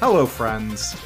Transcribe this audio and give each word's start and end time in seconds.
Hello, 0.00 0.24
friends, 0.24 0.96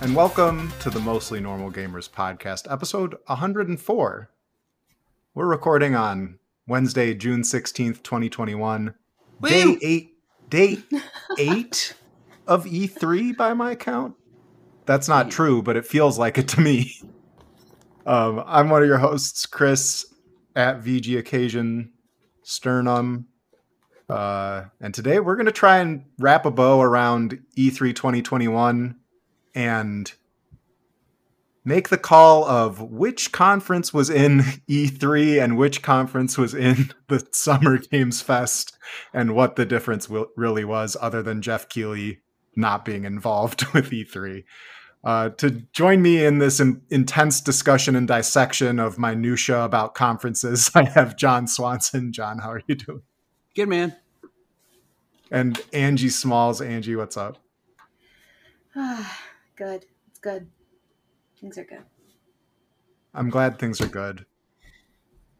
and 0.00 0.14
welcome 0.14 0.72
to 0.78 0.90
the 0.90 1.00
Mostly 1.00 1.40
Normal 1.40 1.72
Gamers 1.72 2.08
podcast, 2.08 2.70
episode 2.70 3.16
104. 3.26 4.30
We're 5.34 5.46
recording 5.46 5.96
on 5.96 6.38
Wednesday, 6.68 7.14
June 7.14 7.42
16th, 7.42 8.00
2021. 8.04 8.94
Woo! 9.40 9.48
Day 9.48 9.76
eight, 9.82 10.14
day 10.48 10.78
eight 11.36 11.94
of 12.46 12.64
E3 12.64 13.36
by 13.36 13.54
my 13.54 13.74
count. 13.74 14.14
That's 14.86 15.08
not 15.08 15.32
true, 15.32 15.60
but 15.60 15.76
it 15.76 15.84
feels 15.84 16.16
like 16.16 16.38
it 16.38 16.46
to 16.50 16.60
me. 16.60 17.00
Um, 18.06 18.44
I'm 18.46 18.70
one 18.70 18.82
of 18.82 18.88
your 18.88 18.98
hosts, 18.98 19.46
Chris 19.46 20.06
at 20.54 20.80
VG 20.80 21.18
Occasion 21.18 21.90
Sternum. 22.44 23.26
Uh, 24.12 24.66
and 24.78 24.92
today 24.92 25.20
we're 25.20 25.36
going 25.36 25.46
to 25.46 25.52
try 25.52 25.78
and 25.78 26.04
wrap 26.18 26.44
a 26.44 26.50
bow 26.50 26.82
around 26.82 27.40
E 27.56 27.70
E3 27.70 27.94
2021 27.94 28.94
and 29.54 30.12
make 31.64 31.88
the 31.88 31.96
call 31.96 32.44
of 32.44 32.82
which 32.82 33.32
conference 33.32 33.94
was 33.94 34.10
in 34.10 34.40
E3 34.68 35.42
and 35.42 35.56
which 35.56 35.80
conference 35.80 36.36
was 36.36 36.52
in 36.54 36.90
the 37.08 37.26
Summer 37.32 37.78
Games 37.78 38.20
Fest 38.20 38.76
and 39.14 39.34
what 39.34 39.56
the 39.56 39.64
difference 39.64 40.10
really 40.36 40.64
was, 40.64 40.94
other 41.00 41.22
than 41.22 41.40
Jeff 41.40 41.70
Keighley 41.70 42.20
not 42.54 42.84
being 42.84 43.06
involved 43.06 43.64
with 43.72 43.90
E3. 43.90 44.44
Uh, 45.04 45.30
to 45.30 45.62
join 45.72 46.02
me 46.02 46.22
in 46.22 46.38
this 46.38 46.60
in- 46.60 46.82
intense 46.90 47.40
discussion 47.40 47.96
and 47.96 48.06
dissection 48.06 48.78
of 48.78 48.98
minutia 48.98 49.64
about 49.64 49.94
conferences, 49.94 50.70
I 50.74 50.84
have 50.84 51.16
John 51.16 51.46
Swanson. 51.46 52.12
John, 52.12 52.40
how 52.40 52.50
are 52.52 52.62
you 52.66 52.74
doing? 52.74 53.02
Good 53.54 53.68
man. 53.68 53.94
And 55.30 55.60
Angie 55.72 56.08
Smalls. 56.08 56.60
Angie, 56.60 56.96
what's 56.96 57.16
up? 57.16 57.38
Ah, 58.74 59.20
good. 59.56 59.84
It's 60.08 60.18
good. 60.18 60.48
Things 61.40 61.58
are 61.58 61.64
good. 61.64 61.84
I'm 63.14 63.28
glad 63.28 63.58
things 63.58 63.80
are 63.80 63.88
good. 63.88 64.24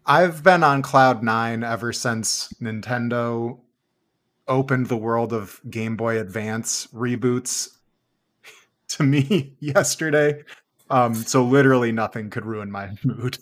I've 0.04 0.42
been 0.42 0.64
on 0.64 0.82
cloud 0.82 1.22
nine 1.22 1.62
ever 1.62 1.92
since 1.92 2.52
Nintendo 2.60 3.60
opened 4.48 4.88
the 4.88 4.96
world 4.96 5.32
of 5.32 5.60
Game 5.70 5.96
Boy 5.96 6.18
Advance 6.18 6.88
reboots 6.88 7.68
to 8.88 9.04
me 9.04 9.56
yesterday. 9.60 10.42
Um, 10.90 11.14
so 11.14 11.44
literally 11.44 11.92
nothing 11.92 12.28
could 12.28 12.44
ruin 12.44 12.70
my 12.70 12.90
mood. 13.04 13.38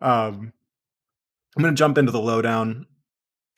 Um, 0.00 0.52
I'm 1.56 1.62
going 1.62 1.74
to 1.74 1.78
jump 1.78 1.98
into 1.98 2.12
the 2.12 2.20
lowdown. 2.20 2.86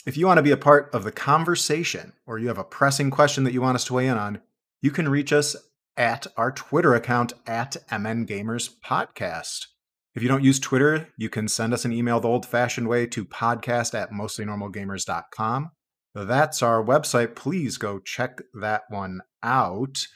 If 0.07 0.17
you 0.17 0.27
want 0.27 0.39
to 0.39 0.43
be 0.43 0.51
a 0.51 0.57
part 0.57 0.89
of 0.95 1.05
the 1.05 1.13
conversation 1.13 2.15
or 2.27 2.39
you 2.39 2.49
have 2.49 2.59
a 2.59 2.65
pressing 2.65 3.11
question 3.11 3.45
that 3.45 3.53
you 3.53 3.61
want 3.61 3.75
us 3.75 3.85
to 3.85 3.95
weigh 3.95 4.07
in 4.07 4.17
on, 4.17 4.41
you 4.81 4.91
can 4.91 5.09
reach 5.09 5.31
us 5.33 5.57
at 5.97 6.27
our 6.39 6.51
Twitter 6.51 6.95
account 6.95 7.35
at 7.47 7.77
MN 7.91 8.27
Gamers 8.27 8.71
Podcast. 8.83 9.67
If 10.15 10.23
you 10.23 10.29
don't 10.29 10.43
use 10.43 10.59
Twitter, 10.59 11.09
you 11.19 11.29
can 11.29 11.49
send 11.49 11.75
us 11.75 11.85
an 11.85 11.93
email 11.93 12.19
the 12.19 12.29
old 12.29 12.47
fashioned 12.47 12.89
way 12.89 13.07
to 13.09 13.27
podcast 13.27 13.95
at 13.95 14.11
mostlynormalgamers.com. 14.11 15.71
That's 16.15 16.63
our 16.63 16.83
website. 16.83 17.37
Please 17.37 17.77
go 17.77 17.99
check 17.99 18.41
that 18.59 18.85
one 18.89 19.21
out. 19.43 20.07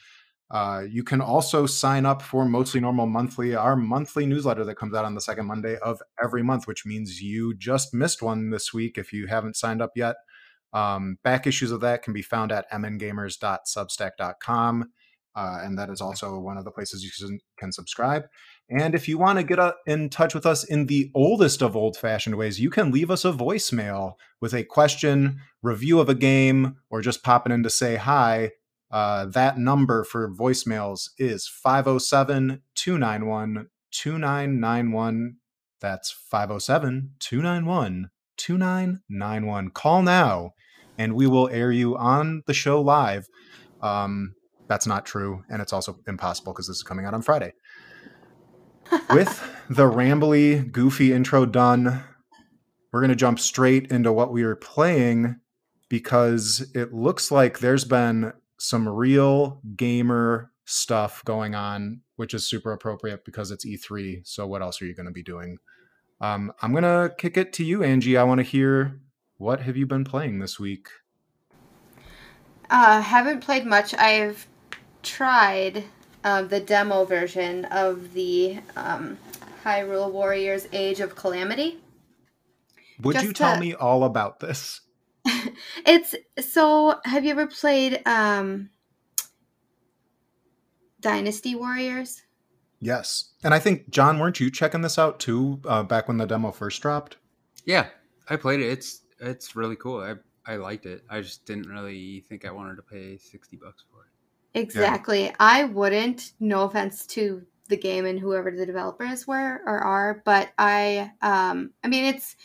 Uh, 0.50 0.82
you 0.88 1.02
can 1.02 1.20
also 1.20 1.66
sign 1.66 2.06
up 2.06 2.22
for 2.22 2.44
Mostly 2.44 2.80
Normal 2.80 3.06
Monthly, 3.06 3.54
our 3.54 3.76
monthly 3.76 4.26
newsletter 4.26 4.64
that 4.64 4.76
comes 4.76 4.94
out 4.94 5.04
on 5.04 5.14
the 5.14 5.20
second 5.20 5.46
Monday 5.46 5.76
of 5.78 6.00
every 6.22 6.42
month, 6.42 6.66
which 6.66 6.86
means 6.86 7.22
you 7.22 7.54
just 7.54 7.94
missed 7.94 8.22
one 8.22 8.50
this 8.50 8.72
week 8.72 8.98
if 8.98 9.12
you 9.12 9.26
haven't 9.26 9.56
signed 9.56 9.82
up 9.82 9.92
yet. 9.96 10.16
Um, 10.72 11.18
back 11.24 11.46
issues 11.46 11.70
of 11.70 11.80
that 11.80 12.02
can 12.02 12.12
be 12.12 12.22
found 12.22 12.52
at 12.52 12.70
mngamers.substack.com. 12.70 14.90
Uh, 15.36 15.58
and 15.62 15.76
that 15.78 15.90
is 15.90 16.00
also 16.00 16.38
one 16.38 16.56
of 16.56 16.64
the 16.64 16.70
places 16.70 17.02
you 17.02 17.10
can, 17.58 17.72
subscribe. 17.72 18.22
And 18.70 18.94
if 18.94 19.08
you 19.08 19.18
want 19.18 19.38
to 19.38 19.44
get 19.44 19.58
uh, 19.58 19.72
in 19.84 20.08
touch 20.08 20.32
with 20.32 20.46
us 20.46 20.62
in 20.62 20.86
the 20.86 21.10
oldest 21.12 21.60
of 21.60 21.74
old 21.74 21.96
fashioned 21.96 22.36
ways, 22.36 22.60
you 22.60 22.70
can 22.70 22.92
leave 22.92 23.10
us 23.10 23.24
a 23.24 23.32
voicemail 23.32 24.12
with 24.40 24.54
a 24.54 24.62
question, 24.62 25.40
review 25.60 25.98
of 25.98 26.08
a 26.08 26.14
game, 26.14 26.76
or 26.88 27.00
just 27.00 27.24
popping 27.24 27.52
in 27.52 27.64
to 27.64 27.70
say 27.70 27.96
hi. 27.96 28.52
Uh, 28.94 29.26
that 29.26 29.58
number 29.58 30.04
for 30.04 30.30
voicemails 30.30 31.10
is 31.18 31.48
507 31.48 32.62
291 32.76 33.66
2991. 33.90 35.36
That's 35.80 36.12
507 36.12 37.10
291 37.18 38.10
2991. 38.36 39.70
Call 39.70 40.02
now 40.02 40.52
and 40.96 41.16
we 41.16 41.26
will 41.26 41.48
air 41.48 41.72
you 41.72 41.96
on 41.96 42.44
the 42.46 42.54
show 42.54 42.80
live. 42.80 43.26
Um, 43.82 44.36
that's 44.68 44.86
not 44.86 45.04
true. 45.04 45.42
And 45.50 45.60
it's 45.60 45.72
also 45.72 45.98
impossible 46.06 46.52
because 46.52 46.68
this 46.68 46.76
is 46.76 46.84
coming 46.84 47.04
out 47.04 47.14
on 47.14 47.22
Friday. 47.22 47.52
With 49.10 49.42
the 49.68 49.90
rambly, 49.90 50.70
goofy 50.70 51.12
intro 51.12 51.46
done, 51.46 52.04
we're 52.92 53.00
going 53.00 53.10
to 53.10 53.16
jump 53.16 53.40
straight 53.40 53.90
into 53.90 54.12
what 54.12 54.32
we 54.32 54.44
are 54.44 54.54
playing 54.54 55.40
because 55.88 56.64
it 56.76 56.94
looks 56.94 57.32
like 57.32 57.58
there's 57.58 57.84
been 57.84 58.32
some 58.58 58.88
real 58.88 59.60
gamer 59.76 60.50
stuff 60.64 61.24
going 61.24 61.54
on, 61.54 62.00
which 62.16 62.34
is 62.34 62.48
super 62.48 62.72
appropriate 62.72 63.24
because 63.24 63.50
it's 63.50 63.64
E3. 63.64 64.26
So, 64.26 64.46
what 64.46 64.62
else 64.62 64.80
are 64.80 64.86
you 64.86 64.94
going 64.94 65.06
to 65.06 65.12
be 65.12 65.22
doing? 65.22 65.58
Um, 66.20 66.52
I'm 66.62 66.72
going 66.72 66.84
to 66.84 67.14
kick 67.16 67.36
it 67.36 67.52
to 67.54 67.64
you, 67.64 67.82
Angie. 67.82 68.16
I 68.16 68.22
want 68.24 68.38
to 68.38 68.44
hear 68.44 69.00
what 69.36 69.60
have 69.60 69.76
you 69.76 69.86
been 69.86 70.04
playing 70.04 70.38
this 70.38 70.58
week? 70.58 70.88
Uh, 72.70 73.00
haven't 73.00 73.40
played 73.40 73.66
much. 73.66 73.94
I've 73.94 74.46
tried 75.02 75.84
uh, 76.22 76.42
the 76.42 76.60
demo 76.60 77.04
version 77.04 77.66
of 77.66 78.14
the 78.14 78.58
um, 78.76 79.18
Hyrule 79.64 80.10
Warriors 80.10 80.66
Age 80.72 81.00
of 81.00 81.14
Calamity. 81.14 81.78
Would 83.02 83.22
you 83.22 83.32
tell 83.32 83.54
to- 83.54 83.60
me 83.60 83.74
all 83.74 84.04
about 84.04 84.40
this? 84.40 84.80
It's 85.86 86.14
so. 86.40 87.00
Have 87.04 87.24
you 87.24 87.30
ever 87.30 87.46
played 87.46 88.02
um, 88.06 88.70
Dynasty 91.00 91.54
Warriors? 91.54 92.22
Yes. 92.80 93.32
And 93.42 93.54
I 93.54 93.58
think, 93.58 93.88
John, 93.90 94.18
weren't 94.18 94.40
you 94.40 94.50
checking 94.50 94.82
this 94.82 94.98
out 94.98 95.18
too 95.18 95.60
uh, 95.66 95.82
back 95.82 96.06
when 96.06 96.18
the 96.18 96.26
demo 96.26 96.52
first 96.52 96.82
dropped? 96.82 97.16
Yeah, 97.64 97.86
I 98.28 98.36
played 98.36 98.60
it. 98.60 98.70
It's 98.70 99.02
it's 99.20 99.56
really 99.56 99.76
cool. 99.76 100.00
I 100.00 100.16
I 100.50 100.56
liked 100.56 100.84
it. 100.84 101.02
I 101.08 101.20
just 101.20 101.46
didn't 101.46 101.68
really 101.68 102.20
think 102.28 102.44
I 102.44 102.50
wanted 102.50 102.76
to 102.76 102.82
pay 102.82 103.16
sixty 103.16 103.56
bucks 103.56 103.84
for 103.90 104.04
it. 104.04 104.60
Exactly. 104.60 105.32
I 105.40 105.64
wouldn't. 105.64 106.32
No 106.40 106.64
offense 106.64 107.06
to 107.08 107.46
the 107.68 107.76
game 107.76 108.04
and 108.04 108.20
whoever 108.20 108.50
the 108.50 108.66
developers 108.66 109.26
were 109.26 109.62
or 109.66 109.78
are, 109.78 110.22
but 110.24 110.52
I 110.58 111.10
um 111.22 111.72
I 111.82 111.88
mean 111.88 112.04
it's 112.04 112.36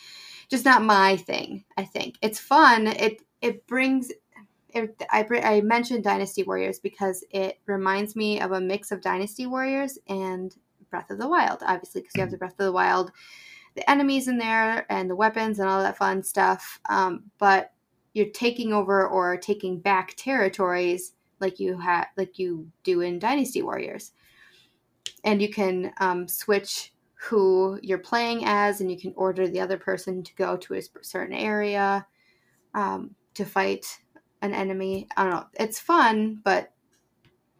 just 0.50 0.64
not 0.64 0.82
my 0.82 1.16
thing, 1.16 1.64
I 1.76 1.84
think. 1.84 2.16
It's 2.20 2.38
fun. 2.38 2.88
It 2.88 3.22
it 3.40 3.66
brings 3.66 4.10
it, 4.74 5.02
I, 5.10 5.26
I 5.42 5.60
mentioned 5.62 6.04
Dynasty 6.04 6.42
Warriors 6.42 6.78
because 6.78 7.24
it 7.30 7.58
reminds 7.66 8.14
me 8.14 8.40
of 8.40 8.52
a 8.52 8.60
mix 8.60 8.92
of 8.92 9.00
Dynasty 9.00 9.46
Warriors 9.46 9.98
and 10.08 10.54
Breath 10.90 11.10
of 11.10 11.18
the 11.18 11.28
Wild, 11.28 11.62
obviously, 11.64 12.02
because 12.02 12.14
you 12.14 12.20
have 12.20 12.30
the 12.30 12.36
Breath 12.36 12.52
of 12.52 12.66
the 12.66 12.72
Wild, 12.72 13.12
the 13.74 13.88
enemies 13.88 14.28
in 14.28 14.38
there, 14.38 14.86
and 14.90 15.08
the 15.08 15.16
weapons 15.16 15.58
and 15.58 15.68
all 15.68 15.82
that 15.82 15.96
fun 15.96 16.22
stuff. 16.22 16.80
Um, 16.88 17.24
but 17.38 17.72
you're 18.12 18.30
taking 18.30 18.72
over 18.72 19.06
or 19.06 19.36
taking 19.36 19.78
back 19.78 20.14
territories 20.16 21.12
like 21.38 21.58
you 21.58 21.78
had 21.78 22.06
like 22.16 22.38
you 22.38 22.68
do 22.82 23.00
in 23.00 23.18
Dynasty 23.18 23.62
Warriors. 23.62 24.12
And 25.24 25.40
you 25.40 25.50
can 25.50 25.92
um, 25.98 26.26
switch 26.28 26.92
who 27.22 27.78
you're 27.82 27.98
playing 27.98 28.44
as, 28.46 28.80
and 28.80 28.90
you 28.90 28.98
can 28.98 29.12
order 29.14 29.46
the 29.46 29.60
other 29.60 29.76
person 29.76 30.22
to 30.22 30.34
go 30.36 30.56
to 30.56 30.74
a 30.74 30.82
certain 31.02 31.34
area 31.34 32.06
um, 32.74 33.14
to 33.34 33.44
fight 33.44 33.98
an 34.40 34.54
enemy. 34.54 35.06
I 35.16 35.24
don't 35.24 35.32
know. 35.32 35.46
It's 35.58 35.78
fun, 35.78 36.40
but 36.42 36.72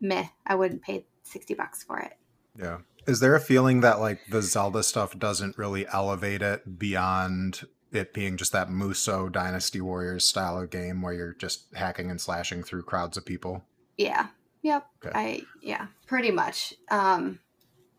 meh. 0.00 0.26
I 0.46 0.54
wouldn't 0.54 0.82
pay 0.82 1.04
sixty 1.22 1.52
bucks 1.52 1.82
for 1.82 1.98
it. 1.98 2.14
Yeah. 2.58 2.78
Is 3.06 3.20
there 3.20 3.34
a 3.34 3.40
feeling 3.40 3.80
that 3.80 4.00
like 4.00 4.20
the 4.30 4.40
Zelda 4.40 4.82
stuff 4.82 5.18
doesn't 5.18 5.58
really 5.58 5.86
elevate 5.88 6.42
it 6.42 6.78
beyond 6.78 7.66
it 7.92 8.14
being 8.14 8.36
just 8.36 8.52
that 8.52 8.68
Musou 8.68 9.30
Dynasty 9.30 9.80
Warriors 9.80 10.24
style 10.24 10.58
of 10.58 10.70
game 10.70 11.02
where 11.02 11.12
you're 11.12 11.34
just 11.34 11.64
hacking 11.74 12.10
and 12.10 12.20
slashing 12.20 12.62
through 12.62 12.84
crowds 12.84 13.16
of 13.16 13.26
people? 13.26 13.64
Yeah. 13.98 14.28
Yep. 14.62 14.86
Okay. 15.04 15.18
I 15.18 15.42
yeah, 15.60 15.88
pretty 16.06 16.30
much. 16.30 16.72
Um 16.90 17.40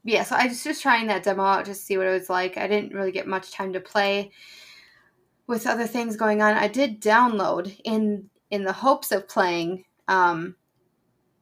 yeah, 0.04 0.24
so 0.24 0.36
I 0.36 0.48
was 0.48 0.64
just 0.64 0.82
trying 0.82 1.08
that 1.08 1.24
demo 1.24 1.44
out 1.44 1.66
just 1.66 1.82
to 1.82 1.86
see 1.86 1.98
what 1.98 2.08
it 2.08 2.12
was 2.12 2.30
like. 2.30 2.58
I 2.58 2.68
didn't 2.68 2.94
really 2.94 3.12
get 3.12 3.28
much 3.28 3.52
time 3.52 3.74
to 3.74 3.80
play 3.80 4.32
with 5.48 5.68
other 5.68 5.88
things 5.88 6.16
going 6.16 6.42
on. 6.42 6.56
I 6.56 6.68
did 6.68 7.02
download 7.02 7.80
in 7.84 8.30
in 8.50 8.64
the 8.64 8.74
hopes 8.74 9.12
of 9.12 9.28
playing 9.28 9.86
um 10.08 10.56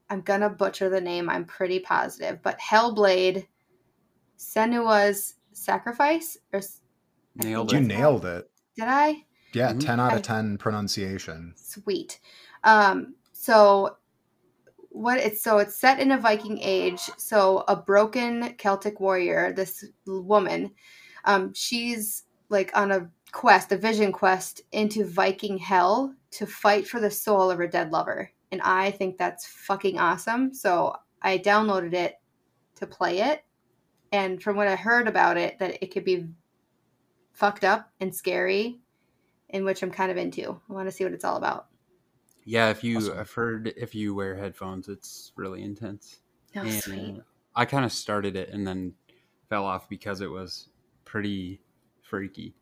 I'm 0.10 0.22
gonna 0.22 0.50
butcher 0.50 0.90
the 0.90 1.02
name, 1.02 1.30
I'm 1.30 1.46
pretty 1.46 1.80
positive, 1.80 2.42
but 2.42 2.60
Hellblade 2.60 3.46
Senua's 4.38 5.36
Sacrifice 5.52 6.38
or 6.54 6.62
Nailed 7.36 7.70
think 7.70 7.82
You 7.84 7.88
it. 7.88 7.96
nailed 7.96 8.26
it. 8.26 8.50
Did 8.76 8.86
I? 8.88 9.26
Yeah, 9.54 9.74
Mhm. 9.74 9.80
10 9.80 10.00
out 10.00 10.14
of 10.14 10.22
10 10.22 10.58
pronunciation. 10.58 11.54
Sweet. 11.56 12.20
Um, 12.64 13.16
so 13.32 13.98
what 15.00 15.18
it's 15.18 15.42
so 15.42 15.60
it's 15.60 15.80
set 15.80 16.02
in 16.02 16.12
a 16.12 16.18
Viking 16.18 16.60
age. 16.62 17.00
So 17.16 17.64
a 17.70 17.76
broken 17.76 18.54
Celtic 18.58 19.00
warrior, 19.00 19.54
this 19.54 19.86
woman, 20.06 20.72
um, 21.24 21.54
she's 21.54 22.26
like 22.50 22.70
on 22.76 22.92
a 22.92 23.10
quest, 23.32 23.72
a 23.72 23.78
vision 23.78 24.12
quest 24.12 24.62
into 24.74 25.06
Viking 25.06 25.58
hell 25.58 26.14
to 26.32 26.46
fight 26.46 26.86
for 26.86 27.00
the 27.00 27.10
soul 27.10 27.50
of 27.50 27.58
her 27.60 27.68
dead 27.68 27.92
lover. 27.92 28.30
And 28.52 28.62
I 28.62 28.92
think 28.92 29.18
that's 29.18 29.46
fucking 29.46 29.98
awesome. 29.98 30.54
So 30.54 30.96
I 31.22 31.38
downloaded 31.38 31.94
it 31.94 32.16
to 32.76 32.86
play 32.86 33.20
it. 33.22 33.46
And 34.12 34.44
from 34.44 34.58
what 34.58 34.68
I 34.68 34.76
heard 34.76 35.08
about 35.08 35.38
it, 35.38 35.60
that 35.60 35.82
it 35.82 35.94
could 35.94 36.04
be 36.04 36.28
fucked 37.32 37.64
up 37.64 37.90
and 38.02 38.14
scary, 38.14 38.80
in 39.48 39.64
which 39.64 39.82
I'm 39.82 39.92
kind 39.92 40.12
of 40.12 40.18
into. 40.18 40.60
I 40.70 40.74
want 40.74 40.90
to 40.90 40.92
see 40.92 41.06
what 41.06 41.14
it's 41.14 41.24
all 41.24 41.38
about. 41.38 41.69
Yeah, 42.50 42.72
if 42.72 42.84
you 42.84 42.98
Awesome. 42.98 43.20
I've 43.20 43.32
heard 43.32 43.74
if 43.78 43.94
you 43.94 44.16
wear 44.16 44.36
headphones, 44.36 44.88
it's 44.88 45.32
really 45.36 45.62
intense. 45.62 46.20
Oh, 46.56 46.62
And 46.62 46.74
sweet. 46.82 47.22
I 47.56 47.66
kind 47.66 47.86
of 47.86 47.92
started 47.92 48.36
it 48.36 48.50
and 48.50 48.66
then 48.66 48.96
fell 49.50 49.66
off 49.66 49.88
because 49.88 50.20
it 50.22 50.32
was 50.32 50.70
pretty 51.06 51.62
freaky. 52.02 52.56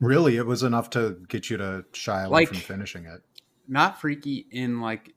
Really, 0.00 0.36
it 0.38 0.46
was 0.46 0.62
enough 0.62 0.88
to 0.90 1.22
get 1.28 1.50
you 1.50 1.58
to 1.58 1.84
shy 1.92 2.22
away 2.22 2.30
Like- 2.30 2.48
from 2.48 2.56
finishing 2.58 3.04
it. 3.04 3.20
Not 3.68 4.00
freaky 4.00 4.46
in 4.50 4.80
like 4.80 5.14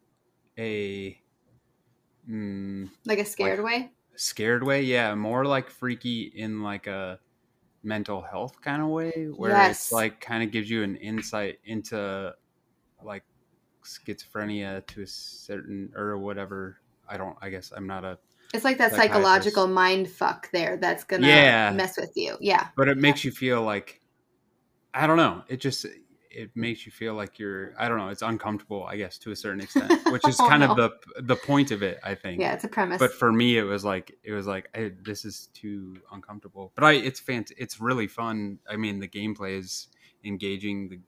a 0.58 1.18
mm, 2.30 2.90
Like 3.06 3.20
a 3.20 3.26
scared 3.26 3.64
way. 3.64 3.92
scared 4.18 4.64
way, 4.64 4.84
yeah, 4.84 5.16
more 5.16 5.46
like 5.46 5.70
freaky 5.70 6.24
in 6.24 6.62
like 6.62 6.88
a 6.88 7.20
mental 7.84 8.22
health 8.22 8.60
kind 8.62 8.82
of 8.82 8.90
way 8.90 9.28
where 9.34 9.52
Yes. 9.52 9.84
it's 9.84 9.92
like 9.94 10.20
kind 10.20 10.44
of 10.44 10.52
gives 10.52 10.70
you 10.70 10.84
an 10.84 10.98
insight 10.98 11.60
into 11.64 12.34
like 13.04 13.24
schizophrenia 13.84 14.86
to 14.88 15.02
a 15.02 15.08
certain 15.08 15.92
or 15.96 16.18
whatever. 16.18 16.80
I 17.10 17.18
don't 17.18 17.38
I 17.42 17.50
guess 17.50 17.72
I'm 17.76 17.88
not 17.88 18.04
a 18.04 18.18
It's 18.54 18.66
like 18.66 18.78
that 18.80 18.94
psychological 18.94 19.68
mind 19.68 20.10
fuck 20.10 20.50
there 20.52 20.78
that's 20.78 21.04
gonna 21.04 21.28
Yeah. 21.28 21.72
mess 21.72 21.98
with 21.98 22.12
you. 22.16 22.38
Yeah. 22.40 22.68
but 22.76 22.88
it 22.90 22.98
makes 22.98 23.24
you 23.24 23.32
feel 23.32 23.62
like 23.62 24.02
I 24.94 25.06
don't 25.08 25.18
know. 25.18 25.44
It 25.48 25.62
just 25.62 25.86
it 26.30 26.52
makes 26.56 26.86
you 26.86 26.92
feel 26.92 27.14
like 27.14 27.40
you're 27.40 27.74
I 27.80 27.88
don't 27.88 27.98
know. 27.98 28.10
It's 28.10 28.22
uncomfortable, 28.22 28.84
I 28.86 28.98
guess, 28.98 29.18
to 29.20 29.32
a 29.32 29.36
certain 29.36 29.62
extent, 29.62 29.92
which 30.12 30.28
is 30.28 30.40
Oh, 30.40 30.48
kind 30.50 30.62
no. 30.62 30.72
of 30.72 30.78
the 30.78 31.22
the 31.22 31.36
point 31.36 31.72
of 31.72 31.82
it. 31.82 32.00
I 32.04 32.14
think. 32.16 32.42
Yeah, 32.42 32.54
it's 32.54 32.64
a 32.64 32.68
premise. 32.68 33.00
But 33.00 33.14
for 33.14 33.32
me, 33.32 33.58
it 33.58 33.64
was 33.64 33.86
like 33.86 34.16
it 34.24 34.34
was 34.34 34.48
like 34.48 34.70
I, 34.76 34.92
this 35.04 35.24
is 35.24 35.48
too 35.54 35.98
uncomfortable. 36.12 36.72
But 36.76 36.84
I 36.84 36.94
it's 36.94 37.22
fant 37.22 37.52
it's 37.58 37.80
really 37.80 38.08
fun. 38.08 38.60
I 38.70 38.76
mean, 38.76 39.00
the 39.00 39.08
gameplay 39.08 39.58
is 39.58 39.88
engaging. 40.26 40.90
The 40.90 41.00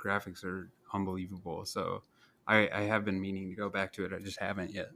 graphics 0.00 0.44
are 0.44 0.70
unbelievable. 0.92 1.64
So 1.64 2.02
I 2.46 2.68
I 2.72 2.82
have 2.82 3.04
been 3.04 3.20
meaning 3.20 3.50
to 3.50 3.56
go 3.56 3.68
back 3.68 3.92
to 3.94 4.04
it. 4.04 4.12
I 4.12 4.18
just 4.18 4.40
haven't 4.40 4.72
yet. 4.72 4.90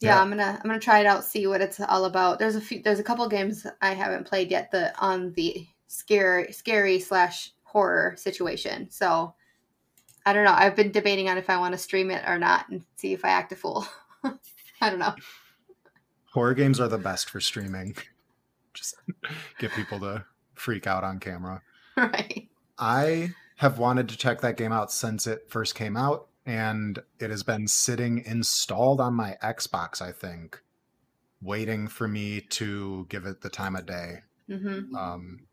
yeah, 0.00 0.16
Yeah. 0.16 0.20
I'm 0.20 0.28
gonna 0.28 0.58
I'm 0.62 0.68
gonna 0.68 0.80
try 0.80 1.00
it 1.00 1.06
out, 1.06 1.24
see 1.24 1.46
what 1.46 1.60
it's 1.60 1.80
all 1.80 2.04
about. 2.04 2.38
There's 2.38 2.56
a 2.56 2.60
few 2.60 2.82
there's 2.82 3.00
a 3.00 3.04
couple 3.04 3.26
games 3.28 3.66
I 3.80 3.94
haven't 3.94 4.26
played 4.26 4.50
yet 4.50 4.70
the 4.70 4.96
on 4.98 5.32
the 5.32 5.66
scary 5.86 6.52
scary 6.52 6.98
slash 7.00 7.52
horror 7.62 8.14
situation. 8.16 8.90
So 8.90 9.34
I 10.26 10.32
don't 10.32 10.44
know. 10.44 10.54
I've 10.54 10.76
been 10.76 10.90
debating 10.90 11.28
on 11.28 11.36
if 11.38 11.50
I 11.50 11.58
want 11.58 11.72
to 11.72 11.78
stream 11.78 12.10
it 12.10 12.24
or 12.26 12.38
not 12.38 12.68
and 12.70 12.82
see 12.96 13.12
if 13.12 13.24
I 13.24 13.28
act 13.28 13.52
a 13.52 13.56
fool. 13.56 13.86
I 14.80 14.90
don't 14.90 14.98
know. 14.98 15.14
Horror 16.32 16.54
games 16.54 16.80
are 16.80 16.88
the 16.88 16.98
best 16.98 17.30
for 17.30 17.40
streaming. 17.40 17.94
Just 18.72 18.96
get 19.58 19.70
people 19.72 20.00
to 20.00 20.24
freak 20.54 20.86
out 20.86 21.04
on 21.04 21.20
camera. 21.20 21.62
right. 21.96 22.48
I 22.78 23.30
have 23.64 23.78
wanted 23.78 24.10
to 24.10 24.16
check 24.18 24.42
that 24.42 24.58
game 24.58 24.72
out 24.72 24.92
since 24.92 25.26
it 25.26 25.46
first 25.48 25.74
came 25.74 25.96
out, 25.96 26.28
and 26.44 26.98
it 27.18 27.30
has 27.30 27.42
been 27.42 27.66
sitting 27.66 28.22
installed 28.26 29.00
on 29.00 29.14
my 29.14 29.38
Xbox, 29.42 30.02
I 30.02 30.12
think, 30.12 30.60
waiting 31.40 31.88
for 31.88 32.06
me 32.06 32.42
to 32.42 33.06
give 33.08 33.24
it 33.24 33.40
the 33.40 33.48
time 33.48 33.74
of 33.74 33.86
day. 33.86 34.18
hmm 34.50 34.94
Um, 34.94 35.46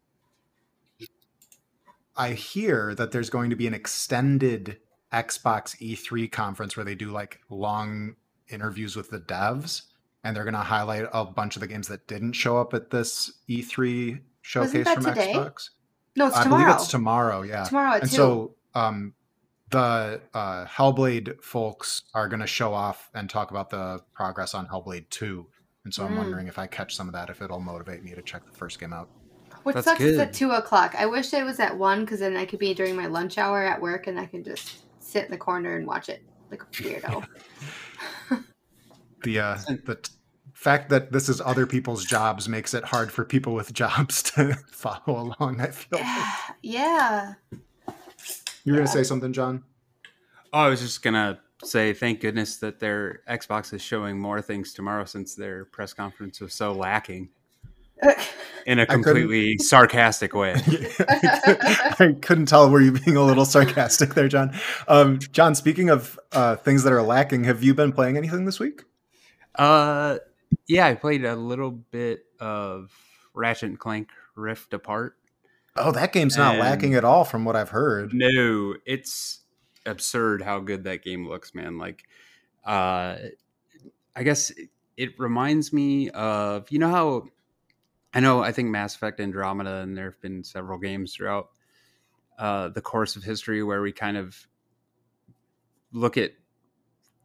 I 2.18 2.34
hear 2.34 2.94
that 2.96 3.12
there's 3.13 3.30
going 3.30 3.50
to 3.50 3.56
be 3.56 3.66
an 3.66 3.74
extended 3.74 4.80
Xbox 5.13 5.78
E3 5.81 6.30
conference 6.30 6.75
where 6.75 6.84
they 6.84 6.96
do 6.96 7.12
like 7.12 7.40
long 7.50 8.18
interviews 8.50 8.98
with 8.98 9.10
the 9.10 9.22
devs, 9.22 9.84
and 10.25 10.36
they're 10.36 10.44
going 10.44 10.54
to 10.54 10.60
highlight 10.60 11.06
a 11.13 11.24
bunch 11.24 11.56
of 11.56 11.62
the 11.62 11.68
games 11.68 11.88
that 11.88 12.08
didn't 12.08 12.34
show 12.34 12.58
up 12.58 12.74
at 12.74 12.90
this 12.90 13.31
E3 13.48 14.19
showcase 14.42 14.90
from 14.90 15.06
today? 15.06 15.31
Xbox. 15.34 15.69
No, 16.16 16.28
it's 16.28 16.36
I 16.38 16.44
tomorrow. 16.44 16.63
believe 16.63 16.75
it's 16.75 16.88
tomorrow. 16.88 17.42
Yeah, 17.44 17.63
Tomorrow 17.63 17.94
at 17.96 18.02
and 18.04 18.10
two. 18.12 18.16
so 18.18 18.56
um, 18.75 19.13
the 19.69 20.22
uh, 20.34 20.66
Hellblade 20.66 21.42
folks 21.42 22.04
are 22.13 22.28
going 22.28 22.42
to 22.42 22.48
show 22.48 22.74
off 22.74 23.10
and 23.13 23.30
talk 23.30 23.52
about 23.52 23.69
the 23.69 24.02
progress 24.13 24.54
on 24.54 24.68
Hellblade 24.68 25.10
2. 25.10 25.46
And 25.86 25.94
so 25.94 26.04
I'm 26.06 26.13
Mm. 26.13 26.18
wondering 26.18 26.48
if 26.48 26.60
I 26.60 26.68
catch 26.68 26.96
some 26.96 27.08
of 27.08 27.13
that, 27.13 27.30
if 27.30 27.42
it'll 27.42 27.60
motivate 27.62 28.04
me 28.04 28.13
to 28.13 28.22
check 28.22 28.46
the 28.46 28.52
first 28.52 28.80
game 28.80 28.92
out. 28.94 29.10
What 29.63 29.75
That's 29.75 29.86
sucks 29.86 30.02
is 30.02 30.18
good. 30.18 30.28
at 30.28 30.34
two 30.34 30.52
o'clock. 30.52 30.96
I 30.98 31.06
wish 31.06 31.34
it 31.34 31.44
was 31.46 31.60
at 31.60 31.78
one 31.78 32.02
because 32.02 32.19
then 32.19 32.36
I 32.36 32.46
could 32.46 32.60
be 32.60 32.74
during 32.74 32.96
my 32.96 33.06
lunch 33.06 33.38
hour 33.38 33.63
at 33.63 33.80
work 33.81 34.08
and 34.08 34.19
I 34.19 34.25
can 34.25 34.44
just 34.44 34.80
sit 35.00 35.25
in 35.25 35.31
the 35.31 35.38
corner 35.38 35.75
and 35.78 35.86
watch 35.88 36.10
it 36.10 36.24
like 36.50 36.63
a 36.63 36.66
weirdo. 36.66 37.25
The 39.24 39.40
uh, 39.40 39.58
the 39.86 39.96
t- 40.02 40.12
fact 40.62 40.90
that 40.90 41.12
this 41.12 41.28
is 41.28 41.42
other 41.42 41.66
people's 41.66 42.06
jobs 42.06 42.48
makes 42.48 42.75
it 42.75 42.84
hard 42.84 43.12
for 43.12 43.25
people 43.25 43.56
with 43.56 43.74
jobs 43.74 44.22
to 44.34 44.54
follow 44.72 45.34
along. 45.40 45.60
I 45.60 45.68
feel 45.68 46.00
like. 46.00 46.56
yeah. 46.62 47.34
you're 48.63 48.75
going 48.75 48.86
to 48.86 48.92
say 48.92 49.04
something, 49.04 49.34
John. 49.34 49.63
Oh, 50.54 50.60
I 50.60 50.69
was 50.69 50.81
just 50.81 51.02
gonna 51.02 51.40
say 51.63 51.94
thank 51.94 52.19
goodness 52.19 52.58
that 52.58 52.80
their 52.81 53.22
Xbox 53.30 53.74
is 53.74 53.81
showing 53.81 54.19
more 54.19 54.42
things 54.42 54.74
tomorrow 54.74 55.06
since 55.06 55.34
their 55.34 55.63
press 55.63 55.94
conference 55.94 56.42
was 56.42 56.54
so 56.54 56.74
lacking 56.74 57.30
in 58.66 58.78
a 58.80 58.86
completely 58.86 59.58
sarcastic 59.60 60.34
way. 60.34 60.56
I 61.00 62.18
couldn't 62.22 62.48
tell 62.48 62.69
were 62.69 62.81
you 62.81 62.92
being 62.92 63.16
a 63.16 63.24
little 63.24 63.46
sarcastic 63.46 64.13
there, 64.13 64.28
John. 64.28 64.54
Um, 64.90 65.19
John, 65.31 65.56
speaking 65.56 65.90
of 65.90 66.20
uh, 66.34 66.58
things 66.58 66.84
that 66.84 66.91
are 66.91 67.01
lacking, 67.01 67.46
have 67.46 67.63
you 67.63 67.74
been 67.74 67.94
playing 67.94 68.18
anything 68.18 68.44
this 68.44 68.60
week? 68.60 68.84
Uh, 69.56 70.18
yeah, 70.68 70.88
I 70.88 70.96
played 70.96 71.25
a 71.25 71.36
little 71.36 71.72
bit 71.72 72.25
of 72.39 72.91
Ratchet 73.34 73.70
and 73.70 73.80
Clank 73.80 74.10
Rift 74.36 74.74
Apart. 74.74 75.18
Oh, 75.75 75.91
that 75.91 76.12
game's 76.12 76.38
not 76.38 76.58
lacking 76.58 76.96
at 76.96 77.06
all, 77.06 77.24
from 77.24 77.46
what 77.46 77.56
I've 77.56 77.70
heard. 77.70 78.13
No, 78.13 78.75
it's 78.86 79.39
absurd 79.86 80.41
how 80.41 80.60
good 80.60 80.84
that 80.84 81.03
game 81.03 81.27
looks, 81.27 81.56
man. 81.56 81.77
Like, 81.77 82.03
uh, 82.65 83.15
I 84.15 84.24
guess 84.24 84.50
it, 84.50 84.70
it 84.98 85.18
reminds 85.18 85.72
me 85.72 86.10
of 86.10 86.70
you 86.72 86.80
know 86.80 86.89
how 86.89 87.24
I 88.13 88.20
know 88.20 88.44
I 88.44 88.51
think 88.51 88.70
Mass 88.70 88.96
Effect 88.96 89.20
Andromeda, 89.20 89.77
and 89.77 89.98
there 89.98 90.12
have 90.12 90.22
been 90.22 90.44
several 90.44 90.77
games 90.77 91.15
throughout 91.15 91.50
uh, 92.38 92.70
the 92.70 92.82
course 92.82 93.15
of 93.15 93.24
history 93.24 93.63
where 93.63 93.82
we 93.82 93.91
kind 93.94 94.18
of 94.18 94.36
look 95.94 96.18
at 96.18 96.32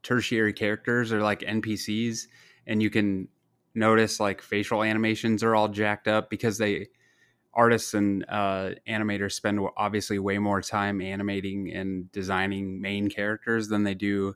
tertiary 0.02 0.52
characters 0.52 1.12
or 1.12 1.20
like 1.20 1.40
NPCs, 1.40 2.26
and 2.66 2.82
you 2.82 2.90
can 2.90 3.28
notice 3.74 4.20
like 4.20 4.42
facial 4.42 4.82
animations 4.82 5.42
are 5.42 5.54
all 5.54 5.68
jacked 5.68 6.08
up 6.08 6.30
because 6.30 6.58
they 6.58 6.88
artists 7.54 7.94
and 7.94 8.24
uh, 8.28 8.70
animators 8.88 9.32
spend 9.32 9.60
obviously 9.76 10.18
way 10.18 10.38
more 10.38 10.62
time 10.62 11.00
animating 11.00 11.72
and 11.72 12.10
designing 12.12 12.80
main 12.80 13.08
characters 13.08 13.68
than 13.68 13.84
they 13.84 13.94
do 13.94 14.34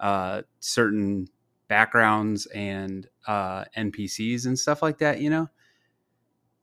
uh, 0.00 0.42
certain 0.60 1.28
backgrounds 1.68 2.46
and 2.46 3.08
uh, 3.26 3.64
NPCs 3.76 4.46
and 4.46 4.58
stuff 4.58 4.82
like 4.82 4.98
that. 4.98 5.20
You 5.20 5.30
know, 5.30 5.48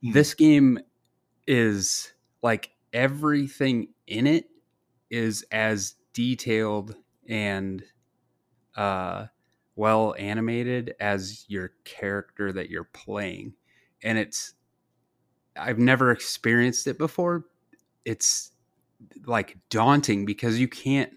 Hmm. 0.02 0.12
this 0.12 0.34
game 0.34 0.78
is 1.46 2.12
like 2.42 2.72
everything 2.92 3.94
in 4.06 4.26
it 4.26 4.50
is 5.10 5.44
as 5.52 5.96
detailed 6.12 6.96
and 7.28 7.84
uh, 8.76 9.26
well 9.76 10.14
animated 10.18 10.94
as 11.00 11.44
your 11.48 11.72
character 11.84 12.52
that 12.52 12.70
you're 12.70 12.84
playing, 12.84 13.54
and 14.02 14.18
it's 14.18 14.54
I've 15.56 15.78
never 15.78 16.10
experienced 16.10 16.86
it 16.86 16.98
before. 16.98 17.44
It's 18.04 18.52
like 19.26 19.56
daunting 19.68 20.24
because 20.24 20.58
you 20.58 20.68
can't 20.68 21.12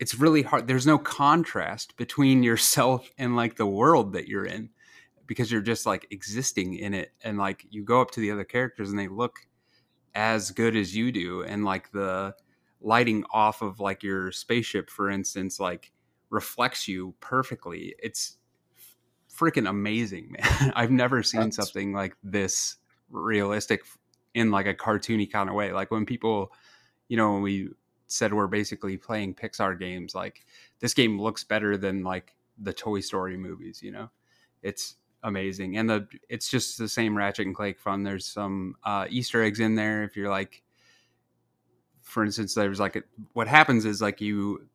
it's 0.00 0.14
really 0.14 0.42
hard. 0.42 0.66
There's 0.66 0.86
no 0.86 0.98
contrast 0.98 1.96
between 1.96 2.42
yourself 2.42 3.08
and 3.18 3.36
like 3.36 3.56
the 3.56 3.66
world 3.66 4.14
that 4.14 4.26
you're 4.26 4.46
in 4.46 4.70
because 5.26 5.52
you're 5.52 5.60
just 5.60 5.86
like 5.86 6.08
existing 6.10 6.74
in 6.74 6.92
it 6.92 7.12
and 7.22 7.38
like 7.38 7.64
you 7.70 7.84
go 7.84 8.00
up 8.00 8.10
to 8.10 8.20
the 8.20 8.32
other 8.32 8.42
characters 8.42 8.90
and 8.90 8.98
they 8.98 9.06
look 9.06 9.38
as 10.16 10.50
good 10.50 10.74
as 10.74 10.96
you 10.96 11.12
do 11.12 11.42
and 11.42 11.64
like 11.64 11.92
the 11.92 12.34
lighting 12.80 13.22
off 13.30 13.62
of 13.62 13.78
like 13.78 14.02
your 14.02 14.32
spaceship 14.32 14.90
for 14.90 15.08
instance 15.08 15.60
like 15.60 15.92
reflects 16.30 16.88
you 16.88 17.14
perfectly. 17.20 17.94
It's 18.02 18.38
freaking 19.34 19.68
amazing, 19.68 20.32
man. 20.32 20.72
I've 20.76 20.90
never 20.90 21.22
seen 21.22 21.40
That's- 21.42 21.56
something 21.56 21.92
like 21.92 22.16
this 22.22 22.76
realistic 23.10 23.82
in 24.34 24.50
like 24.50 24.66
a 24.66 24.74
cartoony 24.74 25.30
kind 25.30 25.48
of 25.48 25.54
way. 25.54 25.72
Like 25.72 25.90
when 25.90 26.06
people, 26.06 26.52
you 27.08 27.16
know, 27.16 27.32
when 27.32 27.42
we 27.42 27.70
said 28.12 28.34
we're 28.34 28.46
basically 28.46 28.96
playing 28.96 29.34
Pixar 29.34 29.78
games. 29.78 30.14
Like 30.14 30.44
this 30.80 30.94
game 30.94 31.20
looks 31.20 31.44
better 31.44 31.76
than 31.76 32.02
like 32.02 32.34
the 32.58 32.72
Toy 32.72 33.00
Story 33.00 33.36
movies. 33.36 33.80
You 33.82 33.92
know, 33.92 34.10
it's 34.62 34.96
amazing, 35.22 35.76
and 35.76 35.88
the 35.88 36.06
it's 36.28 36.48
just 36.48 36.78
the 36.78 36.88
same 36.88 37.16
Ratchet 37.16 37.46
and 37.46 37.54
Clank 37.54 37.78
fun. 37.78 38.02
There's 38.02 38.26
some 38.26 38.76
uh, 38.84 39.06
Easter 39.08 39.42
eggs 39.42 39.60
in 39.60 39.74
there. 39.74 40.02
If 40.02 40.16
you're 40.16 40.30
like, 40.30 40.62
for 42.02 42.24
instance, 42.24 42.54
there's 42.54 42.80
like 42.80 42.96
a, 42.96 43.02
what 43.32 43.48
happens 43.48 43.84
is 43.84 44.02
like 44.02 44.20
you 44.20 44.66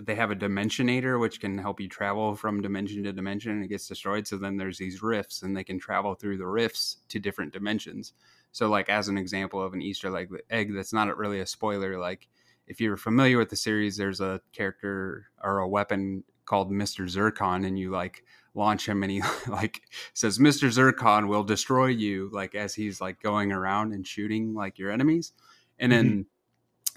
they 0.00 0.14
have 0.14 0.30
a 0.30 0.36
dimensionator 0.36 1.20
which 1.20 1.40
can 1.40 1.58
help 1.58 1.80
you 1.80 1.88
travel 1.88 2.34
from 2.34 2.60
dimension 2.60 3.02
to 3.04 3.12
dimension 3.12 3.52
and 3.52 3.64
it 3.64 3.68
gets 3.68 3.88
destroyed 3.88 4.26
so 4.26 4.36
then 4.36 4.56
there's 4.56 4.78
these 4.78 5.02
rifts 5.02 5.42
and 5.42 5.56
they 5.56 5.64
can 5.64 5.78
travel 5.78 6.14
through 6.14 6.38
the 6.38 6.46
rifts 6.46 6.98
to 7.08 7.18
different 7.18 7.52
dimensions. 7.52 8.12
So 8.52 8.68
like 8.68 8.88
as 8.88 9.08
an 9.08 9.18
example 9.18 9.62
of 9.62 9.74
an 9.74 9.82
easter 9.82 10.14
egg, 10.16 10.30
egg 10.50 10.74
that's 10.74 10.92
not 10.92 11.16
really 11.16 11.40
a 11.40 11.46
spoiler 11.46 11.98
like 11.98 12.28
if 12.66 12.80
you're 12.80 12.96
familiar 12.96 13.38
with 13.38 13.50
the 13.50 13.56
series 13.56 13.96
there's 13.96 14.20
a 14.20 14.40
character 14.52 15.26
or 15.42 15.58
a 15.58 15.68
weapon 15.68 16.24
called 16.44 16.70
mr 16.70 17.04
Zurkon 17.04 17.66
and 17.66 17.78
you 17.78 17.90
like 17.90 18.24
launch 18.54 18.88
him 18.88 19.02
and 19.02 19.12
he 19.12 19.22
like 19.48 19.82
says 20.14 20.38
mr 20.38 20.68
Zurkon 20.68 21.28
will 21.28 21.44
destroy 21.44 21.86
you 21.86 22.30
like 22.32 22.54
as 22.54 22.74
he's 22.74 23.00
like 23.00 23.20
going 23.22 23.52
around 23.52 23.92
and 23.92 24.06
shooting 24.06 24.54
like 24.54 24.78
your 24.78 24.90
enemies. 24.90 25.32
And 25.78 25.92
then 25.92 26.06
mm-hmm 26.06 26.20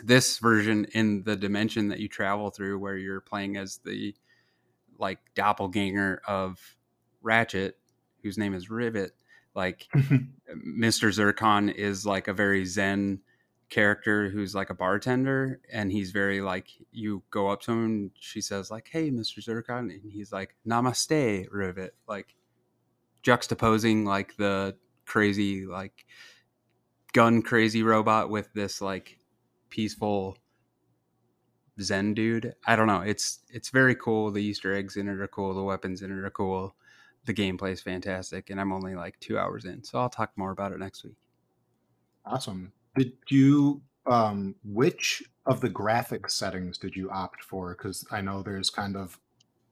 this 0.04 0.38
version 0.40 0.86
in 0.94 1.24
the 1.24 1.36
dimension 1.36 1.90
that 1.90 2.00
you 2.00 2.08
travel 2.08 2.50
through 2.50 2.80
where 2.80 2.98
you're 2.98 3.22
playing 3.22 3.58
as 3.58 3.78
the 3.84 4.16
like 4.98 5.20
doppelganger 5.36 6.22
of 6.28 6.60
Ratchet, 7.22 7.78
whose 8.24 8.38
name 8.38 8.54
is 8.54 8.70
Rivet, 8.70 9.12
like 9.56 9.88
Mr. 9.96 11.10
Zurkon 11.10 11.74
is 11.74 12.06
like 12.06 12.28
a 12.28 12.34
very 12.34 12.66
zen 12.66 13.22
character 13.70 14.30
who's 14.30 14.56
like 14.56 14.72
a 14.72 14.74
bartender 14.74 15.60
and 15.72 15.92
he's 15.92 16.12
very 16.12 16.42
like 16.42 16.68
you 16.92 17.22
go 17.30 17.50
up 17.50 17.62
to 17.62 17.72
him 17.72 17.86
and 17.86 18.12
she 18.20 18.42
says 18.42 18.72
like 18.72 18.90
hey 18.92 19.12
Mr. 19.12 19.44
Zurkon 19.44 19.92
and 19.92 20.12
he's 20.12 20.32
like 20.32 20.56
namaste 20.68 21.48
Rivet 21.52 21.94
like 22.08 22.36
juxtaposing 23.24 24.06
like 24.06 24.36
the 24.38 24.76
crazy 25.06 25.68
like 25.68 26.06
gun 27.14 27.44
crazy 27.44 27.84
robot 27.84 28.30
with 28.32 28.52
this 28.54 28.82
like 28.82 29.19
peaceful 29.70 30.38
zen 31.82 32.14
dude. 32.14 32.54
I 32.66 32.76
don't 32.76 32.88
know. 32.88 33.02
It's 33.02 33.40
it's 33.50 33.70
very 33.70 33.96
cool. 33.96 34.32
The 34.32 34.44
easter 34.44 34.74
eggs 34.74 34.98
in 34.98 35.08
it 35.08 35.20
are 35.20 35.28
cool. 35.28 35.54
The 35.54 35.64
weapons 35.64 36.02
in 36.02 36.12
it 36.12 36.24
are 36.24 36.30
cool. 36.30 36.76
The 37.26 37.34
gameplay 37.34 37.74
is 37.74 37.82
fantastic 37.82 38.50
and 38.50 38.60
i'm 38.60 38.72
only 38.72 38.96
like 38.96 39.20
two 39.20 39.38
hours 39.38 39.66
in 39.66 39.84
so 39.84 40.00
i'll 40.00 40.10
talk 40.10 40.32
more 40.36 40.52
about 40.52 40.72
it 40.72 40.80
next 40.80 41.04
week. 41.04 41.18
Awesome. 42.26 42.72
Did 42.96 43.14
you 43.28 43.82
um 44.06 44.56
which 44.64 45.22
of 45.46 45.62
the 45.62 45.70
graphic 45.70 46.30
settings 46.30 46.78
did 46.78 46.96
you 46.96 47.10
opt 47.12 47.44
for? 47.44 47.76
Because 47.76 48.06
i 48.12 48.22
know 48.22 48.42
there's 48.42 48.70
kind 48.70 48.96
of 48.96 49.20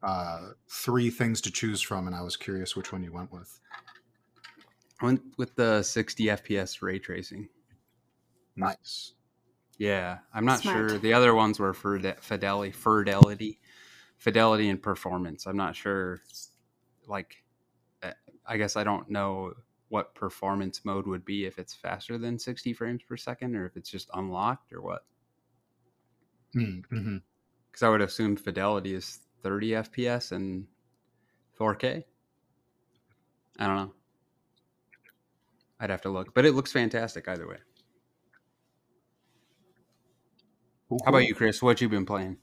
uh 0.04 0.50
three 0.70 1.10
things 1.10 1.42
to 1.42 1.51
choose 1.51 1.82
from 1.82 2.06
and 2.06 2.16
i 2.16 2.22
was 2.22 2.36
curious 2.36 2.75
which 2.75 2.92
one 2.92 3.04
you 3.04 3.12
went 3.12 3.32
with. 3.32 3.60
I 5.01 5.06
went 5.06 5.22
with 5.38 5.56
the 5.56 5.82
60 5.82 6.25
fps 6.25 6.82
ray 6.82 7.00
tracing. 7.00 7.48
Nice 8.56 9.13
yeah, 9.77 10.19
I'm 10.34 10.46
not 10.46 10.62
Smart. 10.62 10.89
sure. 10.89 11.00
The 11.00 11.13
other 11.13 11.36
ones 11.36 11.60
were 11.60 11.74
for 11.74 12.00
fidelity, 12.00 12.72
fidelity, 12.72 13.60
fidelity, 14.17 14.69
and 14.69 14.81
performance. 14.81 15.46
I'm 15.46 15.57
not 15.57 15.75
sure. 15.75 16.22
Like, 17.07 17.43
eh, 18.01 18.13
I 18.46 18.57
guess 18.57 18.75
I 18.75 18.84
don't 18.84 19.10
know 19.10 19.53
what 19.89 20.15
performance 20.15 20.84
mode 20.84 21.07
would 21.07 21.24
be 21.24 21.46
if 21.46 21.60
it's 21.60 21.74
faster 21.74 22.17
than 22.17 22.39
60 22.39 22.74
frames 22.74 23.01
per 23.07 23.15
second, 23.15 23.55
or 23.55 23.65
if 23.65 23.77
it's 23.77 23.89
just 23.89 24.10
unlocked, 24.13 24.74
or 24.74 24.81
what. 24.81 25.05
Because 26.53 26.84
mm-hmm. 26.91 27.86
I 27.86 27.89
would 27.89 28.01
assume 28.01 28.36
fidelity 28.36 28.96
is 28.96 29.19
30 29.43 29.69
FPS 29.69 30.31
and 30.31 30.65
4K. 31.60 32.03
I 33.60 33.67
don't 33.67 33.75
know. 33.75 33.93
I'd 35.79 35.91
have 35.91 36.01
to 36.01 36.10
look, 36.10 36.34
but 36.34 36.46
it 36.46 36.53
looks 36.53 36.72
fantastic 36.72 37.27
either 37.27 37.48
way. 37.48 37.57
Cool, 40.89 41.01
How 41.03 41.10
about 41.10 41.27
you, 41.27 41.36
Chris? 41.36 41.62
What 41.62 41.82
you 41.82 41.89
been 41.89 42.06
playing? 42.06 42.38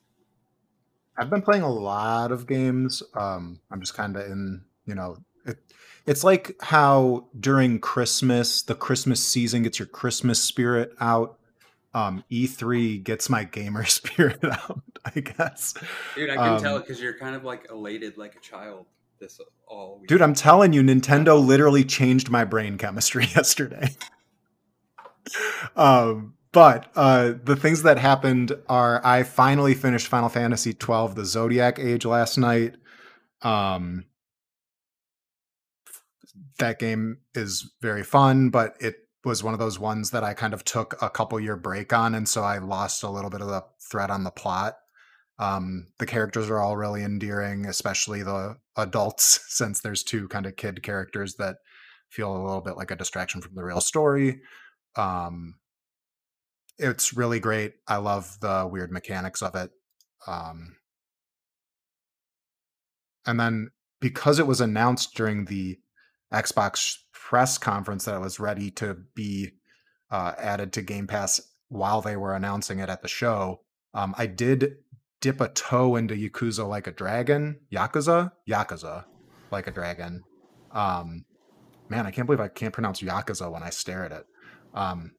I've 1.17 1.31
been 1.31 1.43
playing 1.43 1.63
a 1.63 1.71
lot 1.71 2.33
of 2.33 2.47
games. 2.47 3.03
Um, 3.15 3.61
I'm 3.71 3.81
just 3.81 3.95
kind 3.95 4.17
of 4.17 4.27
in, 4.27 4.65
you 4.85 4.95
know, 4.95 5.17
it, 5.47 5.59
it's 6.07 6.25
like 6.25 6.57
how 6.61 7.29
during 7.39 7.79
Christmas, 7.79 8.63
the 8.63 8.75
Christmas 8.75 9.23
season 9.23 9.63
gets 9.63 9.79
your 9.79 9.87
Christmas 9.87 10.43
spirit 10.43 10.93
out. 11.01 11.39
Um, 11.95 12.25
E3 12.31 13.03
gets 13.05 13.31
my 13.31 13.45
gamer 13.45 13.85
spirit 13.85 14.45
out, 14.45 14.83
I 15.05 15.21
guess. 15.21 15.75
Dude, 16.17 16.31
I 16.31 16.35
can 16.35 16.49
um, 16.55 16.61
tell 16.61 16.79
because 16.81 17.01
you're 17.01 17.17
kind 17.17 17.37
of 17.37 17.45
like 17.45 17.71
elated 17.71 18.19
like 18.19 18.35
a 18.35 18.41
child 18.41 18.87
this 19.21 19.41
all 19.67 20.01
week. 20.01 20.09
Dude, 20.09 20.21
I'm 20.21 20.35
telling 20.35 20.73
you, 20.73 20.83
Nintendo 20.83 21.43
literally 21.43 21.85
changed 21.85 22.31
my 22.31 22.45
brain 22.45 22.77
chemistry 22.77 23.27
yesterday. 23.37 23.95
um, 25.77 26.34
but 26.55 26.91
uh, 26.95 27.35
the 27.43 27.57
things 27.57 27.83
that 27.83 27.99
happened 27.99 28.57
are 28.69 29.05
I 29.05 29.25
finally 29.25 29.75
finished 29.75 30.07
Final 30.07 30.29
Fantasy 30.29 30.73
twelve, 30.73 31.17
the 31.17 31.27
Zodiac 31.27 31.79
Age 31.79 32.07
last 32.07 32.39
night. 32.39 32.77
Um, 33.43 34.05
that 36.59 36.79
game 36.79 37.19
is 37.35 37.75
very 37.83 38.05
fun, 38.05 38.51
but 38.51 38.77
it 38.81 38.97
was 39.25 39.43
one 39.43 39.53
of 39.53 39.59
those 39.61 39.79
ones 39.79 40.11
that 40.13 40.23
I 40.23 40.33
kind 40.33 40.55
of 40.55 40.65
took 40.65 40.95
a 41.03 41.11
couple 41.11 41.41
year 41.41 41.57
break 41.57 41.93
on, 41.93 42.15
and 42.15 42.29
so 42.29 42.43
I 42.43 42.59
lost 42.59 43.03
a 43.03 43.11
little 43.11 43.31
bit 43.31 43.41
of 43.41 43.49
the 43.49 43.65
thread 43.91 44.11
on 44.11 44.23
the 44.23 44.31
plot. 44.31 44.77
Um, 45.41 45.89
the 45.99 46.07
characters 46.07 46.49
are 46.49 46.61
all 46.61 46.77
really 46.77 47.03
endearing, 47.03 47.67
especially 47.67 48.23
the 48.23 48.59
adults, 48.77 49.41
since 49.49 49.81
there's 49.81 50.05
two 50.05 50.29
kind 50.29 50.47
of 50.47 50.57
kid 50.57 50.83
characters 50.85 51.35
that 51.37 51.57
feel 52.09 52.31
a 52.31 52.39
little 52.39 52.61
bit 52.61 52.77
like 52.77 52.93
a 52.93 52.97
distraction 52.97 53.41
from 53.41 53.57
the 53.57 53.65
real 53.65 53.81
story. 53.81 54.41
Um, 54.95 55.57
it's 56.79 57.17
really 57.17 57.41
great. 57.41 57.75
I 57.87 57.97
love 57.97 58.39
the 58.41 58.69
weird 58.71 58.91
mechanics 58.91 59.43
of 59.43 59.55
it. 59.55 59.71
Um, 60.27 60.77
and 63.27 63.39
then 63.39 63.71
because 64.01 64.39
it 64.39 64.47
was 64.47 64.61
announced 64.61 65.15
during 65.15 65.47
the 65.47 65.79
Xbox 66.33 66.99
press 67.13 67.59
conference 67.59 68.05
that 68.05 68.17
it 68.17 68.21
was 68.21 68.41
ready 68.41 68.71
to 68.73 68.97
be 69.15 69.53
uh, 70.11 70.33
added 70.39 70.73
to 70.75 70.83
Game 70.83 71.07
Pass 71.07 71.41
while 71.69 72.01
they 72.01 72.17
were 72.17 72.35
announcing 72.35 72.79
it 72.79 72.89
at 72.89 73.03
the 73.03 73.09
show, 73.09 73.61
um, 73.95 74.15
I 74.19 74.27
did 74.27 74.77
dip 75.21 75.41
a 75.41 75.49
toe 75.49 75.97
into 75.97 76.15
Yakuza 76.15 76.69
like 76.69 76.87
a 76.87 76.93
dragon. 76.93 77.61
Yakuza, 77.73 78.33
Yakuza, 78.49 79.05
like 79.51 79.67
a 79.67 79.71
dragon. 79.71 80.23
Um, 80.73 81.25
man, 81.89 82.07
I 82.07 82.11
can't 82.11 82.27
believe 82.27 82.41
I 82.41 82.49
can't 82.49 82.75
pronounce 82.75 83.01
Yakuza 83.01 83.51
when 83.51 83.63
I 83.63 83.71
stare 83.71 84.05
at 84.05 84.13
it. 84.13 84.27
Um, 84.75 85.13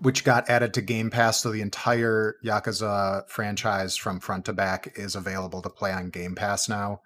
which 0.00 0.24
got 0.24 0.48
added 0.48 0.74
to 0.74 0.82
Game 0.82 1.10
Pass. 1.10 1.40
So 1.40 1.50
the 1.50 1.62
entire 1.62 2.36
Yakuza 2.44 3.28
franchise 3.28 3.96
from 3.96 4.20
front 4.20 4.44
to 4.46 4.52
back 4.52 4.92
is 4.96 5.14
available 5.14 5.62
to 5.62 5.70
play 5.70 5.92
on 5.92 6.10
Game 6.10 6.34
Pass 6.34 6.68
now. 6.68 7.00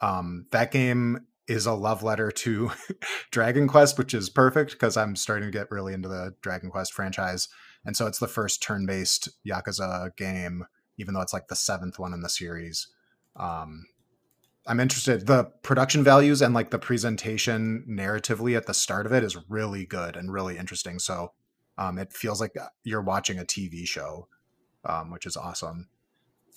Um, 0.00 0.46
that 0.50 0.70
game 0.70 1.26
is 1.48 1.66
a 1.66 1.72
love 1.72 2.02
letter 2.02 2.30
to 2.30 2.72
Dragon 3.30 3.68
Quest, 3.68 3.98
which 3.98 4.12
is 4.14 4.28
perfect 4.28 4.72
because 4.72 4.96
I'm 4.96 5.16
starting 5.16 5.50
to 5.50 5.58
get 5.58 5.70
really 5.70 5.94
into 5.94 6.08
the 6.08 6.34
Dragon 6.42 6.70
Quest 6.70 6.92
franchise. 6.92 7.48
And 7.84 7.96
so 7.96 8.06
it's 8.06 8.18
the 8.18 8.28
first 8.28 8.62
turn 8.62 8.84
based 8.84 9.28
Yakuza 9.46 10.14
game, 10.16 10.66
even 10.98 11.14
though 11.14 11.20
it's 11.20 11.32
like 11.32 11.48
the 11.48 11.56
seventh 11.56 11.98
one 11.98 12.12
in 12.12 12.20
the 12.20 12.28
series. 12.28 12.88
Um, 13.36 13.86
I'm 14.66 14.80
interested. 14.80 15.26
The 15.26 15.44
production 15.62 16.02
values 16.02 16.42
and 16.42 16.52
like 16.52 16.70
the 16.70 16.78
presentation 16.78 17.86
narratively 17.88 18.56
at 18.56 18.66
the 18.66 18.74
start 18.74 19.06
of 19.06 19.12
it 19.12 19.22
is 19.22 19.36
really 19.48 19.86
good 19.86 20.16
and 20.16 20.32
really 20.32 20.58
interesting. 20.58 20.98
So 20.98 21.32
um, 21.78 21.98
it 21.98 22.12
feels 22.12 22.40
like 22.40 22.56
uh, 22.56 22.68
you're 22.84 23.02
watching 23.02 23.38
a 23.38 23.44
TV 23.44 23.86
show, 23.86 24.28
um, 24.84 25.10
which 25.10 25.26
is 25.26 25.36
awesome. 25.36 25.88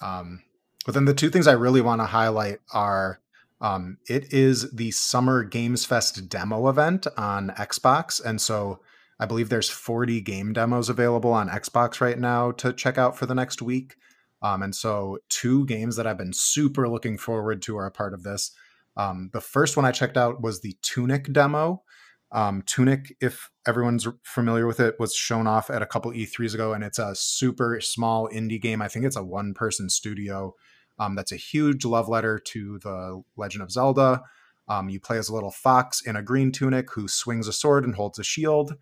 Um, 0.02 0.44
but 0.86 0.94
then 0.94 1.06
the 1.06 1.14
two 1.14 1.30
things 1.30 1.48
I 1.48 1.54
really 1.54 1.82
want 1.82 2.02
to 2.02 2.06
highlight 2.06 2.60
are 2.74 3.20
um, 3.62 3.98
it 4.08 4.34
is 4.34 4.72
the 4.72 4.92
Summer 4.92 5.44
Games 5.44 5.86
Fest 5.86 6.30
demo 6.30 6.70
event 6.70 7.06
on 7.18 7.50
Xbox. 7.50 8.24
And 8.24 8.40
so 8.40 8.80
I 9.20 9.26
believe 9.26 9.50
there's 9.50 9.70
40 9.70 10.22
game 10.22 10.54
demos 10.54 10.90
available 10.90 11.34
on 11.34 11.50
Xbox 11.50 12.00
right 12.00 12.18
now 12.18 12.52
to 12.54 12.72
check 12.72 12.98
out 12.98 13.18
for 13.18 13.26
the 13.26 13.36
next 13.36 13.62
week. 13.62 13.96
Um, 14.42 14.64
and 14.64 14.74
so, 14.74 15.18
two 15.28 15.66
games 15.66 15.98
that 15.98 16.08
I've 16.08 16.18
been 16.18 16.32
super 16.32 16.88
looking 16.88 17.18
forward 17.18 17.62
to 17.64 17.78
are 17.78 17.86
a 17.86 17.92
part 17.92 18.14
of 18.14 18.24
this. 18.24 18.52
Um, 18.96 19.30
the 19.34 19.42
first 19.42 19.76
one 19.76 19.86
I 19.86 19.92
checked 19.92 20.16
out 20.16 20.42
was 20.42 20.62
the 20.62 20.78
Tunic 20.82 21.34
demo, 21.34 21.84
um, 22.32 22.62
Tunic, 22.64 23.16
if 23.20 23.50
everyone's 23.68 24.08
familiar 24.24 24.68
with 24.68 24.80
it, 24.80 24.96
was 25.00 25.16
shown 25.16 25.48
off 25.48 25.70
at 25.70 25.82
a 25.82 25.88
couple 25.88 26.12
E3s 26.12 26.54
ago, 26.54 26.74
and 26.74 26.84
it's 26.84 27.00
a 27.00 27.16
super 27.16 27.82
small 27.82 28.30
indie 28.30 28.62
game. 28.62 28.82
I 28.82 28.88
think 28.88 29.06
it's 29.06 29.16
a 29.16 29.24
one 29.24 29.54
person 29.54 29.90
studio. 29.90 30.54
Um, 31.00 31.16
that's 31.16 31.32
a 31.32 31.38
huge 31.38 31.86
love 31.86 32.08
letter 32.08 32.38
to 32.38 32.80
the 32.80 33.24
Legend 33.36 33.64
of 33.64 33.72
Zelda. 33.72 34.22
Um, 34.68 34.90
you 34.90 35.00
play 35.00 35.18
as 35.18 35.30
a 35.30 35.34
little 35.34 35.52
fox 35.52 36.02
in 36.06 36.16
a 36.16 36.22
green 36.22 36.52
tunic 36.52 36.92
who 36.92 37.08
swings 37.08 37.48
a 37.48 37.54
sword 37.54 37.84
and 37.84 37.96
holds 37.96 38.20
a 38.20 38.24
shield. 38.24 38.76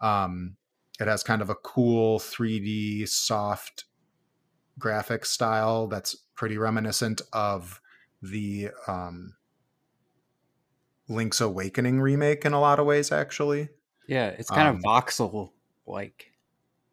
Um, 0.00 0.56
it 1.00 1.06
has 1.06 1.22
kind 1.22 1.40
of 1.40 1.48
a 1.48 1.54
cool 1.54 2.18
3D 2.18 3.08
soft 3.08 3.84
graphic 4.78 5.24
style 5.24 5.86
that's 5.86 6.14
pretty 6.34 6.58
reminiscent 6.58 7.22
of 7.32 7.80
the 8.20 8.70
um, 8.86 9.34
Link's 11.10 11.40
Awakening 11.40 12.00
remake 12.00 12.44
in 12.44 12.52
a 12.52 12.60
lot 12.60 12.78
of 12.78 12.86
ways, 12.86 13.12
actually. 13.12 13.68
Yeah, 14.08 14.28
it's 14.28 14.48
kind 14.50 14.68
Um, 14.68 14.76
of 14.76 14.82
voxel 14.82 15.50
like. 15.86 16.32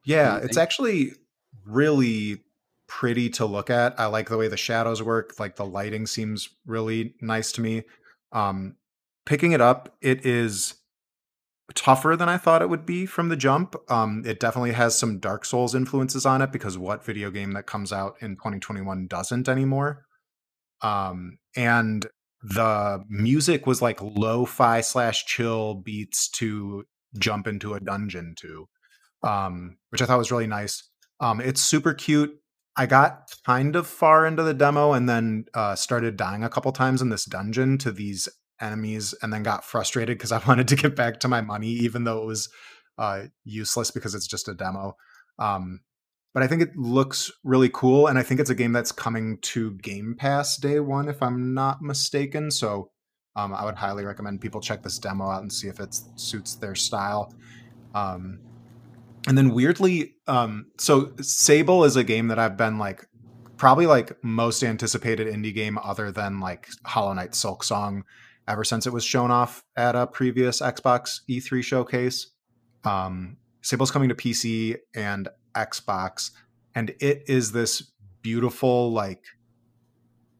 Yeah, 0.03 0.37
it's 0.37 0.57
actually 0.57 1.13
really 1.65 2.41
pretty 2.87 3.29
to 3.31 3.45
look 3.45 3.69
at. 3.69 3.99
I 3.99 4.05
like 4.05 4.29
the 4.29 4.37
way 4.37 4.47
the 4.47 4.57
shadows 4.57 5.03
work. 5.03 5.39
Like 5.39 5.55
the 5.57 5.65
lighting 5.65 6.07
seems 6.07 6.49
really 6.65 7.15
nice 7.21 7.51
to 7.53 7.61
me. 7.61 7.83
Um, 8.31 8.75
picking 9.25 9.51
it 9.51 9.61
up, 9.61 9.95
it 10.01 10.25
is 10.25 10.75
tougher 11.75 12.15
than 12.15 12.29
I 12.29 12.37
thought 12.37 12.61
it 12.61 12.69
would 12.69 12.85
be 12.85 13.05
from 13.05 13.27
the 13.27 13.35
jump. 13.35 13.75
Um, 13.91 14.23
it 14.25 14.39
definitely 14.39 14.71
has 14.71 14.97
some 14.97 15.19
Dark 15.19 15.43
Souls 15.43 15.75
influences 15.75 16.25
on 16.25 16.41
it 16.41 16.51
because 16.53 16.77
what 16.77 17.03
video 17.03 17.29
game 17.29 17.51
that 17.51 17.65
comes 17.65 17.91
out 17.91 18.15
in 18.21 18.35
2021 18.37 19.07
doesn't 19.07 19.49
anymore? 19.49 20.05
Um, 20.81 21.39
and 21.55 22.07
the 22.55 23.03
music 23.09 23.67
was 23.67 23.81
like 23.81 23.99
lo-fi 24.01 24.81
slash 24.81 25.25
chill 25.25 25.75
beats 25.75 26.29
to 26.29 26.83
jump 27.17 27.47
into 27.47 27.73
a 27.73 27.79
dungeon 27.79 28.35
to 28.37 28.67
um, 29.23 29.77
which 29.89 30.01
I 30.01 30.05
thought 30.05 30.17
was 30.17 30.31
really 30.31 30.47
nice. 30.47 30.83
Um, 31.19 31.41
it's 31.41 31.61
super 31.61 31.93
cute. 31.93 32.31
I 32.75 32.85
got 32.85 33.35
kind 33.45 33.75
of 33.75 33.87
far 33.87 34.25
into 34.25 34.43
the 34.43 34.53
demo 34.53 34.93
and 34.93 35.09
then 35.09 35.45
uh, 35.53 35.75
started 35.75 36.15
dying 36.15 36.43
a 36.43 36.49
couple 36.49 36.71
times 36.71 37.01
in 37.01 37.09
this 37.09 37.25
dungeon 37.25 37.77
to 37.79 37.91
these 37.91 38.29
enemies, 38.61 39.13
and 39.21 39.31
then 39.33 39.43
got 39.43 39.63
frustrated 39.63 40.17
because 40.17 40.31
I 40.31 40.41
wanted 40.47 40.67
to 40.69 40.75
get 40.75 40.95
back 40.95 41.19
to 41.21 41.27
my 41.27 41.41
money, 41.41 41.69
even 41.69 42.03
though 42.03 42.21
it 42.21 42.25
was 42.25 42.49
uh, 42.97 43.23
useless 43.43 43.91
because 43.91 44.15
it's 44.15 44.27
just 44.27 44.47
a 44.47 44.53
demo. 44.53 44.95
Um, 45.39 45.81
but 46.37 46.43
I 46.43 46.47
think 46.47 46.61
it 46.61 46.77
looks 46.77 47.31
really 47.43 47.67
cool, 47.73 48.05
and 48.05 48.19
I 48.19 48.21
think 48.21 48.39
it's 48.39 48.51
a 48.51 48.53
game 48.53 48.71
that's 48.71 48.91
coming 48.91 49.39
to 49.39 49.71
Game 49.77 50.13
Pass 50.15 50.55
day 50.55 50.79
one, 50.79 51.09
if 51.09 51.23
I'm 51.23 51.55
not 51.55 51.81
mistaken. 51.81 52.51
So 52.51 52.91
um, 53.35 53.55
I 53.55 53.65
would 53.65 53.73
highly 53.73 54.05
recommend 54.05 54.39
people 54.39 54.61
check 54.61 54.83
this 54.83 54.99
demo 54.99 55.31
out 55.31 55.41
and 55.41 55.51
see 55.51 55.67
if 55.67 55.79
it 55.79 55.99
suits 56.13 56.53
their 56.53 56.75
style. 56.75 57.33
Um, 57.95 58.41
and 59.27 59.35
then 59.35 59.49
weirdly, 59.49 60.13
um, 60.27 60.67
so 60.77 61.11
Sable 61.21 61.83
is 61.83 61.95
a 61.95 62.03
game 62.03 62.27
that 62.27 62.37
I've 62.37 62.55
been 62.55 62.77
like 62.77 63.07
probably 63.57 63.87
like 63.87 64.23
most 64.23 64.61
anticipated 64.61 65.25
indie 65.25 65.55
game 65.55 65.79
other 65.79 66.11
than 66.11 66.39
like 66.39 66.67
Hollow 66.85 67.13
Knight 67.13 67.31
Silksong 67.31 68.03
ever 68.47 68.63
since 68.63 68.85
it 68.85 68.93
was 68.93 69.03
shown 69.03 69.31
off 69.31 69.63
at 69.75 69.95
a 69.95 70.05
previous 70.05 70.61
Xbox 70.61 71.21
E3 71.27 71.63
showcase. 71.63 72.29
Um, 72.83 73.37
Sable's 73.63 73.89
coming 73.89 74.09
to 74.09 74.15
PC 74.15 74.77
and 74.95 75.29
Xbox, 75.57 76.31
and 76.75 76.91
it 76.99 77.23
is 77.27 77.51
this 77.51 77.91
beautiful 78.21 78.91
like 78.91 79.23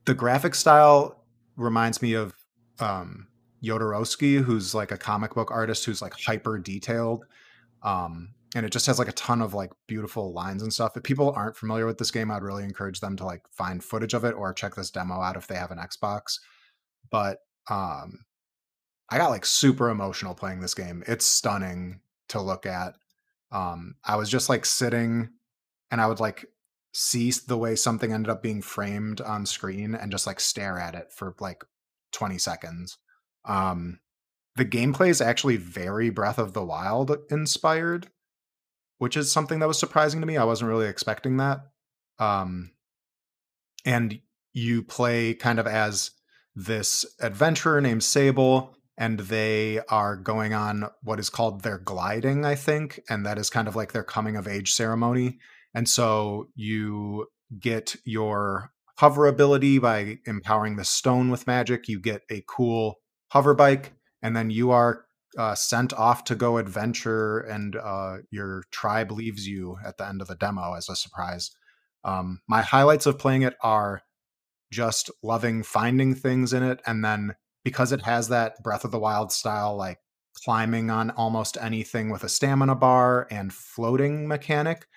the 0.06 0.14
graphic 0.14 0.56
style 0.56 1.26
reminds 1.56 2.02
me 2.02 2.14
of 2.14 2.34
um, 2.80 3.28
Jodorowsky, 3.64 4.42
who's 4.42 4.74
like 4.74 4.92
a 4.92 4.98
comic 4.98 5.34
book 5.34 5.52
artist 5.52 5.86
who's 5.86 6.02
like 6.02 6.14
hyper 6.20 6.58
detailed. 6.58 7.26
Um, 7.84 8.34
and 8.56 8.66
it 8.66 8.72
just 8.72 8.86
has 8.86 9.00
like 9.00 9.10
a 9.10 9.14
ton 9.14 9.42
of 9.42 9.54
like 9.54 9.72
beautiful 9.88 10.34
lines 10.34 10.64
and 10.64 10.74
stuff. 10.74 10.96
If 10.96 11.04
people 11.04 11.34
aren't 11.36 11.58
familiar 11.58 11.86
with 11.86 11.98
this 11.98 12.12
game, 12.12 12.32
I'd 12.32 12.44
really 12.44 12.64
encourage 12.64 13.02
them 13.02 13.18
to 13.18 13.26
like 13.26 13.42
find 13.52 13.84
footage 13.84 14.14
of 14.14 14.24
it 14.24 14.36
or 14.36 14.54
check 14.54 14.76
this 14.76 14.92
demo 14.92 15.16
out 15.16 15.36
if 15.36 15.48
they 15.48 15.56
have 15.56 15.72
an 15.72 15.78
Xbox. 15.78 16.40
But 17.12 17.40
um 17.70 18.26
I 19.10 19.18
got 19.18 19.30
like 19.30 19.46
super 19.46 19.90
emotional 19.90 20.36
playing 20.36 20.60
this 20.60 20.74
game. 20.74 21.04
It's 21.08 21.26
stunning 21.26 22.02
to 22.30 22.42
look 22.42 22.66
at. 22.66 22.96
Um 23.52 23.96
I 24.04 24.16
was 24.16 24.30
just 24.30 24.50
like 24.50 24.66
sitting 24.66 25.30
and 25.92 26.02
I 26.02 26.08
would 26.08 26.20
like 26.20 26.46
see 26.94 27.32
the 27.48 27.58
way 27.58 27.76
something 27.76 28.12
ended 28.12 28.30
up 28.30 28.42
being 28.42 28.62
framed 28.62 29.22
on 29.22 29.46
screen 29.46 29.94
and 29.94 30.12
just 30.12 30.26
like 30.26 30.40
stare 30.40 30.80
at 30.80 30.96
it 30.96 31.12
for 31.12 31.36
like 31.40 31.64
20 32.12 32.38
seconds. 32.38 32.98
Um 33.46 34.00
the 34.58 34.66
gameplay 34.66 35.10
is 35.10 35.22
actually 35.22 35.58
very 35.58 36.10
Breath 36.10 36.40
of 36.40 36.54
the 36.54 36.66
Wild 36.66 37.16
inspired, 37.30 38.08
which 38.98 39.16
is 39.16 39.32
something 39.32 39.60
that 39.60 39.68
was 39.68 39.78
surprising 39.78 40.20
to 40.20 40.26
me. 40.26 40.36
I 40.36 40.46
wasn't 40.46 40.70
really 40.70 40.88
expecting 40.88 41.38
that. 41.38 41.60
Um, 42.18 42.72
and 43.86 44.20
you 44.54 44.82
play 44.82 45.36
kind 45.36 45.60
of 45.60 45.68
as 45.68 46.10
this 46.56 47.06
adventurer 47.22 47.80
named 47.82 48.04
Sable, 48.04 48.76
and 48.98 49.20
they 49.20 49.80
are 49.90 50.16
going 50.16 50.54
on 50.54 50.90
what 51.04 51.20
is 51.20 51.30
called 51.30 51.62
their 51.62 51.78
gliding, 51.78 52.46
I 52.46 52.56
think, 52.56 53.00
and 53.10 53.26
that 53.26 53.38
is 53.38 53.50
kind 53.50 53.68
of 53.68 53.76
like 53.76 53.92
their 53.92 54.04
coming 54.04 54.36
of 54.36 54.48
age 54.48 54.74
ceremony. 54.74 55.38
And 55.74 55.88
so 55.88 56.48
you 56.56 57.28
get 57.60 57.96
your 58.04 58.72
hover 58.98 59.28
ability 59.28 59.78
by 59.78 60.18
empowering 60.26 60.76
the 60.76 60.86
stone 60.86 61.30
with 61.30 61.46
magic. 61.46 61.88
You 61.88 62.00
get 62.00 62.24
a 62.32 62.44
cool 62.48 62.96
hover 63.30 63.54
bike, 63.54 63.94
and 64.22 64.36
then 64.36 64.50
you 64.50 64.72
are 64.72 65.06
uh, 65.38 65.54
sent 65.54 65.94
off 65.94 66.24
to 66.26 66.36
go 66.36 66.58
adventure, 66.58 67.40
and 67.40 67.76
uh, 67.76 68.18
your 68.32 68.64
tribe 68.72 69.12
leaves 69.12 69.48
you 69.48 69.78
at 69.86 69.98
the 69.98 70.08
end 70.08 70.22
of 70.22 70.28
the 70.28 70.36
demo 70.36 70.74
as 70.74 70.90
a 70.90 70.96
surprise. 70.96 71.52
Um, 72.04 72.42
my 72.48 72.62
highlights 72.64 73.06
of 73.06 73.20
playing 73.20 73.44
it 73.44 73.56
are 73.62 74.02
just 74.72 75.12
loving 75.22 75.62
finding 75.62 76.16
things 76.16 76.52
in 76.52 76.64
it, 76.64 76.82
and 76.88 77.06
then 77.06 77.36
because 77.68 77.92
it 77.92 78.04
has 78.04 78.30
that 78.30 78.64
Breath 78.64 78.86
of 78.86 78.92
the 78.92 78.98
Wild 78.98 79.30
style, 79.30 79.76
like 79.76 80.00
climbing 80.34 80.90
on 80.90 81.10
almost 81.12 81.58
anything 81.60 82.10
with 82.10 82.24
a 82.24 82.30
stamina 82.30 82.76
bar 82.76 83.28
and 83.30 83.52
floating 83.52 84.26
mechanic. 84.26 84.88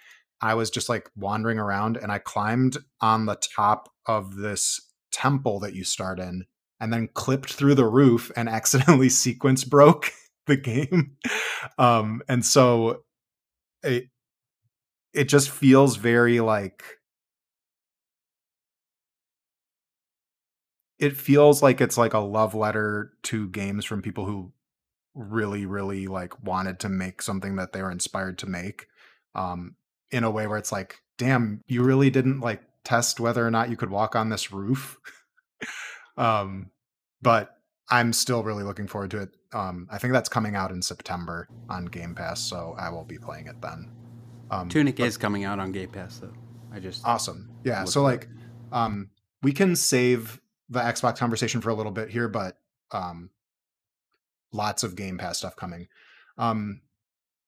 I 0.41 0.55
was 0.55 0.71
just 0.71 0.89
like 0.89 1.11
wandering 1.17 1.59
around 1.59 1.97
and 1.97 2.13
I 2.13 2.21
climbed 2.21 2.79
on 3.01 3.27
the 3.27 3.35
top 3.35 3.89
of 4.07 4.37
this 4.37 4.81
temple 5.11 5.59
that 5.59 5.75
you 5.75 5.83
start 5.83 6.21
in 6.21 6.45
and 6.79 6.93
then 6.93 7.09
clipped 7.13 7.53
through 7.53 7.75
the 7.75 7.87
roof 7.87 8.31
and 8.37 8.49
accidentally 8.49 9.09
sequence 9.09 9.65
broke 9.65 10.13
the 10.47 10.57
game. 10.57 11.17
Um, 11.77 12.23
and 12.29 12.47
so 12.47 13.03
it 13.83 14.05
it 15.13 15.25
just 15.25 15.51
feels 15.51 15.97
very 15.97 16.39
like 16.39 16.85
it 21.01 21.17
feels 21.17 21.63
like 21.63 21.81
it's 21.81 21.99
like 21.99 22.15
a 22.15 22.19
love 22.19 22.55
letter 22.55 23.13
to 23.23 23.49
games 23.49 23.85
from 23.85 24.03
people 24.03 24.27
who 24.27 24.53
really 25.15 25.67
really 25.67 26.07
like 26.07 26.41
wanted 26.45 26.79
to 26.79 26.89
make 26.89 27.21
something 27.23 27.57
that 27.57 27.73
they 27.73 27.83
were 27.83 27.91
inspired 27.91 28.39
to 28.39 28.47
make 28.47 28.87
um 29.35 29.75
in 30.13 30.23
a 30.23 30.31
way 30.31 30.47
where 30.47 30.59
it's 30.59 30.71
like 30.71 31.01
damn 31.19 31.63
you 31.67 31.83
really 31.83 32.11
didn't 32.11 32.41
like 32.41 32.63
test 32.85 33.19
whether 33.19 33.45
or 33.45 33.51
not 33.51 33.69
you 33.71 33.77
could 33.77 33.91
walk 33.91 34.15
on 34.15 34.29
this 34.29 34.53
roof. 34.53 34.99
Um 36.17 36.71
but 37.23 37.57
i'm 37.89 38.13
still 38.13 38.43
really 38.43 38.63
looking 38.65 38.87
forward 38.87 39.11
to 39.11 39.19
it 39.19 39.31
um 39.53 39.87
i 39.91 39.97
think 39.99 40.13
that's 40.13 40.29
coming 40.29 40.55
out 40.55 40.71
in 40.71 40.83
september 40.83 41.49
on 41.69 41.87
game 41.87 42.15
pass 42.15 42.41
so 42.41 42.75
i 42.79 42.89
will 42.91 43.05
be 43.05 43.17
playing 43.19 43.47
it 43.47 43.61
then 43.63 43.91
um 44.51 44.69
Tunic 44.69 44.97
but- 44.97 45.07
is 45.07 45.17
coming 45.17 45.45
out 45.45 45.59
on 45.59 45.73
Game 45.73 45.89
Pass 45.91 46.19
though. 46.19 46.33
I 46.73 46.81
just 46.81 47.07
awesome. 47.07 47.51
Yeah 47.65 47.85
so 47.85 48.03
like 48.03 48.29
um 48.73 49.11
we 49.43 49.53
can 49.53 49.77
save 49.77 50.41
the 50.71 50.81
xbox 50.81 51.19
conversation 51.19 51.61
for 51.61 51.71
a 51.71 51.75
little 51.75 51.93
bit 51.93 52.09
here 52.09 52.29
but 52.29 52.57
um 52.93 53.31
lots 54.53 54.83
of 54.83 54.97
game 54.97 55.19
pass 55.19 55.39
stuff 55.39 55.57
coming 55.57 55.89
um 56.39 56.81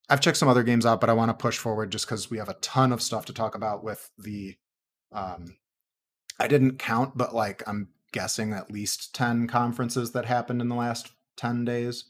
i've 0.08 0.20
checked 0.20 0.36
some 0.36 0.48
other 0.48 0.62
games 0.62 0.84
out 0.84 1.00
but 1.00 1.10
i 1.10 1.12
want 1.12 1.28
to 1.28 1.42
push 1.42 1.58
forward 1.58 1.90
just 1.90 2.06
because 2.06 2.30
we 2.30 2.38
have 2.38 2.48
a 2.48 2.54
ton 2.54 2.92
of 2.92 3.02
stuff 3.02 3.24
to 3.24 3.32
talk 3.32 3.54
about 3.54 3.82
with 3.82 4.10
the 4.18 4.56
um 5.12 5.56
i 6.38 6.46
didn't 6.46 6.78
count 6.78 7.16
but 7.16 7.34
like 7.34 7.62
i'm 7.66 7.88
guessing 8.12 8.52
at 8.52 8.70
least 8.70 9.14
10 9.14 9.46
conferences 9.46 10.12
that 10.12 10.26
happened 10.26 10.60
in 10.60 10.68
the 10.68 10.74
last 10.74 11.12
10 11.36 11.64
days 11.64 12.04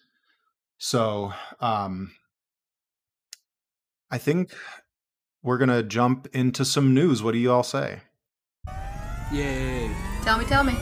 so 0.79 1.33
um 1.61 2.13
i 4.11 4.19
think 4.19 4.53
we're 5.43 5.59
gonna 5.59 5.83
jump 5.83 6.27
into 6.33 6.65
some 6.65 6.93
news 6.93 7.23
what 7.23 7.33
do 7.33 7.39
you 7.39 7.53
all 7.53 7.63
say 7.63 8.01
Yay. 9.33 9.91
Tell 10.23 10.39
me, 10.39 10.45
tell 10.45 10.63
me. 10.63 10.77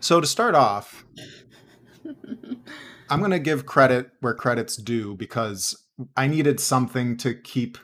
So 0.00 0.20
to 0.20 0.26
start 0.26 0.54
off, 0.54 1.04
I'm 3.08 3.18
going 3.18 3.30
to 3.30 3.38
give 3.38 3.66
credit 3.66 4.10
where 4.20 4.34
credit's 4.34 4.76
due 4.76 5.14
because 5.16 5.76
I 6.16 6.26
needed 6.26 6.60
something 6.60 7.16
to 7.18 7.34
keep 7.34 7.78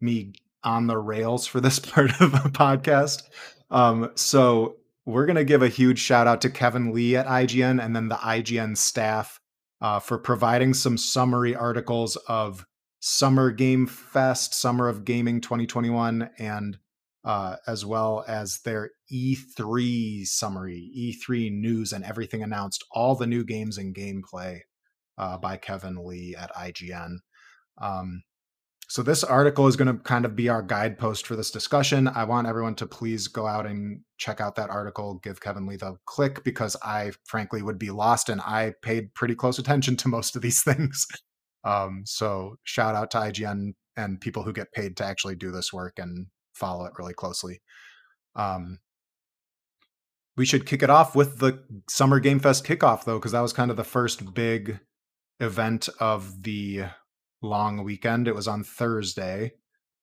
me 0.00 0.34
on 0.62 0.86
the 0.86 0.98
rails 0.98 1.46
for 1.46 1.60
this 1.60 1.78
part 1.80 2.20
of 2.20 2.32
the 2.32 2.50
podcast. 2.50 3.22
Um, 3.70 4.10
so 4.14 4.76
we're 5.06 5.26
going 5.26 5.36
to 5.36 5.44
give 5.44 5.62
a 5.62 5.68
huge 5.68 5.98
shout 5.98 6.26
out 6.26 6.40
to 6.42 6.50
Kevin 6.50 6.92
Lee 6.92 7.16
at 7.16 7.26
IGN 7.26 7.82
and 7.82 7.94
then 7.94 8.08
the 8.08 8.16
IGN 8.16 8.76
staff 8.76 9.40
uh, 9.80 10.00
for 10.00 10.18
providing 10.18 10.72
some 10.72 10.96
summary 10.96 11.54
articles 11.54 12.16
of 12.28 12.66
Summer 13.00 13.50
Game 13.50 13.86
Fest, 13.86 14.54
Summer 14.54 14.88
of 14.88 15.04
Gaming 15.04 15.42
2021, 15.42 16.30
and 16.38 16.78
uh, 17.24 17.56
as 17.66 17.84
well 17.84 18.24
as 18.28 18.60
their 18.64 18.90
E3 19.12 20.26
summary, 20.26 20.90
E3 20.96 21.52
news, 21.52 21.92
and 21.92 22.04
everything 22.04 22.42
announced, 22.42 22.84
all 22.90 23.14
the 23.14 23.26
new 23.26 23.44
games 23.44 23.78
and 23.78 23.94
gameplay 23.94 24.60
uh, 25.16 25.38
by 25.38 25.56
Kevin 25.56 26.04
Lee 26.04 26.36
at 26.38 26.54
IGN. 26.54 27.16
Um, 27.80 28.22
so 28.88 29.02
this 29.02 29.24
article 29.24 29.66
is 29.66 29.76
going 29.76 29.88
to 29.88 30.02
kind 30.02 30.24
of 30.24 30.36
be 30.36 30.48
our 30.48 30.62
guidepost 30.62 31.26
for 31.26 31.36
this 31.36 31.50
discussion. 31.50 32.06
I 32.06 32.24
want 32.24 32.46
everyone 32.46 32.74
to 32.76 32.86
please 32.86 33.28
go 33.28 33.46
out 33.46 33.66
and 33.66 34.02
check 34.18 34.40
out 34.40 34.56
that 34.56 34.70
article, 34.70 35.14
give 35.22 35.40
Kevin 35.40 35.66
Lee 35.66 35.76
the 35.76 35.96
click 36.04 36.44
because 36.44 36.76
I 36.82 37.12
frankly 37.24 37.62
would 37.62 37.78
be 37.78 37.90
lost 37.90 38.28
and 38.28 38.40
I 38.42 38.74
paid 38.82 39.14
pretty 39.14 39.34
close 39.34 39.58
attention 39.58 39.96
to 39.96 40.08
most 40.08 40.36
of 40.36 40.42
these 40.42 40.62
things. 40.64 41.06
Um, 41.64 42.02
so 42.04 42.56
shout 42.64 42.94
out 42.94 43.10
to 43.12 43.18
IGN 43.18 43.72
and 43.96 44.20
people 44.20 44.42
who 44.42 44.52
get 44.52 44.72
paid 44.72 44.96
to 44.98 45.04
actually 45.04 45.36
do 45.36 45.50
this 45.50 45.72
work 45.72 45.94
and 45.98 46.26
follow 46.54 46.84
it 46.86 46.92
really 46.98 47.14
closely. 47.14 47.60
Um, 48.34 48.78
we 50.36 50.44
should 50.44 50.66
kick 50.66 50.82
it 50.82 50.90
off 50.90 51.14
with 51.14 51.38
the 51.38 51.62
Summer 51.88 52.18
Game 52.20 52.40
Fest 52.40 52.64
kickoff 52.64 53.04
though, 53.04 53.18
because 53.18 53.32
that 53.32 53.40
was 53.40 53.52
kind 53.52 53.70
of 53.70 53.76
the 53.76 53.84
first 53.84 54.34
big 54.34 54.80
event 55.40 55.88
of 56.00 56.42
the 56.42 56.84
long 57.42 57.84
weekend. 57.84 58.26
It 58.26 58.34
was 58.34 58.48
on 58.48 58.64
Thursday. 58.64 59.52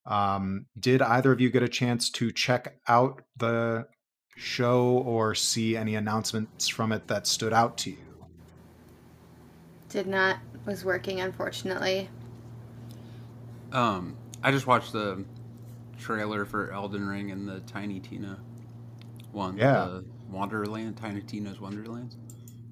Um, 0.06 0.66
did 0.80 1.02
either 1.02 1.32
of 1.32 1.42
you 1.42 1.50
get 1.50 1.64
a 1.64 1.68
chance 1.68 2.10
to 2.12 2.32
check 2.32 2.80
out 2.88 3.22
the 3.38 3.88
show 4.36 5.04
or 5.06 5.36
see 5.36 5.76
any 5.78 5.96
announcements 5.96 6.68
from 6.68 6.92
it 6.92 7.08
that 7.08 7.28
stood 7.28 7.54
out 7.54 7.78
to 7.80 7.92
you? 7.92 7.98
Did 9.90 10.08
not. 10.08 10.38
Was 10.66 10.86
working, 10.86 11.22
unfortunately. 11.22 12.08
Um, 13.72 14.16
I 14.44 14.52
just 14.52 14.68
watched 14.68 14.94
the 14.94 15.26
trailer 16.02 16.46
for 16.46 16.72
Elden 16.72 17.08
Ring 17.08 17.32
and 17.32 17.48
the 17.48 17.62
Tiny 17.62 18.00
Tina 18.00 18.40
one. 19.32 19.58
Yeah. 19.58 19.86
The 19.86 20.06
Wonderland, 20.30 20.98
Tiny 20.98 21.22
Tina's 21.22 21.60
Wonderlands. 21.60 22.18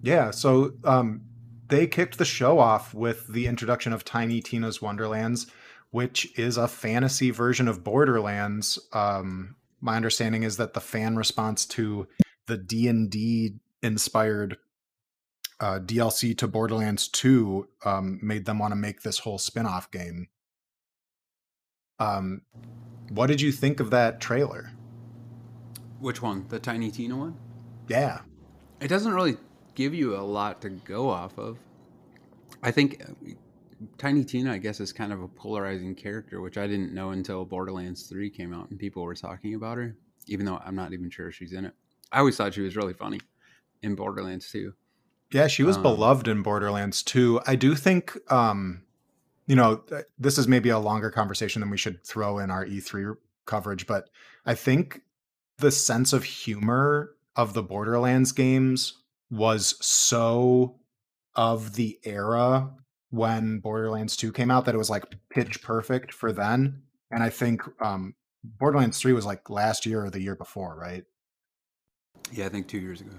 Yeah, 0.02 0.32
so 0.32 0.74
um, 0.84 1.22
they 1.68 1.88
kicked 1.88 2.18
the 2.18 2.26
show 2.26 2.60
off 2.60 2.94
with 2.94 3.28
the 3.28 3.48
introduction 3.48 3.94
of 3.94 4.06
Tiny 4.06 4.42
Tina's 4.42 4.82
Wonderlands, 4.82 5.48
which 5.92 6.38
is 6.38 6.58
a 6.58 6.68
fantasy 6.68 7.32
version 7.32 7.68
of 7.68 7.84
Borderlands. 7.84 8.80
Um, 8.94 9.56
my 9.82 9.96
understanding 9.96 10.44
is 10.44 10.58
that 10.58 10.74
the 10.74 10.82
fan 10.82 11.16
response 11.16 11.66
to 11.68 12.08
the 12.48 12.58
D 12.58 12.88
and 12.88 13.10
D 13.10 13.56
inspired 13.82 14.58
uh, 15.60 15.80
DLC 15.80 16.38
to 16.38 16.48
Borderlands 16.48 17.08
2 17.10 17.68
um, 17.86 18.20
made 18.22 18.46
them 18.46 18.60
want 18.60 18.72
to 18.72 18.78
make 18.78 19.02
this 19.02 19.20
whole 19.20 19.38
spin-off 19.38 19.92
game. 19.92 20.28
Um, 22.00 22.42
what 23.10 23.28
did 23.28 23.42
you 23.42 23.52
think 23.52 23.80
of 23.80 23.90
that 23.92 24.20
trailer? 24.22 24.72
Which 26.00 26.22
one? 26.22 26.46
The 26.50 26.60
Tiny 26.60 26.92
Tina 26.92 27.18
one? 27.18 27.36
Yeah, 27.88 28.22
It 28.80 28.88
doesn't 28.88 29.14
really 29.14 29.38
give 29.76 29.94
you 29.94 30.16
a 30.16 30.22
lot 30.22 30.62
to 30.62 30.70
go 30.70 31.10
off 31.10 31.38
of. 31.38 31.58
I 32.62 32.72
think 32.72 33.02
uh, 33.04 33.32
Tiny 33.98 34.24
Tina, 34.24 34.52
I 34.54 34.58
guess, 34.58 34.80
is 34.80 34.94
kind 34.94 35.12
of 35.12 35.22
a 35.22 35.28
polarizing 35.28 35.96
character, 35.96 36.40
which 36.42 36.58
I 36.58 36.68
didn't 36.68 36.94
know 36.94 37.12
until 37.12 37.46
Borderlands 37.46 38.04
3 38.08 38.30
came 38.30 38.54
out 38.54 38.70
and 38.70 38.78
people 38.80 39.04
were 39.04 39.16
talking 39.16 39.56
about 39.56 39.78
her, 39.78 39.96
even 40.28 40.46
though 40.46 40.62
I'm 40.64 40.76
not 40.76 40.94
even 40.94 41.10
sure 41.10 41.32
she's 41.32 41.54
in 41.54 41.66
it. 41.66 41.74
I 42.12 42.20
always 42.20 42.38
thought 42.38 42.54
she 42.54 42.62
was 42.62 42.76
really 42.76 42.94
funny 42.94 43.20
in 43.82 43.96
Borderlands 43.96 44.52
2. 44.52 44.74
Yeah, 45.32 45.48
she 45.48 45.64
was 45.64 45.78
Um, 45.78 45.84
beloved 45.84 46.28
in 46.28 46.42
Borderlands 46.42 47.04
too. 47.04 47.40
I 47.46 47.56
do 47.56 47.76
think, 47.76 48.18
um, 48.32 48.84
you 49.50 49.56
know, 49.56 49.84
this 50.20 50.38
is 50.38 50.48
maybe 50.48 50.70
a 50.70 50.78
longer 50.78 51.10
conversation 51.10 51.60
than 51.60 51.72
we 51.72 51.78
should 51.78 52.06
throw 52.06 52.38
in 52.38 52.52
our 52.52 52.68
E3 52.68 53.16
coverage, 53.48 53.88
but 53.88 54.08
I 54.46 54.54
think 54.54 55.02
the 55.58 55.72
sense 55.72 56.14
of 56.14 56.24
humor 56.24 57.16
of 57.36 57.56
the 57.56 57.64
Borderlands 57.64 58.32
games 58.32 59.02
was 59.32 59.76
so 59.84 60.80
of 61.36 61.74
the 61.74 61.98
era 62.04 62.70
when 63.10 63.58
Borderlands 63.58 64.16
2 64.16 64.32
came 64.32 64.52
out 64.52 64.66
that 64.66 64.76
it 64.76 64.78
was 64.78 64.92
like 64.92 65.06
pitch 65.32 65.64
perfect 65.64 66.14
for 66.14 66.32
then. 66.32 66.84
And 67.10 67.24
I 67.24 67.32
think 67.32 67.64
um, 67.82 68.14
Borderlands 68.44 69.00
3 69.00 69.14
was 69.14 69.26
like 69.26 69.50
last 69.50 69.84
year 69.84 70.06
or 70.06 70.12
the 70.12 70.22
year 70.22 70.36
before, 70.36 70.78
right? 70.80 71.06
Yeah, 72.32 72.46
I 72.46 72.50
think 72.50 72.68
two 72.68 72.78
years 72.78 73.02
ago. 73.02 73.16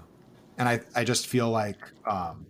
and 0.58 0.68
I 0.68 0.80
I 0.94 1.02
just 1.02 1.26
feel 1.26 1.50
like 1.50 1.78
um 2.06 2.46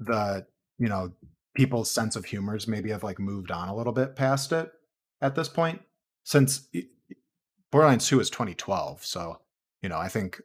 the 0.00 0.44
you 0.78 0.88
know 0.88 1.12
people's 1.54 1.90
sense 1.90 2.16
of 2.16 2.24
humors 2.26 2.66
maybe 2.66 2.90
have 2.90 3.02
like 3.04 3.18
moved 3.18 3.50
on 3.50 3.68
a 3.68 3.74
little 3.74 3.92
bit 3.92 4.16
past 4.16 4.52
it 4.52 4.72
at 5.20 5.34
this 5.34 5.48
point 5.48 5.80
since 6.24 6.68
Borderlands 7.70 8.06
2 8.08 8.20
is 8.20 8.30
2012 8.30 9.04
so 9.04 9.40
you 9.82 9.88
know 9.88 9.98
I 9.98 10.08
think 10.08 10.40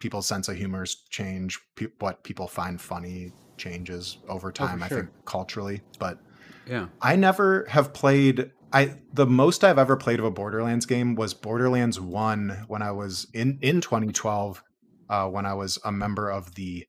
people's 0.00 0.26
sense 0.26 0.48
of 0.48 0.56
humors 0.56 1.04
change 1.10 1.60
pe- 1.76 1.86
what 2.00 2.24
people 2.24 2.48
find 2.48 2.80
funny 2.80 3.32
changes 3.56 4.18
over 4.28 4.50
time 4.50 4.82
I 4.82 4.88
sure. 4.88 4.98
think 4.98 5.10
culturally 5.24 5.80
but 5.98 6.18
Yeah. 6.66 6.88
I 7.00 7.16
never 7.16 7.66
have 7.68 7.92
played 7.92 8.50
I 8.72 8.96
the 9.12 9.26
most 9.26 9.62
I've 9.64 9.78
ever 9.78 9.96
played 9.96 10.18
of 10.18 10.24
a 10.24 10.30
Borderlands 10.30 10.86
game 10.86 11.14
was 11.14 11.34
Borderlands 11.34 12.00
1 12.00 12.64
when 12.68 12.82
I 12.82 12.90
was 12.90 13.26
in 13.32 13.58
in 13.62 13.80
2012 13.80 14.62
uh, 15.08 15.28
when 15.28 15.44
I 15.46 15.54
was 15.54 15.78
a 15.84 15.92
member 15.92 16.30
of 16.30 16.54
the 16.54 16.86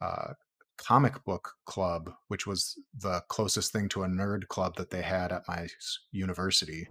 uh, 0.00 0.32
comic 0.78 1.22
book 1.24 1.54
club 1.64 2.12
which 2.28 2.46
was 2.46 2.78
the 3.00 3.20
closest 3.28 3.72
thing 3.72 3.88
to 3.88 4.02
a 4.04 4.06
nerd 4.06 4.48
club 4.48 4.74
that 4.76 4.90
they 4.90 5.02
had 5.02 5.32
at 5.32 5.42
my 5.48 5.68
university 6.12 6.88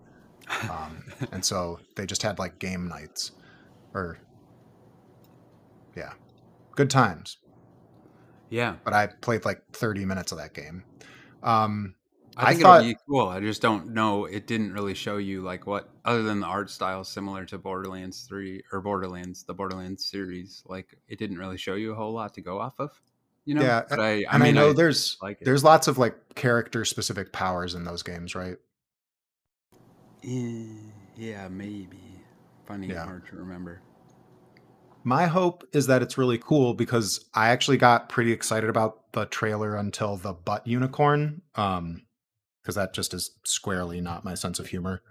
um, 0.70 1.04
and 1.32 1.44
so 1.52 1.80
they 1.96 2.06
just 2.06 2.22
had 2.22 2.38
like 2.40 2.60
game 2.60 2.88
nights 2.88 3.32
or 3.94 4.20
yeah 5.96 6.14
good 6.76 6.90
times 6.90 7.38
yeah. 8.50 8.76
but 8.86 8.94
I 8.94 9.08
played 9.08 9.44
like 9.44 9.62
30 9.74 10.06
minutes 10.06 10.32
of 10.32 10.38
that 10.38 10.54
game 10.54 10.84
um, 11.44 11.96
I 12.38 12.44
I 12.44 12.50
think 12.52 12.62
thought- 12.62 12.82
it'll 12.82 12.94
be 12.94 12.98
cool. 13.10 13.28
I 13.28 13.40
just 13.40 13.62
don't 13.64 13.94
know. 13.94 14.26
It 14.26 14.46
didn't 14.46 14.72
really 14.74 14.94
show 14.94 15.18
you 15.18 15.42
like 15.42 15.66
what, 15.66 15.90
other 16.06 16.22
than 16.22 16.40
the 16.40 16.46
art 16.46 16.70
style 16.70 17.04
similar 17.04 17.46
to 17.46 17.58
Borderlands 17.58 18.22
Three 18.28 18.62
or 18.72 18.80
Borderlands, 18.80 19.44
the 19.44 19.56
Borderlands 19.56 20.06
series. 20.06 20.62
Like 20.68 20.96
it 21.08 21.18
didn't 21.18 21.40
really 21.40 21.58
show 21.58 21.74
you 21.74 21.94
a 21.94 21.96
whole 21.96 22.14
lot 22.14 22.36
to 22.36 22.42
go 22.42 22.60
off 22.60 22.80
of. 22.80 23.02
You 23.48 23.56
know. 23.56 23.62
Yeah, 23.62 23.84
But 23.90 24.02
I, 24.02 24.26
I 24.30 24.34
and 24.34 24.44
mean, 24.44 24.58
I 24.58 24.62
know 24.62 24.70
I- 24.72 24.74
there's 24.74 25.18
like 25.22 25.42
it. 25.42 25.46
there's 25.46 25.64
lots 25.64 25.88
of 25.88 25.98
like 25.98 26.16
character 26.36 26.84
specific 26.84 27.32
powers 27.32 27.76
in 27.76 27.86
those 27.86 28.04
games, 28.04 28.36
right? 28.36 28.58
Eh, 30.24 30.66
yeah, 31.16 31.48
maybe. 31.48 31.98
Finding 32.66 32.90
Yeah. 32.90 33.04
it 33.04 33.06
hard 33.06 33.26
to 33.28 33.38
remember. 33.38 33.82
My 35.06 35.28
hope 35.28 35.64
is 35.72 35.88
that 35.88 36.02
it's 36.02 36.18
really 36.18 36.38
cool 36.38 36.74
because 36.74 37.24
I 37.34 37.48
actually 37.48 37.78
got 37.78 38.10
pretty 38.10 38.34
excited 38.34 38.70
about 38.70 39.14
the 39.14 39.26
trailer 39.26 39.78
until 39.78 40.18
the 40.18 40.34
butt 40.34 40.68
unicorn, 40.68 41.42
um, 41.56 42.02
because 42.62 42.76
that 42.76 42.94
just 42.94 43.14
is 43.14 43.32
squarely 43.46 44.02
not 44.02 44.26
my 44.26 44.34
sense 44.34 44.60
of 44.60 44.68
humor. 44.68 45.02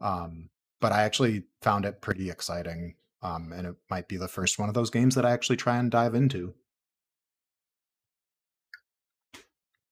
Um, 0.00 0.48
but 0.80 0.92
I 0.92 1.02
actually 1.02 1.42
found 1.60 1.84
it 1.84 2.00
pretty 2.00 2.30
exciting, 2.30 2.94
um, 3.20 3.52
and 3.52 3.66
it 3.66 3.76
might 3.90 4.08
be 4.08 4.16
the 4.16 4.28
first 4.28 4.58
one 4.58 4.70
of 4.70 4.74
those 4.74 4.88
games 4.88 5.14
that 5.16 5.26
I 5.26 5.32
actually 5.32 5.56
try 5.56 5.76
and 5.76 5.90
dive 5.90 6.14
into. 6.14 6.54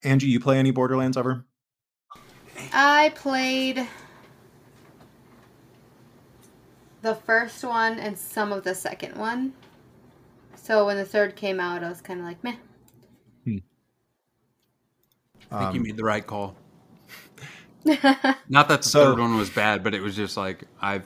Angie, 0.07 0.29
you 0.29 0.39
play 0.39 0.59
any 0.59 0.71
Borderlands 0.71 1.17
ever? 1.17 1.45
I 2.73 3.13
played 3.17 3.87
the 7.03 7.15
first 7.17 7.65
one 7.65 7.99
and 7.99 8.17
some 8.17 8.53
of 8.53 8.63
the 8.63 8.75
second 8.75 9.17
one. 9.17 9.53
So 10.55 10.87
when 10.87 10.97
the 10.97 11.05
third 11.05 11.35
came 11.35 11.59
out, 11.59 11.83
I 11.83 11.89
was 11.89 12.01
kind 12.01 12.21
of 12.21 12.27
like, 12.27 12.43
meh. 12.45 12.55
I 15.51 15.61
think 15.63 15.75
you 15.75 15.81
Um, 15.81 15.83
made 15.83 15.97
the 15.97 16.05
right 16.05 16.27
call. 16.27 16.57
Not 17.85 18.69
that 18.69 18.83
the 18.83 18.83
So- 18.83 19.05
third 19.13 19.19
one 19.21 19.37
was 19.37 19.51
bad, 19.51 19.83
but 19.85 19.93
it 19.95 20.01
was 20.01 20.15
just 20.17 20.37
like 20.37 20.65
I've 20.81 21.05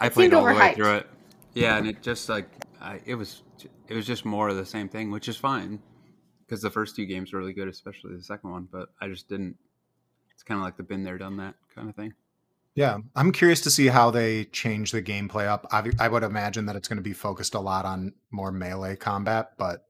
I 0.00 0.08
played 0.08 0.24
seemed 0.30 0.34
all 0.34 0.46
the 0.46 0.54
way 0.54 0.74
through 0.74 0.94
it. 0.96 1.06
Yeah, 1.54 1.76
and 1.76 1.86
it 1.86 2.02
just 2.02 2.28
like 2.28 2.48
I, 2.80 3.00
it 3.04 3.14
was 3.14 3.42
it 3.88 3.94
was 3.94 4.04
just 4.06 4.24
more 4.24 4.48
of 4.48 4.56
the 4.56 4.66
same 4.66 4.88
thing, 4.88 5.10
which 5.12 5.28
is 5.28 5.36
fine 5.36 5.80
because 6.52 6.60
the 6.60 6.68
first 6.68 6.94
two 6.94 7.06
games 7.06 7.32
were 7.32 7.38
really 7.38 7.54
good, 7.54 7.66
especially 7.66 8.14
the 8.14 8.22
second 8.22 8.50
one. 8.50 8.68
But 8.70 8.90
I 9.00 9.08
just 9.08 9.26
didn't. 9.26 9.56
It's 10.34 10.42
kind 10.42 10.60
of 10.60 10.64
like 10.64 10.76
the 10.76 10.82
been 10.82 11.02
there, 11.02 11.16
done 11.16 11.38
that 11.38 11.54
kind 11.74 11.88
of 11.88 11.96
thing. 11.96 12.12
Yeah, 12.74 12.98
I'm 13.16 13.32
curious 13.32 13.62
to 13.62 13.70
see 13.70 13.86
how 13.86 14.10
they 14.10 14.44
change 14.46 14.92
the 14.92 15.00
gameplay 15.00 15.46
up. 15.46 15.66
I, 15.72 15.90
I 15.98 16.08
would 16.08 16.22
imagine 16.22 16.66
that 16.66 16.76
it's 16.76 16.88
going 16.88 16.98
to 16.98 17.02
be 17.02 17.14
focused 17.14 17.54
a 17.54 17.60
lot 17.60 17.86
on 17.86 18.12
more 18.30 18.52
melee 18.52 18.96
combat, 18.96 19.52
but 19.56 19.86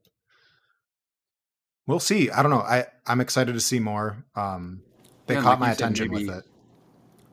we'll 1.85 1.99
see. 1.99 2.29
I 2.29 2.41
don't 2.41 2.51
know. 2.51 2.61
I 2.61 2.85
I'm 3.05 3.19
excited 3.19 3.51
to 3.55 3.59
see 3.59 3.79
more. 3.79 4.23
Um, 4.33 4.83
they 5.27 5.33
Yeah, 5.33 5.41
caught 5.41 5.49
like 5.51 5.59
my 5.59 5.71
attention 5.71 6.11
maybe- 6.11 6.27
with 6.27 6.37
it. 6.37 6.43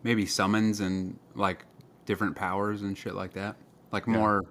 Maybe 0.03 0.27
summons 0.27 0.81
and 0.81 1.21
like 1.37 1.65
different 2.05 2.35
powers 2.35 2.83
and 2.83 2.99
shit 2.99 3.15
like 3.15 3.35
that. 3.35 3.55
Like 3.93 4.07
Yeah. 4.09 4.15
more. 4.15 4.43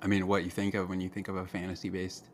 I 0.00 0.06
mean, 0.06 0.26
what 0.26 0.44
you 0.44 0.50
think 0.50 0.74
of 0.74 0.88
when 0.88 1.00
you 1.02 1.10
think 1.10 1.28
of 1.28 1.36
a 1.36 1.46
fantasy 1.46 1.90
based 1.90 2.24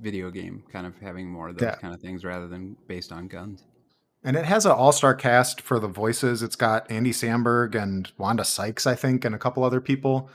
video 0.00 0.30
game, 0.30 0.62
kind 0.72 0.86
of 0.86 0.96
having 0.98 1.28
more 1.30 1.48
of 1.48 1.56
those 1.58 1.66
Yeah. 1.66 1.74
kind 1.76 1.94
of 1.94 2.00
things 2.00 2.24
rather 2.24 2.48
than 2.48 2.76
based 2.86 3.12
on 3.12 3.28
guns. 3.28 3.64
And 4.24 4.36
it 4.36 4.44
has 4.44 4.66
an 4.66 4.72
all-star 4.72 5.14
cast 5.14 5.60
for 5.60 5.78
the 5.78 5.86
voices. 5.88 6.42
It's 6.42 6.56
got 6.56 6.90
Andy 6.90 7.12
Samberg 7.12 7.74
and 7.80 8.10
Wanda 8.18 8.44
Sykes, 8.44 8.86
I 8.86 8.94
think, 8.94 9.24
and 9.24 9.34
a 9.34 9.38
couple 9.38 9.62
other 9.62 9.80
people, 9.80 10.28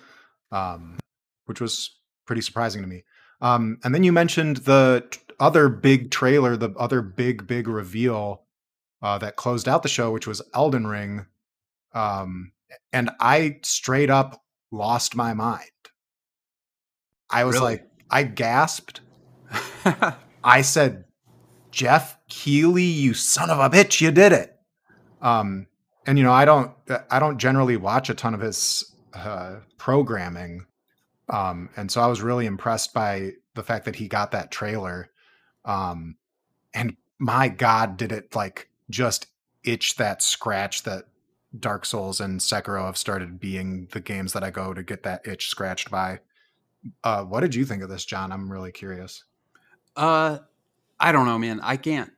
um, 0.52 0.98
which 1.46 1.60
was 1.60 1.98
pretty 2.26 2.42
surprising 2.42 2.82
to 2.82 2.88
me. 2.88 3.04
Um, 3.42 3.78
and 3.84 3.94
then 3.94 4.04
you 4.04 4.14
mentioned 4.14 4.58
the 4.58 5.06
t- 5.12 5.20
other 5.40 5.68
big 5.68 6.12
trailer, 6.12 6.56
the 6.56 6.70
other 6.78 7.02
big, 7.02 7.46
big 7.46 7.68
reveal 7.68 8.44
uh, 9.02 9.18
that 9.18 9.36
closed 9.36 9.68
out 9.68 9.84
the 9.84 9.90
show, 9.90 10.12
which 10.12 10.28
was 10.28 10.42
Elden 10.54 10.88
Ring. 10.88 11.26
Um, 11.94 12.54
and 12.94 13.10
I 13.20 13.60
straight 13.64 14.10
up 14.10 14.42
lost 14.72 15.14
my 15.16 15.34
mind. 15.34 15.70
I 17.30 17.44
was 17.44 17.56
Really? 17.56 17.66
like, 17.74 17.88
I 18.10 18.24
gasped. 18.24 19.02
I 20.44 20.62
said, 20.62 21.06
Jeff 21.72 22.18
Keighley, 22.30 22.84
you 22.84 23.14
son 23.14 23.50
of 23.50 23.60
a 23.60 23.70
bitch, 23.70 24.02
you 24.02 24.12
did 24.12 24.32
it. 24.32 24.56
Um, 25.22 25.68
and 26.06 26.18
you 26.18 26.24
know, 26.24 26.34
I 26.34 26.46
don't, 26.46 26.72
I 27.10 27.20
don't 27.20 27.38
generally 27.38 27.78
watch 27.78 28.10
a 28.10 28.14
ton 28.14 28.34
of 28.34 28.42
his 28.42 28.94
uh, 29.14 29.58
programming, 29.78 30.66
um, 31.30 31.70
and 31.78 31.90
so 31.90 32.02
I 32.02 32.08
was 32.08 32.22
really 32.22 32.46
impressed 32.46 32.94
by 32.94 33.34
the 33.56 33.64
fact 33.64 33.86
that 33.86 33.96
he 33.96 34.08
got 34.08 34.32
that 34.32 34.52
trailer. 34.52 35.10
Um, 35.64 36.18
and 36.74 36.98
my 37.20 37.48
God, 37.48 37.96
did 37.98 38.12
it 38.12 38.36
like 38.36 38.70
just 38.90 39.28
itch 39.64 39.96
that 39.96 40.22
scratch 40.22 40.84
that 40.84 41.06
Dark 41.58 41.86
Souls 41.86 42.20
and 42.20 42.40
Sekiro 42.40 42.86
have 42.86 42.98
started 42.98 43.40
being 43.40 43.88
the 43.92 44.00
games 44.00 44.34
that 44.34 44.44
I 44.44 44.50
go 44.50 44.74
to 44.74 44.84
get 44.84 45.04
that 45.04 45.28
itch 45.28 45.48
scratched 45.48 45.92
by. 45.92 46.20
Uh, 47.04 47.24
what 47.24 47.42
did 47.42 47.56
you 47.56 47.64
think 47.66 47.84
of 47.84 47.90
this, 47.90 48.06
John? 48.06 48.32
I'm 48.32 48.52
really 48.52 48.72
curious. 48.72 49.24
Uh, 49.96 50.40
I 51.00 51.12
don't 51.12 51.26
know, 51.26 51.38
man. 51.38 51.60
I 51.62 51.78
can't. 51.78 52.12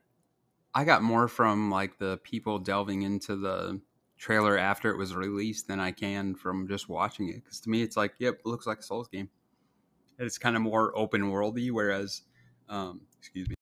I 0.74 0.84
got 0.84 1.02
more 1.02 1.28
from 1.28 1.70
like 1.70 1.98
the 1.98 2.18
people 2.18 2.58
delving 2.58 3.02
into 3.02 3.36
the 3.36 3.80
trailer 4.18 4.56
after 4.58 4.90
it 4.90 4.98
was 4.98 5.14
released 5.14 5.68
than 5.68 5.80
I 5.80 5.90
can 5.90 6.34
from 6.34 6.68
just 6.68 6.88
watching 6.88 7.28
it. 7.28 7.36
Because 7.36 7.60
to 7.60 7.70
me, 7.70 7.82
it's 7.82 7.96
like, 7.96 8.14
yep, 8.18 8.34
it 8.34 8.46
looks 8.46 8.66
like 8.66 8.78
a 8.78 8.82
Souls 8.82 9.08
game. 9.08 9.28
It's 10.18 10.38
kind 10.38 10.56
of 10.56 10.62
more 10.62 10.96
open 10.96 11.30
worldy, 11.30 11.70
whereas, 11.70 12.22
um, 12.68 13.02
excuse 13.18 13.48
me, 13.48 13.54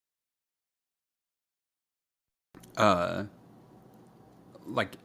uh, 2.77 3.24
like 4.66 4.96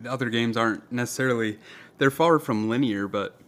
the 0.00 0.10
other 0.10 0.30
games 0.30 0.56
aren't 0.56 0.90
necessarily 0.92 1.58
they're 1.98 2.10
far 2.10 2.38
from 2.38 2.68
linear, 2.68 3.08
but 3.08 3.40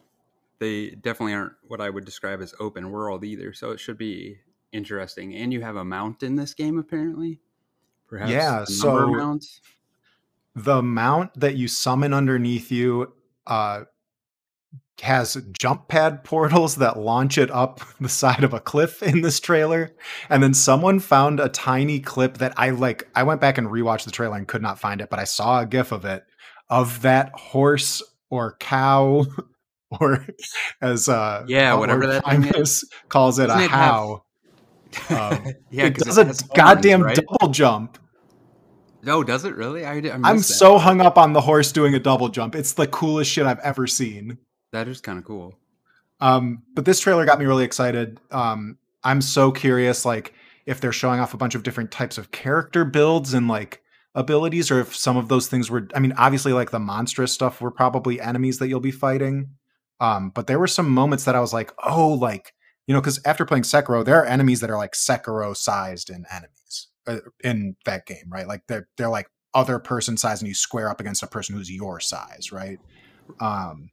they 0.60 0.90
definitely 0.90 1.34
aren't 1.34 1.52
what 1.66 1.80
I 1.80 1.90
would 1.90 2.04
describe 2.04 2.40
as 2.40 2.54
open 2.60 2.90
world 2.90 3.24
either. 3.24 3.52
So 3.52 3.70
it 3.70 3.80
should 3.80 3.98
be 3.98 4.38
interesting. 4.72 5.34
And 5.34 5.52
you 5.52 5.60
have 5.62 5.76
a 5.76 5.84
mount 5.84 6.22
in 6.22 6.36
this 6.36 6.54
game, 6.54 6.78
apparently. 6.78 7.40
Perhaps 8.08 8.30
Yeah, 8.30 8.48
a 8.48 8.52
number 8.52 8.62
of 8.62 8.68
so- 8.68 9.06
mounts. 9.12 9.60
the 10.54 10.82
mount 10.82 11.38
that 11.38 11.54
you 11.56 11.68
summon 11.68 12.12
underneath 12.14 12.72
you 12.72 13.12
uh, 13.46 13.84
has 15.00 15.36
jump 15.52 15.86
pad 15.88 16.24
portals 16.24 16.76
that 16.76 16.98
launch 16.98 17.38
it 17.38 17.50
up 17.50 17.80
the 18.00 18.08
side 18.08 18.42
of 18.44 18.52
a 18.52 18.60
cliff 18.60 19.02
in 19.02 19.20
this 19.20 19.38
trailer 19.40 19.94
and 20.28 20.42
then 20.42 20.52
someone 20.52 20.98
found 20.98 21.38
a 21.38 21.48
tiny 21.48 22.00
clip 22.00 22.38
that 22.38 22.52
i 22.56 22.70
like 22.70 23.08
i 23.14 23.22
went 23.22 23.40
back 23.40 23.58
and 23.58 23.68
rewatched 23.68 24.04
the 24.04 24.10
trailer 24.10 24.36
and 24.36 24.48
could 24.48 24.60
not 24.62 24.78
find 24.78 25.00
it 25.00 25.08
but 25.08 25.20
i 25.20 25.24
saw 25.24 25.60
a 25.60 25.66
gif 25.66 25.92
of 25.92 26.04
it 26.04 26.24
of 26.68 27.00
that 27.02 27.30
horse 27.34 28.02
or 28.28 28.56
cow 28.58 29.24
or 30.00 30.26
as 30.82 31.08
uh 31.08 31.44
Yeah, 31.48 31.74
whatever 31.74 32.06
that 32.06 32.24
thing 32.24 32.42
is. 32.44 32.50
Primus 32.50 32.84
calls 33.08 33.38
it 33.38 33.46
Doesn't 33.48 33.62
a 33.62 33.64
it 33.64 33.70
have- 33.70 33.80
how 33.94 34.24
um, 35.10 35.44
yeah, 35.70 35.84
it 35.86 35.94
does 35.96 36.16
a 36.18 36.24
has 36.24 36.40
horns, 36.40 36.52
goddamn 36.54 37.02
right? 37.02 37.16
double 37.16 37.52
jump 37.52 37.98
No, 39.02 39.22
does 39.22 39.44
it 39.44 39.54
really? 39.54 39.84
I, 39.84 39.94
I 39.94 40.12
I'm 40.12 40.38
that. 40.38 40.42
so 40.42 40.78
hung 40.78 41.00
up 41.00 41.18
on 41.18 41.32
the 41.32 41.40
horse 41.42 41.72
doing 41.72 41.94
a 41.94 41.98
double 42.00 42.28
jump. 42.28 42.54
It's 42.54 42.72
the 42.72 42.86
coolest 42.86 43.30
shit 43.30 43.46
I've 43.46 43.58
ever 43.60 43.86
seen. 43.86 44.38
That 44.72 44.88
is 44.88 45.00
kind 45.00 45.18
of 45.18 45.24
cool. 45.24 45.58
Um, 46.20 46.62
but 46.74 46.84
this 46.84 47.00
trailer 47.00 47.24
got 47.24 47.38
me 47.38 47.44
really 47.46 47.64
excited. 47.64 48.18
Um, 48.30 48.76
I'm 49.04 49.20
so 49.20 49.52
curious, 49.52 50.04
like 50.04 50.34
if 50.66 50.80
they're 50.80 50.92
showing 50.92 51.20
off 51.20 51.32
a 51.32 51.38
bunch 51.38 51.54
of 51.54 51.62
different 51.62 51.90
types 51.90 52.18
of 52.18 52.30
character 52.32 52.84
builds 52.84 53.34
and 53.34 53.46
like 53.46 53.82
abilities, 54.14 54.70
or 54.70 54.80
if 54.80 54.96
some 54.96 55.16
of 55.16 55.28
those 55.28 55.46
things 55.48 55.70
were. 55.70 55.86
I 55.94 56.00
mean, 56.00 56.12
obviously, 56.16 56.52
like 56.52 56.70
the 56.72 56.80
monstrous 56.80 57.32
stuff 57.32 57.60
were 57.60 57.70
probably 57.70 58.20
enemies 58.20 58.58
that 58.58 58.68
you'll 58.68 58.80
be 58.80 58.90
fighting. 58.90 59.50
Um, 60.00 60.30
but 60.30 60.46
there 60.46 60.58
were 60.58 60.66
some 60.66 60.88
moments 60.88 61.24
that 61.24 61.34
I 61.34 61.40
was 61.40 61.52
like, 61.52 61.72
oh, 61.84 62.08
like 62.08 62.52
you 62.88 62.94
know, 62.94 63.02
because 63.02 63.20
after 63.26 63.44
playing 63.44 63.64
Sekiro, 63.64 64.02
there 64.02 64.16
are 64.16 64.24
enemies 64.24 64.60
that 64.60 64.70
are 64.70 64.78
like 64.78 64.92
Sekiro 64.92 65.54
sized 65.54 66.08
in 66.08 66.24
enemies 66.32 66.88
uh, 67.06 67.18
in 67.44 67.76
that 67.84 68.06
game, 68.06 68.30
right? 68.30 68.48
Like 68.48 68.62
they're 68.66 68.88
they're 68.96 69.10
like 69.10 69.28
other 69.54 69.78
person 69.78 70.16
size, 70.16 70.40
and 70.40 70.48
you 70.48 70.54
square 70.54 70.88
up 70.88 71.00
against 71.00 71.22
a 71.22 71.26
person 71.26 71.54
who's 71.54 71.70
your 71.70 72.00
size, 72.00 72.50
right? 72.50 72.78
Um, 73.40 73.90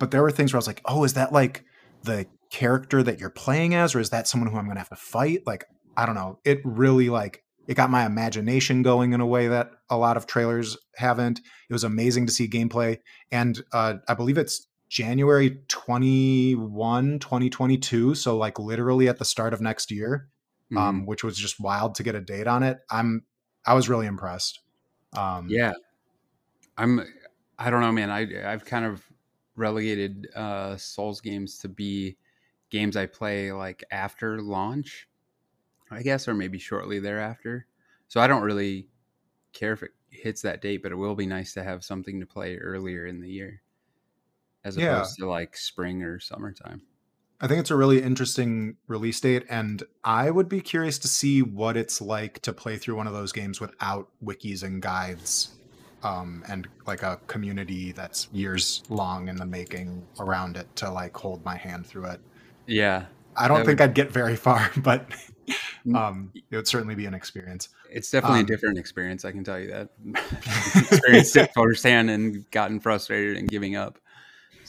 but 0.00 0.10
there 0.10 0.22
were 0.22 0.32
things 0.32 0.52
where 0.52 0.58
I 0.58 0.60
was 0.60 0.66
like, 0.66 0.82
oh, 0.86 1.04
is 1.04 1.14
that 1.14 1.32
like 1.32 1.64
the 2.02 2.26
character 2.50 3.02
that 3.04 3.20
you're 3.20 3.30
playing 3.30 3.74
as, 3.74 3.94
or 3.94 4.00
is 4.00 4.10
that 4.10 4.26
someone 4.26 4.50
who 4.50 4.58
I'm 4.58 4.66
gonna 4.66 4.80
have 4.80 4.88
to 4.88 4.96
fight? 4.96 5.46
Like, 5.46 5.64
I 5.96 6.04
don't 6.04 6.16
know. 6.16 6.40
It 6.44 6.60
really 6.64 7.10
like 7.10 7.44
it 7.68 7.74
got 7.74 7.90
my 7.90 8.04
imagination 8.04 8.82
going 8.82 9.12
in 9.12 9.20
a 9.20 9.26
way 9.26 9.46
that 9.46 9.70
a 9.88 9.96
lot 9.96 10.16
of 10.16 10.26
trailers 10.26 10.76
haven't. 10.96 11.38
It 11.70 11.72
was 11.72 11.84
amazing 11.84 12.26
to 12.26 12.32
see 12.32 12.48
gameplay, 12.48 12.98
and 13.30 13.62
uh, 13.72 13.94
I 14.08 14.14
believe 14.14 14.36
it's 14.36 14.66
January 14.92 15.62
21, 15.68 17.18
2022. 17.18 18.14
So 18.14 18.36
like 18.36 18.58
literally 18.58 19.08
at 19.08 19.18
the 19.18 19.24
start 19.24 19.54
of 19.54 19.60
next 19.62 19.90
year, 19.90 20.28
Mhm. 20.70 20.76
um, 20.76 21.06
which 21.06 21.24
was 21.24 21.38
just 21.38 21.58
wild 21.58 21.94
to 21.94 22.02
get 22.02 22.14
a 22.14 22.20
date 22.20 22.46
on 22.46 22.62
it. 22.62 22.80
I'm 22.90 23.24
I 23.64 23.72
was 23.72 23.88
really 23.88 24.06
impressed. 24.06 24.60
Um, 25.14 25.48
Yeah, 25.48 25.72
I'm. 26.76 27.00
I 27.58 27.70
don't 27.70 27.80
know, 27.80 27.92
man. 27.92 28.10
I 28.10 28.52
I've 28.52 28.64
kind 28.64 28.84
of 28.84 29.04
relegated 29.56 30.28
uh, 30.34 30.76
Souls 30.76 31.20
games 31.20 31.58
to 31.58 31.68
be 31.68 32.18
games 32.70 32.96
I 32.96 33.06
play 33.06 33.52
like 33.52 33.84
after 33.90 34.40
launch, 34.42 35.08
I 35.90 36.02
guess, 36.02 36.28
or 36.28 36.34
maybe 36.34 36.58
shortly 36.58 36.98
thereafter. 37.00 37.66
So 38.08 38.20
I 38.20 38.26
don't 38.26 38.42
really 38.42 38.88
care 39.52 39.72
if 39.74 39.82
it 39.82 39.92
hits 40.10 40.42
that 40.42 40.62
date, 40.62 40.82
but 40.82 40.92
it 40.92 40.96
will 40.96 41.14
be 41.16 41.26
nice 41.26 41.54
to 41.54 41.64
have 41.64 41.84
something 41.84 42.20
to 42.20 42.26
play 42.26 42.56
earlier 42.58 43.06
in 43.06 43.20
the 43.20 43.30
year, 43.30 43.62
as 44.64 44.76
Yeah. 44.76 44.96
opposed 44.96 45.18
to 45.18 45.26
like 45.28 45.56
spring 45.56 46.02
or 46.02 46.18
summertime. 46.20 46.82
I 47.40 47.48
think 47.48 47.58
it's 47.58 47.72
a 47.72 47.76
really 47.76 48.00
interesting 48.00 48.76
release 48.86 49.18
date, 49.20 49.44
and 49.50 49.82
I 50.04 50.30
would 50.30 50.48
be 50.48 50.60
curious 50.60 50.96
to 51.00 51.08
see 51.08 51.42
what 51.42 51.76
it's 51.76 52.00
like 52.00 52.38
to 52.42 52.52
play 52.52 52.76
through 52.76 52.94
one 52.94 53.08
of 53.08 53.12
those 53.14 53.32
games 53.32 53.60
without 53.60 54.08
wikis 54.24 54.62
and 54.62 54.80
guides, 54.80 55.50
um, 56.04 56.44
and 56.48 56.68
like 56.86 57.02
a 57.02 57.18
community 57.26 57.90
that's 57.90 58.28
years 58.32 58.84
long 58.88 59.26
in 59.26 59.34
the 59.36 59.44
making 59.46 60.06
around 60.20 60.56
it 60.56 60.68
to 60.76 60.88
like 60.90 61.16
hold 61.16 61.44
my 61.44 61.56
hand 61.56 61.84
through 61.84 62.04
it. 62.06 62.20
Yeah, 62.68 63.06
I 63.36 63.48
don't 63.48 63.66
think 63.66 63.80
would- 63.80 63.88
I'd 63.90 63.94
get 63.94 64.12
very 64.12 64.36
far, 64.46 64.70
but 64.76 65.10
um, 65.96 66.30
it 66.48 66.54
would 66.54 66.68
certainly 66.68 66.94
be 66.94 67.06
an 67.06 67.14
experience. 67.14 67.70
it's 67.90 68.08
definitely 68.08 68.38
Um, 68.38 68.44
a 68.44 68.48
different 68.48 68.78
experience. 68.78 69.24
I 69.24 69.32
can 69.32 69.42
tell 69.42 69.58
you 69.58 69.66
that. 69.66 69.88
Experienced 70.92 71.36
it 71.36 71.50
firsthand 71.54 72.08
and 72.08 72.48
gotten 72.52 72.78
frustrated 72.78 73.36
and 73.36 73.48
giving 73.48 73.74
up. 73.74 73.98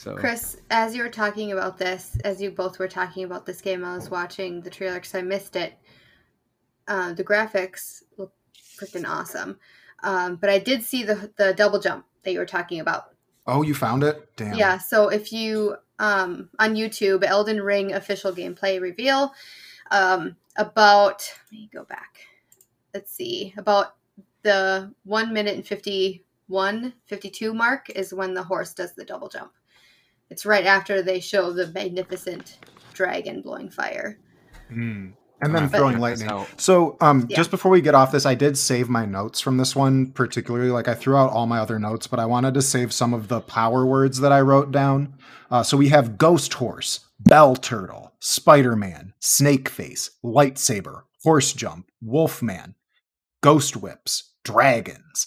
So 0.04 0.14
Chris, 0.16 0.58
as 0.68 0.94
you 0.94 1.02
were 1.02 1.08
talking 1.08 1.52
about 1.52 1.78
this, 1.78 2.18
as 2.24 2.42
you 2.42 2.50
both 2.50 2.78
were 2.78 2.88
talking 2.88 3.24
about 3.24 3.46
this 3.46 3.62
game, 3.62 3.82
I 3.82 3.96
was 3.96 4.10
watching 4.10 4.60
the 4.60 4.68
trailer 4.68 4.96
because 4.96 5.14
I 5.14 5.22
missed 5.22 5.56
it. 5.56 5.78
Uh, 6.86 7.14
the 7.14 7.24
graphics 7.24 8.02
look 8.18 8.30
freaking 8.76 9.08
awesome, 9.08 9.58
um, 10.02 10.36
but 10.36 10.50
I 10.50 10.58
did 10.58 10.82
see 10.82 11.04
the 11.04 11.32
the 11.38 11.54
double 11.54 11.80
jump 11.80 12.04
that 12.22 12.32
you 12.32 12.38
were 12.38 12.44
talking 12.44 12.80
about. 12.80 13.14
Oh, 13.46 13.62
you 13.62 13.72
found 13.72 14.04
it? 14.04 14.28
Damn. 14.36 14.58
Yeah, 14.58 14.76
so 14.76 15.08
if 15.08 15.32
you 15.32 15.76
um, 15.98 16.50
on 16.58 16.74
YouTube, 16.74 17.24
Elden 17.24 17.62
Ring 17.62 17.94
official 17.94 18.30
gameplay 18.30 18.82
reveal 18.82 19.32
um, 19.90 20.36
about 20.58 21.26
let 21.50 21.58
me 21.58 21.70
go 21.72 21.84
back. 21.84 22.18
Let's 22.92 23.10
see 23.10 23.54
about 23.56 23.94
the 24.42 24.92
one 25.04 25.32
minute 25.32 25.54
and 25.54 25.66
51, 25.66 26.92
52 27.06 27.54
mark 27.54 27.88
is 27.88 28.12
when 28.12 28.34
the 28.34 28.42
horse 28.42 28.74
does 28.74 28.92
the 28.92 29.06
double 29.06 29.30
jump. 29.30 29.50
It's 30.30 30.46
right 30.46 30.64
after 30.66 31.02
they 31.02 31.20
show 31.20 31.52
the 31.52 31.68
magnificent 31.68 32.58
dragon 32.92 33.40
blowing 33.42 33.70
fire. 33.70 34.18
Mm. 34.70 35.12
And 35.42 35.54
then 35.54 35.68
But- 35.68 35.76
throwing 35.76 35.94
Check 35.94 36.00
lightning. 36.00 36.28
out. 36.28 36.46
So, 36.56 36.96
um, 37.00 37.26
Yeah. 37.28 37.36
just 37.36 37.50
before 37.50 37.70
we 37.70 37.80
get 37.82 37.94
off 37.94 38.12
this, 38.12 38.24
I 38.24 38.34
did 38.34 38.56
save 38.56 38.88
my 38.88 39.04
notes 39.04 39.40
from 39.40 39.58
this 39.58 39.76
one 39.76 40.12
particularly. 40.12 40.70
Like 40.70 40.88
I 40.88 40.94
threw 40.94 41.16
out 41.16 41.30
all 41.30 41.46
my 41.46 41.58
other 41.58 41.78
notes, 41.78 42.06
but 42.06 42.18
I 42.18 42.24
wanted 42.24 42.54
to 42.54 42.62
save 42.62 42.92
some 42.92 43.12
of 43.12 43.28
the 43.28 43.40
power 43.40 43.84
words 43.84 44.20
that 44.20 44.32
I 44.32 44.40
wrote 44.40 44.70
down. 44.72 45.14
Uh, 45.50 45.62
so 45.62 45.76
we 45.76 45.88
have 45.88 46.16
ghost 46.16 46.54
horse, 46.54 47.00
bell 47.20 47.56
turtle, 47.56 48.14
Spider 48.20 48.74
Man, 48.74 49.12
snake 49.20 49.68
face, 49.68 50.10
lightsaber, 50.24 51.02
horse 51.24 51.52
jump, 51.52 51.90
wolf 52.00 52.40
man, 52.42 52.74
ghost 53.42 53.76
whips, 53.76 54.32
dragons, 54.44 55.26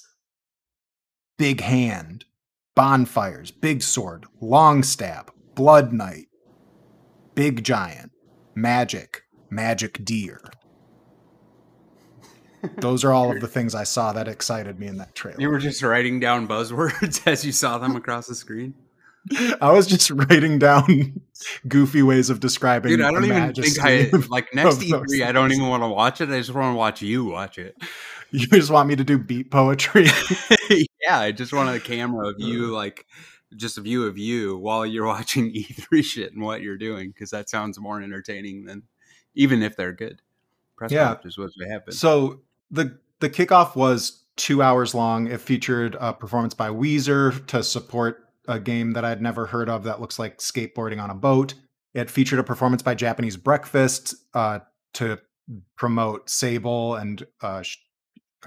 big 1.38 1.62
hand, 1.62 2.26
bonfires, 2.78 3.50
big 3.50 3.82
sword, 3.82 4.28
long 4.40 4.84
stab, 4.84 5.32
blood 5.56 5.92
knight, 5.92 6.28
big 7.34 7.64
giant, 7.64 8.12
magic, 8.54 9.24
magic 9.50 10.06
deer. 10.06 10.40
those 12.78 13.04
are 13.04 13.12
all 13.12 13.32
of 13.32 13.42
the 13.42 13.48
things 13.48 13.74
I 13.74 13.84
saw 13.84 14.14
that 14.14 14.28
excited 14.28 14.80
me 14.80 14.86
in 14.86 14.98
that 14.98 15.16
trailer. 15.16 15.42
You 15.42 15.50
were 15.50 15.58
just 15.58 15.82
writing 15.82 16.20
down 16.20 16.48
buzzwords 16.48 17.26
as 17.26 17.44
you 17.44 17.52
saw 17.52 17.80
them 17.80 17.96
across 17.96 18.28
the 18.28 18.36
screen. 18.36 18.76
I 19.60 19.72
was 19.72 19.88
just 19.88 20.12
writing 20.12 20.60
down 20.60 21.20
goofy 21.68 22.04
ways 22.04 22.30
of 22.30 22.40
describing. 22.40 22.92
Dude, 22.92 23.02
I 23.02 23.12
don't 23.12 23.26
even 23.26 23.54
think 23.56 23.80
I 23.82 24.10
like 24.30 24.54
next 24.54 24.78
E3. 24.78 25.26
I 25.26 25.32
don't 25.32 25.52
even 25.52 25.68
want 25.68 25.82
to 25.82 25.90
watch 25.90 26.22
it. 26.22 26.30
I 26.30 26.38
just 26.38 26.54
want 26.54 26.76
to 26.76 26.78
watch 26.78 27.02
you 27.02 27.26
watch 27.26 27.58
it. 27.58 27.76
You 28.30 28.46
just 28.48 28.70
want 28.70 28.88
me 28.88 28.96
to 28.96 29.04
do 29.04 29.18
beat 29.18 29.50
poetry? 29.50 30.08
Yeah, 31.08 31.20
I 31.20 31.32
just 31.32 31.54
wanted 31.54 31.76
a 31.76 31.80
camera 31.80 32.28
of 32.28 32.36
you, 32.40 32.68
like 32.74 33.06
just 33.56 33.78
a 33.78 33.82
view 33.82 34.06
of 34.06 34.18
you 34.18 34.58
while 34.58 34.86
you're 34.86 35.06
watching 35.06 35.54
E3 35.54 36.04
shit 36.04 36.34
and 36.34 36.44
what 36.44 36.62
you're 36.62 36.78
doing, 36.78 37.10
because 37.10 37.30
that 37.32 37.50
sounds 37.50 37.80
more 37.80 38.02
entertaining 38.02 38.66
than 38.66 38.84
even 39.36 39.64
if 39.64 39.76
they're 39.78 39.94
good. 39.94 40.22
Press 40.76 40.92
Yeah. 40.92 41.16
is 41.24 41.38
what 41.38 41.52
they 41.60 41.68
happen. 41.68 41.94
so 41.94 42.42
the 42.70 43.00
the 43.20 43.30
kickoff 43.30 43.76
was 43.76 44.24
two 44.36 44.62
hours 44.62 44.94
long. 44.94 45.28
It 45.28 45.42
featured 45.42 45.96
a 46.00 46.14
performance 46.14 46.54
by 46.54 46.70
Weezer 46.70 47.46
to 47.48 47.64
support 47.64 48.26
a 48.48 48.60
game 48.60 48.94
that 48.94 49.04
I'd 49.04 49.22
never 49.22 49.48
heard 49.48 49.70
of 49.70 49.84
that 49.86 50.00
looks 50.00 50.20
like 50.20 50.38
skateboarding 50.38 51.02
on 51.02 51.10
a 51.10 51.16
boat. 51.16 51.56
It 51.96 52.12
featured 52.12 52.38
a 52.40 52.44
performance 52.44 52.84
by 52.84 52.94
Japanese 52.94 53.38
Breakfast 53.38 54.14
uh, 54.36 54.60
to 54.94 55.18
promote 55.76 56.30
Sable, 56.30 56.96
and 56.96 57.26
uh, 57.42 57.64
sh- 57.64 57.78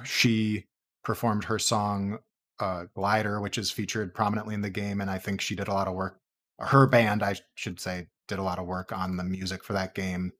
she 0.04 0.66
performed 1.02 1.44
her 1.44 1.58
song 1.58 2.18
uh, 2.60 2.84
"Glider," 2.94 3.40
which 3.40 3.58
is 3.58 3.70
featured 3.70 4.14
prominently 4.14 4.54
in 4.54 4.60
the 4.60 4.70
game. 4.70 5.00
And 5.00 5.10
I 5.10 5.18
think 5.18 5.40
she 5.40 5.56
did 5.56 5.68
a 5.68 5.72
lot 5.72 5.88
of 5.88 5.94
work. 5.94 6.20
Her 6.58 6.86
band, 6.86 7.22
I 7.22 7.36
should 7.54 7.80
say, 7.80 8.08
did 8.28 8.38
a 8.38 8.42
lot 8.42 8.58
of 8.58 8.66
work 8.66 8.92
on 8.92 9.16
the 9.16 9.24
music 9.24 9.64
for 9.64 9.72
that 9.72 9.94
game. 9.94 10.32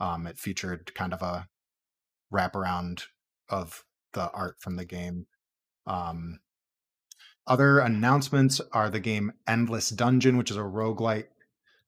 Um, 0.00 0.26
it 0.26 0.38
featured 0.38 0.94
kind 0.94 1.12
of 1.12 1.22
a 1.22 1.48
wraparound 2.32 3.04
of 3.48 3.84
the 4.12 4.30
art 4.30 4.56
from 4.60 4.76
the 4.76 4.84
game. 4.84 5.26
Um, 5.86 6.40
other 7.46 7.80
announcements 7.80 8.60
are 8.72 8.90
the 8.90 9.00
game 9.00 9.32
Endless 9.48 9.90
Dungeon, 9.90 10.36
which 10.36 10.50
is 10.50 10.56
a 10.56 10.60
roguelike 10.60 11.26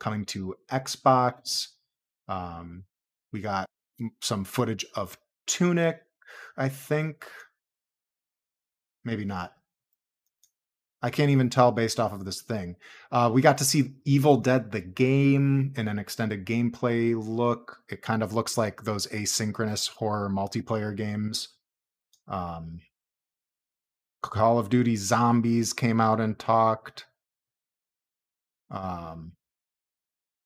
coming 0.01 0.25
to 0.27 0.57
Xbox. 0.70 1.68
Um, 2.29 2.85
we 3.33 3.40
got 3.40 3.66
some 4.20 4.44
footage 4.44 4.85
of 4.94 5.16
Tunic, 5.47 6.03
I 6.57 6.68
think. 6.68 7.27
Maybe 9.05 9.25
not. 9.25 9.53
I 11.05 11.11
can't 11.11 11.29
even 11.29 11.51
tell 11.51 11.71
based 11.71 12.01
off 12.01 12.14
of 12.14 12.25
this 12.25 12.40
thing. 12.40 12.77
Uh, 13.12 13.31
we 13.31 13.43
got 13.43 13.59
to 13.59 13.64
see 13.64 13.93
Evil 14.07 14.38
Dead 14.38 14.73
the 14.73 14.81
game 14.81 15.75
in 15.77 15.87
an 15.87 15.99
extended 15.99 16.47
gameplay 16.47 17.14
look. 17.14 17.81
It 17.90 18.01
kind 18.01 18.23
of 18.23 18.33
looks 18.33 18.57
like 18.57 18.85
those 18.85 19.07
asynchronous 19.09 19.87
horror 19.87 20.31
multiplayer 20.31 20.97
games. 20.97 21.49
Um, 22.27 22.81
Call 24.23 24.59
of 24.59 24.71
Duty 24.71 24.97
Zombies 24.97 25.75
came 25.75 26.01
out 26.01 26.23
and 26.23 26.38
talked. 26.38 27.05
Um, 28.71 29.33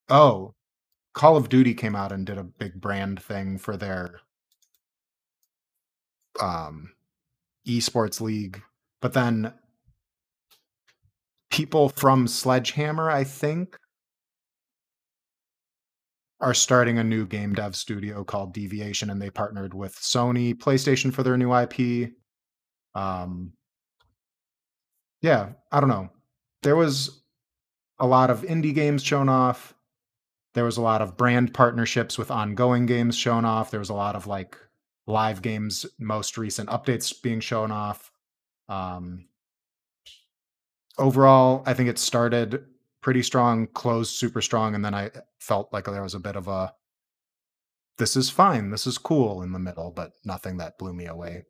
oh, 0.09 0.55
Call 1.13 1.37
of 1.37 1.47
Duty 1.47 1.73
came 1.73 1.95
out 1.95 2.11
and 2.11 2.25
did 2.25 2.37
a 2.37 2.43
big 2.43 2.81
brand 2.81 3.23
thing 3.23 3.59
for 3.59 3.77
their 3.77 4.19
um, 6.41 6.91
esports 7.65 8.19
league, 8.19 8.61
but 9.01 9.13
then 9.13 9.53
people 11.49 11.89
from 11.89 12.27
Sledgehammer, 12.27 13.09
I 13.09 13.23
think, 13.23 13.77
are 16.41 16.53
starting 16.53 16.97
a 16.97 17.03
new 17.03 17.25
game 17.25 17.53
dev 17.53 17.75
studio 17.75 18.23
called 18.23 18.53
Deviation, 18.53 19.09
and 19.09 19.21
they 19.21 19.29
partnered 19.29 19.73
with 19.73 19.95
Sony 19.95 20.55
PlayStation 20.55 21.13
for 21.13 21.23
their 21.23 21.37
new 21.37 21.53
IP. 21.53 22.11
Um, 22.95 23.53
yeah, 25.21 25.49
I 25.71 25.79
don't 25.79 25.89
know. 25.89 26.09
There 26.63 26.75
was 26.75 27.23
a 27.99 28.07
lot 28.07 28.29
of 28.29 28.41
indie 28.41 28.73
games 28.73 29.03
shown 29.03 29.27
off. 29.27 29.73
There 30.53 30.63
was 30.63 30.77
a 30.77 30.81
lot 30.81 31.01
of 31.01 31.17
brand 31.17 31.53
partnerships 31.53 32.17
with 32.17 32.31
ongoing 32.31 32.85
games 32.85 33.15
shown 33.15 33.45
off. 33.45 33.71
There 33.71 33.79
was 33.79 33.89
a 33.89 33.93
lot 33.93 34.15
of 34.15 34.27
like 34.27 34.57
live 35.07 35.41
games, 35.41 35.85
most 35.99 36.37
recent 36.37 36.69
updates 36.69 37.13
being 37.21 37.39
shown 37.39 37.71
off. 37.71 38.11
Um, 38.69 39.28
overall, 40.99 41.63
I 41.65 41.73
think 41.73 41.89
it 41.89 41.97
started 41.97 42.65
pretty 43.01 43.23
strong, 43.23 43.67
closed 43.67 44.15
super 44.15 44.41
strong, 44.41 44.75
and 44.75 44.83
then 44.83 44.93
I 44.93 45.11
felt 45.39 45.71
like 45.73 45.85
there 45.85 46.03
was 46.03 46.15
a 46.15 46.19
bit 46.19 46.35
of 46.35 46.47
a 46.47 46.73
this 47.97 48.15
is 48.15 48.29
fine, 48.29 48.69
this 48.69 48.87
is 48.87 48.97
cool 48.97 49.41
in 49.41 49.51
the 49.51 49.59
middle, 49.59 49.91
but 49.91 50.13
nothing 50.23 50.57
that 50.57 50.77
blew 50.77 50.93
me 50.93 51.05
away. 51.05 51.43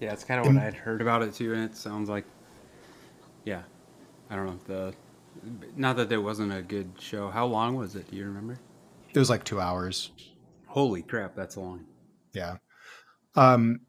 Yeah, 0.00 0.14
it's 0.14 0.24
kind 0.24 0.40
of 0.40 0.46
what 0.46 0.62
I'd 0.62 0.74
heard 0.74 1.02
about 1.02 1.22
it 1.22 1.34
too, 1.34 1.52
and 1.52 1.62
it 1.62 1.76
sounds 1.76 2.08
like, 2.08 2.24
yeah, 3.44 3.62
I 4.30 4.36
don't 4.36 4.46
know 4.46 4.58
the, 4.66 4.94
not 5.76 5.96
that 5.96 6.08
there 6.08 6.22
wasn't 6.22 6.54
a 6.54 6.62
good 6.62 6.90
show. 6.98 7.28
How 7.28 7.44
long 7.44 7.76
was 7.76 7.96
it? 7.96 8.10
Do 8.10 8.16
you 8.16 8.24
remember? 8.24 8.58
It 9.12 9.18
was 9.18 9.28
like 9.28 9.44
two 9.44 9.60
hours. 9.60 10.10
Holy 10.66 11.02
crap, 11.02 11.34
that's 11.34 11.58
long. 11.58 11.84
Yeah. 12.32 12.56
Um, 13.34 13.80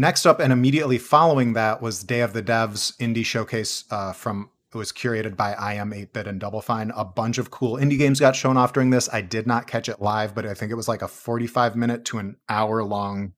next 0.00 0.24
up 0.24 0.40
and 0.40 0.50
immediately 0.50 0.96
following 0.96 1.52
that 1.52 1.82
was 1.82 2.02
Day 2.02 2.20
of 2.20 2.32
the 2.32 2.42
Devs 2.42 2.96
indie 2.96 3.24
showcase 3.24 3.84
uh, 3.90 4.12
from 4.12 4.48
it 4.72 4.76
was 4.78 4.92
curated 4.92 5.36
by 5.36 5.52
I 5.52 5.74
Am 5.74 5.90
8-Bit 5.90 6.26
and 6.26 6.40
Double 6.40 6.62
Fine. 6.62 6.92
A 6.96 7.04
bunch 7.04 7.38
of 7.38 7.50
cool 7.50 7.74
indie 7.74 7.98
games 7.98 8.18
got 8.18 8.36
shown 8.36 8.56
off 8.56 8.72
during 8.72 8.90
this. 8.90 9.08
I 9.12 9.20
did 9.20 9.46
not 9.46 9.66
catch 9.66 9.88
it 9.88 10.00
live, 10.00 10.34
but 10.34 10.46
I 10.46 10.54
think 10.54 10.72
it 10.72 10.76
was 10.76 10.88
like 10.88 11.02
a 11.02 11.08
45 11.08 11.76
minute 11.76 12.04
to 12.06 12.18
an 12.18 12.36
hour 12.48 12.82
long 12.82 13.32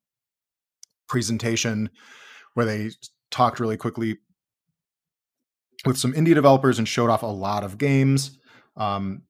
presentation 1.08 1.90
where 2.54 2.66
they 2.66 2.90
talked 3.30 3.58
really 3.58 3.78
quickly 3.78 4.18
with 5.84 5.96
some 5.96 6.12
indie 6.12 6.34
developers 6.34 6.78
and 6.78 6.86
showed 6.86 7.10
off 7.10 7.22
a 7.22 7.26
lot 7.26 7.64
of 7.64 7.78
games. 7.78 8.38
Um, 8.76 9.22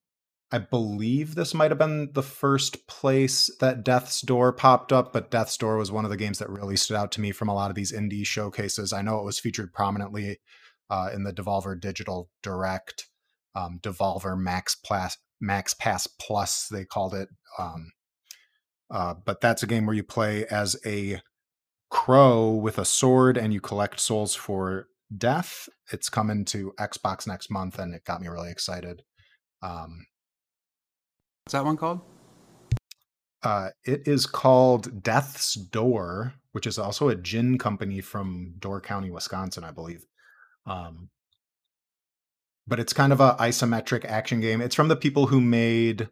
I 0.55 0.59
believe 0.59 1.35
this 1.35 1.55
might 1.55 1.71
have 1.71 1.79
been 1.79 2.12
the 2.12 2.23
first 2.23 2.87
place 2.87 3.51
that 3.61 3.85
Death's 3.85 4.21
Door 4.21 4.53
popped 4.53 4.93
up, 4.93 5.11
but 5.11 5.31
Death's 5.31 5.57
Door 5.57 5.79
was 5.79 5.91
one 5.91 6.05
of 6.05 6.11
the 6.11 6.17
games 6.19 6.38
that 6.41 6.51
really 6.51 6.77
stood 6.77 6.97
out 6.97 7.11
to 7.12 7.23
me 7.23 7.33
from 7.33 7.49
a 7.49 7.55
lot 7.55 7.71
of 7.71 7.75
these 7.75 7.91
indie 7.91 8.27
showcases. 8.27 8.93
I 8.93 9.01
know 9.01 9.19
it 9.19 9.25
was 9.25 9.38
featured 9.38 9.73
prominently 9.73 10.41
uh, 10.91 11.09
in 11.15 11.25
the 11.25 11.33
Devolver 11.33 11.81
Digital 11.81 12.29
Direct, 12.43 13.09
um, 13.55 13.81
Devolver 13.83 14.38
Max 14.38 14.77
Max 15.41 15.73
Pass 15.73 16.07
Plus, 16.07 16.69
they 16.69 16.85
called 16.85 17.15
it. 17.15 17.31
Um, 17.59 17.93
uh, 18.91 19.15
but 19.25 19.41
that's 19.41 19.62
a 19.62 19.67
game 19.67 19.87
where 19.87 19.97
you 19.97 20.05
play 20.05 20.45
as 20.47 20.77
a 20.85 21.23
crow 21.91 22.51
with 22.51 22.77
a 22.77 22.85
sword 22.85 23.38
and 23.38 23.55
you 23.55 23.61
collect 23.61 24.01
souls 24.01 24.35
for 24.35 24.88
death. 25.17 25.67
It's 25.91 26.11
coming 26.11 26.45
to 26.47 26.75
Xbox 26.79 27.27
next 27.27 27.51
month, 27.51 27.79
and 27.79 27.95
it 27.95 28.05
got 28.05 28.21
me 28.21 28.29
really 28.29 28.51
excited. 28.51 29.03
Um, 29.62 30.07
What's 31.44 31.52
that 31.52 31.64
one 31.64 31.76
called? 31.76 32.00
Uh, 33.42 33.70
it 33.85 34.07
is 34.07 34.26
called 34.26 35.02
Death's 35.02 35.55
Door, 35.55 36.35
which 36.52 36.66
is 36.66 36.78
also 36.78 37.09
a 37.09 37.16
gin 37.16 37.59
company 37.59 38.00
from 38.00 38.55
Door 38.59 38.83
County, 38.83 39.11
Wisconsin, 39.11 39.64
I 39.64 39.72
believe. 39.72 40.07
Um, 40.64 41.11
but 42.68 42.78
it's 42.78 42.92
kind 42.92 43.12
of 43.12 43.20
a 43.20 43.35
isometric 43.40 44.05
action 44.05 44.40
game. 44.40 44.61
It's 44.61 44.76
from 44.76 44.88
the 44.88 44.96
people 44.96 45.26
who 45.26 45.40
made. 45.40 46.09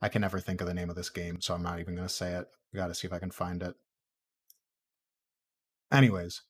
I 0.00 0.08
can 0.08 0.22
never 0.22 0.40
think 0.40 0.62
of 0.62 0.66
the 0.66 0.72
name 0.72 0.88
of 0.88 0.96
this 0.96 1.10
game, 1.10 1.42
so 1.42 1.52
I'm 1.52 1.62
not 1.62 1.78
even 1.78 1.94
going 1.94 2.08
to 2.08 2.12
say 2.12 2.32
it. 2.32 2.48
I 2.72 2.76
got 2.78 2.86
to 2.86 2.94
see 2.94 3.06
if 3.06 3.12
I 3.12 3.18
can 3.18 3.30
find 3.30 3.62
it. 3.62 3.74
Anyways, 5.92 6.40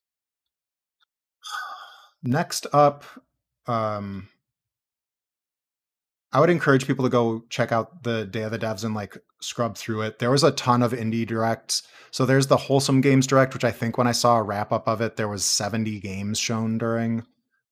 next 2.22 2.68
up, 2.72 3.04
um, 3.66 4.28
I 6.32 6.40
would 6.40 6.50
encourage 6.50 6.86
people 6.86 7.04
to 7.04 7.10
go 7.10 7.44
check 7.50 7.72
out 7.72 8.04
the 8.04 8.24
Day 8.24 8.42
of 8.42 8.52
the 8.52 8.58
Devs 8.58 8.84
and 8.84 8.94
like 8.94 9.18
scrub 9.40 9.76
through 9.76 10.02
it. 10.02 10.18
There 10.18 10.30
was 10.30 10.44
a 10.44 10.52
ton 10.52 10.82
of 10.82 10.92
indie 10.92 11.26
directs. 11.26 11.82
So 12.12 12.24
there's 12.24 12.46
the 12.46 12.56
Wholesome 12.56 13.00
Games 13.00 13.26
Direct, 13.26 13.54
which 13.54 13.64
I 13.64 13.70
think 13.70 13.98
when 13.98 14.06
I 14.06 14.12
saw 14.12 14.36
a 14.36 14.42
wrap 14.42 14.72
up 14.72 14.86
of 14.86 15.00
it, 15.00 15.16
there 15.16 15.28
was 15.28 15.44
70 15.44 15.98
games 16.00 16.38
shown 16.38 16.78
during. 16.78 17.24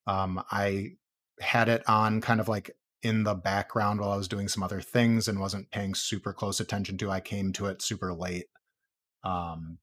Um, 0.07 0.43
I 0.51 0.93
had 1.41 1.69
it 1.69 1.89
on 1.89 2.21
kind 2.21 2.41
of 2.41 2.49
like 2.49 2.73
in 3.03 3.23
the 3.23 3.35
background 3.35 4.01
while 4.01 4.11
I 4.11 4.17
was 4.17 4.29
doing 4.29 4.49
some 4.49 4.63
other 4.63 4.81
things 4.81 5.29
and 5.29 5.39
wasn't 5.39 5.71
paying 5.71 5.95
super 5.95 6.33
close 6.33 6.59
attention 6.59 6.99
to. 6.99 7.11
I 7.11 7.21
came 7.21 7.53
to 7.55 7.67
it 7.67 7.83
super 7.83 8.13
late. 8.13 8.47
Um, 9.23 9.79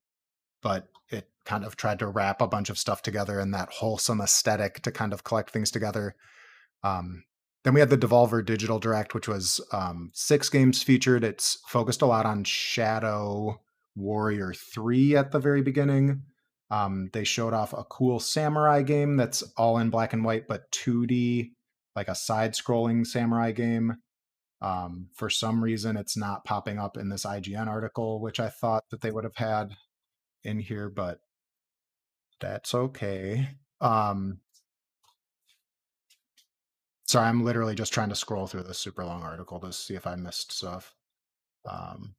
but 0.62 0.88
it 1.10 1.30
kind 1.46 1.64
of 1.64 1.78
tried 1.78 2.00
to 2.00 2.08
wrap 2.08 2.42
a 2.42 2.48
bunch 2.48 2.70
of 2.70 2.78
stuff 2.78 3.02
together 3.02 3.40
in 3.40 3.52
that 3.52 3.70
wholesome 3.70 4.20
aesthetic 4.20 4.82
to 4.82 4.92
kind 4.92 5.14
of 5.14 5.24
collect 5.24 5.52
things 5.52 5.72
together. 5.72 6.16
Um, 6.84 7.24
then 7.66 7.74
we 7.74 7.80
had 7.80 7.90
the 7.90 7.98
Devolver 7.98 8.46
Digital 8.46 8.78
Direct, 8.78 9.16
which 9.16 9.28
was 9.28 9.60
um, 9.72 10.12
six 10.14 10.50
games 10.50 10.84
featured. 10.84 11.24
It's 11.24 11.58
focused 11.68 12.04
a 12.04 12.06
lot 12.06 12.28
on 12.28 12.44
Shadow 12.44 13.60
Warrior 13.96 14.54
3 14.54 15.16
at 15.16 15.32
the 15.32 15.40
very 15.40 15.64
beginning. 15.64 16.22
Um, 16.70 17.10
they 17.12 17.24
showed 17.24 17.54
off 17.54 17.74
a 17.74 17.84
cool 17.86 18.20
samurai 18.20 18.84
game 18.84 19.18
that's 19.18 19.42
all 19.58 19.80
in 19.80 19.90
black 19.90 20.14
and 20.14 20.24
white, 20.24 20.48
but 20.48 20.72
2D, 20.74 21.54
like 21.96 22.08
a 22.08 22.14
side 22.14 22.54
scrolling 22.54 23.04
samurai 23.04 23.52
game. 23.52 23.96
Um, 24.62 25.08
for 25.16 25.32
some 25.32 25.64
reason, 25.64 25.98
it's 25.98 26.16
not 26.16 26.46
popping 26.46 26.78
up 26.78 26.98
in 26.98 27.10
this 27.10 27.26
IGN 27.26 27.66
article, 27.66 28.22
which 28.22 28.40
I 28.40 28.50
thought 28.50 28.84
that 28.92 29.02
they 29.02 29.10
would 29.10 29.24
have 29.24 29.38
had 29.38 29.72
in 30.44 30.60
here, 30.60 30.88
but 30.88 31.18
that's 32.40 32.76
okay. 32.76 33.50
Um, 33.82 34.42
sorry, 37.06 37.28
I'm 37.28 37.44
literally 37.44 37.76
just 37.76 37.94
trying 37.94 38.10
to 38.10 38.16
scroll 38.16 38.48
through 38.48 38.64
this 38.64 38.80
super 38.80 39.06
long 39.06 39.24
article 39.24 39.60
to 39.60 39.72
see 39.74 39.96
if 39.96 40.08
I 40.08 40.16
missed 40.16 40.52
stuff. 40.52 40.94
Um, 41.70 42.16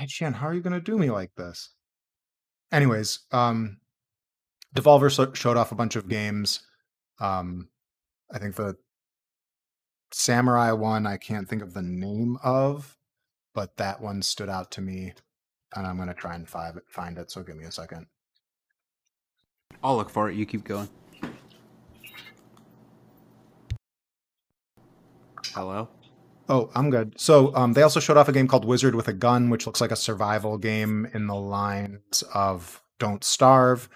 IGN, 0.00 0.34
how 0.34 0.46
are 0.48 0.54
you 0.54 0.60
going 0.60 0.72
to 0.72 0.80
do 0.80 0.98
me 0.98 1.10
like 1.10 1.34
this? 1.36 1.70
Anyways, 2.70 3.20
um, 3.32 3.78
Devolver 4.74 5.12
so- 5.12 5.32
showed 5.32 5.56
off 5.56 5.72
a 5.72 5.76
bunch 5.76 5.96
of 5.96 6.08
games. 6.08 6.60
Um, 7.20 7.70
I 8.30 8.38
think 8.38 8.56
the 8.56 8.76
Samurai 10.12 10.72
one 10.72 11.06
I 11.06 11.16
can't 11.16 11.48
think 11.48 11.62
of 11.62 11.74
the 11.74 11.82
name 11.82 12.36
of, 12.42 12.98
but 13.54 13.76
that 13.76 14.00
one 14.00 14.22
stood 14.22 14.48
out 14.48 14.70
to 14.72 14.80
me, 14.80 15.14
and 15.74 15.86
I'm 15.86 15.96
going 15.96 16.08
to 16.08 16.14
try 16.14 16.34
and 16.34 16.48
find 16.48 16.76
it, 16.76 16.84
find 16.88 17.18
it. 17.18 17.30
So 17.30 17.42
give 17.42 17.56
me 17.56 17.64
a 17.64 17.72
second. 17.72 18.06
I'll 19.82 19.96
look 19.96 20.10
for 20.10 20.30
it. 20.30 20.36
You 20.36 20.46
keep 20.46 20.64
going. 20.64 20.88
Hello. 25.54 25.88
Oh, 26.48 26.70
I'm 26.74 26.90
good. 26.90 27.18
So 27.18 27.54
um, 27.56 27.72
they 27.72 27.82
also 27.82 27.98
showed 27.98 28.16
off 28.16 28.28
a 28.28 28.32
game 28.32 28.46
called 28.46 28.64
Wizard 28.64 28.94
with 28.94 29.08
a 29.08 29.12
Gun, 29.12 29.50
which 29.50 29.66
looks 29.66 29.80
like 29.80 29.90
a 29.90 29.96
survival 29.96 30.58
game 30.58 31.08
in 31.12 31.26
the 31.26 31.34
lines 31.34 32.22
of 32.34 32.82
Don't 32.98 33.24
Starve. 33.24 33.88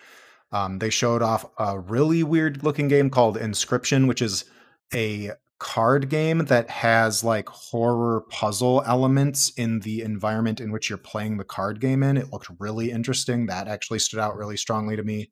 Um, 0.52 0.80
they 0.80 0.90
showed 0.90 1.22
off 1.22 1.44
a 1.58 1.78
really 1.78 2.22
weird 2.24 2.64
looking 2.64 2.88
game 2.88 3.08
called 3.08 3.38
Inscryption, 3.38 4.08
which 4.08 4.20
is 4.20 4.44
a 4.92 5.32
card 5.60 6.08
game 6.08 6.38
that 6.46 6.68
has 6.68 7.22
like 7.22 7.48
horror 7.48 8.22
puzzle 8.30 8.82
elements 8.86 9.50
in 9.56 9.78
the 9.80 10.00
environment 10.00 10.60
in 10.60 10.72
which 10.72 10.88
you're 10.88 10.98
playing 10.98 11.36
the 11.36 11.44
card 11.44 11.80
game 11.80 12.02
in. 12.02 12.16
It 12.16 12.32
looked 12.32 12.48
really 12.58 12.90
interesting. 12.90 13.46
That 13.46 13.68
actually 13.68 14.00
stood 14.00 14.18
out 14.18 14.36
really 14.36 14.56
strongly 14.56 14.96
to 14.96 15.04
me. 15.04 15.30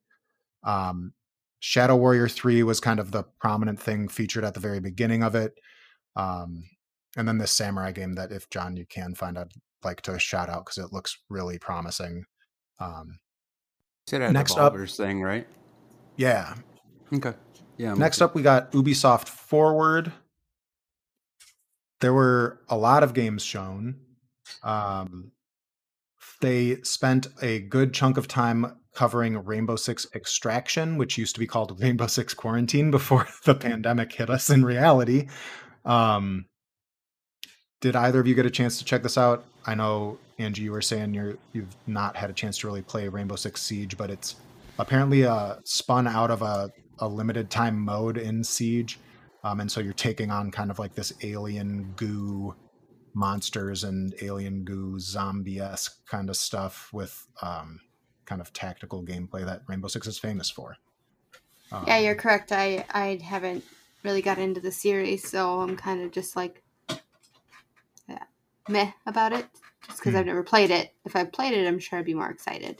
Um, 0.62 1.12
Shadow 1.60 1.96
Warrior 1.96 2.28
3 2.28 2.62
was 2.62 2.78
kind 2.78 3.00
of 3.00 3.10
the 3.10 3.24
prominent 3.40 3.80
thing 3.80 4.06
featured 4.06 4.44
at 4.44 4.54
the 4.54 4.60
very 4.60 4.78
beginning 4.78 5.24
of 5.24 5.34
it. 5.34 5.54
Um, 6.14 6.62
and 7.16 7.26
then 7.26 7.38
this 7.38 7.50
samurai 7.50 7.90
game 7.90 8.14
that 8.14 8.30
if 8.30 8.48
John 8.50 8.76
you 8.76 8.86
can 8.86 9.14
find, 9.14 9.36
I'd 9.38 9.50
like 9.82 10.02
to 10.02 10.18
shout 10.18 10.48
out 10.48 10.66
because 10.66 10.78
it 10.78 10.92
looks 10.92 11.18
really 11.30 11.58
promising. 11.58 12.24
Um, 12.78 13.18
Next 14.12 14.56
up- 14.56 14.76
thing, 14.88 15.22
right? 15.22 15.46
yeah. 16.16 16.54
Okay. 17.12 17.32
Yeah. 17.78 17.92
I'm 17.92 17.98
Next 17.98 18.20
up, 18.20 18.34
we 18.34 18.42
got 18.42 18.72
Ubisoft 18.72 19.28
Forward. 19.28 20.12
There 22.00 22.12
were 22.12 22.60
a 22.68 22.76
lot 22.76 23.02
of 23.02 23.14
games 23.14 23.42
shown. 23.42 23.96
Um, 24.62 25.32
they 26.40 26.82
spent 26.82 27.28
a 27.40 27.60
good 27.60 27.94
chunk 27.94 28.16
of 28.16 28.28
time 28.28 28.76
covering 28.94 29.44
Rainbow 29.44 29.76
Six 29.76 30.06
Extraction, 30.14 30.96
which 30.96 31.16
used 31.16 31.34
to 31.34 31.40
be 31.40 31.46
called 31.46 31.80
Rainbow 31.82 32.08
Six 32.08 32.34
Quarantine 32.34 32.90
before 32.90 33.26
the 33.44 33.54
pandemic 33.54 34.12
hit 34.12 34.28
us 34.28 34.50
in 34.50 34.64
reality. 34.64 35.28
Um, 35.84 36.46
did 37.80 37.94
either 37.94 38.18
of 38.18 38.26
you 38.26 38.34
get 38.34 38.44
a 38.44 38.50
chance 38.50 38.78
to 38.78 38.84
check 38.84 39.04
this 39.04 39.16
out? 39.16 39.44
I 39.64 39.76
know 39.76 40.18
Angie, 40.38 40.62
you 40.62 40.72
were 40.72 40.82
saying 40.82 41.14
you're 41.14 41.36
you've 41.52 41.76
not 41.86 42.16
had 42.16 42.28
a 42.28 42.32
chance 42.32 42.58
to 42.58 42.66
really 42.66 42.82
play 42.82 43.06
Rainbow 43.06 43.36
Six 43.36 43.62
Siege, 43.62 43.96
but 43.96 44.10
it's 44.10 44.34
apparently 44.80 45.24
uh, 45.24 45.56
spun 45.64 46.08
out 46.08 46.30
of 46.30 46.42
a, 46.42 46.72
a 47.00 47.08
limited 47.08 47.50
time 47.50 47.78
mode 47.78 48.16
in 48.18 48.42
Siege, 48.44 48.98
um, 49.44 49.60
and 49.60 49.70
so 49.70 49.80
you're 49.80 49.92
taking 49.92 50.30
on 50.30 50.50
kind 50.50 50.70
of 50.70 50.78
like 50.78 50.94
this 50.94 51.12
alien 51.22 51.92
goo 51.96 52.54
monsters 53.14 53.84
and 53.84 54.14
alien 54.22 54.64
goo 54.64 54.98
zombie 55.00 55.58
esque 55.60 56.06
kind 56.06 56.28
of 56.30 56.36
stuff 56.36 56.90
with 56.92 57.26
um, 57.42 57.80
kind 58.26 58.40
of 58.40 58.52
tactical 58.52 59.02
gameplay 59.04 59.44
that 59.44 59.62
Rainbow 59.66 59.88
Six 59.88 60.06
is 60.06 60.18
famous 60.18 60.50
for. 60.50 60.76
Um, 61.72 61.84
Yeah, 61.86 61.98
you're 61.98 62.14
correct. 62.14 62.52
I 62.52 62.84
I 62.90 63.18
haven't 63.22 63.64
really 64.04 64.22
got 64.22 64.38
into 64.38 64.60
the 64.60 64.70
series, 64.72 65.28
so 65.28 65.60
I'm 65.60 65.76
kind 65.76 66.02
of 66.02 66.12
just 66.12 66.36
like 66.36 66.62
yeah, 68.08 68.24
meh 68.68 68.92
about 69.06 69.32
it, 69.32 69.46
just 69.86 69.98
because 69.98 70.12
Hmm. 70.12 70.18
I've 70.18 70.26
never 70.26 70.42
played 70.42 70.70
it. 70.70 70.94
If 71.04 71.16
I 71.16 71.24
played 71.24 71.54
it, 71.54 71.66
I'm 71.66 71.78
sure 71.78 71.98
I'd 71.98 72.04
be 72.04 72.14
more 72.14 72.30
excited. 72.30 72.78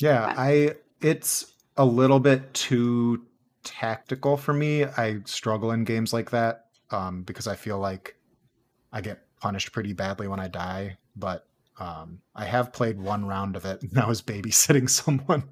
Yeah, 0.00 0.26
But- 0.26 0.38
I 0.38 0.74
it's 1.00 1.52
a 1.82 1.84
little 1.84 2.20
bit 2.20 2.54
too 2.54 3.26
tactical 3.64 4.36
for 4.36 4.52
me. 4.52 4.84
I 4.84 5.18
struggle 5.24 5.72
in 5.72 5.82
games 5.82 6.12
like 6.12 6.30
that 6.30 6.66
um, 6.92 7.24
because 7.24 7.48
I 7.48 7.56
feel 7.56 7.80
like 7.80 8.14
I 8.92 9.00
get 9.00 9.22
punished 9.40 9.72
pretty 9.72 9.92
badly 9.92 10.28
when 10.28 10.38
I 10.38 10.46
die. 10.46 10.98
But 11.16 11.44
um, 11.80 12.20
I 12.36 12.44
have 12.44 12.72
played 12.72 13.00
one 13.00 13.26
round 13.26 13.56
of 13.56 13.64
it, 13.64 13.82
and 13.90 13.98
I 13.98 14.06
was 14.06 14.22
babysitting 14.22 14.88
someone, 15.02 15.42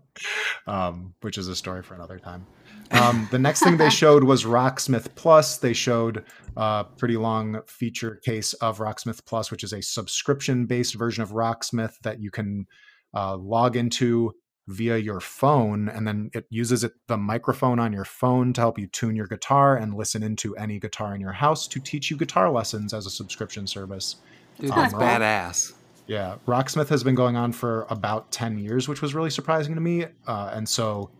um, 0.68 1.14
which 1.20 1.36
is 1.36 1.48
a 1.48 1.56
story 1.56 1.82
for 1.82 1.94
another 1.94 2.20
time. 2.20 2.46
Um, 2.92 3.26
the 3.32 3.38
next 3.38 3.64
thing 3.64 3.76
they 3.76 3.90
showed 4.02 4.22
was 4.22 4.44
Rocksmith 4.44 5.16
Plus. 5.16 5.58
They 5.58 5.72
showed 5.72 6.24
a 6.56 6.84
pretty 6.96 7.16
long 7.16 7.60
feature 7.66 8.20
case 8.24 8.52
of 8.54 8.78
Rocksmith 8.78 9.24
Plus, 9.26 9.50
which 9.50 9.64
is 9.64 9.72
a 9.72 9.82
subscription-based 9.82 10.94
version 10.94 11.24
of 11.24 11.30
Rocksmith 11.30 11.98
that 12.02 12.20
you 12.20 12.30
can 12.30 12.66
uh, 13.14 13.36
log 13.36 13.74
into 13.74 14.32
via 14.70 14.96
your 14.96 15.20
phone, 15.20 15.88
and 15.88 16.06
then 16.06 16.30
it 16.32 16.46
uses 16.50 16.84
it 16.84 16.92
the 17.08 17.16
microphone 17.16 17.78
on 17.78 17.92
your 17.92 18.04
phone 18.04 18.52
to 18.52 18.60
help 18.60 18.78
you 18.78 18.86
tune 18.86 19.16
your 19.16 19.26
guitar 19.26 19.76
and 19.76 19.94
listen 19.94 20.22
into 20.22 20.56
any 20.56 20.78
guitar 20.78 21.14
in 21.14 21.20
your 21.20 21.32
house 21.32 21.66
to 21.68 21.80
teach 21.80 22.10
you 22.10 22.16
guitar 22.16 22.50
lessons 22.50 22.94
as 22.94 23.06
a 23.06 23.10
subscription 23.10 23.66
service. 23.66 24.16
Dude, 24.58 24.70
Um, 24.70 24.78
that's 24.78 24.94
Rock- 24.94 25.02
badass. 25.02 25.72
Yeah, 26.06 26.36
Rocksmith 26.46 26.88
has 26.88 27.04
been 27.04 27.14
going 27.14 27.36
on 27.36 27.52
for 27.52 27.86
about 27.88 28.32
10 28.32 28.58
years, 28.58 28.88
which 28.88 29.00
was 29.00 29.14
really 29.14 29.30
surprising 29.30 29.74
to 29.76 29.80
me. 29.80 30.06
Uh, 30.26 30.50
and 30.52 30.68
so 30.68 31.10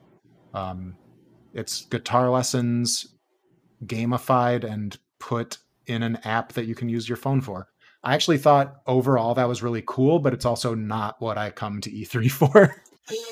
um, 0.53 0.97
it's 1.55 1.85
guitar 1.87 2.29
lessons 2.31 3.15
gamified 3.87 4.65
and 4.65 4.99
put 5.19 5.59
in 5.87 6.03
an 6.03 6.17
app 6.25 6.53
that 6.55 6.67
you 6.67 6.75
can 6.75 6.89
use 6.89 7.09
your 7.09 7.17
phone 7.17 7.41
for. 7.41 7.69
I 8.03 8.15
actually 8.15 8.39
thought 8.39 8.81
overall 8.87 9.35
that 9.35 9.49
was 9.49 9.63
really 9.63 9.83
cool, 9.87 10.19
but 10.19 10.33
it's 10.33 10.45
also 10.45 10.75
not 10.75 11.21
what 11.21 11.37
I 11.39 11.51
come 11.51 11.81
to 11.83 11.91
E3 11.91 12.31
for. 12.41 12.83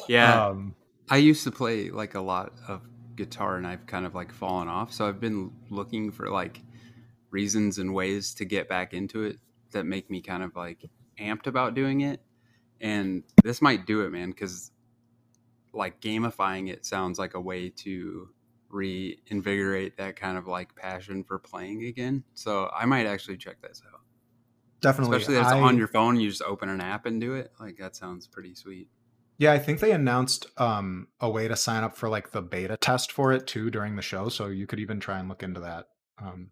Yeah. 0.08 0.46
Um, 0.48 0.74
I 1.10 1.16
used 1.16 1.44
to 1.44 1.50
play 1.50 1.90
like 1.90 2.14
a 2.14 2.20
lot 2.20 2.52
of 2.68 2.82
guitar 3.16 3.56
and 3.56 3.66
I've 3.66 3.86
kind 3.86 4.06
of 4.06 4.14
like 4.14 4.32
fallen 4.32 4.68
off. 4.68 4.92
So 4.92 5.08
I've 5.08 5.20
been 5.20 5.52
looking 5.70 6.10
for 6.12 6.28
like 6.30 6.60
reasons 7.30 7.78
and 7.78 7.94
ways 7.94 8.34
to 8.34 8.44
get 8.44 8.68
back 8.68 8.94
into 8.94 9.22
it 9.24 9.38
that 9.72 9.84
make 9.84 10.10
me 10.10 10.20
kind 10.20 10.42
of 10.42 10.54
like 10.56 10.88
amped 11.20 11.46
about 11.46 11.74
doing 11.74 12.02
it. 12.02 12.20
And 12.80 13.24
this 13.42 13.60
might 13.60 13.86
do 13.86 14.02
it, 14.02 14.10
man, 14.10 14.30
because 14.30 14.70
like 15.72 16.00
gamifying 16.00 16.68
it 16.70 16.84
sounds 16.86 17.18
like 17.18 17.34
a 17.34 17.40
way 17.40 17.68
to 17.70 18.28
reinvigorate 18.70 19.96
that 19.96 20.16
kind 20.16 20.36
of 20.38 20.46
like 20.46 20.74
passion 20.74 21.24
for 21.24 21.38
playing 21.38 21.84
again. 21.84 22.24
So 22.34 22.70
I 22.74 22.84
might 22.86 23.06
actually 23.06 23.36
check 23.36 23.60
this 23.62 23.82
out. 23.92 24.00
definitely. 24.80 25.16
Especially 25.16 25.34
that 25.34 25.42
it's 25.42 25.52
I- 25.52 25.60
on 25.60 25.76
your 25.78 25.88
phone, 25.88 26.20
you 26.20 26.28
just 26.28 26.42
open 26.42 26.68
an 26.68 26.80
app 26.80 27.06
and 27.06 27.20
do 27.20 27.34
it. 27.34 27.52
Like 27.58 27.78
that 27.78 27.96
sounds 27.96 28.26
pretty 28.26 28.54
sweet. 28.54 28.88
Yeah, 29.38 29.52
I 29.52 29.58
think 29.58 29.78
they 29.78 29.92
announced 29.92 30.46
um, 30.56 31.08
a 31.20 31.30
way 31.30 31.46
to 31.46 31.54
sign 31.54 31.84
up 31.84 31.96
for 31.96 32.08
like 32.08 32.32
the 32.32 32.42
beta 32.42 32.76
test 32.76 33.12
for 33.12 33.32
it 33.32 33.46
too 33.46 33.70
during 33.70 33.94
the 33.94 34.02
show, 34.02 34.28
so 34.28 34.46
you 34.48 34.66
could 34.66 34.80
even 34.80 34.98
try 34.98 35.20
and 35.20 35.28
look 35.28 35.44
into 35.44 35.60
that. 35.60 35.86
Um, 36.20 36.50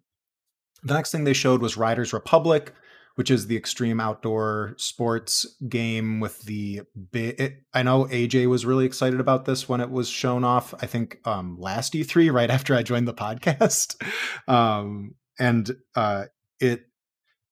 the 0.84 0.95
next 0.95 1.11
thing 1.11 1.24
they 1.24 1.32
showed 1.32 1.61
was 1.61 1.76
Riders 1.76 2.12
Republic, 2.12 2.72
which 3.16 3.30
is 3.30 3.49
the 3.49 3.57
extreme 3.57 3.99
outdoor 3.99 4.74
sports 4.76 5.47
game 5.68 6.20
with 6.20 6.43
the 6.43 6.82
I 7.74 7.82
know 7.82 8.05
AJ 8.05 8.47
was 8.49 8.64
really 8.64 8.87
excited 8.87 9.18
about 9.18 9.47
this 9.47 9.68
when 9.68 9.80
it 9.80 9.91
was 9.91 10.09
shown 10.09 10.45
off. 10.45 10.72
I 10.80 10.87
think 10.87 11.18
um, 11.26 11.57
last 11.59 11.95
E3, 11.95 12.32
right 12.32 12.51
after 12.51 12.74
I 12.74 12.84
joined 12.84 13.09
the 13.09 13.14
podcast, 13.14 13.97
um, 14.49 15.16
and 15.41 15.74
uh, 15.97 16.26
it 16.61 16.87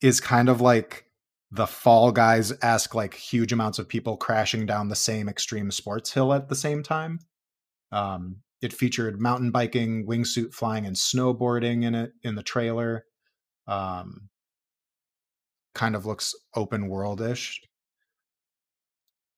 is 0.01 0.21
kind 0.21 0.49
of 0.49 0.61
like 0.61 1.07
the 1.55 1.67
Fall 1.67 2.11
Guys 2.11 2.53
ask 2.63 2.95
like 2.95 3.15
huge 3.15 3.53
amounts 3.53 3.79
of 3.79 3.89
people 3.89 4.17
crashing 4.17 4.67
down 4.67 4.89
the 4.89 4.97
same 4.97 5.29
extreme 5.29 5.71
sports 5.71 6.13
hill 6.13 6.33
at 6.33 6.49
the 6.49 6.57
same 6.57 6.83
time. 6.83 7.21
Um, 7.93 8.39
it 8.61 8.73
featured 8.73 9.21
mountain 9.21 9.53
biking, 9.53 10.05
wingsuit 10.05 10.53
flying, 10.53 10.85
and 10.85 10.97
snowboarding 10.97 11.85
in 11.85 11.95
it 11.95 12.13
in 12.23 12.35
the 12.35 12.43
trailer. 12.43 13.05
Um, 13.69 14.31
kind 15.75 15.95
of 15.95 16.07
looks 16.07 16.35
open 16.57 16.89
worldish. 16.89 17.59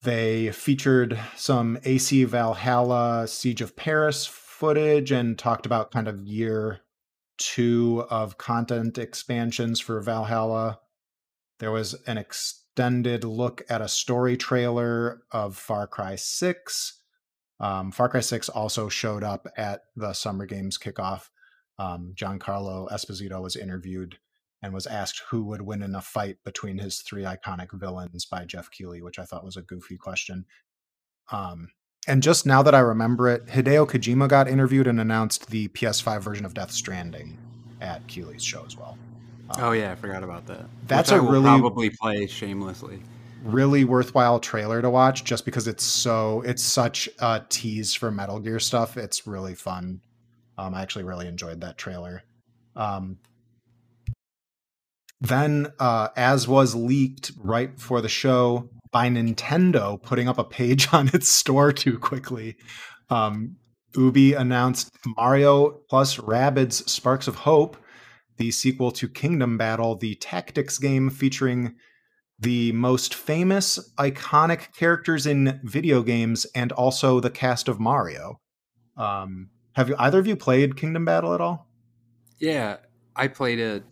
They 0.03 0.53
featured 0.53 1.19
some 1.37 1.79
AC 1.85 2.25
Valhalla 2.25 3.29
Siege 3.29 3.61
of 3.61 3.77
Paris 3.77 4.27
footage 4.27 5.13
and 5.13 5.39
talked 5.39 5.67
about 5.67 5.91
kind 5.91 6.09
of 6.09 6.21
year 6.21 6.81
two 7.37 8.07
of 8.09 8.39
content 8.39 8.97
expansions 8.97 9.81
for 9.81 10.01
Valhalla. 10.01 10.79
There 11.59 11.73
was 11.73 11.95
an 12.07 12.19
extended 12.19 13.25
look 13.25 13.63
at 13.69 13.81
a 13.81 13.89
story 13.89 14.37
trailer 14.37 15.23
of 15.31 15.57
Far 15.57 15.87
Cry 15.87 16.17
6. 16.17 17.01
Um, 17.59 17.91
Far 17.91 18.09
Cry 18.09 18.21
6 18.21 18.49
also 18.51 18.89
showed 18.89 19.25
up 19.25 19.47
at 19.57 19.83
the 19.95 20.13
Summer 20.13 20.47
Games 20.47 20.79
kickoff. 20.79 21.31
Um, 21.79 22.13
Giancarlo 22.15 22.91
Esposito 22.91 23.43
was 23.43 23.57
interviewed 23.57 24.19
and 24.63 24.73
was 24.73 24.87
asked 24.87 25.23
who 25.31 25.45
would 25.45 25.63
win 25.63 25.83
in 25.83 25.95
a 25.95 26.01
fight 26.01 26.37
between 26.45 26.79
his 26.79 27.01
three 27.01 27.23
iconic 27.23 27.69
villains 27.73 28.25
by 28.27 28.45
Jeff 28.45 28.71
Keighley, 28.71 29.03
which 29.03 29.19
I 29.19 29.25
thought 29.25 29.45
was 29.45 29.57
a 29.57 29.63
goofy 29.63 29.97
question. 29.97 30.47
Um, 31.31 31.69
and 32.07 32.23
just 32.23 32.47
now 32.47 32.63
that 32.63 32.75
I 32.75 32.81
remember 32.81 33.29
it, 33.29 33.47
Hideo 33.47 33.89
Kojima 33.89 34.29
got 34.29 34.49
interviewed 34.49 34.87
and 34.87 35.01
announced 35.01 35.51
the 35.51 35.69
PS5 35.69 36.23
version 36.23 36.47
of 36.47 36.55
Death 36.55 36.71
Stranding 36.71 37.39
at 37.81 38.07
Keighley's 38.07 38.45
show 38.45 38.65
as 38.65 38.77
well. 38.77 38.97
Um, 39.51 39.65
oh 39.65 39.73
yeah, 39.73 39.93
I 39.93 39.95
forgot 39.95 40.23
about 40.23 40.47
that. 40.47 40.67
That's 40.87 41.11
Which 41.11 41.21
a 41.21 41.23
really 41.23 41.45
probably 41.45 41.91
play 41.91 42.27
shamelessly. 42.27 43.01
Really 43.45 43.85
worthwhile 43.85 44.41
trailer 44.41 44.83
to 44.83 44.91
watch, 44.91 45.25
just 45.25 45.45
because 45.45 45.69
it's 45.69 45.85
so 45.85 46.43
it's 46.43 46.63
such 46.63 47.09
a 47.21 47.43
tease 47.49 47.95
for 47.95 48.11
Metal 48.11 48.41
Gear 48.41 48.59
stuff. 48.59 48.97
It's 48.97 49.27
really 49.27 49.55
fun. 49.55 50.01
Um, 50.59 50.75
I 50.75 50.83
actually 50.83 51.05
really 51.05 51.29
enjoyed 51.29 51.61
that 51.61 51.79
trailer. 51.79 52.25
Um, 52.75 53.19
then, 55.21 55.73
uh, 55.79 56.09
as 56.17 56.47
was 56.47 56.75
leaked 56.75 57.33
right 57.39 57.75
before 57.75 58.01
the 58.01 58.09
show 58.09 58.69
by 58.91 59.09
Nintendo 59.09 60.01
putting 60.01 60.29
up 60.29 60.39
a 60.39 60.45
page 60.45 60.89
on 60.93 61.09
its 61.09 61.29
store 61.29 61.73
too 61.73 61.99
quickly, 61.99 62.57
um, 63.11 63.57
Ubi 63.97 64.35
announced 64.35 64.91
Mario 65.17 65.71
plus 65.89 66.17
Rabbids 66.17 66.89
Sparks 66.89 67.29
of 67.29 67.37
Hope, 67.37 67.77
the 68.37 68.51
sequel 68.51 68.91
to 68.93 69.09
Kingdom 69.09 69.59
Battle, 69.59 69.97
the 69.97 70.15
tactics 70.17 70.79
game 70.79 71.11
featuring 71.11 71.77
the 72.39 72.73
most 72.73 73.15
famous, 73.15 73.93
iconic 73.99 74.75
characters 74.75 75.27
in 75.27 75.61
video 75.65 76.03
games 76.03 76.45
and 76.55 76.71
also 76.73 77.19
the 77.21 77.31
cast 77.31 77.69
of 77.69 77.81
Mario. 77.81 78.41
Um, 78.97 79.51
have 79.73 79.89
you, 79.89 79.97
either 79.99 80.19
of 80.19 80.27
you 80.27 80.37
played 80.37 80.77
Kingdom 80.77 81.05
Battle 81.05 81.35
at 81.35 81.41
all? 81.41 81.69
Yeah, 82.39 82.77
I 83.15 83.29
played 83.29 83.59
it 83.59 83.85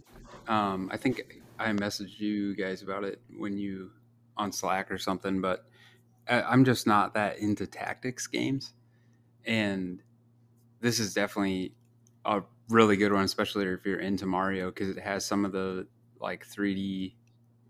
um, 0.48 0.88
I 0.92 0.96
think 0.96 1.42
I 1.58 1.70
messaged 1.72 2.18
you 2.18 2.54
guys 2.54 2.82
about 2.82 3.04
it 3.04 3.20
when 3.36 3.58
you 3.58 3.90
on 4.36 4.52
Slack 4.52 4.90
or 4.90 4.98
something, 4.98 5.40
but 5.40 5.64
I'm 6.28 6.64
just 6.64 6.86
not 6.86 7.14
that 7.14 7.38
into 7.38 7.66
tactics 7.66 8.26
games, 8.26 8.72
and 9.44 10.02
this 10.80 10.98
is 10.98 11.14
definitely 11.14 11.74
a 12.24 12.42
really 12.68 12.96
good 12.96 13.12
one, 13.12 13.24
especially 13.24 13.66
if 13.66 13.84
you're 13.84 14.00
into 14.00 14.26
Mario 14.26 14.70
because 14.70 14.88
it 14.88 15.00
has 15.00 15.24
some 15.24 15.44
of 15.44 15.52
the 15.52 15.86
like 16.20 16.46
3D, 16.46 17.14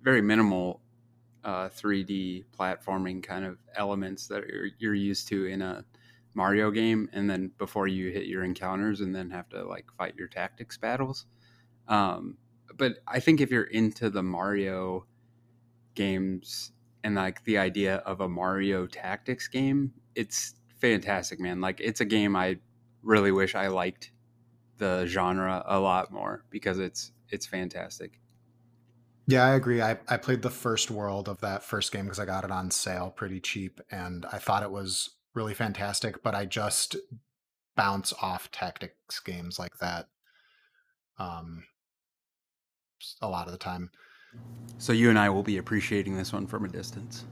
very 0.02 0.22
minimal 0.22 0.80
uh, 1.44 1.68
3D 1.68 2.44
platforming 2.58 3.22
kind 3.22 3.44
of 3.44 3.58
elements 3.76 4.26
that 4.28 4.46
you're, 4.46 4.68
you're 4.78 4.94
used 4.94 5.28
to 5.28 5.46
in 5.46 5.62
a 5.62 5.84
Mario 6.34 6.70
game, 6.70 7.08
and 7.12 7.30
then 7.30 7.50
before 7.58 7.86
you 7.86 8.10
hit 8.10 8.26
your 8.26 8.44
encounters 8.44 9.00
and 9.00 9.14
then 9.14 9.30
have 9.30 9.48
to 9.50 9.64
like 9.64 9.86
fight 9.96 10.14
your 10.16 10.28
tactics 10.28 10.76
battles. 10.76 11.26
Um, 11.86 12.38
but 12.76 12.98
I 13.06 13.20
think 13.20 13.40
if 13.40 13.50
you're 13.50 13.64
into 13.64 14.10
the 14.10 14.22
Mario 14.22 15.06
games 15.94 16.72
and 17.04 17.14
like 17.14 17.44
the 17.44 17.58
idea 17.58 17.96
of 17.98 18.20
a 18.20 18.28
Mario 18.28 18.86
Tactics 18.86 19.46
game, 19.46 19.92
it's 20.14 20.54
fantastic, 20.80 21.38
man. 21.38 21.60
Like 21.60 21.80
it's 21.80 22.00
a 22.00 22.04
game 22.04 22.34
I 22.34 22.58
really 23.02 23.30
wish 23.30 23.54
I 23.54 23.68
liked 23.68 24.10
the 24.78 25.06
genre 25.06 25.62
a 25.66 25.78
lot 25.78 26.12
more 26.12 26.44
because 26.50 26.78
it's 26.78 27.12
it's 27.30 27.46
fantastic. 27.46 28.20
Yeah, 29.26 29.44
I 29.44 29.54
agree. 29.54 29.80
I, 29.80 29.96
I 30.06 30.18
played 30.18 30.42
the 30.42 30.50
first 30.50 30.90
world 30.90 31.28
of 31.28 31.40
that 31.40 31.62
first 31.62 31.92
game 31.92 32.04
because 32.04 32.18
I 32.18 32.26
got 32.26 32.44
it 32.44 32.50
on 32.50 32.70
sale 32.70 33.10
pretty 33.10 33.40
cheap 33.40 33.80
and 33.90 34.26
I 34.30 34.38
thought 34.38 34.62
it 34.62 34.70
was 34.70 35.10
really 35.34 35.54
fantastic, 35.54 36.22
but 36.22 36.34
I 36.34 36.44
just 36.44 36.96
bounce 37.74 38.12
off 38.20 38.50
tactics 38.50 39.20
games 39.20 39.58
like 39.58 39.78
that. 39.78 40.08
Um, 41.18 41.64
a 43.22 43.28
lot 43.28 43.46
of 43.46 43.52
the 43.52 43.58
time. 43.58 43.90
So 44.78 44.92
you 44.92 45.08
and 45.08 45.18
I 45.18 45.30
will 45.30 45.42
be 45.42 45.58
appreciating 45.58 46.16
this 46.16 46.32
one 46.32 46.46
from 46.46 46.64
a 46.64 46.68
distance. 46.68 47.24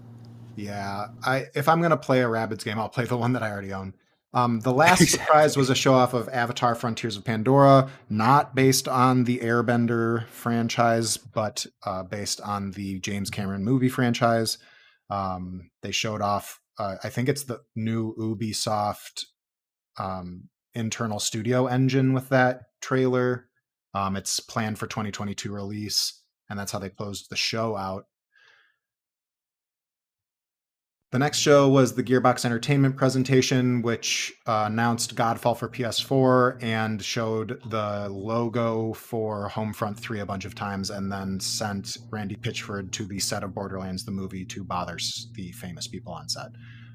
Yeah, 0.57 1.09
I 1.25 1.47
if 1.55 1.69
I'm 1.69 1.81
gonna 1.83 1.97
play 1.97 2.23
a 2.23 2.27
Rabbids 2.27 2.65
game, 2.65 2.79
I'll 2.79 2.89
play 2.89 3.05
the 3.05 3.17
one 3.17 3.33
that 3.33 3.43
I 3.43 3.51
already 3.51 3.73
own. 3.73 3.95
Um, 4.35 4.61
the 4.61 4.73
last 4.73 5.03
exactly. 5.03 5.27
surprise 5.27 5.57
was 5.57 5.69
a 5.69 5.75
show 5.75 5.95
off 5.95 6.15
of 6.15 6.29
Avatar: 6.31 6.75
Frontiers 6.75 7.17
of 7.17 7.25
Pandora, 7.25 7.91
not 8.09 8.55
based 8.55 8.89
on 8.89 9.25
the 9.25 9.39
Airbender 9.41 10.27
franchise, 10.29 11.17
but 11.17 11.67
uh, 11.85 12.03
based 12.03 12.41
on 12.41 12.71
the 12.71 12.99
James 13.01 13.31
Cameron 13.31 13.65
movie 13.65 13.91
franchise. 13.91 14.59
Um, 15.11 15.71
they 15.83 15.93
showed 15.93 16.23
off. 16.23 16.61
Uh, 16.79 16.97
I 17.05 17.11
think 17.11 17.29
it's 17.29 17.45
the 17.45 17.61
new 17.77 18.15
Ubisoft 18.19 19.27
um, 19.99 20.49
internal 20.75 21.21
studio 21.21 21.67
engine 21.67 22.15
with 22.15 22.31
that 22.31 22.63
trailer. 22.81 23.49
Um, 23.95 24.17
it's 24.17 24.41
planned 24.41 24.79
for 24.79 24.87
2022 24.87 25.53
release, 25.53 26.23
and 26.49 26.59
that's 26.59 26.73
how 26.73 26.79
they 26.79 26.89
closed 26.89 27.29
the 27.29 27.37
show 27.37 27.77
out. 27.77 28.07
The 31.13 31.19
next 31.19 31.41
show 31.41 31.69
was 31.69 31.95
the 31.95 32.03
Gearbox 32.03 32.47
Entertainment 32.47 32.97
presentation, 32.97 33.83
which 33.83 34.33
uh, 34.47 34.65
announced 34.67 35.15
Godfall 35.15 35.55
for 35.55 35.69
PS4 35.69 36.63
and 36.63 37.03
showed 37.03 37.61
the 37.69 38.09
logo 38.09 38.95
for 38.95 39.51
Homefront 39.51 39.99
3 39.99 40.21
a 40.21 40.27
bunch 40.27 40.47
of 40.47 40.55
times, 40.55 40.89
and 40.89 41.13
then 41.13 41.39
sent 41.39 41.99
Randy 42.11 42.35
Pitchford 42.37 42.93
to 42.93 43.05
the 43.05 43.19
set 43.19 43.45
of 43.45 43.55
Borderlands, 43.55 44.07
the 44.07 44.11
movie, 44.11 44.47
to 44.47 44.65
bother 44.65 44.97
the 45.35 45.53
famous 45.53 45.87
people 45.87 46.15
on 46.15 46.31
set. 46.31 46.49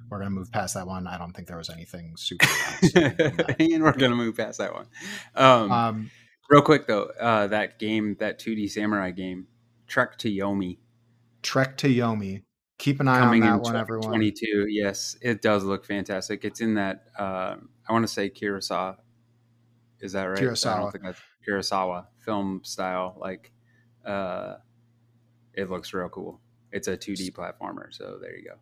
We're 0.10 0.18
going 0.18 0.32
to 0.32 0.36
move 0.36 0.52
past 0.52 0.74
that 0.74 0.88
one. 0.88 1.06
I 1.06 1.20
don't 1.20 1.34
think 1.34 1.48
there 1.48 1.58
was 1.58 1.70
anything 1.70 2.16
super. 2.18 2.48
and 2.96 3.84
we're 3.84 3.92
going 3.92 4.10
to 4.10 4.16
move 4.18 4.36
past 4.36 4.58
that 4.58 4.74
one. 4.74 4.88
Um, 5.36 5.72
um, 5.72 6.12
Real 6.50 6.64
quick 6.64 6.88
though, 6.88 7.12
uh, 7.20 7.46
that 7.48 7.78
game, 7.78 8.16
that 8.20 8.40
2D 8.40 8.72
samurai 8.72 9.12
game, 9.12 9.46
Trek 9.86 10.18
to 10.20 10.28
Yomi. 10.28 10.80
Trek 11.44 11.78
to 11.78 11.88
Yomi. 11.88 12.42
Keep 12.78 13.00
an 13.00 13.08
eye 13.08 13.20
Coming 13.20 13.44
on 13.44 13.58
that 13.58 13.64
one, 13.64 13.76
everyone. 13.76 14.10
22. 14.10 14.68
Yes, 14.70 15.18
it 15.22 15.42
does 15.42 15.64
look 15.64 15.86
fantastic. 15.86 16.46
It's 16.46 16.62
in 16.62 16.76
that. 16.76 17.06
Uh, 17.18 17.56
I 17.88 17.94
want 17.94 18.04
to 18.04 18.12
say 18.12 18.30
Kurosawa. 18.30 18.98
Is 20.00 20.12
that 20.12 20.26
right? 20.26 20.40
Kurosawa. 20.40 20.74
I 20.74 20.80
don't 20.80 20.92
think 20.92 21.04
that's 21.04 21.22
Kurosawa 21.48 22.06
film 22.20 22.62
style. 22.64 23.18
Like, 23.20 23.52
uh, 24.06 24.56
it 25.54 25.70
looks 25.72 25.92
real 25.94 26.10
cool. 26.10 26.40
It's 26.72 26.88
a 26.88 26.96
2D 26.96 27.32
platformer. 27.32 27.88
So 27.92 28.20
there 28.22 28.36
you 28.36 28.44
go. 28.44 28.56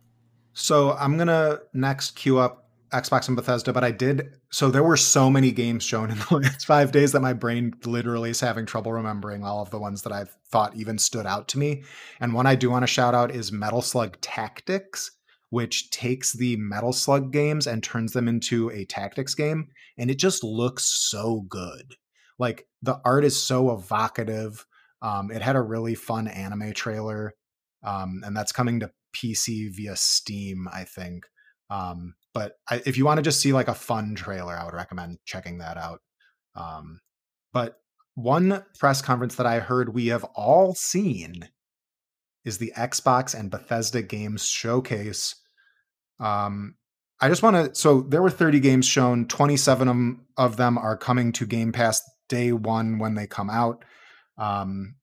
So 0.54 0.92
I'm 0.92 1.18
gonna 1.18 1.58
next 1.74 2.12
queue 2.12 2.38
up 2.38 2.65
Xbox 2.96 3.28
and 3.28 3.36
Bethesda, 3.36 3.72
but 3.72 3.84
I 3.84 3.90
did. 3.90 4.32
So 4.50 4.70
there 4.70 4.82
were 4.82 4.96
so 4.96 5.30
many 5.30 5.52
games 5.52 5.84
shown 5.84 6.10
in 6.10 6.18
the 6.18 6.34
last 6.42 6.66
five 6.66 6.92
days 6.92 7.12
that 7.12 7.20
my 7.20 7.32
brain 7.32 7.74
literally 7.84 8.30
is 8.30 8.40
having 8.40 8.66
trouble 8.66 8.92
remembering 8.92 9.44
all 9.44 9.62
of 9.62 9.70
the 9.70 9.78
ones 9.78 10.02
that 10.02 10.12
I 10.12 10.24
thought 10.50 10.76
even 10.76 10.98
stood 10.98 11.26
out 11.26 11.48
to 11.48 11.58
me. 11.58 11.84
And 12.20 12.32
one 12.32 12.46
I 12.46 12.54
do 12.54 12.70
want 12.70 12.82
to 12.82 12.88
shout 12.88 13.14
out 13.14 13.30
is 13.30 13.52
Metal 13.52 13.82
Slug 13.82 14.20
Tactics, 14.20 15.10
which 15.50 15.90
takes 15.90 16.32
the 16.32 16.56
Metal 16.56 16.92
Slug 16.92 17.32
games 17.32 17.66
and 17.66 17.82
turns 17.82 18.12
them 18.12 18.28
into 18.28 18.70
a 18.70 18.84
tactics 18.84 19.34
game. 19.34 19.68
And 19.98 20.10
it 20.10 20.18
just 20.18 20.42
looks 20.42 20.84
so 20.84 21.44
good. 21.48 21.94
Like 22.38 22.66
the 22.82 23.00
art 23.04 23.24
is 23.24 23.40
so 23.40 23.72
evocative. 23.72 24.66
Um, 25.02 25.30
it 25.30 25.42
had 25.42 25.56
a 25.56 25.62
really 25.62 25.94
fun 25.94 26.28
anime 26.28 26.72
trailer. 26.72 27.34
Um, 27.82 28.22
and 28.24 28.36
that's 28.36 28.52
coming 28.52 28.80
to 28.80 28.90
PC 29.14 29.70
via 29.74 29.96
Steam, 29.96 30.68
I 30.72 30.84
think. 30.84 31.26
Um, 31.70 32.14
but 32.36 32.52
I, 32.68 32.82
if 32.84 32.98
you 32.98 33.06
want 33.06 33.16
to 33.16 33.22
just 33.22 33.40
see 33.40 33.54
like 33.54 33.68
a 33.68 33.74
fun 33.74 34.14
trailer, 34.14 34.54
I 34.54 34.66
would 34.66 34.74
recommend 34.74 35.16
checking 35.24 35.56
that 35.56 35.78
out. 35.78 36.00
Um, 36.54 37.00
but 37.50 37.78
one 38.14 38.62
press 38.78 39.00
conference 39.00 39.36
that 39.36 39.46
I 39.46 39.58
heard 39.58 39.94
we 39.94 40.08
have 40.08 40.24
all 40.34 40.74
seen 40.74 41.48
is 42.44 42.58
the 42.58 42.74
Xbox 42.76 43.34
and 43.34 43.50
Bethesda 43.50 44.02
Games 44.02 44.46
Showcase. 44.46 45.36
Um, 46.20 46.74
I 47.22 47.30
just 47.30 47.42
want 47.42 47.56
to. 47.56 47.74
So 47.74 48.02
there 48.02 48.20
were 48.20 48.28
30 48.28 48.60
games 48.60 48.84
shown. 48.84 49.26
27 49.28 50.20
of 50.36 50.58
them 50.58 50.76
are 50.76 50.98
coming 50.98 51.32
to 51.32 51.46
Game 51.46 51.72
Pass 51.72 52.02
day 52.28 52.52
one 52.52 52.98
when 52.98 53.14
they 53.14 53.26
come 53.26 53.48
out. 53.48 53.82
Um, 54.36 54.96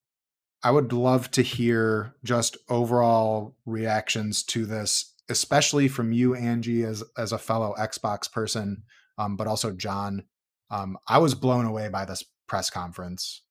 I 0.61 0.69
would 0.69 0.93
love 0.93 1.31
to 1.31 1.41
hear 1.41 2.13
just 2.23 2.57
overall 2.69 3.55
reactions 3.65 4.43
to 4.43 4.67
this 4.67 5.12
especially 5.29 5.87
from 5.87 6.11
you, 6.11 6.35
Angie, 6.35 6.83
as 6.83 7.03
as 7.17 7.31
a 7.31 7.37
fellow 7.37 7.73
Xbox 7.77 8.31
person, 8.31 8.83
um, 9.17 9.35
but 9.35 9.47
also 9.47 9.71
John. 9.71 10.23
Um, 10.69 10.97
I 11.07 11.19
was 11.19 11.35
blown 11.35 11.65
away 11.65 11.89
by 11.89 12.05
this 12.05 12.23
press 12.47 12.69
conference. 12.69 13.43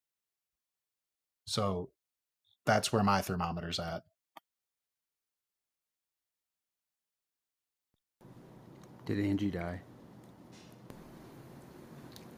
So 1.45 1.91
that's 2.65 2.93
where 2.93 3.03
my 3.03 3.21
thermometer's 3.21 3.79
at. 3.79 4.03
Did 9.05 9.19
Angie 9.19 9.51
die? 9.51 9.81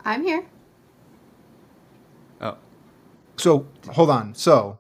I'm 0.05 0.23
here. 0.23 0.45
Oh. 2.41 2.57
So 3.37 3.67
hold 3.91 4.11
on. 4.11 4.35
So 4.35 4.79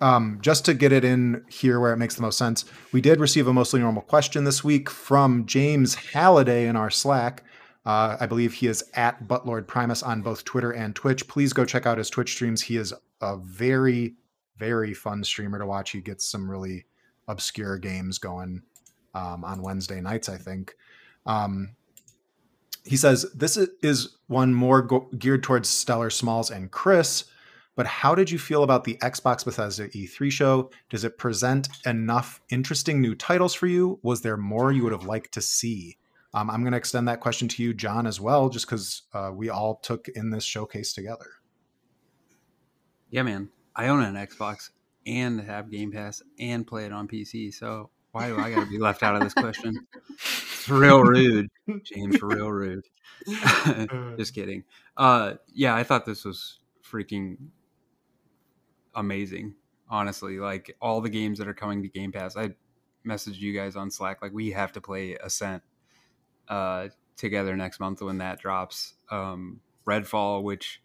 um, 0.00 0.38
just 0.40 0.64
to 0.66 0.74
get 0.74 0.92
it 0.92 1.04
in 1.04 1.44
here 1.48 1.80
where 1.80 1.92
it 1.92 1.96
makes 1.96 2.14
the 2.14 2.22
most 2.22 2.38
sense, 2.38 2.64
we 2.92 3.00
did 3.00 3.20
receive 3.20 3.46
a 3.46 3.52
mostly 3.52 3.80
normal 3.80 4.02
question 4.02 4.44
this 4.44 4.62
week 4.62 4.88
from 4.88 5.46
James 5.46 5.94
Halliday 5.94 6.66
in 6.66 6.76
our 6.76 6.90
Slack. 6.90 7.44
Uh, 7.84 8.16
I 8.20 8.26
believe 8.26 8.52
he 8.52 8.66
is 8.66 8.84
at 8.94 9.26
Butlord 9.26 9.66
Primus 9.66 10.02
on 10.02 10.22
both 10.22 10.44
Twitter 10.44 10.72
and 10.72 10.94
Twitch. 10.94 11.26
Please 11.26 11.52
go 11.52 11.64
check 11.64 11.86
out 11.86 11.98
his 11.98 12.10
Twitch 12.10 12.32
streams. 12.32 12.60
He 12.60 12.76
is 12.76 12.92
a 13.20 13.36
very, 13.38 14.14
very 14.56 14.94
fun 14.94 15.24
streamer 15.24 15.58
to 15.58 15.66
watch. 15.66 15.90
He 15.90 16.00
gets 16.00 16.28
some 16.30 16.50
really 16.50 16.84
obscure 17.28 17.78
games 17.78 18.18
going 18.18 18.62
um, 19.14 19.44
on 19.44 19.62
Wednesday 19.62 20.00
nights, 20.00 20.28
I 20.28 20.36
think. 20.36 20.74
Um, 21.26 21.76
he 22.84 22.96
says 22.96 23.26
this 23.34 23.56
is 23.56 24.16
one 24.28 24.54
more 24.54 24.82
go- 24.82 25.08
geared 25.18 25.42
towards 25.42 25.68
Stellar 25.68 26.10
Smalls 26.10 26.50
and 26.50 26.70
Chris. 26.70 27.24
But 27.78 27.86
how 27.86 28.16
did 28.16 28.28
you 28.28 28.40
feel 28.40 28.64
about 28.64 28.82
the 28.82 28.96
Xbox 28.96 29.44
Bethesda 29.44 29.86
E3 29.90 30.32
show? 30.32 30.68
Does 30.90 31.04
it 31.04 31.16
present 31.16 31.68
enough 31.86 32.40
interesting 32.50 33.00
new 33.00 33.14
titles 33.14 33.54
for 33.54 33.68
you? 33.68 34.00
Was 34.02 34.20
there 34.20 34.36
more 34.36 34.72
you 34.72 34.82
would 34.82 34.90
have 34.90 35.04
liked 35.04 35.32
to 35.34 35.40
see? 35.40 35.96
Um, 36.34 36.50
I'm 36.50 36.62
going 36.62 36.72
to 36.72 36.76
extend 36.76 37.06
that 37.06 37.20
question 37.20 37.46
to 37.46 37.62
you, 37.62 37.72
John, 37.72 38.08
as 38.08 38.20
well, 38.20 38.48
just 38.48 38.66
because 38.66 39.02
uh, 39.14 39.30
we 39.32 39.48
all 39.48 39.76
took 39.76 40.08
in 40.08 40.30
this 40.30 40.42
showcase 40.42 40.92
together. 40.92 41.26
Yeah, 43.10 43.22
man. 43.22 43.48
I 43.76 43.86
own 43.86 44.02
an 44.02 44.16
Xbox 44.16 44.70
and 45.06 45.40
have 45.40 45.70
Game 45.70 45.92
Pass 45.92 46.20
and 46.40 46.66
play 46.66 46.84
it 46.84 46.92
on 46.92 47.06
PC. 47.06 47.54
So 47.54 47.90
why 48.10 48.26
do 48.26 48.40
I 48.40 48.50
got 48.50 48.64
to 48.64 48.70
be 48.70 48.78
left 48.78 49.04
out 49.04 49.14
of 49.14 49.22
this 49.22 49.34
question? 49.34 49.86
It's 50.14 50.68
real 50.68 51.02
rude, 51.04 51.48
James. 51.84 52.20
Real 52.20 52.50
rude. 52.50 52.84
Just 54.18 54.34
kidding. 54.34 54.64
Uh, 54.96 55.34
yeah, 55.54 55.76
I 55.76 55.84
thought 55.84 56.06
this 56.06 56.24
was 56.24 56.58
freaking 56.84 57.36
amazing. 58.98 59.54
Honestly, 59.88 60.38
like 60.38 60.76
all 60.82 61.00
the 61.00 61.08
games 61.08 61.38
that 61.38 61.48
are 61.48 61.54
coming 61.54 61.82
to 61.82 61.88
Game 61.88 62.12
Pass, 62.12 62.36
I 62.36 62.50
messaged 63.06 63.38
you 63.38 63.54
guys 63.54 63.74
on 63.76 63.90
Slack 63.90 64.20
like 64.20 64.32
we 64.32 64.50
have 64.50 64.72
to 64.72 64.80
play 64.80 65.14
Ascent 65.14 65.62
uh, 66.48 66.88
together 67.16 67.56
next 67.56 67.80
month 67.80 68.02
when 68.02 68.18
that 68.18 68.38
drops. 68.38 68.94
Um, 69.10 69.60
Redfall, 69.86 70.42
which 70.42 70.82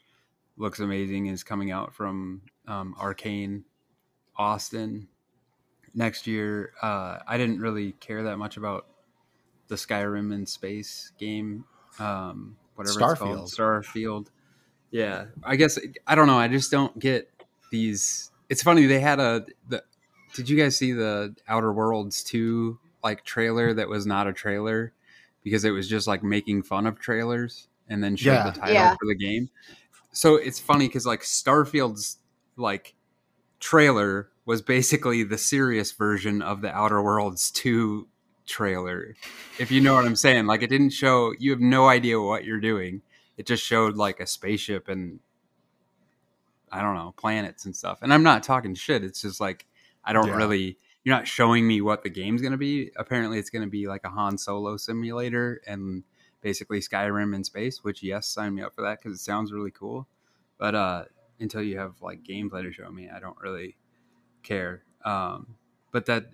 looks 0.55 0.79
amazing, 0.79 1.25
is 1.25 1.43
coming 1.43 1.71
out 1.71 1.93
from 1.93 2.43
um, 2.67 2.95
Arkane 2.97 3.63
Austin 4.37 5.09
next 5.93 6.25
year. 6.25 6.71
Uh, 6.81 7.19
I 7.27 7.37
didn't 7.37 7.59
really 7.59 7.93
care 7.93 8.23
that 8.23 8.37
much 8.37 8.55
about 8.55 8.87
the 9.67 9.75
Skyrim 9.75 10.33
in 10.33 10.45
space 10.45 11.11
game, 11.17 11.65
um, 11.99 12.55
whatever 12.75 12.99
Starfield. 12.99 13.43
it's 13.43 13.55
called, 13.55 13.83
Starfield. 13.83 14.27
Yeah, 14.91 15.25
I 15.43 15.55
guess 15.55 15.79
I 16.05 16.13
don't 16.15 16.27
know. 16.27 16.37
I 16.37 16.47
just 16.47 16.69
don't 16.69 16.97
get 16.99 17.29
these. 17.73 18.31
It's 18.49 18.63
funny 18.63 18.85
they 18.85 19.01
had 19.01 19.19
a. 19.19 19.45
The, 19.67 19.83
did 20.33 20.47
you 20.47 20.55
guys 20.55 20.77
see 20.77 20.93
the 20.93 21.35
Outer 21.47 21.73
Worlds 21.73 22.23
two 22.23 22.79
like 23.03 23.25
trailer 23.25 23.73
that 23.73 23.89
was 23.89 24.05
not 24.05 24.27
a 24.27 24.33
trailer 24.33 24.93
because 25.43 25.65
it 25.65 25.71
was 25.71 25.89
just 25.89 26.07
like 26.07 26.23
making 26.23 26.63
fun 26.63 26.87
of 26.87 26.99
trailers 26.99 27.67
and 27.89 28.01
then 28.01 28.15
showed 28.15 28.31
yeah. 28.31 28.49
the 28.49 28.59
title 28.59 28.73
yeah. 28.73 28.91
for 28.91 29.07
the 29.07 29.15
game. 29.15 29.49
So 30.13 30.35
it's 30.35 30.59
funny 30.59 30.87
because 30.87 31.05
like 31.05 31.21
Starfield's 31.21 32.17
like 32.55 32.95
trailer 33.59 34.29
was 34.45 34.61
basically 34.61 35.23
the 35.23 35.37
serious 35.37 35.91
version 35.91 36.41
of 36.41 36.61
the 36.61 36.73
Outer 36.73 37.01
Worlds 37.01 37.51
2 37.51 38.07
trailer. 38.45 39.15
If 39.59 39.71
you 39.71 39.81
know 39.81 39.95
what 39.95 40.05
I'm 40.05 40.15
saying, 40.15 40.45
like 40.45 40.61
it 40.61 40.69
didn't 40.69 40.91
show 40.91 41.33
you 41.39 41.51
have 41.51 41.59
no 41.59 41.87
idea 41.87 42.21
what 42.21 42.45
you're 42.45 42.59
doing. 42.59 43.01
It 43.37 43.47
just 43.47 43.63
showed 43.63 43.95
like 43.95 44.19
a 44.19 44.27
spaceship 44.27 44.87
and 44.87 45.19
I 46.73 46.81
don't 46.81 46.95
know, 46.95 47.13
planets 47.17 47.65
and 47.65 47.75
stuff. 47.75 47.99
And 48.01 48.11
I'm 48.11 48.23
not 48.23 48.41
talking 48.41 48.73
shit. 48.73 49.03
It's 49.03 49.21
just 49.21 49.39
like 49.39 49.67
I 50.03 50.11
don't 50.11 50.27
yeah. 50.27 50.35
really 50.35 50.77
you're 51.03 51.15
not 51.15 51.27
showing 51.27 51.67
me 51.67 51.81
what 51.81 52.01
the 52.01 52.09
game's 52.09 52.41
going 52.41 52.53
to 52.53 52.57
be. 52.57 52.89
Apparently 52.95 53.37
it's 53.37 53.49
going 53.49 53.61
to 53.61 53.69
be 53.69 53.87
like 53.87 54.03
a 54.05 54.09
Han 54.09 54.37
Solo 54.37 54.77
simulator 54.77 55.61
and 55.67 56.03
basically 56.41 56.79
Skyrim 56.79 57.35
in 57.35 57.43
space, 57.43 57.83
which 57.83 58.01
yes, 58.01 58.25
sign 58.27 58.55
me 58.55 58.63
up 58.63 58.73
for 58.73 58.81
that 58.81 59.01
cuz 59.01 59.13
it 59.13 59.19
sounds 59.19 59.53
really 59.53 59.71
cool. 59.71 60.07
But 60.57 60.73
uh 60.73 61.05
until 61.39 61.61
you 61.61 61.77
have 61.77 62.01
like 62.01 62.23
gameplay 62.23 62.63
to 62.63 62.71
show 62.71 62.89
me, 62.89 63.09
I 63.09 63.19
don't 63.19 63.37
really 63.39 63.77
care. 64.41 64.83
Um 65.05 65.55
but 65.91 66.07
that 66.07 66.31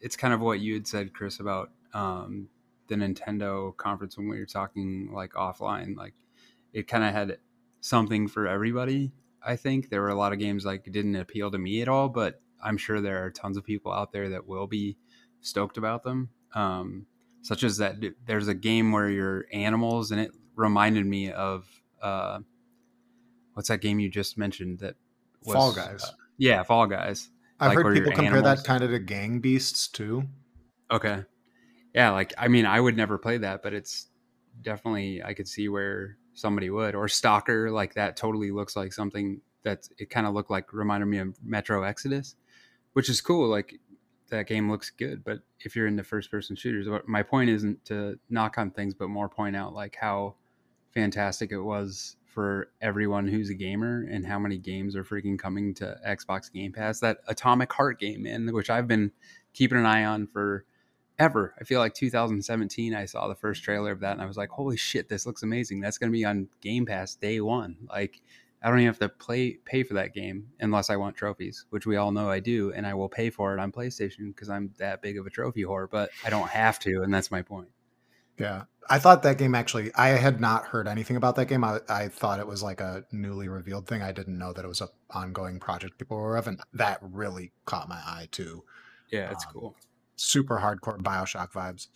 it's 0.00 0.16
kind 0.16 0.34
of 0.34 0.40
what 0.40 0.60
you 0.60 0.74
had 0.74 0.86
said 0.86 1.14
Chris 1.14 1.40
about 1.40 1.70
um 1.94 2.48
the 2.88 2.94
Nintendo 2.94 3.74
conference 3.76 4.18
when 4.18 4.28
we 4.28 4.38
were 4.38 4.46
talking 4.46 5.10
like 5.12 5.32
offline 5.32 5.96
like 5.96 6.14
it 6.72 6.88
kind 6.88 7.04
of 7.04 7.12
had 7.12 7.38
something 7.80 8.28
for 8.28 8.46
everybody 8.46 9.12
I 9.44 9.56
think 9.56 9.88
there 9.88 10.00
were 10.00 10.08
a 10.08 10.14
lot 10.14 10.32
of 10.32 10.38
games 10.38 10.64
like 10.64 10.84
didn't 10.84 11.16
appeal 11.16 11.50
to 11.50 11.58
me 11.58 11.82
at 11.82 11.88
all, 11.88 12.08
but 12.08 12.40
I'm 12.62 12.76
sure 12.76 13.00
there 13.00 13.24
are 13.24 13.30
tons 13.30 13.56
of 13.56 13.64
people 13.64 13.92
out 13.92 14.12
there 14.12 14.30
that 14.30 14.46
will 14.46 14.66
be 14.66 14.96
stoked 15.40 15.76
about 15.76 16.02
them. 16.02 16.30
Um, 16.54 17.06
such 17.42 17.62
as 17.62 17.78
that 17.78 17.96
there's 18.26 18.48
a 18.48 18.54
game 18.54 18.92
where 18.92 19.08
you're 19.08 19.46
animals, 19.52 20.10
and 20.10 20.20
it 20.20 20.32
reminded 20.56 21.06
me 21.06 21.30
of 21.30 21.66
uh, 22.02 22.40
what's 23.54 23.68
that 23.68 23.80
game 23.80 24.00
you 24.00 24.08
just 24.08 24.36
mentioned? 24.36 24.80
That 24.80 24.96
was, 25.44 25.54
Fall 25.54 25.72
Guys. 25.72 26.04
Uh, 26.04 26.12
yeah, 26.36 26.62
Fall 26.62 26.86
Guys. 26.86 27.30
I've 27.60 27.74
like 27.74 27.84
heard 27.84 27.94
people 27.94 28.12
compare 28.12 28.36
animals. 28.36 28.62
that 28.62 28.66
kind 28.66 28.82
of 28.84 28.90
to 28.90 28.98
Gang 28.98 29.40
Beasts 29.40 29.88
too. 29.88 30.24
Okay. 30.90 31.24
Yeah, 31.94 32.10
like 32.10 32.32
I 32.38 32.48
mean, 32.48 32.66
I 32.66 32.80
would 32.80 32.96
never 32.96 33.18
play 33.18 33.38
that, 33.38 33.62
but 33.62 33.72
it's 33.74 34.08
definitely 34.62 35.22
I 35.22 35.34
could 35.34 35.48
see 35.48 35.68
where 35.68 36.16
somebody 36.38 36.70
would 36.70 36.94
or 36.94 37.08
stalker 37.08 37.70
like 37.70 37.94
that 37.94 38.16
totally 38.16 38.50
looks 38.50 38.76
like 38.76 38.92
something 38.92 39.40
that 39.64 39.88
it 39.98 40.08
kind 40.08 40.26
of 40.26 40.34
looked 40.34 40.50
like 40.50 40.72
reminded 40.72 41.06
me 41.06 41.18
of 41.18 41.36
metro 41.44 41.82
exodus 41.82 42.36
which 42.92 43.08
is 43.08 43.20
cool 43.20 43.48
like 43.48 43.80
that 44.30 44.46
game 44.46 44.70
looks 44.70 44.90
good 44.90 45.24
but 45.24 45.40
if 45.60 45.74
you're 45.74 45.86
into 45.86 46.04
first 46.04 46.30
person 46.30 46.54
shooters 46.54 46.86
my 47.06 47.22
point 47.22 47.50
isn't 47.50 47.84
to 47.84 48.18
knock 48.30 48.56
on 48.58 48.70
things 48.70 48.94
but 48.94 49.08
more 49.08 49.28
point 49.28 49.56
out 49.56 49.74
like 49.74 49.96
how 50.00 50.34
fantastic 50.94 51.50
it 51.50 51.60
was 51.60 52.16
for 52.24 52.70
everyone 52.80 53.26
who's 53.26 53.50
a 53.50 53.54
gamer 53.54 54.06
and 54.10 54.24
how 54.24 54.38
many 54.38 54.58
games 54.58 54.94
are 54.94 55.04
freaking 55.04 55.38
coming 55.38 55.74
to 55.74 55.98
xbox 56.06 56.52
game 56.52 56.72
pass. 56.72 57.00
That 57.00 57.18
atomic 57.26 57.72
heart 57.72 57.98
game 57.98 58.26
in 58.26 58.52
which 58.52 58.70
i've 58.70 58.86
been 58.86 59.10
keeping 59.54 59.78
an 59.78 59.86
eye 59.86 60.04
on 60.04 60.26
for 60.26 60.64
ever. 61.18 61.54
I 61.60 61.64
feel 61.64 61.80
like 61.80 61.94
2017, 61.94 62.94
I 62.94 63.04
saw 63.04 63.28
the 63.28 63.34
first 63.34 63.62
trailer 63.62 63.92
of 63.92 64.00
that 64.00 64.12
and 64.12 64.22
I 64.22 64.26
was 64.26 64.36
like, 64.36 64.50
holy 64.50 64.76
shit, 64.76 65.08
this 65.08 65.26
looks 65.26 65.42
amazing. 65.42 65.80
That's 65.80 65.98
going 65.98 66.10
to 66.10 66.16
be 66.16 66.24
on 66.24 66.48
Game 66.60 66.86
Pass 66.86 67.14
day 67.14 67.40
one. 67.40 67.76
Like, 67.88 68.20
I 68.62 68.68
don't 68.68 68.78
even 68.80 68.88
have 68.88 68.98
to 68.98 69.08
play 69.08 69.52
pay 69.64 69.84
for 69.84 69.94
that 69.94 70.14
game 70.14 70.48
unless 70.58 70.90
I 70.90 70.96
want 70.96 71.16
trophies, 71.16 71.66
which 71.70 71.86
we 71.86 71.96
all 71.96 72.10
know 72.10 72.28
I 72.28 72.40
do, 72.40 72.72
and 72.72 72.86
I 72.86 72.94
will 72.94 73.08
pay 73.08 73.30
for 73.30 73.54
it 73.54 73.60
on 73.60 73.70
PlayStation 73.70 74.34
because 74.34 74.48
I'm 74.48 74.74
that 74.78 75.00
big 75.00 75.16
of 75.16 75.26
a 75.26 75.30
trophy 75.30 75.62
whore. 75.62 75.88
But 75.88 76.10
I 76.24 76.30
don't 76.30 76.48
have 76.48 76.80
to, 76.80 77.02
and 77.02 77.14
that's 77.14 77.30
my 77.30 77.42
point. 77.42 77.68
Yeah, 78.36 78.64
I 78.90 78.98
thought 78.98 79.22
that 79.22 79.38
game 79.38 79.54
actually. 79.54 79.94
I 79.94 80.08
had 80.08 80.40
not 80.40 80.66
heard 80.66 80.88
anything 80.88 81.16
about 81.16 81.36
that 81.36 81.46
game. 81.46 81.62
I, 81.62 81.78
I 81.88 82.08
thought 82.08 82.40
it 82.40 82.48
was 82.48 82.60
like 82.60 82.80
a 82.80 83.04
newly 83.12 83.48
revealed 83.48 83.86
thing. 83.86 84.02
I 84.02 84.10
didn't 84.10 84.38
know 84.38 84.52
that 84.52 84.64
it 84.64 84.68
was 84.68 84.80
a 84.80 84.88
ongoing 85.10 85.60
project 85.60 85.96
people 85.96 86.16
were 86.16 86.36
of, 86.36 86.48
and 86.48 86.60
that 86.72 86.98
really 87.00 87.52
caught 87.64 87.88
my 87.88 88.00
eye 88.04 88.26
too. 88.32 88.64
Yeah, 89.12 89.30
it's 89.30 89.46
um, 89.46 89.52
cool 89.52 89.76
super 90.20 90.58
hardcore 90.58 91.00
Bioshock 91.00 91.52
vibes. 91.52 91.88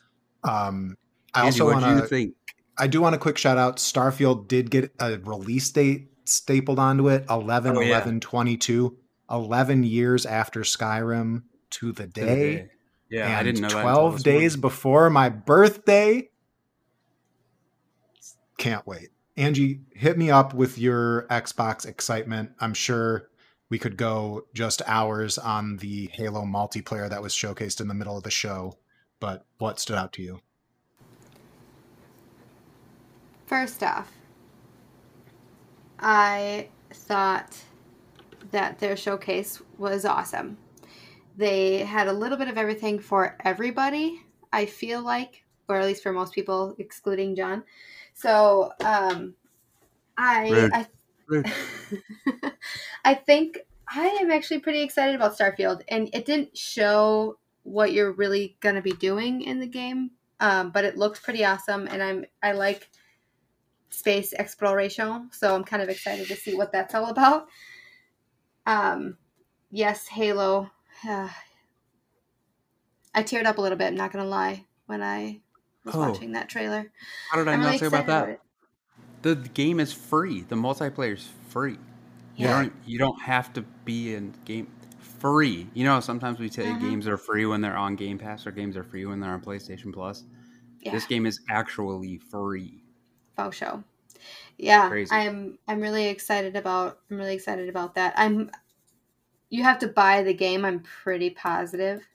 Um, 0.44 0.96
I 1.34 1.46
Andy, 1.46 1.60
also 1.60 1.72
want 1.72 2.00
to 2.00 2.06
think. 2.06 2.34
I 2.78 2.86
do 2.86 3.00
want 3.00 3.14
a 3.14 3.18
quick 3.18 3.38
shout 3.38 3.58
out. 3.58 3.76
Starfield 3.76 4.48
did 4.48 4.70
get 4.70 4.92
a 4.98 5.18
release 5.18 5.70
date 5.70 6.08
stapled 6.24 6.78
onto 6.78 7.08
it 7.08 7.24
11 7.28 7.76
oh, 7.76 7.80
11 7.80 8.14
yeah. 8.14 8.20
22 8.20 8.96
11 9.30 9.82
years 9.84 10.26
after 10.26 10.60
Skyrim 10.60 11.42
to 11.70 11.92
the 11.92 12.06
day. 12.06 12.20
To 12.20 12.26
the 12.26 12.34
day. 12.34 12.68
Yeah, 13.10 13.26
and 13.26 13.34
I 13.36 13.42
didn't 13.42 13.62
know 13.62 13.68
12 13.68 14.22
days 14.22 14.56
before 14.56 15.10
my 15.10 15.28
birthday. 15.28 16.30
Can't 18.56 18.86
wait. 18.86 19.08
Angie, 19.36 19.80
hit 19.94 20.16
me 20.16 20.30
up 20.30 20.54
with 20.54 20.78
your 20.78 21.26
Xbox 21.28 21.86
excitement. 21.86 22.52
I'm 22.60 22.74
sure 22.74 23.28
we 23.72 23.78
could 23.78 23.96
go 23.96 24.44
just 24.52 24.82
hours 24.84 25.38
on 25.38 25.78
the 25.78 26.10
Halo 26.12 26.42
multiplayer 26.42 27.08
that 27.08 27.22
was 27.22 27.32
showcased 27.32 27.80
in 27.80 27.88
the 27.88 27.94
middle 27.94 28.18
of 28.18 28.22
the 28.22 28.30
show. 28.30 28.76
But 29.18 29.46
what 29.56 29.80
stood 29.80 29.96
out 29.96 30.12
to 30.12 30.22
you? 30.22 30.40
First 33.46 33.82
off, 33.82 34.12
I 35.98 36.68
thought 36.92 37.56
that 38.50 38.78
their 38.78 38.94
showcase 38.94 39.62
was 39.78 40.04
awesome. 40.04 40.58
They 41.38 41.78
had 41.78 42.08
a 42.08 42.12
little 42.12 42.36
bit 42.36 42.48
of 42.48 42.58
everything 42.58 42.98
for 42.98 43.38
everybody, 43.42 44.20
I 44.52 44.66
feel 44.66 45.00
like, 45.00 45.44
or 45.66 45.76
at 45.76 45.86
least 45.86 46.02
for 46.02 46.12
most 46.12 46.34
people, 46.34 46.76
excluding 46.76 47.34
John. 47.34 47.64
So, 48.12 48.74
um, 48.84 49.32
I, 50.18 50.68
I 50.74 50.86
I 53.05 53.14
think 53.14 53.59
I 53.88 54.07
am 54.20 54.30
actually 54.30 54.61
pretty 54.61 54.82
excited 54.82 55.14
about 55.14 55.36
Starfield, 55.36 55.82
and 55.88 56.09
it 56.12 56.24
didn't 56.24 56.57
show 56.57 57.38
what 57.64 57.92
you're 57.92 58.12
really 58.12 58.57
going 58.61 58.74
to 58.74 58.82
be 58.82 58.92
doing 58.92 59.42
in 59.42 59.61
the 59.61 59.66
game, 59.66 60.11
um, 60.40 60.70
but 60.70 60.84
it 60.84 60.96
looks 60.96 61.20
pretty 61.20 61.44
awesome, 61.44 61.86
and 61.88 62.03
I'm 62.03 62.24
I 62.42 62.53
like 62.53 62.88
space 63.90 64.32
exploration, 64.32 65.28
so 65.32 65.55
I'm 65.55 65.64
kind 65.64 65.82
of 65.82 65.88
excited 65.88 66.26
to 66.28 66.36
see 66.36 66.55
what 66.55 66.72
that's 66.72 66.94
all 66.94 67.07
about. 67.11 67.46
Um, 68.66 69.16
yes, 69.70 70.07
Halo. 70.07 70.70
Uh, 71.09 71.28
I 73.14 73.22
teared 73.22 73.44
up 73.44 73.59
a 73.59 73.61
little 73.61 73.76
bit. 73.76 73.88
I'm 73.88 73.94
not 73.96 74.11
gonna 74.12 74.24
lie 74.24 74.64
when 74.86 75.03
I 75.03 75.40
was 75.84 75.94
Oh. 75.94 75.98
watching 75.98 76.32
that 76.32 76.48
trailer. 76.48 76.90
How 77.30 77.36
did 77.36 77.48
I 77.48 77.53
I'm 77.53 77.61
not 77.61 77.66
really 77.66 77.78
say 77.78 77.86
about 77.86 78.07
that? 78.07 78.40
The, 79.20 79.34
the 79.34 79.48
game 79.50 79.80
is 79.80 79.92
free. 79.92 80.42
The 80.42 80.57
multiplayer 80.57 81.14
is 81.14 81.28
free. 81.48 81.78
You 82.36 82.46
Yeah. 82.46 82.62
don't 82.62 82.72
you 82.86 82.98
don't 82.98 83.20
have 83.20 83.52
to 83.54 83.62
be 83.84 84.14
in 84.14 84.34
game 84.44 84.66
free. 84.98 85.68
You 85.74 85.84
know, 85.84 86.00
sometimes 86.00 86.38
we 86.38 86.48
say 86.48 86.64
Mhm. 86.64 86.80
games 86.80 87.06
are 87.06 87.16
free 87.16 87.46
when 87.46 87.60
they're 87.60 87.76
on 87.76 87.94
Game 87.94 88.18
Pass 88.18 88.46
or 88.46 88.50
games 88.50 88.76
are 88.76 88.82
free 88.82 89.04
when 89.06 89.20
they're 89.20 89.30
on 89.32 89.40
PlayStation 89.40 89.92
Plus. 89.92 90.24
Yeah, 90.80 90.92
This 90.92 91.06
game 91.06 91.26
is 91.26 91.40
actually 91.48 92.18
free. 92.18 92.82
faux 93.36 93.56
show. 93.56 93.84
Yeah, 94.58 94.88
Crazy. 94.88 95.12
I'm. 95.14 95.58
I'm 95.68 95.80
really 95.80 96.06
excited 96.08 96.56
about. 96.56 97.00
I'm 97.10 97.18
really 97.18 97.34
excited 97.34 97.68
about 97.68 97.94
that. 97.94 98.14
I'm. 98.16 98.50
You 99.50 99.62
have 99.64 99.78
to 99.80 99.88
buy 99.88 100.22
the 100.22 100.32
game. 100.34 100.64
I'm 100.64 100.80
pretty 100.80 101.30
positive 101.30 102.06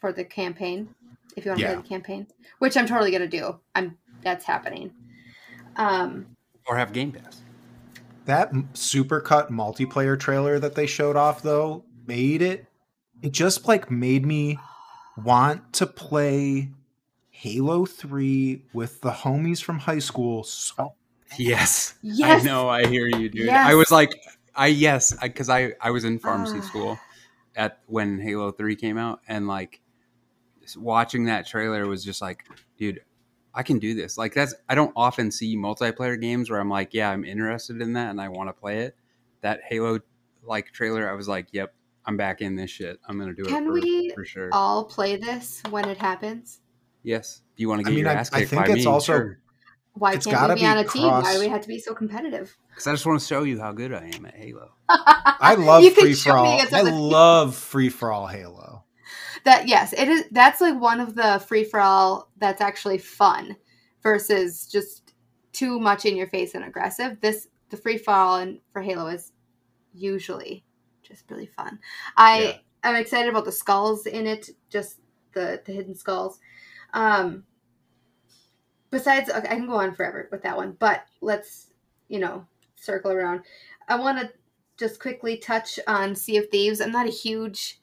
for 0.00 0.12
the 0.12 0.24
campaign. 0.24 0.94
If 1.36 1.44
you 1.44 1.50
want 1.50 1.60
to 1.60 1.66
Yeah. 1.66 1.72
play 1.74 1.82
the 1.82 1.88
campaign, 1.88 2.26
which 2.58 2.76
I'm 2.76 2.86
totally 2.86 3.10
gonna 3.10 3.26
do. 3.28 3.58
I'm. 3.74 3.96
That's 4.22 4.44
happening. 4.44 4.92
Um. 5.76 6.36
Or 6.66 6.76
have 6.76 6.92
Game 6.92 7.12
Pass. 7.12 7.42
That 8.28 8.48
m- 8.54 8.68
supercut 8.74 9.50
multiplayer 9.50 10.18
trailer 10.18 10.58
that 10.60 10.74
they 10.74 10.86
showed 10.86 11.16
off 11.16 11.42
though 11.42 11.84
made 12.06 12.40
it 12.42 12.66
it 13.22 13.32
just 13.32 13.66
like 13.66 13.90
made 13.90 14.24
me 14.24 14.58
want 15.24 15.72
to 15.74 15.86
play 15.86 16.70
Halo 17.30 17.84
3 17.86 18.62
with 18.72 19.00
the 19.00 19.10
homies 19.10 19.62
from 19.62 19.78
high 19.80 19.98
school 19.98 20.44
so 20.44 20.94
Yes. 21.36 21.94
Yes. 22.02 22.42
I 22.42 22.46
know. 22.46 22.68
I 22.68 22.86
hear 22.86 23.06
you, 23.06 23.28
dude. 23.28 23.46
Yes. 23.46 23.68
I 23.68 23.74
was 23.74 23.90
like, 23.90 24.14
I 24.54 24.68
yes, 24.68 25.14
because 25.20 25.48
I, 25.50 25.72
I 25.80 25.90
was 25.90 26.04
in 26.04 26.18
pharmacy 26.18 26.58
Ah. 26.58 26.66
school 26.66 26.98
at 27.54 27.80
when 27.86 28.18
Halo 28.18 28.50
Three 28.50 28.76
came 28.76 28.96
out, 28.96 29.20
and 29.28 29.46
like 29.46 29.80
watching 30.76 31.26
that 31.26 31.46
trailer 31.46 31.86
was 31.86 32.02
just 32.04 32.22
like, 32.22 32.44
dude, 32.78 33.00
I 33.58 33.64
can 33.64 33.80
do 33.80 33.92
this. 33.94 34.16
Like 34.16 34.34
that's 34.34 34.54
I 34.68 34.76
don't 34.76 34.92
often 34.94 35.32
see 35.32 35.56
multiplayer 35.56 36.18
games 36.20 36.48
where 36.48 36.60
I'm 36.60 36.70
like, 36.70 36.94
yeah, 36.94 37.10
I'm 37.10 37.24
interested 37.24 37.82
in 37.82 37.94
that 37.94 38.10
and 38.10 38.20
I 38.20 38.28
want 38.28 38.48
to 38.48 38.52
play 38.52 38.82
it. 38.82 38.96
That 39.40 39.60
Halo 39.68 39.98
like 40.44 40.70
trailer, 40.72 41.10
I 41.10 41.14
was 41.14 41.26
like, 41.26 41.48
yep, 41.50 41.74
I'm 42.06 42.16
back 42.16 42.40
in 42.40 42.54
this 42.54 42.70
shit. 42.70 43.00
I'm 43.06 43.18
gonna 43.18 43.34
do 43.34 43.42
it 43.42 43.48
Can 43.48 43.66
for, 43.66 43.72
we 43.72 44.10
for 44.14 44.24
sure. 44.24 44.50
all 44.52 44.84
play 44.84 45.16
this 45.16 45.60
when 45.70 45.88
it 45.88 45.98
happens? 45.98 46.60
yes, 47.02 47.42
if 47.54 47.60
you 47.60 47.68
want 47.68 47.80
to 47.80 47.86
I 47.86 47.90
get 47.90 47.94
mean, 47.96 48.04
your 48.04 48.12
I- 48.14 48.16
ass 48.20 48.32
I 48.32 48.38
kicked 48.40 48.50
think 48.50 48.66
by 48.66 48.72
it's 48.72 48.84
me, 48.84 48.90
also- 48.90 49.12
sure. 49.12 49.38
Why 49.94 50.12
It's 50.14 50.26
can't 50.26 50.48
we 50.50 50.54
be 50.54 50.60
be 50.60 50.66
on 50.66 50.78
a 50.78 50.84
team? 50.84 51.02
Why 51.10 51.32
do 51.32 51.40
we 51.40 51.48
have 51.48 51.62
to 51.62 51.66
be 51.68 51.80
so 51.80 51.92
competitive? 51.92 52.56
Because 52.70 52.86
I 52.86 52.92
just 52.92 53.04
want 53.04 53.18
to 53.20 53.26
show 53.26 53.42
you 53.42 53.58
how 53.60 53.72
good 53.72 53.92
I 53.92 54.08
am 54.14 54.26
at 54.26 54.36
Halo. 54.36 54.70
I 54.88 55.54
love 55.58 55.82
You 55.82 55.90
free 55.90 56.14
for 56.14 56.36
all. 56.36 56.54
against 56.54 56.72
I 56.72 56.82
love 56.82 57.56
free 57.56 57.88
for 57.88 58.12
all 58.12 58.28
Halo. 58.28 58.84
That 59.44 59.68
yes, 59.68 59.92
it 59.92 60.08
is. 60.08 60.24
That's 60.30 60.60
like 60.60 60.80
one 60.80 61.00
of 61.00 61.14
the 61.14 61.42
free 61.46 61.64
for 61.64 61.80
all 61.80 62.30
that's 62.38 62.60
actually 62.60 62.98
fun 62.98 63.56
versus 64.02 64.66
just 64.66 65.14
too 65.52 65.80
much 65.80 66.04
in 66.04 66.16
your 66.16 66.28
face 66.28 66.54
and 66.54 66.64
aggressive. 66.64 67.20
This 67.20 67.48
the 67.70 67.76
free 67.76 67.98
for 67.98 68.12
all 68.12 68.36
and 68.36 68.60
for 68.70 68.80
Halo 68.80 69.06
is 69.08 69.32
usually 69.92 70.64
just 71.02 71.30
really 71.30 71.46
fun. 71.46 71.78
I 72.16 72.40
Yeah. 72.40 72.56
I'm 72.84 72.96
excited 72.96 73.28
about 73.28 73.44
the 73.44 73.52
skulls 73.52 74.06
in 74.06 74.26
it, 74.26 74.50
just 74.70 75.00
the 75.32 75.60
the 75.64 75.72
hidden 75.72 75.94
skulls. 75.94 76.38
Um, 76.94 77.44
besides, 78.90 79.30
okay, 79.30 79.48
I 79.48 79.56
can 79.56 79.66
go 79.66 79.74
on 79.74 79.94
forever 79.94 80.28
with 80.30 80.42
that 80.42 80.56
one, 80.56 80.76
but 80.78 81.04
let's 81.20 81.72
you 82.08 82.18
know 82.18 82.46
circle 82.76 83.10
around. 83.12 83.42
I 83.88 83.98
want 83.98 84.18
to 84.20 84.30
just 84.78 85.00
quickly 85.00 85.36
touch 85.36 85.78
on 85.86 86.14
Sea 86.14 86.38
of 86.38 86.48
Thieves. 86.50 86.80
I'm 86.80 86.92
not 86.92 87.08
a 87.08 87.10
huge 87.10 87.80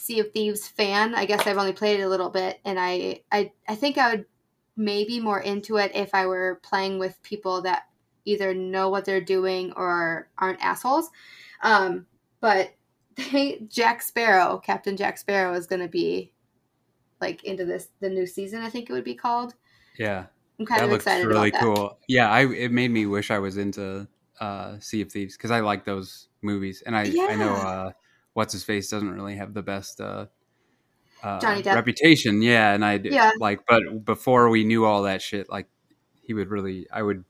Sea 0.00 0.20
of 0.20 0.32
Thieves 0.32 0.66
fan. 0.66 1.14
I 1.14 1.26
guess 1.26 1.46
I've 1.46 1.58
only 1.58 1.72
played 1.72 2.00
it 2.00 2.04
a 2.04 2.08
little 2.08 2.30
bit, 2.30 2.58
and 2.64 2.78
I 2.80 3.20
I 3.30 3.52
I 3.68 3.74
think 3.74 3.98
I 3.98 4.10
would 4.10 4.24
maybe 4.76 5.20
more 5.20 5.40
into 5.40 5.76
it 5.76 5.92
if 5.94 6.14
I 6.14 6.26
were 6.26 6.58
playing 6.62 6.98
with 6.98 7.22
people 7.22 7.60
that 7.62 7.82
either 8.24 8.54
know 8.54 8.88
what 8.88 9.04
they're 9.04 9.20
doing 9.20 9.72
or 9.76 10.30
aren't 10.38 10.64
assholes. 10.64 11.10
Um, 11.62 12.06
but 12.40 12.74
they, 13.32 13.60
Jack 13.68 14.00
Sparrow, 14.00 14.58
Captain 14.58 14.96
Jack 14.96 15.18
Sparrow, 15.18 15.52
is 15.52 15.66
going 15.66 15.82
to 15.82 15.88
be 15.88 16.32
like 17.20 17.44
into 17.44 17.66
this 17.66 17.88
the 18.00 18.08
new 18.08 18.26
season. 18.26 18.62
I 18.62 18.70
think 18.70 18.88
it 18.88 18.94
would 18.94 19.04
be 19.04 19.14
called. 19.14 19.54
Yeah, 19.98 20.26
I'm 20.58 20.64
kind 20.64 20.80
that 20.80 20.84
of 20.86 20.90
looks 20.92 21.04
excited 21.04 21.26
really 21.26 21.50
about 21.50 21.60
that. 21.60 21.76
cool. 21.76 21.98
Yeah, 22.08 22.30
I 22.30 22.46
it 22.46 22.72
made 22.72 22.90
me 22.90 23.04
wish 23.04 23.30
I 23.30 23.38
was 23.38 23.58
into 23.58 24.08
uh, 24.40 24.78
Sea 24.80 25.02
of 25.02 25.12
Thieves 25.12 25.36
because 25.36 25.50
I 25.50 25.60
like 25.60 25.84
those 25.84 26.28
movies, 26.40 26.82
and 26.86 26.96
I 26.96 27.02
I 27.02 27.36
know 27.36 27.52
uh, 27.52 27.92
what's 28.34 28.52
his 28.52 28.64
face 28.64 28.88
doesn't 28.88 29.10
really 29.10 29.36
have 29.36 29.54
the 29.54 29.62
best 29.62 30.00
uh, 30.00 30.26
uh, 31.22 31.40
Johnny 31.40 31.62
Depp. 31.62 31.74
reputation. 31.74 32.42
Yeah, 32.42 32.72
and 32.72 32.84
I 32.84 33.00
Yeah. 33.02 33.30
like, 33.38 33.60
but 33.68 34.04
before 34.04 34.48
we 34.48 34.64
knew 34.64 34.84
all 34.84 35.02
that 35.02 35.22
shit, 35.22 35.48
like 35.50 35.68
he 36.22 36.34
would 36.34 36.48
really, 36.48 36.86
I 36.92 37.02
would, 37.02 37.24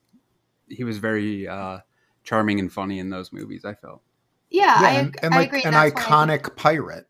he 0.68 0.84
was 0.84 0.98
very 0.98 1.48
uh, 1.48 1.78
charming 2.22 2.61
and 2.61 2.72
funny 2.72 2.98
in 2.98 3.11
those 3.11 3.32
movies. 3.32 3.64
I 3.64 3.74
felt. 3.74 4.03
Yeah, 4.51 4.74
I, 4.76 4.90
and, 4.92 5.16
and 5.22 5.34
I 5.34 5.38
like 5.38 5.48
agree. 5.48 5.62
an 5.64 5.72
That's 5.72 5.94
why 5.94 6.01
iconic 6.03 6.57
pirate. 6.57 7.07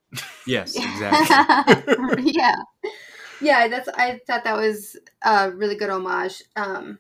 Yes, 0.46 0.76
exactly. 0.84 2.22
yeah, 2.32 2.56
yeah. 3.40 3.68
That's 3.68 3.88
I 3.88 4.20
thought 4.26 4.44
that 4.44 4.56
was 4.56 4.96
a 5.22 5.50
really 5.50 5.74
good 5.76 5.88
homage. 5.90 6.42
Um, 6.56 6.98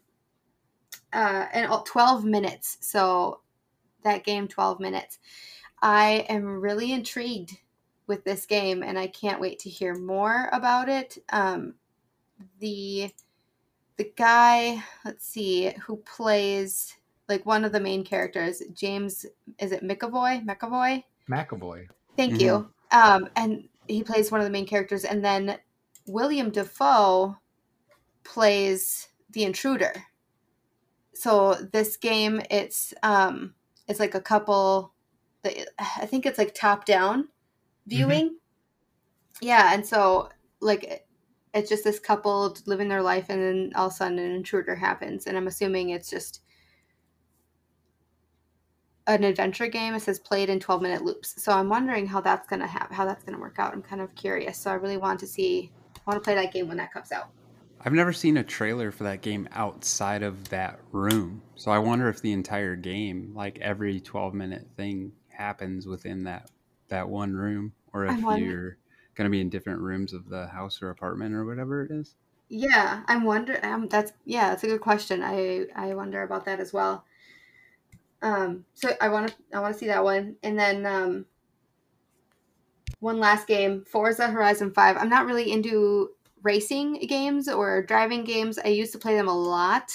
uh, 1.12 1.46
and 1.52 1.66
all- 1.66 1.82
twelve 1.82 2.24
minutes. 2.24 2.78
So 2.80 3.40
that 4.02 4.24
game, 4.24 4.48
twelve 4.48 4.80
minutes. 4.80 5.18
I 5.82 6.26
am 6.28 6.60
really 6.60 6.92
intrigued 6.92 7.56
with 8.06 8.24
this 8.24 8.44
game, 8.44 8.82
and 8.82 8.98
I 8.98 9.06
can't 9.06 9.40
wait 9.40 9.58
to 9.60 9.70
hear 9.70 9.94
more 9.94 10.48
about 10.52 10.88
it. 10.88 11.18
Um, 11.30 11.74
the 12.58 13.12
the 13.96 14.12
guy, 14.16 14.82
let's 15.04 15.26
see, 15.26 15.72
who 15.86 15.96
plays 15.98 16.96
like 17.28 17.46
one 17.46 17.64
of 17.64 17.72
the 17.72 17.80
main 17.80 18.04
characters, 18.04 18.62
James. 18.74 19.26
Is 19.58 19.72
it 19.72 19.84
McAvoy? 19.84 20.44
McAvoy. 20.44 21.04
McAvoy. 21.30 21.86
Thank 22.16 22.40
you. 22.40 22.68
Um, 22.92 23.28
and 23.36 23.68
he 23.86 24.02
plays 24.02 24.32
one 24.32 24.40
of 24.40 24.46
the 24.46 24.50
main 24.50 24.66
characters, 24.66 25.04
and 25.04 25.24
then 25.24 25.58
William 26.06 26.50
Dafoe 26.50 27.36
plays 28.24 29.08
the 29.30 29.44
intruder. 29.44 29.92
So 31.14 31.54
this 31.72 31.96
game, 31.96 32.42
it's 32.50 32.92
um, 33.02 33.54
it's 33.86 34.00
like 34.00 34.14
a 34.14 34.20
couple. 34.20 34.92
I 35.44 36.06
think 36.06 36.26
it's 36.26 36.38
like 36.38 36.54
top 36.54 36.84
down 36.84 37.24
mm-hmm. 37.24 37.28
viewing. 37.86 38.36
Yeah, 39.40 39.72
and 39.72 39.86
so 39.86 40.28
like 40.60 41.06
it's 41.54 41.68
just 41.68 41.84
this 41.84 41.98
couple 41.98 42.56
living 42.66 42.88
their 42.88 43.02
life, 43.02 43.26
and 43.28 43.42
then 43.42 43.72
all 43.74 43.86
of 43.86 43.92
a 43.92 43.96
sudden 43.96 44.18
an 44.18 44.32
intruder 44.32 44.74
happens, 44.74 45.26
and 45.26 45.36
I'm 45.36 45.46
assuming 45.46 45.90
it's 45.90 46.10
just 46.10 46.42
an 49.06 49.24
adventure 49.24 49.66
game. 49.66 49.94
It 49.94 50.00
says 50.00 50.18
played 50.18 50.50
in 50.50 50.60
12 50.60 50.82
minute 50.82 51.04
loops. 51.04 51.42
So 51.42 51.52
I'm 51.52 51.68
wondering 51.68 52.06
how 52.06 52.20
that's 52.20 52.46
gonna 52.46 52.66
have 52.66 52.88
how 52.90 53.04
that's 53.04 53.24
gonna 53.24 53.40
work 53.40 53.56
out. 53.58 53.72
I'm 53.72 53.82
kind 53.82 54.02
of 54.02 54.14
curious. 54.14 54.58
So 54.58 54.70
I 54.70 54.74
really 54.74 54.98
want 54.98 55.20
to 55.20 55.26
see. 55.26 55.70
I 55.96 56.00
want 56.06 56.22
to 56.22 56.24
play 56.24 56.34
that 56.34 56.52
game 56.52 56.68
when 56.68 56.76
that 56.78 56.92
comes 56.92 57.12
out. 57.12 57.30
I've 57.82 57.94
never 57.94 58.12
seen 58.12 58.36
a 58.36 58.44
trailer 58.44 58.90
for 58.90 59.04
that 59.04 59.22
game 59.22 59.48
outside 59.52 60.22
of 60.22 60.50
that 60.50 60.80
room. 60.92 61.42
So 61.54 61.70
I 61.70 61.78
wonder 61.78 62.08
if 62.08 62.20
the 62.20 62.32
entire 62.32 62.76
game, 62.76 63.32
like 63.34 63.58
every 63.60 64.00
12 64.00 64.34
minute 64.34 64.66
thing 64.76 65.12
happens 65.40 65.86
within 65.86 66.24
that 66.24 66.50
that 66.88 67.08
one 67.08 67.32
room 67.34 67.72
or 67.92 68.06
if 68.06 68.22
wonder- 68.22 68.44
you're 68.44 68.76
going 69.14 69.24
to 69.26 69.30
be 69.30 69.40
in 69.40 69.50
different 69.50 69.80
rooms 69.80 70.12
of 70.12 70.28
the 70.28 70.46
house 70.46 70.80
or 70.82 70.90
apartment 70.90 71.34
or 71.34 71.44
whatever 71.44 71.82
it 71.82 71.90
is. 71.90 72.14
Yeah, 72.48 73.02
I'm 73.06 73.24
wondering. 73.24 73.64
Um, 73.64 73.88
that's 73.88 74.12
yeah, 74.24 74.50
that's 74.50 74.64
a 74.64 74.66
good 74.66 74.80
question. 74.80 75.22
I 75.22 75.66
I 75.74 75.94
wonder 75.94 76.22
about 76.22 76.44
that 76.46 76.58
as 76.58 76.72
well. 76.72 77.04
Um, 78.22 78.64
so 78.74 78.90
I 79.00 79.08
want 79.08 79.28
to 79.28 79.34
I 79.56 79.60
want 79.60 79.72
to 79.72 79.78
see 79.78 79.86
that 79.86 80.02
one, 80.04 80.36
and 80.42 80.58
then 80.58 80.84
um, 80.84 81.26
one 82.98 83.20
last 83.20 83.46
game, 83.46 83.84
Forza 83.84 84.28
Horizon 84.28 84.72
Five. 84.72 84.96
I'm 84.96 85.08
not 85.08 85.26
really 85.26 85.52
into 85.52 86.10
racing 86.42 86.94
games 87.06 87.48
or 87.48 87.82
driving 87.82 88.24
games. 88.24 88.58
I 88.58 88.68
used 88.68 88.92
to 88.92 88.98
play 88.98 89.14
them 89.14 89.28
a 89.28 89.38
lot 89.38 89.90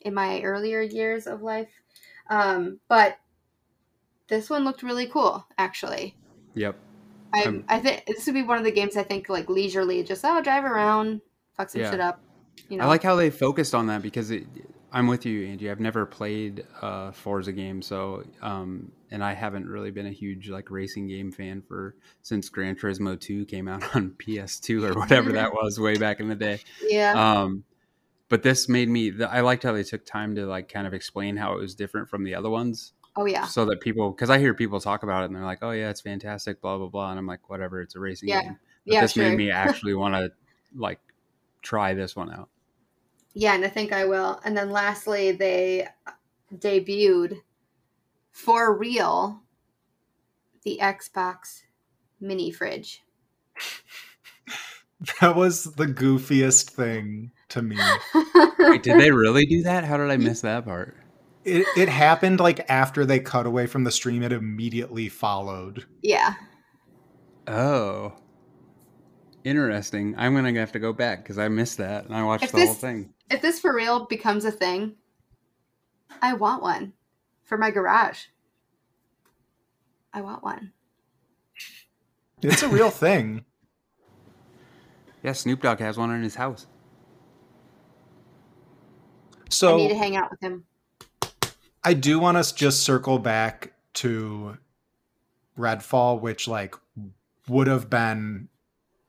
in 0.00 0.14
my 0.14 0.40
earlier 0.42 0.80
years 0.80 1.26
of 1.26 1.42
life, 1.42 1.70
um, 2.30 2.78
but 2.88 3.18
this 4.28 4.48
one 4.50 4.64
looked 4.64 4.82
really 4.82 5.06
cool, 5.06 5.46
actually. 5.56 6.14
Yep. 6.54 6.76
I 7.34 7.62
I 7.68 7.78
think 7.78 8.04
this 8.06 8.24
would 8.26 8.34
be 8.34 8.42
one 8.42 8.58
of 8.58 8.64
the 8.64 8.70
games 8.72 8.96
I 8.96 9.02
think 9.02 9.28
like 9.28 9.48
leisurely, 9.48 10.02
just 10.02 10.24
oh 10.24 10.40
drive 10.42 10.64
around, 10.64 11.20
fuck 11.56 11.70
some 11.70 11.82
Yeah. 11.82 11.90
shit 11.90 12.00
up. 12.00 12.20
You 12.68 12.78
know, 12.78 12.84
I 12.84 12.86
like 12.88 13.02
how 13.02 13.16
they 13.16 13.30
focused 13.30 13.74
on 13.74 13.86
that 13.86 14.02
because 14.02 14.30
it, 14.30 14.44
I'm 14.90 15.06
with 15.06 15.26
you, 15.26 15.46
Angie. 15.46 15.70
I've 15.70 15.80
never 15.80 16.06
played 16.06 16.66
a 16.80 17.12
Forza 17.12 17.52
game, 17.52 17.82
so 17.82 18.24
um, 18.40 18.90
and 19.10 19.22
I 19.22 19.34
haven't 19.34 19.66
really 19.66 19.90
been 19.90 20.06
a 20.06 20.10
huge 20.12 20.48
like 20.48 20.70
racing 20.70 21.08
game 21.08 21.30
fan 21.30 21.62
for 21.62 21.94
since 22.22 22.48
Gran 22.48 22.74
Turismo 22.76 23.20
2 23.20 23.44
came 23.44 23.68
out 23.68 23.82
on 23.94 24.10
PS2 24.18 24.90
or 24.90 24.98
whatever 24.98 25.32
that 25.32 25.52
was 25.62 25.78
way 25.78 25.96
back 25.96 26.20
in 26.20 26.28
the 26.28 26.34
day. 26.34 26.60
yeah, 26.88 27.12
Um, 27.42 27.64
but 28.30 28.42
this 28.42 28.68
made 28.68 28.88
me. 28.88 29.12
I 29.22 29.40
liked 29.42 29.62
how 29.62 29.72
they 29.72 29.82
took 29.84 30.04
time 30.06 30.34
to 30.36 30.46
like 30.46 30.70
kind 30.72 30.86
of 30.86 30.94
explain 30.94 31.36
how 31.36 31.52
it 31.52 31.58
was 31.58 31.74
different 31.74 32.08
from 32.08 32.24
the 32.24 32.34
other 32.34 32.50
ones. 32.50 32.92
Oh 33.20 33.26
yeah. 33.26 33.46
so 33.46 33.64
that 33.64 33.80
people 33.80 34.12
because 34.12 34.30
I 34.30 34.38
hear 34.38 34.54
people 34.54 34.78
talk 34.78 35.02
about 35.02 35.22
it 35.22 35.26
and 35.26 35.34
they're 35.34 35.42
like, 35.44 35.58
"Oh 35.62 35.72
yeah, 35.72 35.90
it's 35.90 36.00
fantastic," 36.00 36.60
blah 36.60 36.78
blah 36.78 36.86
blah, 36.86 37.10
and 37.10 37.18
I'm 37.18 37.26
like, 37.26 37.50
"Whatever, 37.50 37.80
it's 37.82 37.96
a 37.96 37.98
racing 37.98 38.28
Yeah. 38.28 38.42
game." 38.42 38.58
But 38.86 38.94
Yeah, 38.94 39.00
this 39.00 39.12
sure. 39.14 39.24
made 39.28 39.36
me 39.36 39.50
actually 39.66 39.94
want 39.94 40.14
to 40.14 40.30
like 40.76 41.00
try 41.60 41.94
this 41.94 42.14
one 42.14 42.32
out. 42.32 42.48
Yeah, 43.34 43.54
and 43.54 43.64
I 43.64 43.68
think 43.68 43.92
I 43.92 44.04
will. 44.04 44.40
And 44.44 44.56
then 44.56 44.70
lastly, 44.70 45.32
they 45.32 45.88
uh, 46.06 46.12
debuted 46.54 47.40
for 48.30 48.72
real 48.76 49.42
the 50.62 50.78
Xbox 50.80 51.62
mini 52.20 52.52
fridge. 52.52 53.02
That 55.20 55.36
was 55.36 55.62
the 55.74 55.86
goofiest 55.86 56.70
thing 56.70 57.30
to 57.50 57.62
me. 57.62 57.76
Wait, 58.58 58.82
did 58.82 58.98
they 58.98 59.12
really 59.12 59.46
do 59.46 59.62
that? 59.62 59.84
How 59.84 59.96
did 59.96 60.10
I 60.10 60.16
miss 60.16 60.40
that 60.40 60.64
part? 60.64 60.96
It, 61.48 61.66
it 61.76 61.88
happened 61.88 62.40
like 62.40 62.68
after 62.68 63.06
they 63.06 63.18
cut 63.20 63.46
away 63.46 63.66
from 63.66 63.84
the 63.84 63.90
stream, 63.90 64.22
it 64.22 64.32
immediately 64.32 65.08
followed. 65.08 65.86
yeah. 66.02 66.34
Oh, 67.46 68.12
interesting. 69.42 70.14
I'm 70.18 70.34
gonna 70.34 70.52
have 70.52 70.72
to 70.72 70.78
go 70.78 70.92
back 70.92 71.22
because 71.22 71.38
I 71.38 71.48
missed 71.48 71.78
that 71.78 72.04
and 72.04 72.14
I 72.14 72.22
watched 72.22 72.44
If 72.44 72.52
the 72.52 72.66
whole 72.66 72.74
thing. 72.74 73.14
If 73.30 73.40
this 73.40 73.58
for 73.58 73.74
real 73.74 74.04
becomes 74.04 74.44
a 74.44 74.50
thing, 74.50 74.96
I 76.20 76.34
want 76.34 76.62
one 76.62 76.92
for 77.44 77.56
my 77.56 77.70
garage. 77.70 78.26
I 80.12 80.20
want 80.20 80.42
one. 80.42 80.72
It's 82.42 82.62
a 82.62 82.68
real 82.68 82.90
thing. 82.90 83.44
Yeah, 85.20 85.32
Snoop 85.32 85.62
Dogg 85.62 85.80
has 85.80 85.98
one 85.98 86.12
in 86.12 86.22
his 86.22 86.36
house. 86.36 86.68
So 89.50 89.74
I 89.74 89.76
need 89.76 89.88
to 89.88 89.96
hang 89.96 90.14
out 90.14 90.30
with 90.30 90.40
him. 90.40 90.64
I 91.84 91.94
do 91.94 92.18
want 92.18 92.36
us 92.36 92.52
just 92.52 92.82
circle 92.82 93.18
back 93.18 93.72
to 93.94 94.58
Redfall, 95.58 96.20
which 96.20 96.48
like 96.48 96.74
would 97.48 97.66
have 97.66 97.88
been 97.88 98.48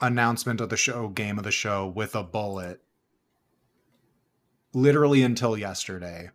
announcement 0.02 0.62
of 0.62 0.70
the 0.70 0.78
show, 0.78 1.10
game 1.10 1.38
of 1.38 1.44
the 1.44 1.52
show 1.52 1.88
with 1.88 2.16
a 2.16 2.24
bullet, 2.24 2.82
literally 4.74 5.24
until 5.24 5.58
yesterday. 5.58 6.30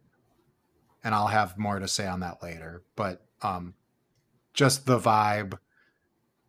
And 1.02 1.14
I'll 1.14 1.26
have 1.26 1.58
more 1.58 1.78
to 1.78 1.88
say 1.88 2.06
on 2.06 2.20
that 2.20 2.42
later. 2.42 2.82
But 2.96 3.24
um, 3.42 3.74
just 4.54 4.86
the 4.86 4.98
vibe, 4.98 5.58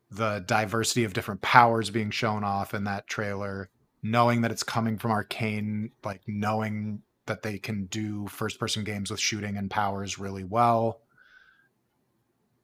the 0.10 0.44
diversity 0.46 1.04
of 1.04 1.14
different 1.14 1.42
powers 1.42 1.90
being 1.90 2.12
shown 2.12 2.44
off 2.44 2.74
in 2.74 2.86
that 2.86 3.08
trailer, 3.08 3.70
knowing 4.02 4.42
that 4.42 4.52
it's 4.52 4.64
coming 4.64 4.98
from 4.98 5.12
Arkane, 5.12 5.92
like 6.04 6.22
knowing 6.28 7.02
that 7.28 7.44
they 7.44 7.58
can 7.58 7.86
do 7.86 8.28
first 8.28 8.60
person 8.60 8.84
games 8.84 9.12
with 9.12 9.20
shooting 9.20 9.58
and 9.58 9.70
powers 9.70 10.20
really 10.20 10.44
well. 10.44 11.02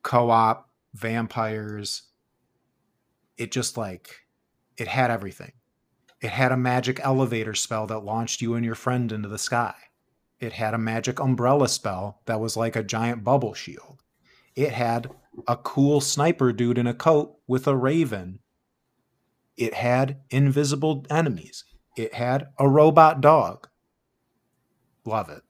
Co 0.03 0.29
op, 0.29 0.69
vampires. 0.93 2.03
It 3.37 3.51
just 3.51 3.77
like, 3.77 4.15
it 4.77 4.87
had 4.87 5.11
everything. 5.11 5.53
It 6.21 6.29
had 6.29 6.51
a 6.51 6.57
magic 6.57 6.99
elevator 7.03 7.55
spell 7.55 7.87
that 7.87 8.05
launched 8.05 8.41
you 8.41 8.53
and 8.53 8.63
your 8.63 8.75
friend 8.75 9.11
into 9.11 9.27
the 9.27 9.39
sky. 9.39 9.73
It 10.39 10.53
had 10.53 10.73
a 10.73 10.79
magic 10.79 11.19
umbrella 11.19 11.67
spell 11.67 12.21
that 12.25 12.39
was 12.39 12.57
like 12.57 12.75
a 12.75 12.83
giant 12.83 13.23
bubble 13.23 13.53
shield. 13.53 14.03
It 14.55 14.71
had 14.71 15.09
a 15.47 15.55
cool 15.55 16.01
sniper 16.01 16.51
dude 16.51 16.77
in 16.77 16.87
a 16.87 16.93
coat 16.93 17.37
with 17.47 17.67
a 17.67 17.75
raven. 17.75 18.39
It 19.57 19.73
had 19.73 20.21
invisible 20.29 21.05
enemies. 21.09 21.63
It 21.95 22.13
had 22.13 22.47
a 22.57 22.67
robot 22.67 23.21
dog. 23.21 23.67
Love 25.05 25.29
it. 25.29 25.41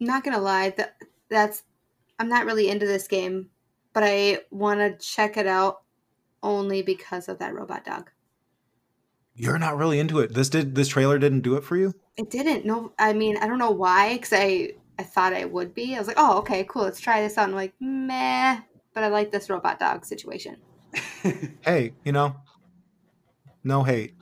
I'm 0.00 0.06
not 0.06 0.24
gonna 0.24 0.40
lie, 0.40 0.70
that 0.70 0.96
that's 1.30 1.62
I'm 2.18 2.28
not 2.28 2.46
really 2.46 2.68
into 2.68 2.86
this 2.86 3.08
game, 3.08 3.50
but 3.92 4.02
I 4.04 4.40
want 4.50 4.80
to 4.80 5.04
check 5.04 5.36
it 5.36 5.46
out 5.46 5.82
only 6.42 6.82
because 6.82 7.28
of 7.28 7.38
that 7.38 7.54
robot 7.54 7.84
dog. 7.84 8.10
You're 9.36 9.58
not 9.58 9.76
really 9.76 9.98
into 9.98 10.20
it. 10.20 10.32
This 10.34 10.48
did 10.48 10.74
this 10.74 10.88
trailer 10.88 11.18
didn't 11.18 11.40
do 11.40 11.56
it 11.56 11.64
for 11.64 11.76
you? 11.76 11.94
It 12.16 12.30
didn't. 12.30 12.64
No, 12.64 12.92
I 12.98 13.12
mean 13.12 13.36
I 13.38 13.46
don't 13.46 13.58
know 13.58 13.70
why, 13.70 14.14
because 14.14 14.32
I 14.32 14.72
I 14.98 15.02
thought 15.02 15.32
I 15.32 15.44
would 15.44 15.74
be. 15.74 15.94
I 15.96 15.98
was 15.98 16.06
like, 16.06 16.18
oh 16.18 16.38
okay, 16.38 16.64
cool, 16.68 16.82
let's 16.82 17.00
try 17.00 17.20
this 17.20 17.36
out. 17.38 17.48
I'm 17.48 17.54
like, 17.54 17.72
meh, 17.80 18.60
but 18.92 19.02
I 19.02 19.08
like 19.08 19.32
this 19.32 19.50
robot 19.50 19.78
dog 19.80 20.04
situation. 20.04 20.56
Hey, 21.62 21.94
you 22.04 22.12
know, 22.12 22.36
no 23.64 23.82
hate. 23.82 24.14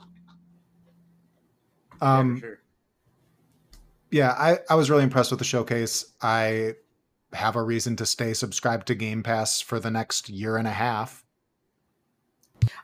Yeah, 2.01 2.07
Um, 2.19 2.35
for 2.35 2.39
sure. 2.39 2.62
Yeah, 4.13 4.31
I, 4.37 4.59
I 4.69 4.75
was 4.75 4.91
really 4.91 5.03
impressed 5.03 5.31
with 5.31 5.39
the 5.39 5.45
showcase. 5.45 6.13
I 6.21 6.75
have 7.33 7.55
a 7.55 7.63
reason 7.63 7.95
to 7.95 8.05
stay 8.05 8.33
subscribed 8.33 8.85
to 8.87 8.95
Game 8.95 9.23
Pass 9.23 9.59
for 9.59 9.79
the 9.79 9.89
next 9.89 10.29
year 10.29 10.57
and 10.57 10.67
a 10.67 10.71
half. 10.71 11.25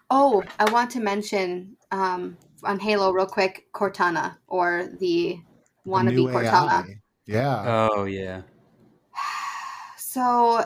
Oh, 0.10 0.44
I 0.58 0.70
want 0.72 0.90
to 0.92 1.00
mention 1.00 1.78
um, 1.92 2.36
on 2.64 2.80
Halo 2.80 3.12
real 3.12 3.28
quick, 3.28 3.68
Cortana 3.74 4.38
or 4.48 4.90
the 5.00 5.40
The 5.86 5.92
wannabe 5.92 6.16
new 6.16 6.28
Cortana. 6.28 6.90
AI. 6.90 7.02
Yeah. 7.26 7.90
Oh 7.94 8.04
yeah. 8.06 8.42
So, 9.98 10.66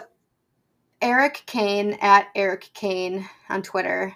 Eric 1.01 1.43
Kane 1.45 1.97
at 1.99 2.27
Eric 2.33 2.69
Kane 2.73 3.27
on 3.49 3.61
Twitter 3.61 4.15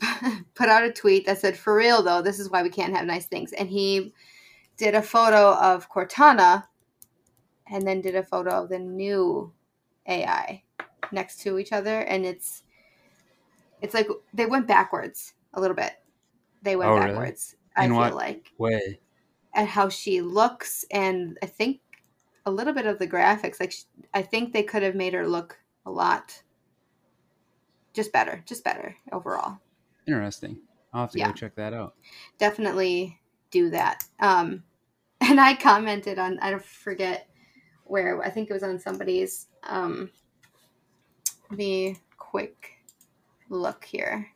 put 0.54 0.70
out 0.70 0.84
a 0.84 0.90
tweet 0.90 1.26
that 1.26 1.38
said, 1.38 1.54
"For 1.54 1.76
real 1.76 2.02
though, 2.02 2.22
this 2.22 2.40
is 2.40 2.50
why 2.50 2.62
we 2.62 2.70
can't 2.70 2.96
have 2.96 3.04
nice 3.04 3.26
things." 3.26 3.52
And 3.52 3.68
he 3.68 4.14
did 4.76 4.94
a 4.94 5.02
photo 5.02 5.54
of 5.54 5.90
Cortana, 5.90 6.66
and 7.70 7.86
then 7.86 8.00
did 8.00 8.14
a 8.14 8.22
photo 8.22 8.62
of 8.62 8.68
the 8.68 8.78
new 8.78 9.52
AI 10.06 10.62
next 11.12 11.40
to 11.40 11.58
each 11.58 11.72
other, 11.72 12.00
and 12.00 12.24
it's 12.24 12.62
it's 13.80 13.94
like 13.94 14.08
they 14.32 14.46
went 14.46 14.66
backwards 14.66 15.34
a 15.54 15.60
little 15.60 15.76
bit. 15.76 15.92
They 16.62 16.76
went 16.76 16.90
Oh, 16.90 16.96
really? 16.96 17.08
backwards. 17.08 17.56
I 17.76 17.84
In 17.84 17.92
feel 17.92 18.14
like 18.14 18.52
Way. 18.58 19.00
and 19.54 19.68
how 19.68 19.88
she 19.88 20.20
looks 20.20 20.84
and 20.90 21.38
i 21.42 21.46
think 21.46 21.80
a 22.46 22.50
little 22.50 22.72
bit 22.72 22.86
of 22.86 22.98
the 22.98 23.06
graphics 23.08 23.60
like 23.60 23.72
sh- 23.72 23.84
i 24.14 24.22
think 24.22 24.52
they 24.52 24.62
could 24.62 24.82
have 24.82 24.94
made 24.94 25.12
her 25.14 25.26
look 25.26 25.58
a 25.84 25.90
lot 25.90 26.42
just 27.92 28.12
better 28.12 28.42
just 28.46 28.64
better 28.64 28.94
overall 29.12 29.58
Interesting. 30.06 30.60
I'll 30.92 31.02
have 31.02 31.10
to 31.12 31.18
Yeah. 31.18 31.28
go 31.28 31.32
check 31.32 31.54
that 31.56 31.74
out. 31.74 31.94
definitely 32.38 33.18
do 33.50 33.70
that. 33.70 34.04
Um 34.20 34.62
and 35.20 35.40
i 35.40 35.54
commented 35.54 36.18
on 36.18 36.38
i 36.40 36.50
don't 36.50 36.64
forget 36.64 37.28
where 37.84 38.22
i 38.22 38.30
think 38.30 38.50
it 38.50 38.52
was 38.52 38.62
on 38.62 38.78
somebody's 38.78 39.48
um 39.64 40.10
me 41.50 41.96
quick 42.18 42.72
look 43.48 43.84
here. 43.84 44.28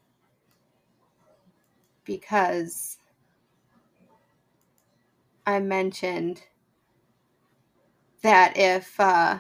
Because 2.04 2.98
i 5.46 5.58
mentioned 5.58 6.42
that 8.22 8.56
if 8.56 8.98
uh 9.00 9.38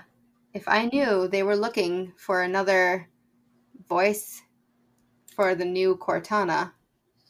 if 0.54 0.66
i 0.68 0.86
knew 0.86 1.28
they 1.28 1.42
were 1.42 1.56
looking 1.56 2.12
for 2.16 2.42
another 2.42 3.08
voice 3.88 4.42
for 5.34 5.54
the 5.54 5.64
new 5.64 5.96
cortana 5.96 6.72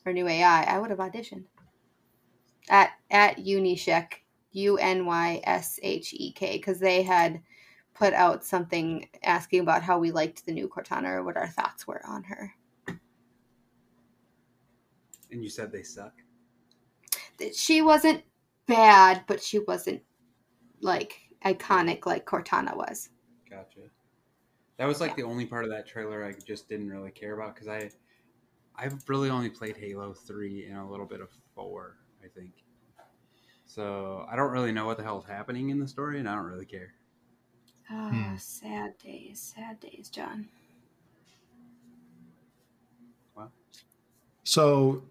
or 0.06 0.12
new 0.12 0.28
ai 0.28 0.62
i 0.64 0.78
would 0.78 0.90
have 0.90 0.98
auditioned 1.00 1.44
at 2.68 2.90
at 3.10 3.38
Unyshek, 3.38 4.12
U 4.52 4.78
N 4.78 5.06
Y 5.06 5.40
S 5.44 5.78
H 5.82 6.14
E 6.14 6.32
K, 6.32 6.56
because 6.56 6.78
they 6.78 7.02
had 7.02 7.40
put 7.94 8.14
out 8.14 8.44
something 8.44 9.08
asking 9.22 9.60
about 9.60 9.82
how 9.82 9.98
we 9.98 10.10
liked 10.10 10.46
the 10.46 10.52
new 10.52 10.68
Cortana 10.68 11.10
or 11.10 11.22
what 11.22 11.36
our 11.36 11.48
thoughts 11.48 11.86
were 11.86 12.00
on 12.06 12.22
her. 12.24 12.54
And 15.30 15.44
you 15.44 15.50
said 15.50 15.70
they 15.70 15.82
suck. 15.82 16.14
That 17.38 17.54
She 17.54 17.82
wasn't 17.82 18.22
bad, 18.66 19.24
but 19.26 19.42
she 19.42 19.58
wasn't 19.60 20.02
like 20.80 21.18
iconic 21.44 22.06
like 22.06 22.26
Cortana 22.26 22.76
was. 22.76 23.10
Gotcha. 23.48 23.80
That 24.78 24.86
was 24.86 25.00
like 25.00 25.14
the 25.14 25.24
only 25.24 25.44
part 25.44 25.64
of 25.64 25.70
that 25.70 25.86
trailer 25.86 26.24
I 26.24 26.32
just 26.46 26.68
didn't 26.68 26.88
really 26.88 27.10
care 27.10 27.34
about 27.34 27.54
because 27.54 27.68
I, 27.68 27.90
I've 28.76 29.06
really 29.08 29.28
only 29.28 29.50
played 29.50 29.76
Halo 29.76 30.14
three 30.14 30.66
and 30.66 30.78
a 30.78 30.84
little 30.86 31.04
bit 31.04 31.20
of 31.20 31.28
four, 31.54 31.98
I 32.24 32.28
think. 32.28 32.52
So 33.66 34.26
I 34.30 34.36
don't 34.36 34.50
really 34.50 34.72
know 34.72 34.86
what 34.86 34.96
the 34.96 35.02
hell 35.04 35.18
is 35.18 35.24
happening 35.24 35.70
in 35.70 35.78
the 35.78 35.86
story, 35.88 36.18
and 36.18 36.28
I 36.28 36.34
don't 36.34 36.44
really 36.46 36.66
care. 36.66 36.92
Oh, 37.90 38.08
Hmm. 38.10 38.36
sad 38.36 38.98
days, 38.98 39.52
sad 39.56 39.80
days, 39.80 40.08
John. 40.08 40.48
So 44.44 45.02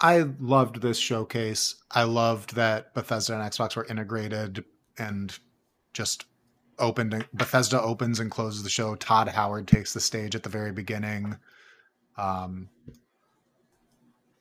I 0.00 0.24
loved 0.40 0.80
this 0.80 0.98
showcase. 0.98 1.76
I 1.90 2.02
loved 2.04 2.56
that 2.56 2.92
Bethesda 2.94 3.34
and 3.38 3.42
Xbox 3.52 3.76
were 3.76 3.84
integrated 3.84 4.64
and 4.98 5.38
just 5.92 6.24
opened. 6.78 7.24
Bethesda 7.34 7.80
opens 7.80 8.18
and 8.18 8.30
closes 8.30 8.64
the 8.64 8.68
show. 8.70 8.96
Todd 8.96 9.28
Howard 9.28 9.68
takes 9.68 9.92
the 9.94 10.00
stage 10.00 10.34
at 10.34 10.42
the 10.42 10.48
very 10.48 10.72
beginning. 10.72 11.36
Um, 12.16 12.68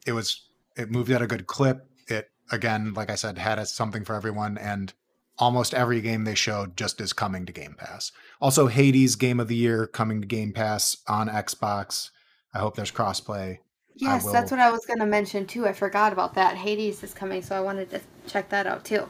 it 0.07 0.13
was 0.13 0.49
it 0.77 0.91
moved 0.91 1.11
at 1.11 1.21
a 1.21 1.27
good 1.27 1.47
clip. 1.47 1.85
It 2.07 2.29
again, 2.51 2.93
like 2.93 3.09
I 3.09 3.15
said, 3.15 3.37
had 3.37 3.59
a, 3.59 3.65
something 3.65 4.03
for 4.05 4.15
everyone, 4.15 4.57
and 4.57 4.93
almost 5.37 5.73
every 5.73 6.01
game 6.01 6.23
they 6.23 6.35
showed 6.35 6.77
just 6.77 7.01
is 7.01 7.13
coming 7.13 7.45
to 7.45 7.53
Game 7.53 7.75
Pass. 7.77 8.11
Also, 8.39 8.67
Hades 8.67 9.15
Game 9.15 9.39
of 9.39 9.47
the 9.47 9.55
Year 9.55 9.87
coming 9.87 10.21
to 10.21 10.27
Game 10.27 10.53
Pass 10.53 10.97
on 11.07 11.27
Xbox. 11.27 12.09
I 12.53 12.59
hope 12.59 12.75
there's 12.75 12.91
crossplay. 12.91 13.59
Yes, 13.95 14.23
will- 14.23 14.33
that's 14.33 14.51
what 14.51 14.59
I 14.59 14.71
was 14.71 14.85
going 14.85 14.99
to 14.99 15.05
mention 15.05 15.45
too. 15.45 15.67
I 15.67 15.73
forgot 15.73 16.13
about 16.13 16.33
that. 16.35 16.57
Hades 16.57 17.03
is 17.03 17.13
coming, 17.13 17.41
so 17.41 17.55
I 17.55 17.61
wanted 17.61 17.89
to 17.91 18.01
check 18.27 18.49
that 18.49 18.67
out 18.67 18.85
too. 18.85 19.07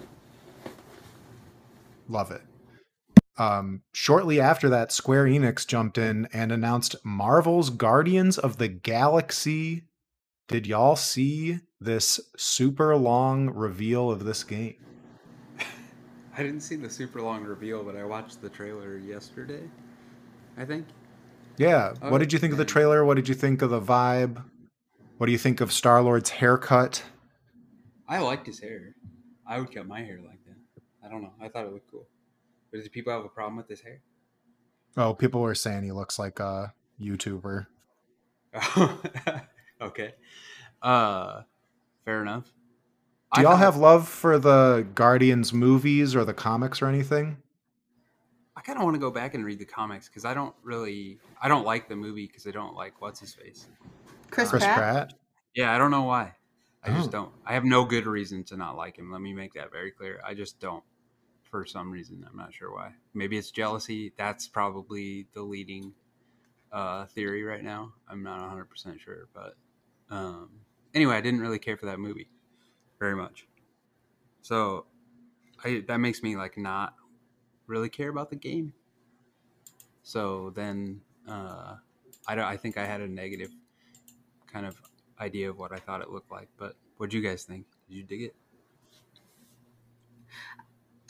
Love 2.08 2.32
it. 2.32 2.42
Um, 3.38 3.82
shortly 3.94 4.40
after 4.40 4.70
that, 4.70 4.92
Square 4.92 5.26
Enix 5.26 5.66
jumped 5.66 5.98
in 5.98 6.28
and 6.34 6.52
announced 6.52 6.96
Marvel's 7.04 7.70
Guardians 7.70 8.38
of 8.38 8.58
the 8.58 8.68
Galaxy. 8.68 9.84
Did 10.52 10.68
y'all 10.68 10.98
see 10.98 11.60
this 11.80 12.20
super 12.36 12.98
long 12.98 13.50
reveal 13.52 14.12
of 14.12 14.26
this 14.26 14.44
game? 14.44 14.76
I 16.38 16.44
didn't 16.44 16.60
see 16.60 16.76
the 16.76 16.90
super 16.90 17.22
long 17.22 17.46
reveal, 17.46 17.86
but 17.86 17.96
I 17.96 18.04
watched 18.04 18.42
the 18.42 18.50
trailer 18.50 18.98
yesterday. 18.98 19.64
I 20.58 20.66
think. 20.66 20.88
Yeah. 21.58 21.94
Oh, 22.02 22.12
what 22.12 22.18
did 22.18 22.34
you 22.34 22.40
think 22.40 22.52
of 22.52 22.58
the 22.58 22.66
trailer? 22.66 23.06
What 23.06 23.16
did 23.16 23.30
you 23.30 23.34
think 23.34 23.62
of 23.62 23.70
the 23.70 23.80
vibe? 23.80 24.44
What 25.20 25.28
do 25.28 25.32
you 25.32 25.38
think 25.38 25.62
of 25.62 25.72
Star 25.72 26.02
Lord's 26.02 26.32
haircut? 26.32 27.02
I 28.10 28.20
liked 28.20 28.46
his 28.46 28.60
hair. 28.60 28.94
I 29.48 29.58
would 29.58 29.74
cut 29.74 29.88
my 29.88 30.02
hair 30.02 30.20
like 30.22 30.44
that. 30.48 30.82
I 31.06 31.10
don't 31.10 31.22
know. 31.22 31.32
I 31.42 31.48
thought 31.48 31.66
it 31.66 31.72
looked 31.72 31.90
cool. 31.90 32.08
But 32.72 32.84
did 32.84 32.92
people 32.92 33.14
have 33.14 33.24
a 33.24 33.30
problem 33.30 33.56
with 33.56 33.70
his 33.70 33.80
hair? 33.80 34.02
Oh, 34.98 35.14
people 35.14 35.40
were 35.40 35.56
saying 35.56 35.84
he 35.84 35.94
looks 35.94 36.20
like 36.20 36.42
a 36.42 36.74
YouTuber. 37.00 37.68
okay. 39.82 40.14
Uh, 40.82 41.42
fair 42.06 42.22
enough. 42.22 42.52
Do 43.34 43.42
y'all 43.42 43.56
have 43.56 43.78
love 43.78 44.08
for 44.10 44.38
the 44.40 44.86
Guardians 44.94 45.54
movies 45.54 46.16
or 46.16 46.26
the 46.26 46.34
comics 46.34 46.82
or 46.82 46.88
anything? 46.88 47.38
I 48.58 48.62
kind 48.62 48.78
of 48.78 48.84
want 48.84 48.96
to 48.96 49.00
go 49.00 49.10
back 49.10 49.34
and 49.34 49.46
read 49.46 49.60
the 49.60 49.66
comics 49.66 50.08
because 50.10 50.26
I 50.26 50.34
don't 50.34 50.54
really. 50.64 51.18
I 51.42 51.48
don't 51.48 51.66
like 51.66 51.88
the 51.88 51.96
movie 51.96 52.28
because 52.28 52.46
I 52.46 52.52
don't 52.52 52.76
like 52.76 53.02
what's 53.02 53.20
his 53.20 53.34
face. 53.34 53.68
Chris, 54.30 54.50
Chris 54.50 54.64
Pratt. 54.64 54.78
Pratt? 54.78 55.14
Yeah, 55.56 55.74
I 55.74 55.78
don't 55.78 55.92
know 55.92 56.04
why. 56.04 56.34
I 56.84 56.90
just 56.90 57.10
Oh. 57.10 57.12
don't. 57.12 57.32
I 57.46 57.54
have 57.54 57.64
no 57.64 57.86
good 57.86 58.06
reason 58.06 58.44
to 58.46 58.58
not 58.58 58.76
like 58.76 58.98
him. 58.98 59.12
Let 59.12 59.22
me 59.22 59.34
make 59.34 59.54
that 59.54 59.72
very 59.72 59.92
clear. 59.92 60.22
I 60.26 60.34
just 60.34 60.60
don't. 60.60 60.84
For 61.44 61.66
some 61.66 61.92
reason, 61.92 62.26
I'm 62.30 62.38
not 62.38 62.54
sure 62.54 62.72
why. 62.74 62.94
Maybe 63.14 63.38
it's 63.38 63.52
jealousy. 63.52 64.14
That's 64.18 64.48
probably 64.48 65.28
the 65.34 65.42
leading 65.42 65.94
uh, 66.72 67.06
theory 67.08 67.44
right 67.44 67.64
now. 67.64 67.94
I'm 68.08 68.24
not 68.24 68.40
100 68.42 68.66
percent 68.70 69.00
sure, 69.02 69.28
but 69.34 69.56
um, 70.12 70.50
anyway, 70.94 71.16
I 71.16 71.22
didn't 71.22 71.40
really 71.40 71.60
care 71.60 71.78
for 71.78 71.88
that 71.88 72.00
movie 72.00 72.28
very 73.00 73.16
much. 73.16 73.48
So 74.42 74.86
I, 75.64 75.84
that 75.88 75.98
makes 75.98 76.22
me 76.22 76.36
like 76.36 76.58
not 76.58 76.96
really 77.68 77.90
care 77.90 78.10
about 78.10 78.30
the 78.30 78.36
game. 78.36 78.74
So 80.04 80.52
then 80.56 81.02
uh, 81.28 81.76
I 82.28 82.36
don't. 82.36 82.46
I 82.46 82.58
think 82.58 82.78
I 82.78 82.86
had 82.86 83.02
a 83.02 83.08
negative 83.08 83.52
kind 84.52 84.66
of 84.66 84.76
idea 85.20 85.50
of 85.50 85.58
what 85.58 85.72
I 85.72 85.78
thought 85.78 86.02
it 86.02 86.10
looked 86.10 86.32
like. 86.32 86.50
But 86.58 86.76
what 86.98 87.10
do 87.10 87.18
you 87.18 87.24
guys 87.24 87.44
think? 87.44 87.66
Did 87.88 87.96
you 87.96 88.04
dig 88.04 88.22
it? 88.24 88.36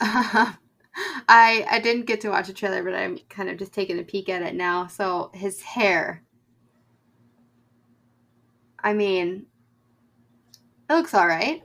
I 0.00 0.56
I 1.28 1.80
didn't 1.82 2.06
get 2.06 2.20
to 2.22 2.28
watch 2.28 2.46
the 2.46 2.52
trailer, 2.52 2.82
but 2.82 2.94
I'm 2.94 3.18
kind 3.28 3.48
of 3.48 3.56
just 3.56 3.72
taking 3.72 3.98
a 3.98 4.02
peek 4.02 4.28
at 4.28 4.42
it 4.42 4.54
now. 4.54 4.86
So 4.86 5.30
his 5.34 5.62
hair. 5.62 6.22
I 8.82 8.94
mean, 8.94 9.46
it 10.88 10.94
looks 10.94 11.14
all 11.14 11.26
right. 11.26 11.62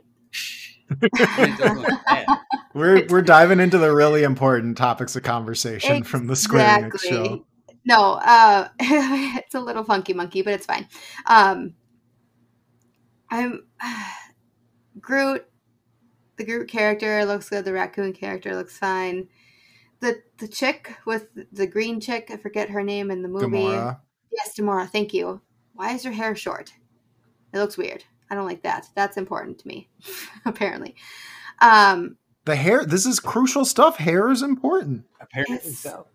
It 0.90 1.58
doesn't 1.58 1.82
look 1.82 2.04
bad. 2.06 2.26
We're 2.74 3.06
we're 3.08 3.22
diving 3.22 3.60
into 3.60 3.78
the 3.78 3.94
really 3.94 4.22
important 4.22 4.78
topics 4.78 5.16
of 5.16 5.22
conversation 5.22 6.04
from 6.04 6.26
the 6.26 6.36
Square 6.36 6.90
Enix 6.90 7.00
show. 7.00 7.44
No, 7.84 8.12
uh, 8.14 8.68
it's 8.80 9.54
a 9.54 9.60
little 9.60 9.84
funky 9.84 10.12
monkey, 10.12 10.42
but 10.42 10.54
it's 10.54 10.66
fine. 10.66 10.86
Um, 11.26 11.74
I'm 13.30 13.66
Groot. 15.00 15.44
The 16.36 16.44
Groot 16.44 16.68
character 16.68 17.24
looks 17.24 17.48
good. 17.48 17.64
The 17.64 17.72
raccoon 17.72 18.12
character 18.12 18.54
looks 18.54 18.78
fine. 18.78 19.28
The 20.00 20.22
the 20.38 20.46
chick 20.46 20.94
with 21.04 21.28
the 21.52 21.66
green 21.66 22.00
chick, 22.00 22.30
I 22.30 22.36
forget 22.36 22.70
her 22.70 22.84
name 22.84 23.10
in 23.10 23.22
the 23.22 23.28
movie. 23.28 23.46
Gamora. 23.46 24.00
Yes, 24.30 24.54
Gamora. 24.56 24.88
Thank 24.88 25.12
you. 25.12 25.40
Why 25.72 25.94
is 25.94 26.04
her 26.04 26.12
hair 26.12 26.36
short? 26.36 26.72
It 27.52 27.58
looks 27.58 27.76
weird. 27.78 28.04
I 28.30 28.34
don't 28.34 28.46
like 28.46 28.62
that. 28.62 28.86
That's 28.94 29.16
important 29.16 29.58
to 29.60 29.68
me, 29.68 29.88
apparently. 30.44 30.94
Um, 31.60 32.16
The 32.44 32.56
hair. 32.56 32.84
This 32.84 33.06
is 33.06 33.20
crucial 33.20 33.64
stuff. 33.64 33.96
Hair 33.96 34.30
is 34.30 34.42
important. 34.42 35.04
Apparently 35.20 35.56
It's- 35.56 35.78
so. 35.78 36.06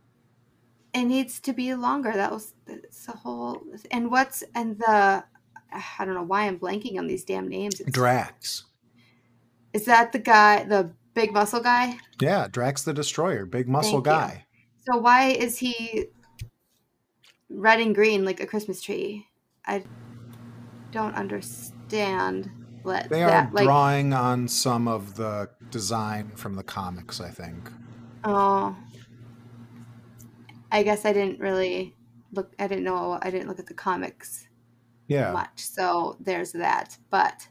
it 0.94 1.06
needs 1.06 1.40
to 1.42 1.54
be 1.54 1.74
longer. 1.76 2.12
That 2.12 2.32
was 2.32 2.54
it's 2.68 3.08
a 3.08 3.14
whole. 3.14 3.62
And 3.92 4.12
what's 4.12 4.44
and 4.56 4.78
the 4.80 5.24
I 6.00 6.06
don't 6.06 6.14
know 6.14 6.22
why 6.24 6.44
I'm 6.46 6.60
blanking 6.60 7.00
on 7.00 7.08
these 7.08 7.24
damn 7.24 7.48
names. 7.48 7.80
It's- 7.80 7.92
Drax. 7.94 8.66
Is 9.74 9.86
that 9.86 10.12
the 10.12 10.20
guy, 10.20 10.64
the 10.66 10.92
big 11.16 11.34
muscle 11.34 11.60
guy? 11.62 11.98
Yeah, 12.22 12.48
Drax 12.48 12.84
the 12.84 12.94
Destroyer, 12.94 13.48
big 13.48 13.68
muscle 13.68 14.02
Thank 14.02 14.06
you. 14.06 14.12
guy. 14.12 14.46
So 14.88 14.98
why 15.00 15.30
is 15.30 15.58
he 15.58 16.06
red 17.50 17.80
and 17.80 17.96
green 17.96 18.24
like 18.24 18.40
a 18.40 18.46
Christmas 18.46 18.82
tree? 18.84 19.28
I 19.66 19.84
don't 20.94 21.16
understand. 21.16 22.50
What 22.84 23.10
They 23.10 23.24
are 23.24 23.30
that 23.30 23.54
like? 23.54 23.66
drawing 23.66 24.14
on 24.14 24.48
some 24.48 24.88
of 24.88 25.16
the 25.16 25.50
design 25.72 26.32
from 26.36 26.56
the 26.56 26.64
comics, 26.64 27.20
I 27.22 27.30
think. 27.30 27.70
Oh, 28.24 28.76
I 30.72 30.84
guess 30.84 31.06
I 31.06 31.14
didn't 31.14 31.40
really 31.40 31.96
look. 32.32 32.54
I 32.60 32.68
didn't 32.68 32.84
know. 32.84 33.20
I 33.22 33.30
didn't 33.30 33.48
look 33.48 33.60
at 33.60 33.68
the 33.68 33.74
comics 33.74 34.48
Yeah. 35.08 35.32
much. 35.34 35.60
So 35.62 36.18
there's 36.20 36.52
that. 36.54 36.98
But 37.10 37.48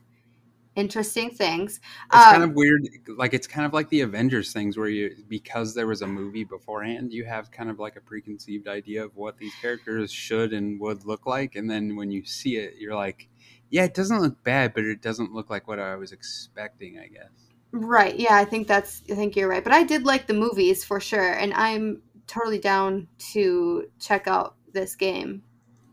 interesting 0.75 1.31
things. 1.31 1.81
It's 2.13 2.25
Um, 2.25 2.33
kind 2.33 2.43
of 2.43 2.53
weird. 2.55 2.83
Like 3.17 3.35
it's 3.35 3.47
kind 3.47 3.67
of 3.67 3.73
like 3.73 3.89
the 3.91 4.01
Avengers 4.03 4.53
things, 4.53 4.77
where 4.77 4.89
you 4.89 5.15
because 5.29 5.75
there 5.75 5.87
was 5.87 6.03
a 6.03 6.07
movie 6.07 6.45
beforehand, 6.45 7.13
you 7.13 7.25
have 7.25 7.51
kind 7.51 7.71
of 7.71 7.79
like 7.79 7.97
a 7.97 8.01
preconceived 8.01 8.69
idea 8.69 9.05
of 9.05 9.17
what 9.17 9.39
these 9.39 9.53
characters 9.61 10.13
should 10.13 10.53
and 10.53 10.81
would 10.81 11.05
look 11.05 11.27
like, 11.27 11.55
and 11.57 11.71
then 11.71 11.97
when 11.97 12.11
you 12.11 12.25
see 12.25 12.57
it, 12.57 12.77
you're 12.79 12.95
like, 12.95 13.29
yeah, 13.73 13.85
it 13.85 13.95
doesn't 13.95 14.21
look 14.21 14.45
bad, 14.45 14.75
but 14.75 14.85
it 14.85 15.01
doesn't 15.03 15.33
look 15.33 15.51
like 15.51 15.67
what 15.67 15.81
I 15.81 15.97
was 15.97 16.13
expecting. 16.13 16.99
I 16.99 17.09
guess. 17.09 17.31
Right. 17.73 18.15
Yeah, 18.17 18.37
I 18.37 18.45
think 18.45 18.69
that's 18.69 19.03
I 19.11 19.15
think 19.15 19.35
you're 19.35 19.49
right. 19.49 19.65
But 19.65 19.73
I 19.73 19.83
did 19.83 20.05
like 20.05 20.27
the 20.27 20.35
movies 20.35 20.85
for 20.85 21.01
sure 21.01 21.33
and 21.33 21.55
I'm 21.55 22.03
totally 22.27 22.59
down 22.59 23.09
to 23.33 23.87
check 23.99 24.29
out 24.29 24.57
this 24.73 24.95
game 24.95 25.43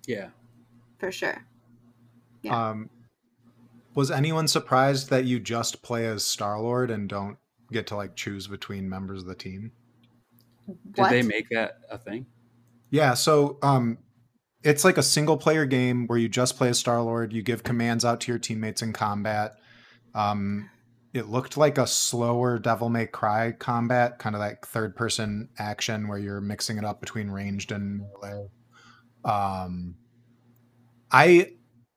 Yeah. 0.05 0.30
for 0.97 1.11
sure. 1.11 1.45
Yeah. 2.43 2.69
Um, 2.69 2.89
was 3.95 4.11
anyone 4.11 4.47
surprised 4.47 5.09
that 5.09 5.23
you 5.25 5.39
just 5.39 5.82
play 5.82 6.05
as 6.05 6.25
Star 6.25 6.59
Lord 6.59 6.91
and 6.91 7.07
don't 7.07 7.38
get 7.71 7.88
to 7.88 7.95
like 7.95 8.15
choose 8.15 8.45
between 8.47 8.89
members 8.89 9.21
of 9.21 9.27
the 9.27 9.36
team? 9.36 9.71
Did 10.91 11.09
they 11.09 11.21
make 11.21 11.49
that 11.49 11.80
a 11.89 11.97
thing? 11.97 12.25
Yeah, 12.91 13.13
so 13.13 13.57
um, 13.61 13.97
it's 14.64 14.84
like 14.84 14.97
a 14.97 15.03
single 15.03 15.38
player 15.38 15.66
game 15.66 16.07
where 16.07 16.18
you 16.18 16.28
just 16.28 16.57
play 16.57 16.70
as 16.70 16.80
Star 16.80 17.01
Lord. 17.01 17.34
You 17.34 17.41
give 17.41 17.64
commands 17.64 18.03
out 18.03 18.22
to 18.22 18.32
your 18.32 18.39
teammates 18.39 18.82
in 18.82 18.93
combat. 18.93 19.53
Um, 20.14 20.70
it 21.14 21.28
looked 21.28 21.57
like 21.57 21.78
a 21.78 21.88
slower 21.88 22.60
Devil 22.60 22.89
May 22.89 23.07
Cry 23.07 23.53
combat, 23.53 24.20
kind 24.20 24.36
of 24.36 24.39
like 24.39 24.66
third 24.66 24.95
person 24.95 25.49
action 25.57 26.07
where 26.07 26.20
you're 26.20 26.41
mixing 26.41 26.78
it 26.78 26.86
up 26.86 26.99
between 26.99 27.32
ranged 27.32 27.72
and 27.72 28.01
melee. 28.22 28.47
Um, 29.26 29.95
I 31.12 31.53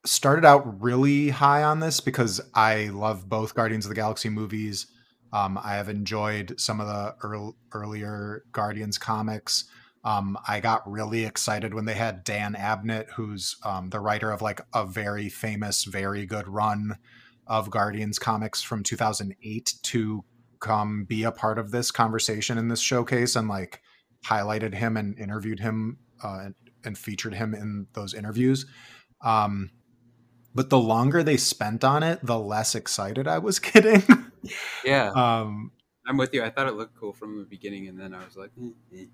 started 0.07 0.45
out 0.45 0.83
really 0.83 1.29
high 1.29 1.63
on 1.63 1.81
this 1.81 2.01
because 2.01 2.41
I 2.55 2.87
love 2.87 3.29
both 3.29 3.55
Guardians 3.55 3.85
of 3.85 3.91
the 3.91 3.95
Galaxy 3.95 4.29
movies. 4.29 4.87
Um, 5.33 5.59
I 5.63 5.75
have 5.75 5.89
enjoyed 5.89 6.59
some 6.59 6.81
of 6.81 6.87
the 6.87 7.15
earl- 7.23 7.57
earlier 7.73 8.45
Guardians 8.53 8.99
comics. 8.99 9.65
Um, 10.05 10.37
I 10.49 10.61
got 10.61 10.91
really 10.91 11.25
excited 11.25 11.75
when 11.75 11.85
they 11.85 11.95
had 11.95 12.25
Dan 12.25 12.55
Abnett, 12.55 13.11
who's 13.11 13.57
um, 13.65 13.91
the 13.91 14.01
writer 14.01 14.33
of 14.33 14.43
like 14.43 14.61
a 14.75 14.85
very 14.85 15.29
famous, 15.29 15.85
very 15.85 16.27
good 16.27 16.49
run 16.49 16.97
of 17.47 17.71
Guardians 17.71 18.19
comics 18.19 18.63
from 18.63 18.83
2008, 18.83 19.75
to 19.83 20.25
come 20.61 21.05
be 21.05 21.23
a 21.23 21.33
part 21.33 21.59
of 21.59 21.71
this 21.71 21.91
conversation 21.91 22.59
in 22.59 22.69
this 22.69 22.81
showcase 22.81 23.37
and 23.37 23.49
like 23.49 23.81
highlighted 24.25 24.75
him 24.75 24.97
and 24.97 25.19
interviewed 25.19 25.61
him 25.61 25.99
uh, 26.23 26.41
and, 26.45 26.55
and 26.85 26.99
featured 26.99 27.35
him 27.35 27.55
in 27.55 27.87
those 27.93 28.15
interviews. 28.15 28.67
Um, 29.25 29.71
but 30.55 30.71
the 30.71 30.79
longer 30.79 31.23
they 31.23 31.37
spent 31.37 31.85
on 31.85 32.03
it, 32.03 32.25
the 32.25 32.39
less 32.39 32.75
excited 32.75 33.27
I 33.27 33.39
was 33.39 33.59
getting. 33.61 34.03
Yeah, 34.85 35.11
um, 35.15 35.71
I'm 36.07 36.17
with 36.17 36.35
you. 36.35 36.43
I 36.43 36.51
thought 36.51 36.67
it 36.67 36.75
looked 36.75 36.97
cool 36.97 37.13
from 37.13 37.39
the 37.39 37.45
beginning, 37.45 37.89
and 37.89 37.99
then 37.99 38.13
I 38.13 38.25
was 38.25 38.37
like, 38.37 38.51
eh. 38.93 39.05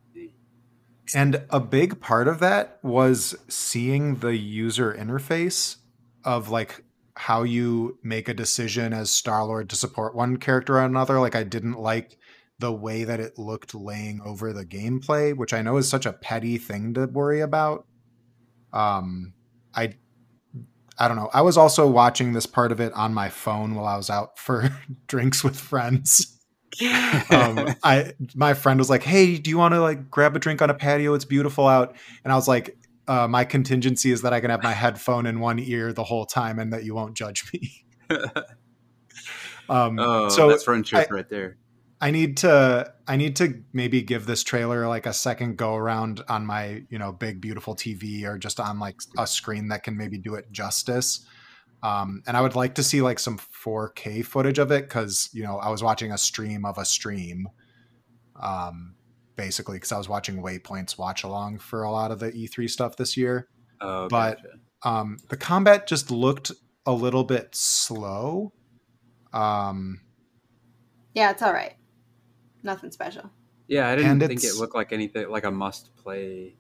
And 1.15 1.43
a 1.51 1.61
big 1.61 2.01
part 2.01 2.29
of 2.29 2.39
that 2.41 2.79
was 2.83 3.35
seeing 3.49 4.17
the 4.17 4.37
user 4.37 4.95
interface 4.95 5.77
of 6.25 6.51
like 6.51 6.85
how 7.17 7.43
you 7.43 7.99
make 8.03 8.29
a 8.29 8.35
decision 8.35 8.93
as 8.93 9.11
Star 9.11 9.45
Lord 9.45 9.71
to 9.71 9.77
support 9.77 10.15
one 10.15 10.37
character 10.37 10.77
or 10.77 10.85
another. 10.85 11.19
Like 11.19 11.35
I 11.35 11.43
didn't 11.43 11.79
like 11.79 12.19
the 12.59 12.73
way 12.73 13.05
that 13.05 13.21
it 13.21 13.39
looked 13.39 13.75
laying 13.75 14.21
over 14.25 14.53
the 14.53 14.65
gameplay, 14.65 15.37
which 15.37 15.53
I 15.53 15.63
know 15.63 15.77
is 15.77 15.89
such 15.89 16.07
a 16.07 16.13
petty 16.13 16.59
thing 16.59 16.95
to 16.95 17.07
worry 17.07 17.41
about. 17.41 17.87
Um, 18.73 19.33
I 19.75 19.95
I 20.99 21.07
don't 21.07 21.17
know. 21.17 21.31
I 21.33 21.43
was 21.43 21.57
also 21.57 21.87
watching 21.87 22.33
this 22.33 22.47
part 22.47 22.73
of 22.73 22.81
it 22.81 22.93
on 22.95 23.15
my 23.15 23.29
phone 23.29 23.75
while 23.75 23.87
I 23.87 23.97
was 23.97 24.11
out 24.11 24.39
for 24.39 24.71
drinks 25.07 25.45
with 25.45 25.59
friends. 25.59 26.38
um, 27.31 27.75
I 27.83 28.13
my 28.35 28.55
friend 28.55 28.79
was 28.79 28.91
like, 28.91 29.03
"Hey, 29.03 29.39
do 29.39 29.51
you 29.51 29.59
want 29.59 29.75
to 29.75 29.81
like 29.81 30.11
grab 30.11 30.37
a 30.37 30.39
drink 30.39 30.63
on 30.63 30.71
a 30.71 30.75
patio? 30.75 31.15
It's 31.15 31.25
beautiful 31.25 31.67
out." 31.67 31.97
And 32.25 32.33
I 32.33 32.37
was 32.37 32.47
like, 32.47 32.77
uh, 33.07 33.27
"My 33.27 33.45
contingency 33.45 34.13
is 34.13 34.23
that 34.23 34.33
I 34.33 34.41
can 34.41 34.51
have 34.51 34.63
my 34.63 34.73
headphone 34.73 35.27
in 35.27 35.41
one 35.41 35.59
ear 35.59 35.93
the 35.93 36.05
whole 36.05 36.27
time, 36.27 36.59
and 36.59 36.73
that 36.73 36.85
you 36.85 36.95
won't 36.95 37.15
judge 37.15 37.51
me." 37.53 37.85
um, 39.69 39.99
oh, 39.99 40.29
so 40.29 40.49
that's 40.49 40.65
friendship 40.65 41.09
I, 41.11 41.15
right 41.15 41.29
there. 41.29 41.57
I 42.01 42.11
need 42.11 42.37
to 42.39 42.93
I 43.09 43.17
need 43.17 43.37
to 43.37 43.63
maybe 43.73 44.03
give 44.03 44.27
this 44.27 44.45
trailer 44.45 44.87
like 44.87 45.07
a 45.07 45.13
second 45.13 45.57
go 45.57 45.75
around 45.75 46.23
on 46.29 46.47
my, 46.47 46.85
you 46.91 46.99
know, 46.99 47.11
big 47.13 47.41
beautiful 47.41 47.75
TV 47.75 48.25
or 48.25 48.39
just 48.39 48.61
on 48.61 48.79
like 48.79 49.01
a 49.17 49.27
screen 49.27 49.69
that 49.69 49.83
can 49.83 49.97
maybe 49.97 50.19
do 50.19 50.35
it 50.35 50.53
justice. 50.53 51.27
Um, 51.83 52.23
and 52.27 52.37
I 52.37 52.41
would 52.41 52.57
like 52.57 52.75
to 52.77 52.83
see 52.83 53.03
like 53.03 53.19
some 53.19 53.39
4K 53.39 54.25
footage 54.25 54.59
of 54.59 54.73
it 54.73 54.89
cuz, 54.89 55.31
you 55.33 55.43
know, 55.45 55.59
I 55.59 55.71
was 55.71 55.83
watching 55.83 56.13
a 56.13 56.19
stream 56.19 56.65
of 56.65 56.79
a 56.79 56.85
stream 56.85 57.49
um 58.41 58.95
basically 59.37 59.79
cuz 59.79 59.93
I 59.93 59.99
was 59.99 60.09
watching 60.09 60.43
Waypoints 60.43 60.99
watch 60.99 61.23
along 61.25 61.59
for 61.59 61.83
a 61.83 61.91
lot 61.91 62.11
of 62.11 62.19
the 62.19 62.33
E3 62.33 62.69
stuff 62.69 62.97
this 62.97 63.17
year. 63.17 63.49
Oh, 63.81 64.09
but 64.09 64.39
gotcha. 64.43 64.59
um 64.83 65.19
the 65.29 65.37
combat 65.37 65.87
just 65.87 66.11
looked 66.11 66.51
a 66.87 66.93
little 66.93 67.25
bit 67.25 67.55
slow. 67.55 68.53
Um 69.33 70.01
yeah, 71.15 71.31
it's 71.31 71.43
all 71.43 71.53
right 71.53 71.75
nothing 72.63 72.91
special. 72.91 73.31
Yeah, 73.67 73.89
I 73.89 73.97
didn't 73.97 74.23
and 74.23 74.27
think 74.27 74.45
it 74.45 74.57
looked 74.57 74.75
like 74.75 74.93
anything 74.93 75.29
like 75.29 75.45
a 75.45 75.51
must 75.51 75.95
play 75.97 76.57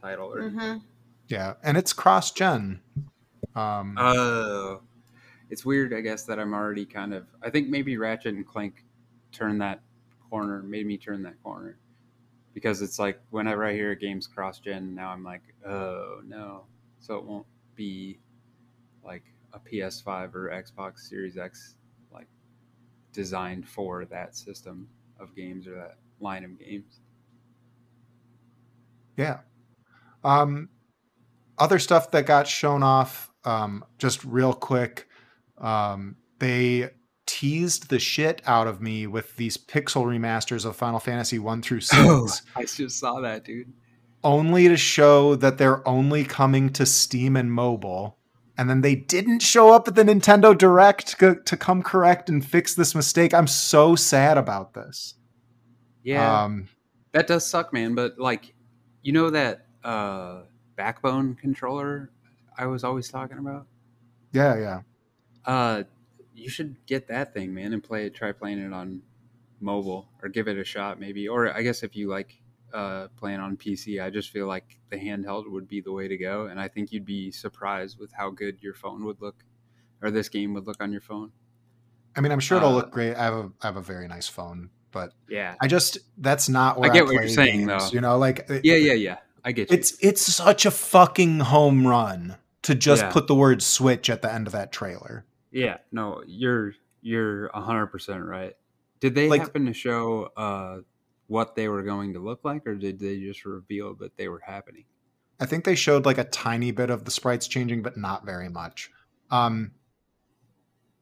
title 0.00 0.32
or 0.32 0.50
mm-hmm. 0.50 0.78
Yeah, 1.28 1.54
and 1.62 1.76
it's 1.76 1.92
cross 1.92 2.30
gen. 2.30 2.80
Um 3.54 3.96
uh, 3.98 4.76
it's 5.50 5.64
weird, 5.64 5.94
I 5.94 6.00
guess, 6.00 6.24
that 6.24 6.38
I'm 6.38 6.54
already 6.54 6.84
kind 6.84 7.14
of 7.14 7.26
I 7.42 7.50
think 7.50 7.68
maybe 7.68 7.96
Ratchet 7.96 8.34
and 8.34 8.46
Clank 8.46 8.84
turned 9.32 9.60
that 9.60 9.80
corner, 10.30 10.62
made 10.62 10.86
me 10.86 10.96
turn 10.96 11.22
that 11.22 11.42
corner. 11.42 11.78
Because 12.54 12.82
it's 12.82 12.98
like 12.98 13.20
whenever 13.30 13.64
I 13.64 13.72
hear 13.72 13.90
a 13.90 13.96
game's 13.96 14.26
cross 14.26 14.60
gen, 14.60 14.94
now 14.94 15.10
I'm 15.10 15.24
like, 15.24 15.42
oh 15.66 16.20
no. 16.24 16.64
So 17.00 17.16
it 17.16 17.24
won't 17.24 17.46
be 17.74 18.20
like 19.04 19.24
a 19.52 19.58
PS5 19.58 20.34
or 20.34 20.50
Xbox 20.50 21.00
Series 21.00 21.36
X 21.36 21.76
like 22.12 22.28
designed 23.12 23.68
for 23.68 24.04
that 24.06 24.36
system 24.36 24.88
of 25.18 25.34
games 25.34 25.66
or 25.66 25.74
that 25.74 25.96
line 26.20 26.44
of 26.44 26.58
games. 26.58 27.00
Yeah. 29.16 29.40
Um, 30.24 30.68
other 31.58 31.78
stuff 31.78 32.10
that 32.12 32.26
got 32.26 32.48
shown 32.48 32.82
off, 32.82 33.30
um, 33.44 33.84
just 33.98 34.24
real 34.24 34.52
quick. 34.52 35.08
Um, 35.58 36.16
they 36.38 36.90
teased 37.26 37.88
the 37.88 37.98
shit 37.98 38.42
out 38.46 38.66
of 38.66 38.80
me 38.80 39.06
with 39.06 39.36
these 39.36 39.56
pixel 39.56 40.04
remasters 40.04 40.64
of 40.64 40.76
Final 40.76 41.00
Fantasy 41.00 41.38
1 41.38 41.62
through 41.62 41.80
6. 41.80 41.98
Oh, 41.98 42.28
I 42.56 42.64
just 42.64 42.98
saw 42.98 43.20
that, 43.20 43.44
dude. 43.44 43.72
Only 44.22 44.68
to 44.68 44.76
show 44.76 45.34
that 45.36 45.58
they're 45.58 45.86
only 45.86 46.24
coming 46.24 46.70
to 46.74 46.86
Steam 46.86 47.36
and 47.36 47.52
mobile. 47.52 48.18
And 48.56 48.70
then 48.70 48.82
they 48.82 48.94
didn't 48.94 49.40
show 49.40 49.72
up 49.72 49.88
at 49.88 49.96
the 49.96 50.04
Nintendo 50.04 50.56
Direct 50.56 51.18
to, 51.18 51.36
to 51.44 51.56
come 51.56 51.82
correct 51.82 52.28
and 52.28 52.44
fix 52.44 52.74
this 52.74 52.94
mistake. 52.94 53.34
I'm 53.34 53.48
so 53.48 53.96
sad 53.96 54.38
about 54.38 54.74
this. 54.74 55.14
Yeah. 56.04 56.44
Um, 56.44 56.68
that 57.12 57.26
does 57.26 57.44
suck, 57.46 57.72
man. 57.72 57.94
But 57.94 58.18
like, 58.18 58.54
you 59.02 59.12
know 59.12 59.30
that 59.30 59.66
uh, 59.82 60.42
backbone 60.76 61.34
controller 61.34 62.10
I 62.56 62.66
was 62.66 62.84
always 62.84 63.08
talking 63.08 63.38
about? 63.38 63.66
Yeah, 64.32 64.58
yeah. 64.58 64.80
Uh, 65.44 65.82
you 66.34 66.48
should 66.48 66.76
get 66.86 67.08
that 67.08 67.32
thing, 67.32 67.54
man, 67.54 67.72
and 67.72 67.82
play 67.82 68.06
it. 68.06 68.14
Try 68.14 68.32
playing 68.32 68.58
it 68.58 68.72
on 68.72 69.02
mobile, 69.60 70.08
or 70.22 70.28
give 70.28 70.48
it 70.48 70.58
a 70.58 70.64
shot, 70.64 70.98
maybe. 70.98 71.28
Or 71.28 71.54
I 71.54 71.62
guess 71.62 71.82
if 71.82 71.96
you 71.96 72.08
like 72.08 72.42
uh, 72.72 73.08
playing 73.16 73.40
on 73.40 73.56
PC, 73.56 74.02
I 74.02 74.10
just 74.10 74.30
feel 74.30 74.46
like 74.46 74.78
the 74.90 74.96
handheld 74.96 75.50
would 75.50 75.68
be 75.68 75.80
the 75.80 75.92
way 75.92 76.08
to 76.08 76.16
go, 76.16 76.46
and 76.46 76.60
I 76.60 76.68
think 76.68 76.92
you'd 76.92 77.04
be 77.04 77.30
surprised 77.30 77.98
with 77.98 78.12
how 78.12 78.30
good 78.30 78.58
your 78.60 78.74
phone 78.74 79.04
would 79.04 79.20
look, 79.20 79.44
or 80.02 80.10
this 80.10 80.28
game 80.28 80.54
would 80.54 80.66
look 80.66 80.82
on 80.82 80.92
your 80.92 81.00
phone. 81.00 81.30
I 82.16 82.20
mean, 82.20 82.32
I'm 82.32 82.40
sure 82.40 82.58
it'll 82.58 82.70
uh, 82.70 82.74
look 82.74 82.90
great. 82.90 83.14
I 83.14 83.24
have 83.24 83.34
a 83.34 83.52
I 83.62 83.66
have 83.66 83.76
a 83.76 83.82
very 83.82 84.08
nice 84.08 84.28
phone, 84.28 84.70
but 84.90 85.12
yeah, 85.28 85.54
I 85.60 85.68
just 85.68 85.98
that's 86.18 86.48
not 86.48 86.78
where 86.78 86.90
I 86.90 86.92
get 86.92 87.02
I 87.02 87.04
what 87.06 87.14
you're 87.14 87.28
saying 87.28 87.66
games, 87.66 87.90
though. 87.90 87.94
You 87.94 88.00
know, 88.00 88.18
like 88.18 88.46
yeah, 88.48 88.74
yeah, 88.76 88.92
yeah. 88.92 89.18
I 89.44 89.52
get 89.52 89.70
you. 89.70 89.76
It's 89.76 89.96
it's 90.00 90.22
such 90.22 90.66
a 90.66 90.70
fucking 90.70 91.40
home 91.40 91.86
run 91.86 92.36
to 92.64 92.74
just 92.74 93.02
yeah. 93.02 93.12
put 93.12 93.26
the 93.26 93.34
word 93.34 93.62
switch 93.62 94.10
at 94.10 94.22
the 94.22 94.32
end 94.32 94.46
of 94.46 94.52
that 94.52 94.72
trailer. 94.72 95.24
Yeah, 95.50 95.78
no, 95.92 96.22
you're 96.26 96.74
you're 97.00 97.50
hundred 97.54 97.86
percent 97.86 98.24
right. 98.24 98.54
Did 99.00 99.14
they 99.14 99.28
like, 99.28 99.42
happen 99.42 99.66
to 99.66 99.72
show 99.72 100.30
uh, 100.36 100.78
what 101.26 101.54
they 101.54 101.68
were 101.68 101.82
going 101.82 102.14
to 102.14 102.18
look 102.18 102.40
like, 102.44 102.66
or 102.66 102.74
did 102.74 102.98
they 102.98 103.20
just 103.20 103.44
reveal 103.44 103.94
that 103.96 104.16
they 104.16 104.28
were 104.28 104.42
happening? 104.44 104.84
I 105.38 105.46
think 105.46 105.64
they 105.64 105.74
showed 105.74 106.06
like 106.06 106.18
a 106.18 106.24
tiny 106.24 106.70
bit 106.70 106.90
of 106.90 107.04
the 107.04 107.10
sprites 107.10 107.46
changing, 107.46 107.82
but 107.82 107.96
not 107.96 108.24
very 108.24 108.48
much. 108.48 108.90
Um, 109.30 109.72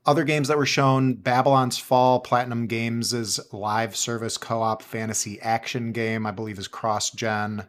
other 0.04 0.24
games 0.24 0.48
that 0.48 0.58
were 0.58 0.66
shown 0.66 1.14
Babylon's 1.14 1.78
Fall, 1.78 2.20
Platinum 2.20 2.66
Games' 2.66 3.40
live 3.52 3.94
service 3.94 4.36
co 4.36 4.60
op 4.60 4.82
fantasy 4.82 5.40
action 5.40 5.92
game, 5.92 6.26
I 6.26 6.32
believe 6.32 6.58
is 6.58 6.68
cross 6.68 7.10
gen. 7.10 7.66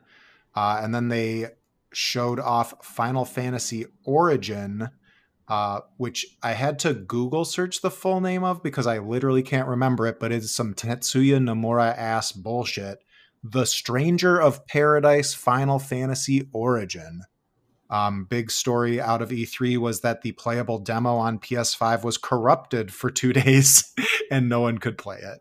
Uh, 0.56 0.80
and 0.82 0.94
then 0.94 1.10
they 1.10 1.50
showed 1.96 2.40
off 2.40 2.74
Final 2.84 3.26
Fantasy 3.26 3.86
Origin, 4.04 4.90
uh, 5.48 5.82
which 5.98 6.26
I 6.42 6.54
had 6.54 6.80
to 6.80 6.94
Google 6.94 7.46
search 7.46 7.82
the 7.82 7.92
full 7.92 8.22
name 8.22 8.44
of 8.44 8.64
because 8.64 8.88
I 8.88 9.00
literally 9.00 9.44
can't 9.44 9.68
remember 9.68 10.08
it, 10.08 10.20
but 10.20 10.32
it's 10.32 10.52
some 10.52 10.74
Tetsuya 10.74 11.38
Nomura 11.38 11.96
ass 11.98 12.32
bullshit. 12.32 13.00
The 13.44 13.66
Stranger 13.66 14.42
of 14.42 14.66
Paradise 14.68 15.34
Final 15.34 15.80
Fantasy 15.80 16.48
Origin. 16.54 17.24
Um, 17.90 18.26
big 18.26 18.50
story 18.50 19.00
out 19.00 19.22
of 19.22 19.30
E3 19.30 19.78
was 19.78 20.02
that 20.02 20.22
the 20.22 20.32
playable 20.32 20.80
demo 20.80 21.16
on 21.16 21.40
PS5 21.40 22.04
was 22.04 22.18
corrupted 22.18 22.94
for 22.94 23.12
two 23.12 23.34
days 23.34 23.94
and 24.32 24.50
no 24.50 24.62
one 24.62 24.78
could 24.78 24.98
play 24.98 25.20
it. 25.20 25.40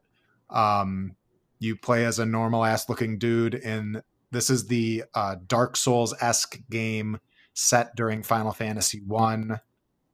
Um, 0.55 1.17
you 1.61 1.77
play 1.77 2.05
as 2.05 2.19
a 2.19 2.27
normal 2.27 2.65
ass 2.65 2.89
looking 2.89 3.19
dude 3.19 3.55
in 3.55 4.03
this 4.33 4.51
is 4.51 4.67
the 4.67 5.05
uh, 5.15 5.37
Dark 5.47 5.77
Souls 5.77 6.15
esque 6.21 6.59
game 6.71 7.21
set 7.55 7.95
during 7.95 8.23
Final 8.23 8.53
Fantasy 8.53 9.01
One. 9.07 9.61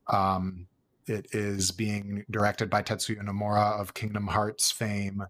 Um, 0.09 0.67
it 1.07 1.29
is 1.33 1.71
being 1.71 2.25
directed 2.31 2.69
by 2.69 2.83
Tetsuya 2.83 3.23
Nomura 3.23 3.81
of 3.81 3.95
Kingdom 3.95 4.27
Hearts 4.27 4.71
fame 4.71 5.25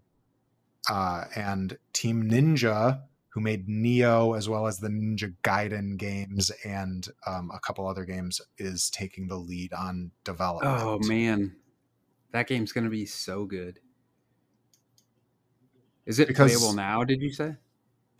uh, 0.89 1.25
and 1.35 1.77
Team 1.93 2.29
Ninja 2.29 3.01
who 3.29 3.41
made 3.41 3.67
Nioh 3.67 4.37
as 4.37 4.49
well 4.49 4.67
as 4.67 4.79
the 4.79 4.89
Ninja 4.89 5.33
Gaiden 5.43 5.97
games 5.97 6.51
and 6.65 7.07
um, 7.27 7.51
a 7.53 7.59
couple 7.59 7.87
other 7.87 8.03
games, 8.03 8.41
is 8.57 8.89
taking 8.89 9.27
the 9.27 9.37
lead 9.37 9.71
on 9.73 10.11
development. 10.23 10.81
Oh 10.81 10.99
man, 11.07 11.55
that 12.31 12.47
game's 12.47 12.71
going 12.71 12.85
to 12.85 12.89
be 12.89 13.05
so 13.05 13.45
good. 13.45 13.79
Is 16.05 16.19
it 16.19 16.27
because, 16.27 16.51
playable 16.51 16.75
now? 16.75 17.03
Did 17.03 17.21
you 17.21 17.31
say? 17.31 17.55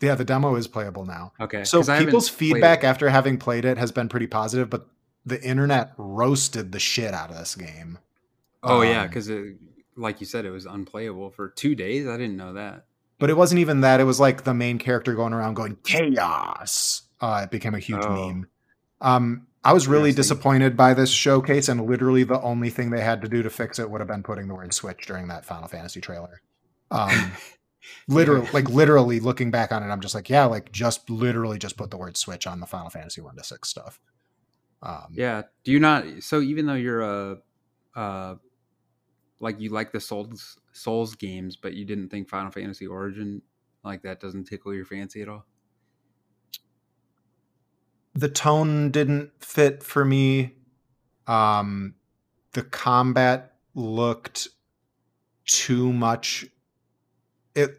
Yeah, 0.00 0.14
the 0.14 0.24
demo 0.24 0.54
is 0.56 0.66
playable 0.66 1.04
now. 1.04 1.32
Okay. 1.40 1.64
So 1.64 1.82
people's 1.82 2.28
feedback 2.28 2.84
after 2.84 3.10
having 3.10 3.36
played 3.36 3.64
it 3.64 3.76
has 3.78 3.92
been 3.92 4.08
pretty 4.08 4.26
positive, 4.26 4.70
but 4.70 4.86
the 5.26 5.42
internet 5.42 5.92
roasted 5.98 6.72
the 6.72 6.80
shit 6.80 7.12
out 7.12 7.30
of 7.30 7.36
this 7.36 7.54
game. 7.54 7.98
Oh 8.62 8.80
um, 8.80 8.86
yeah, 8.86 9.06
because 9.06 9.30
like 9.96 10.20
you 10.20 10.26
said, 10.26 10.44
it 10.44 10.50
was 10.50 10.66
unplayable 10.66 11.30
for 11.30 11.50
two 11.50 11.74
days. 11.74 12.06
I 12.06 12.16
didn't 12.16 12.36
know 12.36 12.54
that. 12.54 12.84
But 13.18 13.28
it 13.28 13.36
wasn't 13.36 13.60
even 13.60 13.82
that. 13.82 14.00
It 14.00 14.04
was 14.04 14.18
like 14.18 14.44
the 14.44 14.54
main 14.54 14.78
character 14.78 15.14
going 15.14 15.34
around 15.34 15.54
going 15.54 15.76
chaos. 15.84 17.02
Uh, 17.20 17.42
it 17.44 17.50
became 17.50 17.74
a 17.74 17.78
huge 17.78 18.02
oh. 18.02 18.28
meme. 18.28 18.48
Um, 19.02 19.46
I 19.62 19.74
was 19.74 19.86
really 19.86 20.12
disappointed 20.12 20.74
by 20.74 20.94
this 20.94 21.10
showcase, 21.10 21.68
and 21.68 21.86
literally 21.86 22.24
the 22.24 22.40
only 22.40 22.70
thing 22.70 22.90
they 22.90 23.02
had 23.02 23.20
to 23.22 23.28
do 23.28 23.42
to 23.42 23.50
fix 23.50 23.78
it 23.78 23.90
would 23.90 24.00
have 24.00 24.08
been 24.08 24.22
putting 24.22 24.48
the 24.48 24.54
word 24.54 24.72
Switch 24.72 25.06
during 25.06 25.28
that 25.28 25.44
Final 25.44 25.68
Fantasy 25.68 26.00
trailer. 26.00 26.40
Um, 26.90 27.32
literally, 28.08 28.48
like 28.52 28.68
literally 28.68 29.20
looking 29.20 29.50
back 29.50 29.72
on 29.72 29.82
it, 29.82 29.86
I'm 29.86 30.00
just 30.00 30.14
like, 30.14 30.28
yeah, 30.28 30.44
like 30.44 30.72
just 30.72 31.08
literally 31.10 31.58
just 31.58 31.76
put 31.76 31.90
the 31.90 31.96
word 31.96 32.16
Switch 32.16 32.46
on 32.46 32.60
the 32.60 32.66
Final 32.66 32.90
Fantasy 32.90 33.20
one 33.20 33.36
to 33.36 33.44
six 33.44 33.68
stuff. 33.68 34.00
Um, 34.82 35.12
yeah. 35.12 35.42
Do 35.64 35.72
you 35.72 35.80
not? 35.80 36.04
So 36.20 36.40
even 36.40 36.66
though 36.66 36.74
you're 36.74 37.02
a, 37.02 37.38
uh, 37.94 38.34
like 39.40 39.60
you 39.60 39.70
like 39.70 39.92
the 39.92 40.00
Souls 40.00 40.58
Souls 40.72 41.14
games, 41.14 41.56
but 41.56 41.74
you 41.74 41.84
didn't 41.84 42.08
think 42.10 42.28
Final 42.28 42.50
Fantasy 42.50 42.86
Origin 42.86 43.42
like 43.82 44.02
that 44.02 44.20
doesn't 44.20 44.44
tickle 44.44 44.74
your 44.74 44.84
fancy 44.84 45.22
at 45.22 45.28
all? 45.28 45.46
The 48.14 48.28
tone 48.28 48.90
didn't 48.90 49.30
fit 49.40 49.82
for 49.82 50.04
me. 50.04 50.56
Um, 51.26 51.94
the 52.52 52.62
combat 52.62 53.54
looked 53.74 54.48
too 55.46 55.92
much 55.92 56.44
it 57.54 57.76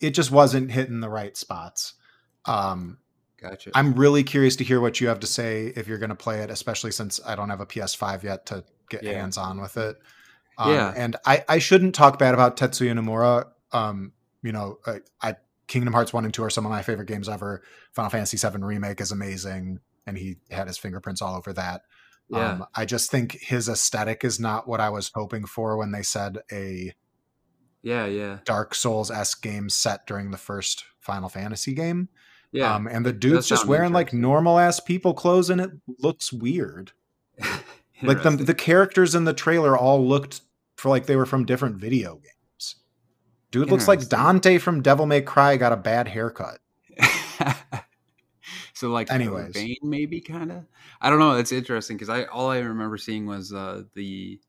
it 0.00 0.10
just 0.10 0.30
wasn't 0.30 0.70
hitting 0.70 1.00
the 1.00 1.08
right 1.08 1.36
spots. 1.36 1.94
Um, 2.44 2.98
Gotcha. 3.40 3.70
I'm 3.74 3.94
really 3.94 4.22
curious 4.22 4.56
to 4.56 4.64
hear 4.64 4.80
what 4.80 5.00
you 5.00 5.08
have 5.08 5.20
to 5.20 5.26
say 5.26 5.66
if 5.74 5.88
you're 5.88 5.98
going 5.98 6.10
to 6.10 6.16
play 6.16 6.40
it, 6.40 6.50
especially 6.50 6.92
since 6.92 7.20
I 7.26 7.34
don't 7.34 7.50
have 7.50 7.60
a 7.60 7.66
PS5 7.66 8.22
yet 8.22 8.46
to 8.46 8.64
get 8.88 9.02
Yeah. 9.02 9.12
hands 9.14 9.36
on 9.36 9.60
with 9.60 9.76
it. 9.76 9.96
Um, 10.58 10.72
Yeah. 10.72 10.92
and 10.96 11.16
I, 11.26 11.44
I 11.48 11.58
shouldn't 11.58 11.94
talk 11.94 12.18
bad 12.18 12.34
about 12.34 12.56
Tetsuya 12.56 12.92
Nomura. 12.98 13.46
Um, 13.72 14.12
you 14.42 14.52
know, 14.52 14.78
I, 14.86 15.00
I 15.20 15.36
Kingdom 15.66 15.92
Hearts 15.94 16.12
one 16.12 16.24
and 16.24 16.34
two 16.34 16.44
are 16.44 16.50
some 16.50 16.66
of 16.66 16.70
my 16.70 16.82
favorite 16.82 17.06
games 17.08 17.28
ever. 17.28 17.62
Final 17.92 18.10
Fantasy 18.10 18.36
VII 18.36 18.58
remake 18.62 19.00
is 19.00 19.10
amazing, 19.12 19.80
and 20.06 20.18
he 20.18 20.36
had 20.50 20.66
his 20.66 20.78
fingerprints 20.78 21.22
all 21.22 21.34
over 21.36 21.52
that. 21.54 21.82
yeah. 22.28 22.52
Um, 22.52 22.66
I 22.74 22.84
just 22.84 23.10
think 23.10 23.38
his 23.40 23.68
aesthetic 23.68 24.24
is 24.24 24.38
not 24.38 24.68
what 24.68 24.80
I 24.80 24.90
was 24.90 25.10
hoping 25.14 25.46
for 25.46 25.76
when 25.76 25.90
they 25.92 26.02
said 26.02 26.38
a 26.52 26.92
yeah. 27.82 28.06
Yeah. 28.06 28.38
Dark 28.44 28.74
Souls 28.74 29.10
esque 29.10 29.42
game 29.42 29.68
set 29.68 30.06
during 30.06 30.30
the 30.30 30.38
first 30.38 30.84
Final 31.00 31.28
Fantasy 31.28 31.74
game. 31.74 32.08
Yeah. 32.52 32.74
Um, 32.74 32.86
and 32.86 33.04
the 33.04 33.12
dude's 33.12 33.48
just 33.48 33.66
wearing 33.66 33.92
like 33.92 34.12
normal 34.12 34.58
ass 34.58 34.78
people 34.78 35.14
clothes, 35.14 35.50
and 35.50 35.60
it 35.60 35.70
looks 35.98 36.32
weird. 36.32 36.92
Like 38.02 38.22
the 38.22 38.30
the 38.30 38.54
characters 38.54 39.14
in 39.14 39.24
the 39.24 39.32
trailer 39.32 39.76
all 39.76 40.04
looked 40.04 40.40
for 40.76 40.88
like 40.88 41.06
they 41.06 41.16
were 41.16 41.26
from 41.26 41.46
different 41.46 41.76
video 41.76 42.16
games. 42.16 42.76
Dude 43.50 43.70
looks 43.70 43.86
like 43.86 44.08
Dante 44.08 44.58
from 44.58 44.82
Devil 44.82 45.06
May 45.06 45.20
Cry 45.20 45.56
got 45.56 45.72
a 45.72 45.76
bad 45.76 46.08
haircut. 46.08 46.58
so 48.74 48.88
like 48.88 49.10
Anyways. 49.12 49.52
Bane 49.52 49.76
maybe 49.82 50.20
kind 50.20 50.50
of. 50.50 50.64
I 51.00 51.10
don't 51.10 51.18
know. 51.18 51.36
It's 51.36 51.52
interesting 51.52 51.96
because 51.96 52.08
I 52.08 52.24
all 52.24 52.50
I 52.50 52.58
remember 52.58 52.96
seeing 52.96 53.26
was 53.26 53.52
uh, 53.52 53.82
the 53.94 54.40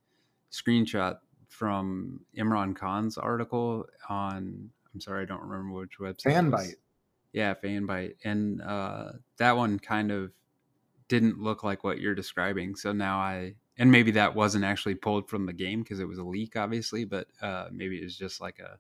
screenshot 0.52 1.18
from 1.54 2.20
Imran 2.38 2.76
Khan's 2.76 3.18
article 3.18 3.86
on. 4.10 4.70
I'm 4.94 5.00
sorry, 5.00 5.24
I 5.24 5.26
don't 5.26 5.42
remember 5.42 5.80
which 5.80 6.00
website. 6.00 6.34
Fanbyte. 6.34 6.76
Yeah, 7.32 7.54
Fanbyte, 7.54 8.16
and 8.24 8.62
uh, 8.62 9.14
that 9.38 9.56
one 9.56 9.80
kind 9.80 10.12
of 10.12 10.32
didn't 11.08 11.40
look 11.40 11.64
like 11.64 11.84
what 11.84 12.00
you're 12.00 12.16
describing. 12.16 12.76
So 12.76 12.92
now 12.92 13.20
I, 13.20 13.56
and 13.78 13.92
maybe 13.92 14.12
that 14.12 14.36
wasn't 14.36 14.66
actually 14.66 14.96
pulled 14.96 15.30
from 15.30 15.46
the 15.46 15.54
game 15.54 15.82
because 15.82 16.00
it 16.00 16.08
was 16.08 16.20
a 16.20 16.24
leak, 16.24 16.56
obviously, 16.56 17.06
but 17.06 17.28
uh, 17.42 17.68
maybe 17.72 17.98
it 18.00 18.04
was 18.04 18.18
just 18.18 18.42
like 18.42 18.60
a 18.60 18.78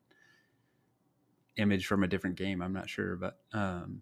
image 1.61 1.85
from 1.85 2.03
a 2.03 2.07
different 2.07 2.35
game. 2.35 2.61
I'm 2.61 2.73
not 2.73 2.89
sure, 2.89 3.15
but 3.15 3.39
um, 3.53 4.01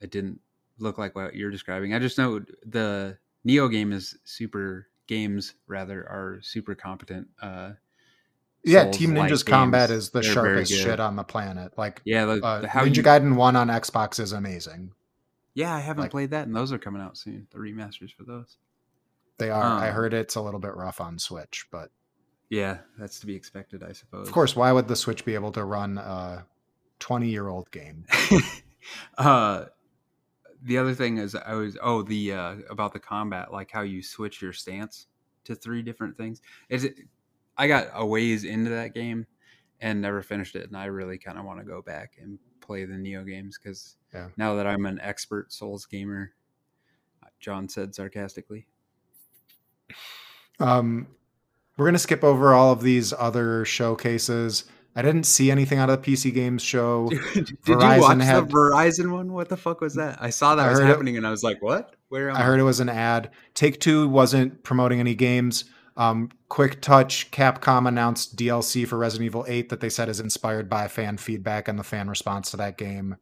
it 0.00 0.10
didn't 0.10 0.40
look 0.78 0.98
like 0.98 1.14
what 1.14 1.34
you're 1.34 1.50
describing. 1.50 1.94
I 1.94 1.98
just 1.98 2.18
know 2.18 2.40
the 2.64 3.18
Nioh 3.46 3.70
game 3.70 3.92
is 3.92 4.16
super 4.24 4.88
games 5.06 5.54
rather 5.66 6.00
are 6.08 6.38
super 6.42 6.74
competent. 6.74 7.28
Uh, 7.40 7.72
Yeah, 8.64 8.90
Team 8.90 9.10
Ninja's 9.12 9.42
combat 9.44 9.90
is 9.90 10.10
the 10.10 10.20
They're 10.20 10.32
sharpest 10.32 10.72
shit 10.72 10.98
on 11.00 11.14
the 11.16 11.22
planet. 11.24 11.78
Like 11.78 12.00
Yeah, 12.04 12.24
the, 12.24 12.44
uh, 12.44 12.60
the- 12.62 12.68
how 12.68 12.84
Ninja 12.84 12.96
you, 12.96 13.02
Gaiden 13.02 13.36
One 13.36 13.54
on 13.56 13.68
Xbox 13.68 14.18
is 14.18 14.32
amazing. 14.32 14.92
Yeah, 15.54 15.74
I 15.74 15.78
haven't 15.80 16.02
like- 16.02 16.10
played 16.10 16.30
that, 16.30 16.46
and 16.46 16.54
those 16.56 16.72
are 16.72 16.78
coming 16.78 17.00
out 17.00 17.16
soon. 17.16 17.46
The 17.50 17.58
remasters 17.58 18.12
for 18.12 18.24
those. 18.24 18.58
They 19.38 19.50
are. 19.50 19.62
I 19.62 19.88
Um, 19.88 19.94
heard 19.94 20.14
it's 20.14 20.34
a 20.34 20.40
little 20.40 20.60
bit 20.60 20.74
rough 20.74 21.00
on 21.00 21.18
Switch, 21.18 21.66
but 21.70 21.90
Yeah, 22.48 22.78
that's 22.98 23.20
to 23.20 23.26
be 23.26 23.34
expected, 23.34 23.82
I 23.82 23.92
suppose. 23.92 24.26
of 24.28 24.32
course, 24.34 24.54
why 24.56 24.72
would 24.72 24.88
the 24.88 24.96
Switch 24.96 25.24
be 25.24 25.34
able 25.34 25.52
to 25.52 25.64
run 25.64 25.98
a 25.98 26.46
twenty-year-old 26.98 27.70
game? 27.70 28.04
uh, 29.18 29.66
the 30.66 30.78
other 30.78 30.94
thing 30.94 31.18
is, 31.18 31.34
I 31.34 31.54
was 31.54 31.76
oh 31.82 32.02
the 32.02 32.32
uh, 32.32 32.56
about 32.68 32.92
the 32.92 32.98
combat, 33.00 33.52
like 33.52 33.70
how 33.70 33.82
you 33.82 34.02
switch 34.02 34.42
your 34.42 34.52
stance 34.52 35.06
to 35.44 35.54
three 35.54 35.80
different 35.82 36.16
things. 36.16 36.42
Is 36.68 36.84
it? 36.84 36.96
I 37.56 37.68
got 37.68 37.88
a 37.94 38.04
ways 38.04 38.44
into 38.44 38.70
that 38.70 38.92
game 38.92 39.26
and 39.80 40.00
never 40.00 40.22
finished 40.22 40.56
it, 40.56 40.66
and 40.66 40.76
I 40.76 40.86
really 40.86 41.18
kind 41.18 41.38
of 41.38 41.44
want 41.44 41.60
to 41.60 41.64
go 41.64 41.80
back 41.80 42.18
and 42.20 42.38
play 42.60 42.84
the 42.84 42.94
Nioh 42.94 43.26
games 43.26 43.58
because 43.58 43.96
Yeah. 44.12 44.28
now 44.36 44.54
that 44.56 44.66
I'm 44.66 44.86
an 44.86 45.00
expert 45.00 45.52
Souls 45.52 45.86
gamer, 45.86 46.32
John 47.40 47.68
said 47.68 47.94
sarcastically. 47.94 48.66
Um, 50.58 51.06
we're 51.76 51.86
gonna 51.86 51.98
skip 51.98 52.24
over 52.24 52.54
all 52.54 52.72
of 52.72 52.82
these 52.82 53.12
other 53.12 53.64
showcases. 53.64 54.64
I 54.96 55.02
didn't 55.02 55.24
see 55.24 55.50
anything 55.50 55.78
out 55.78 55.90
of 55.90 56.02
the 56.02 56.10
PC 56.12 56.32
Games 56.32 56.62
show. 56.62 57.08
Did 57.34 57.46
Verizon 57.64 57.96
you 57.96 58.00
watch 58.00 58.22
had- 58.22 58.48
the 58.48 58.52
Verizon 58.52 59.12
one? 59.12 59.32
What 59.32 59.48
the 59.50 59.56
fuck 59.56 59.80
was 59.82 59.94
that? 59.94 60.16
I 60.22 60.30
saw 60.30 60.54
that 60.54 60.66
I 60.66 60.70
was 60.70 60.78
heard 60.78 60.86
it- 60.86 60.88
happening, 60.88 61.16
and 61.18 61.26
I 61.26 61.30
was 61.30 61.42
like, 61.42 61.60
"What? 61.62 61.94
Where 62.08 62.30
am 62.30 62.36
I?" 62.36 62.40
I 62.40 62.42
heard 62.44 62.58
it 62.58 62.64
was 62.64 62.80
an 62.80 62.88
ad. 62.88 63.30
Take 63.54 63.78
Two 63.78 64.08
wasn't 64.08 64.62
promoting 64.64 64.98
any 64.98 65.14
games. 65.14 65.66
Um, 65.98 66.30
Quick 66.48 66.80
Touch, 66.82 67.30
Capcom 67.30 67.86
announced 67.88 68.36
DLC 68.36 68.86
for 68.86 68.98
Resident 68.98 69.26
Evil 69.26 69.46
8 69.48 69.70
that 69.70 69.80
they 69.80 69.88
said 69.88 70.08
is 70.10 70.20
inspired 70.20 70.68
by 70.68 70.88
fan 70.88 71.16
feedback 71.16 71.68
and 71.68 71.78
the 71.78 71.82
fan 71.84 72.08
response 72.08 72.50
to 72.50 72.58
that 72.58 72.76
game. 72.76 73.16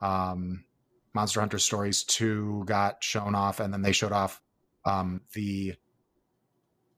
Um, 0.00 0.64
Monster 1.12 1.40
Hunter 1.40 1.58
Stories 1.58 2.04
2 2.04 2.64
got 2.66 3.02
shown 3.02 3.34
off, 3.34 3.58
and 3.60 3.72
then 3.72 3.82
they 3.82 3.90
showed 3.92 4.12
off 4.12 4.40
um, 4.84 5.22
the 5.32 5.74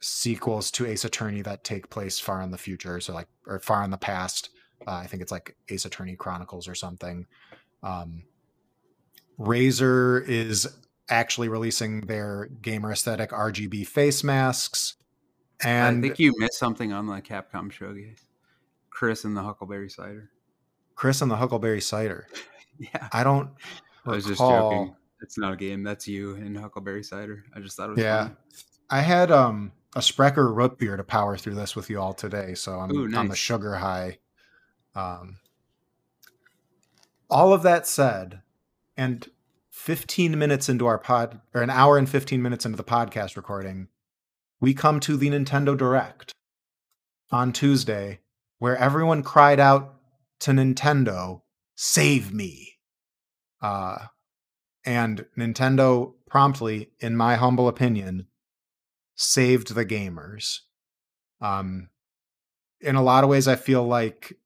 sequels 0.01 0.71
to 0.73 0.87
Ace 0.87 1.05
Attorney 1.05 1.43
that 1.43 1.65
take 1.65 1.91
place 1.91 2.19
far 2.21 2.41
in 2.43 2.51
the 2.51 2.59
future, 2.59 3.01
so 3.01 3.13
like 3.15 3.29
or 3.47 3.59
far 3.61 3.83
in 3.85 3.91
the 3.91 3.97
past. 3.97 4.51
Uh, 4.87 4.93
I 4.93 5.07
think 5.07 5.23
it's 5.23 5.33
like 5.33 5.57
Ace 5.69 5.85
Attorney 5.85 6.17
Chronicles 6.17 6.69
or 6.69 6.75
something. 6.75 7.27
Um, 7.83 8.25
Razer 9.39 10.27
is 10.27 10.69
actually 11.09 11.49
releasing 11.49 12.03
their 12.03 12.47
gamer 12.63 12.93
aesthetic 12.93 13.31
RGB 13.31 13.87
face 13.87 14.25
masks. 14.25 14.97
And 15.63 15.99
I 15.99 16.01
think 16.09 16.19
you 16.19 16.35
missed 16.39 16.59
something 16.59 16.93
on 16.93 17.07
the 17.07 17.21
Capcom 17.23 17.71
showcase. 17.73 18.25
Chris 18.91 19.25
and 19.25 19.37
the 19.37 19.43
Huckleberry 19.43 19.89
Cider. 19.91 20.31
Chris 20.95 21.23
and 21.23 21.31
the 21.31 21.37
Huckleberry 21.37 21.81
Cider. 21.81 22.27
Yeah, 22.79 23.09
I 23.11 23.25
don't. 23.25 23.49
I 24.05 24.11
was 24.11 24.27
just 24.27 24.39
joking. 24.39 24.95
It's 25.23 25.39
not 25.39 25.55
a 25.55 25.57
game. 25.57 25.83
That's 25.83 26.07
you 26.07 26.35
and 26.35 26.55
Huckleberry 26.55 27.03
Cider. 27.03 27.43
I 27.55 27.61
just 27.61 27.75
thought 27.75 27.89
it 27.89 27.93
was 27.93 28.01
Yeah. 28.01 28.25
funny. 28.25 28.37
I 28.91 29.01
had 29.01 29.31
um 29.33 29.73
a 29.95 30.03
Sprecher 30.03 30.53
root 30.53 30.79
beer 30.79 30.97
to 30.97 31.05
power 31.05 31.37
through 31.37 31.55
this 31.55 31.77
with 31.77 31.89
you 31.89 32.01
all 32.01 32.15
today, 32.15 32.55
so 32.55 32.79
I'm 32.79 32.91
Ooh, 32.95 33.17
on 33.17 33.29
the 33.29 33.37
sugar 33.37 33.77
high. 33.77 34.19
Um, 34.95 35.37
all 37.29 37.53
of 37.53 37.63
that 37.63 37.87
said, 37.87 38.43
and 38.97 39.29
15 39.71 40.39
minutes 40.39 40.69
into 40.69 40.87
our 40.87 40.99
pod, 40.99 41.41
or 41.55 41.63
an 41.63 41.71
hour 41.71 41.99
and 41.99 42.09
15 42.09 42.41
minutes 42.41 42.65
into 42.65 42.77
the 42.77 42.85
podcast 42.85 43.37
recording, 43.37 43.89
we 44.61 44.75
come 44.75 45.01
to 45.01 45.17
the 45.17 45.29
Nintendo 45.29 45.77
Direct 45.77 46.33
on 47.31 47.53
Tuesday, 47.53 48.21
where 48.59 48.77
everyone 48.77 49.23
cried 49.23 49.61
out 49.61 49.95
to 50.41 50.53
Nintendo, 50.53 51.43
"Save 51.75 52.33
me!" 52.33 52.79
Uh, 53.61 54.07
and 54.85 55.27
Nintendo 55.37 56.15
promptly, 56.27 56.91
in 57.01 57.17
my 57.17 57.37
humble 57.37 57.69
opinion, 57.69 58.29
saved 59.17 59.75
the 59.75 59.85
gamers. 59.85 60.61
Um, 61.41 61.89
in 62.81 62.95
a 62.95 63.03
lot 63.03 63.25
of 63.25 63.31
ways, 63.31 63.49
I 63.49 63.57
feel 63.57 63.85
like 63.87 64.37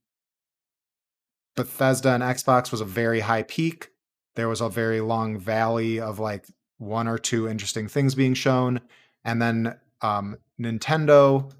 Bethesda 1.57 2.15
and 2.15 2.23
Xbox 2.23 2.71
was 2.71 2.81
a 2.81 2.87
very 2.87 3.21
high 3.21 3.43
peak. 3.43 3.91
There 4.37 4.49
was 4.49 4.61
a 4.61 4.69
very 4.69 5.01
long 5.01 5.39
valley 5.39 6.01
of 6.01 6.19
like 6.19 6.47
one 6.79 7.09
or 7.09 7.19
two 7.19 7.49
interesting 7.49 7.89
things 7.89 8.15
being 8.15 8.35
shown, 8.35 8.81
and 9.25 9.43
then 9.43 9.77
um, 10.01 10.39
Nintendo 10.59 11.53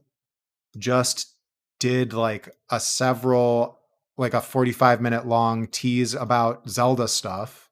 just 0.79 1.35
did 1.79 2.13
like 2.13 2.49
a 2.71 2.79
several 2.79 3.79
like 4.17 4.35
a 4.35 4.41
45 4.41 5.01
minute 5.01 5.27
long 5.27 5.67
tease 5.67 6.15
about 6.15 6.69
Zelda 6.69 7.09
stuff, 7.09 7.71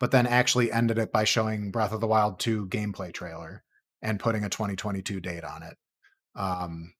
but 0.00 0.10
then 0.10 0.26
actually 0.26 0.72
ended 0.72 0.98
it 0.98 1.12
by 1.12 1.24
showing 1.24 1.70
Breath 1.70 1.92
of 1.92 2.00
the 2.00 2.06
Wild 2.06 2.40
2 2.40 2.66
gameplay 2.66 3.12
trailer 3.12 3.62
and 4.04 4.20
putting 4.20 4.44
a 4.44 4.48
2022 4.48 5.20
date 5.20 5.42
on 5.44 5.64
it. 5.64 5.76
Um, 6.36 6.94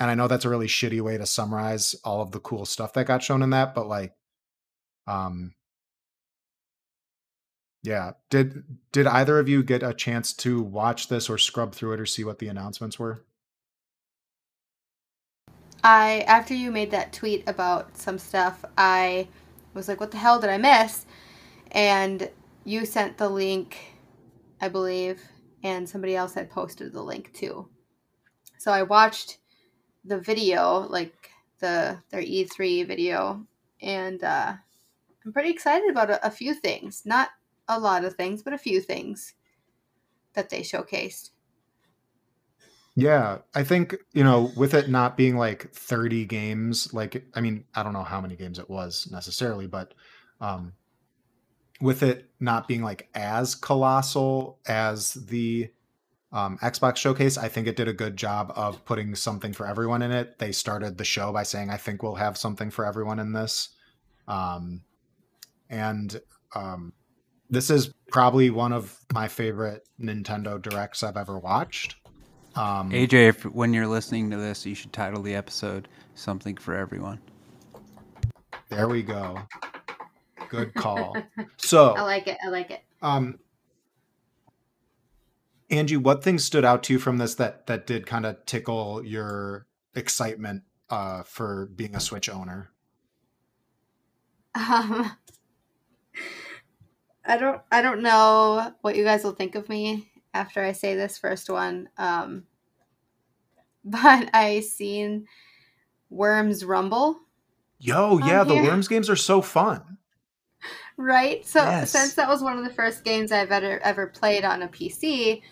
and 0.00 0.10
I 0.10 0.14
know 0.14 0.26
that's 0.26 0.44
a 0.44 0.48
really 0.48 0.66
shitty 0.66 1.00
way 1.00 1.18
to 1.18 1.26
summarize 1.26 1.94
all 2.02 2.20
of 2.20 2.32
the 2.32 2.40
cool 2.40 2.66
stuff 2.66 2.94
that 2.94 3.06
got 3.06 3.22
shown 3.22 3.42
in 3.42 3.50
that, 3.50 3.74
but 3.74 3.86
like, 3.86 4.12
um, 5.06 5.54
yeah. 7.84 8.12
Did 8.30 8.64
did 8.92 9.06
either 9.06 9.38
of 9.38 9.48
you 9.48 9.62
get 9.62 9.82
a 9.82 9.92
chance 9.92 10.32
to 10.34 10.62
watch 10.62 11.08
this 11.08 11.28
or 11.28 11.36
scrub 11.36 11.74
through 11.74 11.92
it 11.92 12.00
or 12.00 12.06
see 12.06 12.24
what 12.24 12.38
the 12.38 12.48
announcements 12.48 12.98
were? 12.98 13.22
I 15.84 16.24
after 16.26 16.54
you 16.54 16.70
made 16.70 16.90
that 16.92 17.12
tweet 17.12 17.44
about 17.46 17.96
some 17.98 18.18
stuff, 18.18 18.64
I 18.78 19.28
was 19.74 19.86
like, 19.86 20.00
"What 20.00 20.12
the 20.12 20.16
hell 20.16 20.40
did 20.40 20.48
I 20.48 20.56
miss?" 20.56 21.04
And 21.72 22.30
you 22.64 22.86
sent 22.86 23.18
the 23.18 23.28
link, 23.28 23.76
I 24.62 24.68
believe, 24.68 25.20
and 25.64 25.88
somebody 25.88 26.14
else 26.14 26.34
had 26.34 26.50
posted 26.50 26.92
the 26.92 27.02
link 27.02 27.32
too. 27.32 27.68
So 28.58 28.70
I 28.70 28.82
watched 28.82 29.38
the 30.04 30.20
video, 30.20 30.80
like 30.80 31.30
the 31.58 31.98
their 32.10 32.22
E3 32.22 32.86
video, 32.86 33.44
and 33.82 34.22
uh, 34.22 34.54
I'm 35.24 35.32
pretty 35.32 35.50
excited 35.50 35.90
about 35.90 36.10
a, 36.10 36.24
a 36.24 36.30
few 36.30 36.54
things. 36.54 37.02
Not 37.04 37.30
a 37.66 37.80
lot 37.80 38.04
of 38.04 38.14
things, 38.14 38.42
but 38.42 38.52
a 38.52 38.58
few 38.58 38.80
things 38.80 39.34
that 40.34 40.50
they 40.50 40.60
showcased. 40.60 41.30
Yeah, 42.96 43.38
I 43.54 43.64
think, 43.64 43.96
you 44.12 44.22
know, 44.22 44.52
with 44.56 44.72
it 44.74 44.88
not 44.88 45.16
being 45.16 45.36
like 45.36 45.72
30 45.72 46.26
games, 46.26 46.92
like 46.94 47.24
I 47.34 47.40
mean, 47.40 47.64
I 47.74 47.82
don't 47.82 47.92
know 47.94 48.04
how 48.04 48.20
many 48.20 48.36
games 48.36 48.58
it 48.58 48.70
was 48.70 49.08
necessarily, 49.10 49.66
but 49.66 49.94
um 50.40 50.74
with 51.84 52.02
it 52.02 52.30
not 52.40 52.66
being 52.66 52.82
like 52.82 53.08
as 53.14 53.54
colossal 53.54 54.58
as 54.66 55.12
the 55.12 55.70
um, 56.32 56.58
Xbox 56.58 56.96
showcase, 56.96 57.36
I 57.36 57.48
think 57.48 57.68
it 57.68 57.76
did 57.76 57.88
a 57.88 57.92
good 57.92 58.16
job 58.16 58.52
of 58.56 58.82
putting 58.86 59.14
something 59.14 59.52
for 59.52 59.66
everyone 59.66 60.00
in 60.00 60.10
it. 60.10 60.38
They 60.38 60.50
started 60.50 60.96
the 60.96 61.04
show 61.04 61.30
by 61.30 61.42
saying, 61.42 61.68
"I 61.68 61.76
think 61.76 62.02
we'll 62.02 62.14
have 62.14 62.38
something 62.38 62.70
for 62.70 62.86
everyone 62.86 63.18
in 63.18 63.32
this," 63.32 63.68
um, 64.26 64.82
and 65.68 66.20
um, 66.54 66.94
this 67.50 67.68
is 67.68 67.92
probably 68.10 68.48
one 68.48 68.72
of 68.72 68.98
my 69.12 69.28
favorite 69.28 69.86
Nintendo 70.00 70.60
directs 70.60 71.02
I've 71.02 71.18
ever 71.18 71.38
watched. 71.38 71.96
Um, 72.56 72.90
AJ, 72.92 73.28
if, 73.28 73.44
when 73.44 73.74
you're 73.74 73.86
listening 73.86 74.30
to 74.30 74.38
this, 74.38 74.64
you 74.64 74.74
should 74.74 74.92
title 74.92 75.22
the 75.22 75.34
episode 75.34 75.86
"Something 76.14 76.56
for 76.56 76.74
Everyone." 76.74 77.20
There 78.70 78.88
we 78.88 79.02
go. 79.02 79.38
Good 80.54 80.74
call. 80.74 81.16
So 81.56 81.94
I 81.94 82.02
like 82.02 82.28
it. 82.28 82.38
I 82.44 82.48
like 82.48 82.70
it. 82.70 82.82
Um, 83.02 83.38
Angie, 85.70 85.96
what 85.96 86.22
things 86.22 86.44
stood 86.44 86.64
out 86.64 86.82
to 86.84 86.92
you 86.92 86.98
from 86.98 87.18
this 87.18 87.34
that 87.36 87.66
that 87.66 87.86
did 87.86 88.06
kind 88.06 88.26
of 88.26 88.44
tickle 88.46 89.04
your 89.04 89.66
excitement 89.94 90.62
uh, 90.90 91.22
for 91.22 91.66
being 91.74 91.94
a 91.94 92.00
Switch 92.00 92.28
owner? 92.28 92.70
Um, 94.54 95.12
I 97.24 97.38
don't. 97.38 97.60
I 97.72 97.82
don't 97.82 98.02
know 98.02 98.72
what 98.82 98.96
you 98.96 99.04
guys 99.04 99.24
will 99.24 99.32
think 99.32 99.54
of 99.54 99.68
me 99.68 100.10
after 100.32 100.62
I 100.62 100.72
say 100.72 100.94
this 100.94 101.18
first 101.18 101.50
one. 101.50 101.88
Um, 101.96 102.44
but 103.84 104.30
I 104.32 104.60
seen 104.60 105.26
Worms 106.10 106.64
Rumble. 106.64 107.20
Yo, 107.78 108.18
yeah, 108.18 108.44
the. 108.44 108.54
Worms 108.54 108.88
games 108.88 109.10
are 109.10 109.16
so 109.16 109.42
fun. 109.42 109.98
Right. 110.96 111.44
So 111.44 111.60
Yes. 111.64 111.90
since 111.90 112.14
that 112.14 112.28
was 112.28 112.42
one 112.42 112.56
of 112.56 112.64
the 112.64 112.72
first 112.72 113.04
games 113.04 113.32
I've 113.32 113.50
ever 113.50 113.80
ever 113.80 114.06
played 114.06 114.44
on 114.44 114.62
a 114.62 114.68
PC, 114.68 115.42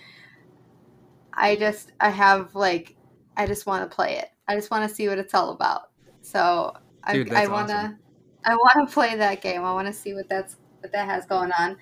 I 1.35 1.56
just 1.56 1.90
I 2.01 2.10
have 2.10 2.55
like 2.55 2.97
I 3.36 3.47
just 3.47 3.66
want 3.66 3.89
to 3.89 3.94
play 3.94 4.19
it. 4.19 4.28
I 4.47 4.55
just 4.55 4.70
want 4.70 4.89
to 4.89 4.94
see 4.94 5.09
what 5.09 5.19
it's 5.19 5.35
all 5.35 5.51
about. 5.51 5.82
So 6.20 6.73
Dude, 7.10 7.32
I, 7.32 7.44
I 7.44 7.47
want 7.48 7.69
to 7.69 7.74
awesome. 7.74 7.98
I 8.44 8.55
want 8.55 8.89
to 8.89 8.94
play 8.94 9.16
that 9.16 9.43
game. 9.43 9.64
I 9.64 9.73
want 9.73 9.86
to 9.89 9.93
see 9.93 10.14
what 10.14 10.28
that's 10.28 10.56
what 10.81 10.93
that 10.93 11.06
has 11.06 11.27
going 11.27 11.51
on. 11.52 11.77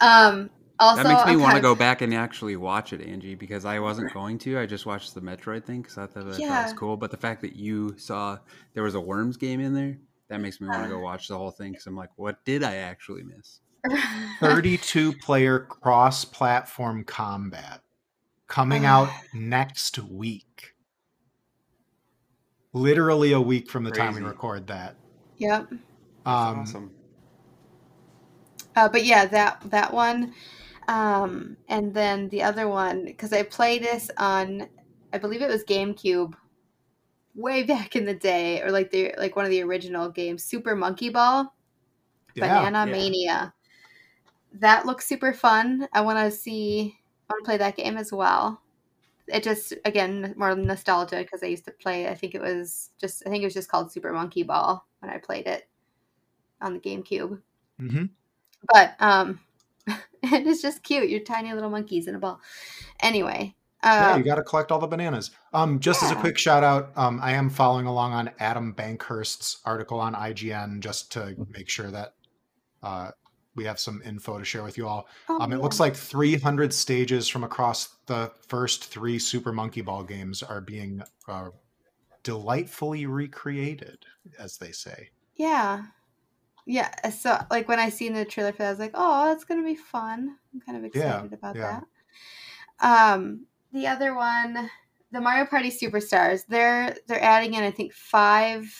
Um 0.00 0.50
also 0.78 1.02
that 1.02 1.08
makes 1.08 1.24
me 1.24 1.36
want 1.36 1.56
to 1.56 1.62
go 1.62 1.74
back 1.74 2.02
and 2.02 2.12
actually 2.12 2.56
watch 2.56 2.92
it, 2.92 3.00
Angie, 3.00 3.34
because 3.34 3.64
I 3.64 3.78
wasn't 3.78 4.12
going 4.12 4.38
to. 4.38 4.58
I 4.58 4.66
just 4.66 4.84
watched 4.84 5.14
the 5.14 5.20
Metroid 5.20 5.64
thing 5.64 5.80
because 5.82 5.96
I 5.96 6.06
thought 6.06 6.26
that, 6.26 6.42
that 6.48 6.62
was 6.62 6.72
cool. 6.72 6.96
But 6.96 7.10
the 7.10 7.16
fact 7.16 7.40
that 7.42 7.56
you 7.56 7.94
saw 7.98 8.38
there 8.74 8.82
was 8.82 8.94
a 8.94 9.00
Worms 9.00 9.36
game 9.36 9.60
in 9.60 9.74
there, 9.74 9.96
that 10.28 10.40
makes 10.40 10.60
me 10.60 10.68
want 10.68 10.82
to 10.82 10.88
go 10.88 10.98
watch 10.98 11.28
the 11.28 11.36
whole 11.36 11.50
thing. 11.50 11.72
Because 11.72 11.86
I'm 11.86 11.96
like, 11.96 12.10
what 12.16 12.44
did 12.44 12.62
I 12.62 12.76
actually 12.76 13.22
miss? 13.22 13.60
32 14.40 15.12
player 15.14 15.60
cross 15.60 16.24
platform 16.24 17.04
combat 17.04 17.82
coming 18.48 18.84
out 18.84 19.08
next 19.34 19.98
week. 19.98 20.74
Literally 22.72 23.32
a 23.32 23.40
week 23.40 23.70
from 23.70 23.84
the 23.84 23.90
time 23.90 24.14
we 24.14 24.20
record 24.20 24.66
that. 24.66 24.96
Yep. 25.38 25.68
That's 25.70 25.80
Um, 26.26 26.58
awesome. 26.60 26.90
Uh, 28.74 28.88
but 28.88 29.04
yeah, 29.04 29.24
that 29.24 29.62
that 29.70 29.92
one, 29.94 30.34
um, 30.88 31.56
and 31.68 31.94
then 31.94 32.28
the 32.28 32.42
other 32.42 32.68
one 32.68 33.06
because 33.06 33.32
I 33.32 33.42
played 33.42 33.82
this 33.82 34.10
on, 34.18 34.68
I 35.14 35.18
believe 35.18 35.40
it 35.40 35.48
was 35.48 35.64
GameCube, 35.64 36.34
way 37.36 37.62
back 37.62 37.94
in 37.94 38.04
the 38.04 38.14
day, 38.14 38.62
or 38.62 38.70
like 38.70 38.90
the 38.90 39.14
like 39.18 39.36
one 39.36 39.44
of 39.44 39.50
the 39.50 39.62
original 39.62 40.08
games, 40.08 40.44
Super 40.44 40.74
Monkey 40.74 41.10
Ball, 41.10 41.54
Yeah. 42.34 42.48
Banana 42.48 42.86
yeah. 42.86 42.92
Mania. 42.92 43.54
That 44.54 44.86
looks 44.86 45.06
super 45.06 45.32
fun. 45.32 45.86
I 45.92 46.00
want 46.00 46.18
to 46.18 46.30
see. 46.36 46.96
I 47.28 47.32
want 47.32 47.44
to 47.44 47.48
play 47.48 47.58
that 47.58 47.76
game 47.76 47.96
as 47.96 48.12
well. 48.12 48.60
It 49.28 49.42
just 49.42 49.74
again 49.84 50.34
more 50.36 50.54
nostalgia 50.54 51.18
because 51.18 51.42
I 51.42 51.46
used 51.46 51.64
to 51.66 51.72
play. 51.72 52.08
I 52.08 52.14
think 52.14 52.34
it 52.34 52.40
was 52.40 52.90
just. 52.98 53.22
I 53.26 53.30
think 53.30 53.42
it 53.42 53.46
was 53.46 53.54
just 53.54 53.68
called 53.68 53.92
Super 53.92 54.12
Monkey 54.12 54.42
Ball 54.42 54.86
when 55.00 55.10
I 55.10 55.18
played 55.18 55.46
it 55.46 55.68
on 56.60 56.74
the 56.74 56.80
GameCube 56.80 57.40
mhm. 57.80 58.10
but 58.72 58.94
um 59.00 59.40
it's 60.22 60.62
just 60.62 60.82
cute 60.82 61.08
you're 61.08 61.20
tiny 61.20 61.52
little 61.52 61.70
monkeys 61.70 62.08
in 62.08 62.14
a 62.14 62.18
ball 62.18 62.40
anyway 63.00 63.54
yeah, 63.86 64.12
uh 64.12 64.16
you 64.16 64.24
got 64.24 64.36
to 64.36 64.42
collect 64.42 64.70
all 64.72 64.78
the 64.78 64.86
bananas. 64.86 65.30
Um, 65.52 65.80
just 65.80 66.02
as 66.02 66.10
a 66.10 66.16
quick 66.16 66.38
shout 66.38 66.62
out, 66.64 66.90
um, 66.96 67.18
I 67.22 67.32
am 67.32 67.48
following 67.50 67.86
along 67.86 68.12
on 68.12 68.30
Adam 68.38 68.72
Bankhurst's 68.74 69.60
article 69.64 70.00
on 70.00 70.14
IGN 70.14 70.80
just 70.80 71.12
to 71.12 71.34
make 71.50 71.68
sure 71.68 71.90
that 71.90 72.14
uh, 72.82 73.10
we 73.54 73.64
have 73.64 73.78
some 73.80 74.02
info 74.04 74.38
to 74.38 74.44
share 74.44 74.62
with 74.62 74.76
you 74.76 74.86
all. 74.86 75.08
oh, 75.28 75.40
Um, 75.40 75.52
it 75.52 75.56
yeah. 75.56 75.62
looks 75.62 75.80
like 75.80 75.96
300 75.96 76.72
stages 76.74 77.26
from 77.28 77.42
across 77.44 77.96
the 78.06 78.30
first 78.48 78.84
three 78.84 79.18
Super 79.18 79.52
Monkey 79.52 79.80
Ball 79.80 80.02
games 80.04 80.42
are 80.42 80.60
being 80.60 81.02
uh, 81.26 81.48
delightfully 82.22 83.06
recreated, 83.06 84.04
as 84.38 84.58
they 84.58 84.72
say. 84.72 85.10
yeah 85.36 85.84
yeah 86.68 86.90
so 87.10 87.38
like 87.48 87.68
when 87.68 87.78
i 87.78 87.88
seen 87.88 88.12
the 88.12 88.24
trailer 88.24 88.50
for 88.50 88.58
that 88.58 88.66
i 88.66 88.70
was 88.70 88.80
like 88.80 88.90
oh 88.94 89.26
that's 89.26 89.44
gonna 89.44 89.62
be 89.62 89.76
fun 89.76 90.36
i'm 90.52 90.60
kind 90.60 90.76
of 90.76 90.82
excited 90.84 91.32
about 91.32 91.54
yeah. 91.54 91.80
that 92.80 93.14
um 93.14 93.46
the 93.76 93.86
other 93.86 94.14
one 94.14 94.70
the 95.12 95.20
mario 95.20 95.46
party 95.46 95.70
superstars 95.70 96.44
they're 96.48 96.96
they're 97.06 97.22
adding 97.22 97.54
in 97.54 97.62
i 97.62 97.70
think 97.70 97.92
five 97.92 98.72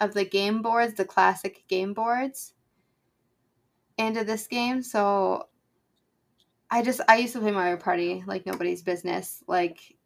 of 0.00 0.14
the 0.14 0.24
game 0.24 0.62
boards 0.62 0.94
the 0.94 1.04
classic 1.04 1.64
game 1.68 1.94
boards 1.94 2.54
into 3.98 4.24
this 4.24 4.46
game 4.46 4.82
so 4.82 5.48
I 6.70 6.82
just 6.82 7.00
I 7.08 7.16
used 7.16 7.32
to 7.32 7.40
play 7.40 7.50
Mario 7.50 7.76
Party 7.76 8.22
like 8.26 8.44
nobody's 8.44 8.82
business. 8.82 9.42
Like 9.46 9.96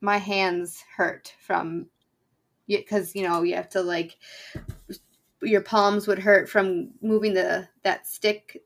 my 0.00 0.18
hands 0.18 0.84
hurt 0.96 1.32
from 1.40 1.86
because 2.66 3.14
you 3.14 3.22
know 3.22 3.42
you 3.42 3.54
have 3.54 3.68
to 3.70 3.82
like 3.82 4.16
your 5.42 5.60
palms 5.60 6.06
would 6.06 6.18
hurt 6.18 6.48
from 6.48 6.90
moving 7.02 7.34
the 7.34 7.68
that 7.82 8.06
stick 8.06 8.62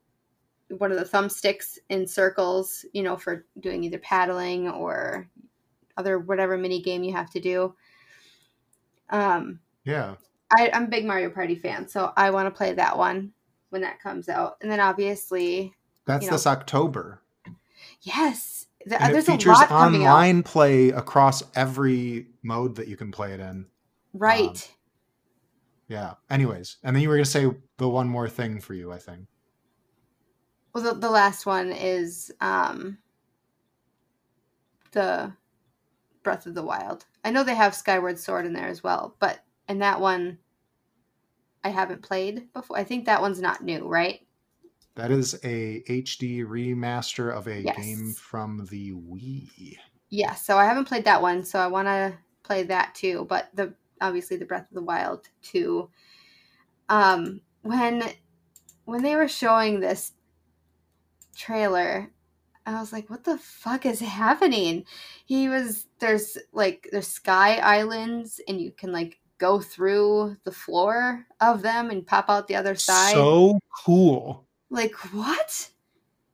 one 0.76 0.92
of 0.92 0.98
the 0.98 1.04
thumbsticks 1.04 1.78
in 1.88 2.06
circles 2.06 2.84
you 2.92 3.02
know 3.02 3.16
for 3.16 3.46
doing 3.60 3.84
either 3.84 3.98
paddling 3.98 4.68
or 4.68 5.28
other 5.96 6.18
whatever 6.18 6.58
mini 6.58 6.82
game 6.82 7.02
you 7.02 7.12
have 7.12 7.30
to 7.30 7.40
do 7.40 7.74
um 9.10 9.60
Yeah. 9.84 10.14
I, 10.56 10.70
i'm 10.72 10.84
a 10.84 10.88
big 10.88 11.04
mario 11.06 11.30
party 11.30 11.54
fan 11.54 11.88
so 11.88 12.12
i 12.16 12.30
want 12.30 12.46
to 12.46 12.56
play 12.56 12.72
that 12.74 12.96
one 12.98 13.32
when 13.70 13.82
that 13.82 14.00
comes 14.00 14.28
out 14.28 14.56
and 14.60 14.70
then 14.70 14.80
obviously 14.80 15.74
That's 16.06 16.24
You 16.24 16.30
know, 16.30 16.36
this 16.36 16.46
October. 16.46 17.20
yes 18.02 18.66
th- 18.86 19.00
And 19.00 19.10
it 19.10 19.12
there's 19.12 19.28
a 19.28 19.32
features 19.32 19.58
lot 19.58 19.68
coming 19.68 20.04
out 20.04 20.14
online 20.14 20.42
play 20.42 20.88
across 20.90 21.42
every 21.54 22.26
mode 22.42 22.76
that 22.76 22.88
you 22.88 22.96
can 22.96 23.10
play 23.10 23.32
it 23.32 23.40
in. 23.40 23.66
right 24.14 24.70
Yeah. 25.88 26.14
Anyways, 26.30 26.76
and 26.82 26.94
then 26.94 27.02
you 27.02 27.08
were 27.08 27.14
going 27.16 27.24
to 27.24 27.30
say 27.30 27.50
the 27.78 27.88
one 27.88 28.08
more 28.08 28.28
thing 28.28 28.60
for 28.60 28.74
you, 28.74 28.92
I 28.92 28.98
think. 28.98 29.26
Well, 30.72 30.84
the, 30.84 30.94
the 31.00 31.10
last 31.10 31.46
one 31.46 31.72
is 31.72 32.32
um, 32.40 32.98
the 34.92 35.32
Breath 36.22 36.46
of 36.46 36.54
the 36.54 36.62
Wild. 36.62 37.06
I 37.24 37.30
know 37.30 37.42
they 37.44 37.54
have 37.54 37.74
Skyward 37.74 38.18
Sword 38.18 38.46
in 38.46 38.52
there 38.52 38.68
as 38.68 38.82
well, 38.82 39.16
but 39.18 39.40
and 39.66 39.82
that 39.82 40.00
one 40.00 40.38
I 41.64 41.70
haven't 41.70 42.02
played 42.02 42.52
before. 42.52 42.78
I 42.78 42.84
think 42.84 43.06
that 43.06 43.20
one's 43.20 43.40
not 43.40 43.62
new, 43.62 43.86
right? 43.88 44.26
That 44.96 45.10
is 45.10 45.34
a 45.44 45.82
HD 45.88 46.44
remaster 46.44 47.32
of 47.34 47.46
a 47.46 47.64
Yes. 47.64 47.76
game 47.76 48.14
from 48.14 48.66
the 48.70 48.92
Wii. 48.92 49.76
Yeah, 50.10 50.34
so 50.34 50.56
I 50.58 50.64
haven't 50.64 50.86
played 50.86 51.04
that 51.04 51.22
one, 51.22 51.44
so 51.44 51.58
I 51.58 51.66
want 51.66 51.86
to 51.88 52.18
play 52.42 52.62
that 52.64 52.94
too. 52.94 53.26
But 53.28 53.50
the 53.54 53.74
obviously 54.00 54.36
the 54.36 54.46
Breath 54.46 54.68
of 54.68 54.74
the 54.74 54.82
Wild 54.82 55.28
too. 55.42 55.90
Um, 56.88 57.40
when 57.62 58.02
when 58.84 59.02
they 59.02 59.16
were 59.16 59.28
showing 59.28 59.80
this 59.80 60.12
trailer, 61.38 62.10
I 62.66 62.80
was 62.80 62.92
like, 62.92 63.08
"What 63.08 63.24
the 63.24 63.38
fuck 63.38 63.86
is 63.86 64.00
happening?" 64.00 64.84
He 65.24 65.48
was 65.48 65.86
there's 66.00 66.36
like 66.52 66.88
there's 66.92 67.06
sky 67.06 67.56
islands, 67.56 68.40
and 68.46 68.60
you 68.60 68.70
can 68.72 68.92
like 68.92 69.18
go 69.38 69.60
through 69.60 70.36
the 70.44 70.52
floor 70.52 71.24
of 71.40 71.62
them 71.62 71.90
and 71.90 72.06
pop 72.06 72.28
out 72.28 72.48
the 72.48 72.56
other 72.56 72.74
side. 72.74 73.14
So 73.14 73.58
cool. 73.84 74.44
like 74.68 74.94
what? 75.14 75.70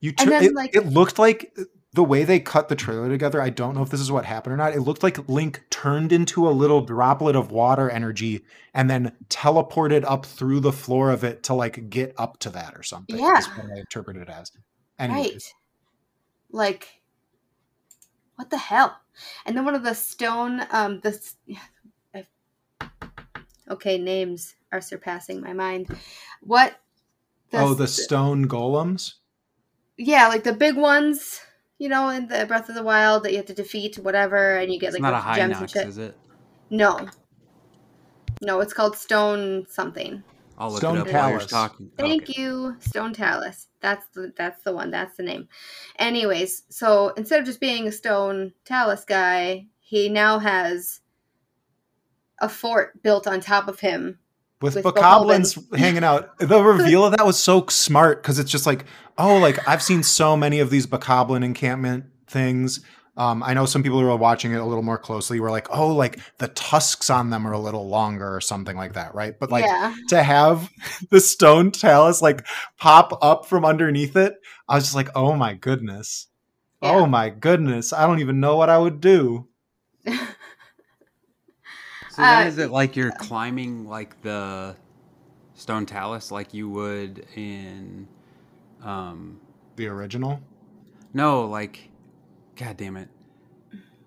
You 0.00 0.10
And 0.18 0.18
tur- 0.18 0.30
then, 0.30 0.44
it, 0.44 0.54
like- 0.54 0.74
it 0.74 0.86
looked 0.86 1.18
like 1.18 1.56
the 1.92 2.02
way 2.02 2.24
they 2.24 2.40
cut 2.40 2.68
the 2.68 2.74
trailer 2.74 3.08
together. 3.08 3.40
I 3.40 3.50
don't 3.50 3.74
know 3.76 3.82
if 3.82 3.90
this 3.90 4.00
is 4.00 4.10
what 4.10 4.24
happened 4.24 4.52
or 4.52 4.56
not. 4.56 4.74
It 4.74 4.80
looked 4.80 5.04
like 5.04 5.28
Link 5.28 5.62
turned 5.70 6.12
into 6.12 6.48
a 6.48 6.50
little 6.50 6.80
droplet 6.80 7.36
of 7.36 7.52
water 7.52 7.88
energy 7.88 8.44
and 8.74 8.90
then 8.90 9.12
teleported 9.28 10.02
up 10.04 10.26
through 10.26 10.58
the 10.60 10.72
floor 10.72 11.10
of 11.10 11.22
it 11.22 11.44
to 11.44 11.54
like 11.54 11.88
get 11.90 12.12
up 12.18 12.38
to 12.40 12.50
that 12.50 12.74
or 12.74 12.82
something. 12.82 13.16
Yeah. 13.16 13.38
is 13.38 13.46
what 13.46 13.66
I 13.76 13.78
interpreted 13.78 14.22
it 14.22 14.28
as. 14.28 14.50
Anyways, 14.98 15.32
Right. 15.32 15.54
Like 16.50 17.02
what 18.36 18.50
the 18.50 18.58
hell? 18.58 18.98
And 19.46 19.56
then 19.56 19.64
one 19.64 19.74
of 19.74 19.84
the 19.84 19.94
stone, 19.94 20.66
um, 20.70 21.00
the 21.00 21.18
okay, 23.70 23.98
names 23.98 24.54
are 24.72 24.80
surpassing 24.80 25.40
my 25.40 25.52
mind. 25.52 25.88
What? 26.40 26.76
The, 27.50 27.60
oh, 27.60 27.74
the 27.74 27.86
stone 27.86 28.48
golems. 28.48 29.14
Yeah, 29.96 30.26
like 30.28 30.42
the 30.42 30.52
big 30.52 30.76
ones, 30.76 31.40
you 31.78 31.88
know, 31.88 32.08
in 32.08 32.26
the 32.26 32.46
Breath 32.46 32.68
of 32.68 32.74
the 32.74 32.82
Wild 32.82 33.22
that 33.22 33.30
you 33.30 33.36
have 33.36 33.46
to 33.46 33.54
defeat, 33.54 33.96
whatever, 33.96 34.56
and 34.56 34.72
you 34.72 34.80
get 34.80 34.88
it's 34.88 34.94
like 34.94 35.02
not 35.02 35.12
a 35.12 35.18
high 35.18 35.36
gems 35.36 35.58
and 35.58 35.70
shit. 35.70 35.86
is 35.86 35.98
it? 35.98 36.16
No, 36.70 37.08
no, 38.42 38.60
it's 38.60 38.72
called 38.72 38.96
stone 38.96 39.66
something. 39.68 40.24
I'll 40.58 40.70
look 40.70 40.78
Stone 40.78 40.98
it 40.98 41.00
up 41.00 41.06
Talus. 41.08 41.22
while 41.22 41.30
you're 41.30 41.40
talking. 41.40 41.90
Thank 41.98 42.22
okay. 42.24 42.40
you, 42.40 42.76
Stone 42.80 43.14
Talus. 43.14 43.68
That's 43.80 44.06
the 44.14 44.32
that's 44.36 44.62
the 44.62 44.72
one. 44.72 44.90
That's 44.90 45.16
the 45.16 45.22
name. 45.22 45.48
Anyways, 45.98 46.62
so 46.68 47.08
instead 47.16 47.40
of 47.40 47.46
just 47.46 47.60
being 47.60 47.88
a 47.88 47.92
Stone 47.92 48.52
Talus 48.64 49.04
guy, 49.04 49.66
he 49.80 50.08
now 50.08 50.38
has 50.38 51.00
a 52.40 52.48
fort 52.48 53.02
built 53.02 53.26
on 53.26 53.40
top 53.40 53.68
of 53.68 53.80
him 53.80 54.18
with, 54.60 54.76
with 54.76 54.84
bokoblins 54.84 55.76
hanging 55.76 56.04
out. 56.04 56.38
The 56.38 56.62
reveal 56.62 57.04
of 57.04 57.16
that 57.16 57.26
was 57.26 57.38
so 57.38 57.66
smart 57.68 58.22
because 58.22 58.38
it's 58.38 58.50
just 58.50 58.66
like, 58.66 58.84
oh, 59.18 59.38
like 59.38 59.66
I've 59.68 59.82
seen 59.82 60.02
so 60.02 60.36
many 60.36 60.60
of 60.60 60.70
these 60.70 60.86
bokoblin 60.86 61.44
encampment 61.44 62.06
things. 62.26 62.80
Um, 63.16 63.44
I 63.44 63.54
know 63.54 63.64
some 63.64 63.84
people 63.84 64.00
who 64.00 64.08
are 64.08 64.16
watching 64.16 64.52
it 64.52 64.56
a 64.56 64.64
little 64.64 64.82
more 64.82 64.98
closely 64.98 65.38
were 65.38 65.50
like, 65.50 65.68
oh, 65.70 65.94
like 65.94 66.18
the 66.38 66.48
tusks 66.48 67.10
on 67.10 67.30
them 67.30 67.46
are 67.46 67.52
a 67.52 67.60
little 67.60 67.88
longer 67.88 68.34
or 68.34 68.40
something 68.40 68.76
like 68.76 68.94
that, 68.94 69.14
right? 69.14 69.38
But 69.38 69.52
like 69.52 69.64
yeah. 69.64 69.94
to 70.08 70.22
have 70.22 70.68
the 71.10 71.20
stone 71.20 71.70
talus 71.70 72.20
like 72.20 72.44
pop 72.76 73.16
up 73.22 73.46
from 73.46 73.64
underneath 73.64 74.16
it, 74.16 74.34
I 74.68 74.74
was 74.74 74.84
just 74.84 74.96
like, 74.96 75.10
oh 75.14 75.36
my 75.36 75.54
goodness. 75.54 76.26
Yeah. 76.82 76.92
Oh 76.92 77.06
my 77.06 77.30
goodness. 77.30 77.92
I 77.92 78.06
don't 78.06 78.18
even 78.18 78.40
know 78.40 78.56
what 78.56 78.68
I 78.68 78.78
would 78.78 79.00
do. 79.00 79.46
so 80.06 80.12
then 82.16 82.46
uh, 82.46 82.48
is 82.48 82.58
it 82.58 82.70
like 82.70 82.96
you're 82.96 83.12
climbing 83.12 83.86
like 83.86 84.20
the 84.22 84.74
stone 85.54 85.86
talus 85.86 86.32
like 86.32 86.52
you 86.52 86.68
would 86.68 87.26
in 87.36 88.08
um 88.82 89.40
the 89.76 89.86
original? 89.86 90.40
No, 91.12 91.46
like 91.46 91.90
God 92.56 92.76
damn 92.76 92.96
it, 92.96 93.08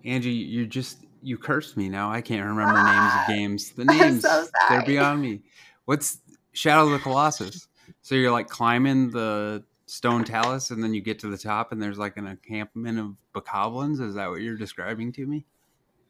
Angie! 0.04 0.30
You 0.30 0.66
just 0.66 1.04
you 1.22 1.36
cursed 1.36 1.76
me. 1.76 1.88
Now 1.88 2.10
I 2.10 2.20
can't 2.20 2.46
remember 2.46 2.82
names 2.84 3.12
of 3.20 3.26
games. 3.28 3.70
The 3.70 3.84
names 3.84 4.22
so 4.22 4.46
they're 4.68 4.84
beyond 4.84 5.20
me. 5.22 5.42
What's 5.84 6.18
Shadow 6.52 6.86
of 6.86 6.92
the 6.92 6.98
Colossus? 6.98 7.68
So 8.02 8.14
you're 8.14 8.32
like 8.32 8.48
climbing 8.48 9.10
the 9.10 9.64
stone 9.86 10.24
talus, 10.24 10.70
and 10.70 10.82
then 10.82 10.94
you 10.94 11.00
get 11.00 11.18
to 11.20 11.28
the 11.28 11.38
top, 11.38 11.72
and 11.72 11.82
there's 11.82 11.98
like 11.98 12.16
an 12.16 12.26
encampment 12.26 12.98
of 12.98 13.16
bokoblins. 13.34 14.00
Is 14.00 14.14
that 14.14 14.30
what 14.30 14.40
you're 14.40 14.56
describing 14.56 15.12
to 15.12 15.26
me? 15.26 15.44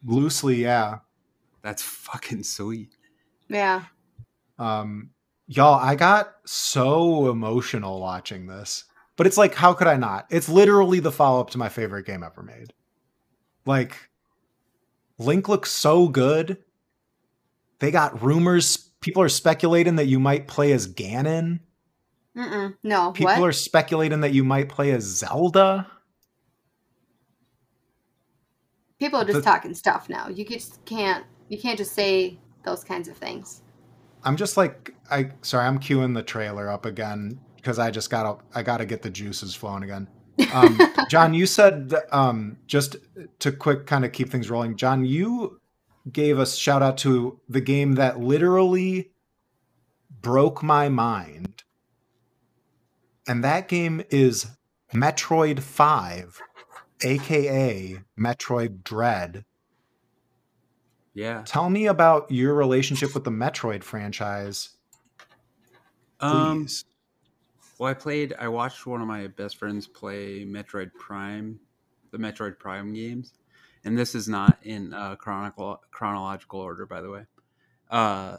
Loosely, 0.05 0.57
yeah. 0.57 0.99
That's 1.63 1.83
fucking 1.83 2.45
sweet. 2.45 2.97
Yeah. 3.49 3.85
Um, 4.59 5.11
y'all, 5.47 5.79
I 5.79 5.95
got 5.95 6.35
so 6.45 7.31
emotional 7.31 8.01
watching 8.01 8.47
this. 8.47 8.85
But 9.19 9.27
it's 9.27 9.37
like, 9.37 9.57
how 9.57 9.75
could 9.75 9.89
I 9.89 9.97
not? 9.97 10.29
It's 10.31 10.49
literally 10.49 11.01
the 11.01 11.11
follow 11.11 11.41
up 11.41 11.51
to 11.51 11.59
my 11.59 11.69
favorite 11.69 12.07
game 12.07 12.23
ever 12.23 12.41
made. 12.41 12.73
Like, 13.67 13.97
Link 15.19 15.49
looks 15.49 15.73
so 15.73 16.07
good. 16.07 16.59
They 17.81 17.91
got 17.91 18.23
rumors. 18.23 18.77
People 19.01 19.21
are 19.21 19.29
speculating 19.29 19.97
that 19.97 20.07
you 20.07 20.21
might 20.21 20.47
play 20.47 20.71
as 20.71 20.87
Ganon. 20.87 21.59
Mm-mm. 22.37 22.77
No. 22.85 23.11
People 23.11 23.41
what? 23.41 23.49
are 23.49 23.53
speculating 23.53 24.21
that 24.21 24.33
you 24.33 24.45
might 24.45 24.69
play 24.69 24.93
as 24.93 25.03
Zelda. 25.03 25.89
People 29.01 29.19
are 29.19 29.25
just 29.25 29.39
the, 29.39 29.43
talking 29.43 29.75
stuff 29.75 30.09
now. 30.09 30.29
You 30.29 30.45
just 30.45 30.85
can't. 30.85 31.25
You 31.49 31.59
can't 31.59 31.77
just 31.77 31.93
say 31.93 32.39
those 32.65 32.85
kinds 32.85 33.09
of 33.09 33.17
things. 33.17 33.63
I'm 34.23 34.37
just 34.37 34.57
like 34.57 34.95
I. 35.11 35.33
Sorry, 35.43 35.67
I'm 35.67 35.81
queuing 35.81 36.15
the 36.15 36.23
trailer 36.23 36.69
up 36.71 36.87
again 36.87 37.41
because 37.69 37.79
I 37.79 37.91
just 37.91 38.09
gotta 38.09 38.43
I 38.55 38.63
gotta 38.63 38.87
get 38.87 39.03
the 39.03 39.11
juices 39.11 39.55
flowing 39.55 39.83
again. 39.83 40.09
Um, 40.55 40.81
John, 41.11 41.35
you 41.35 41.45
said 41.45 41.95
um, 42.11 42.57
just 42.67 42.97
to 43.41 43.53
quick 43.53 43.85
kind 43.85 44.07
of 44.07 44.13
keep 44.13 44.31
things 44.31 44.49
rolling. 44.49 44.75
John, 44.75 45.05
you 45.05 45.61
gave 46.11 46.39
us 46.39 46.57
shout 46.57 46.83
out 46.83 46.97
to 46.99 47.39
the 47.47 47.61
game 47.61 47.97
that 47.97 48.21
literally 48.21 49.11
broke 50.23 50.63
my 50.63 50.89
mind, 50.89 51.63
and 53.27 53.45
that 53.45 53.69
game 53.69 54.03
is 54.09 54.47
Metroid 54.95 55.61
Five, 55.61 56.41
aka 57.03 57.99
Metroid 58.19 58.83
Dread. 58.83 59.45
Yeah. 61.13 61.43
Tell 61.45 61.69
me 61.69 61.85
about 61.85 62.31
your 62.31 62.55
relationship 62.55 63.13
with 63.13 63.25
the 63.25 63.31
Metroid 63.31 63.83
franchise. 63.83 64.71
Um, 66.21 66.63
Please. 66.63 66.85
Um, 66.85 66.88
well, 67.79 67.91
I 67.91 67.95
played. 67.95 68.35
I 68.39 68.49
watched 68.49 68.87
one 68.87 69.01
of 69.01 69.07
my 69.07 69.29
best 69.29 69.57
friends 69.57 69.87
play 69.87 70.45
Metroid 70.45 70.93
Prime, 70.95 71.61
the 72.11 72.19
Metroid 72.19 72.59
Prime 72.59 72.93
games, 72.93 73.33
and 73.85 73.97
this 73.97 74.15
is 74.15 74.29
not 74.29 74.59
in 74.63 74.93
uh, 74.93 75.15
chronicle 75.15 75.81
chronological 75.93 76.61
order, 76.61 76.87
by 76.87 77.01
the 77.01 77.11
way. 77.11 77.27
Uh, 77.91 78.39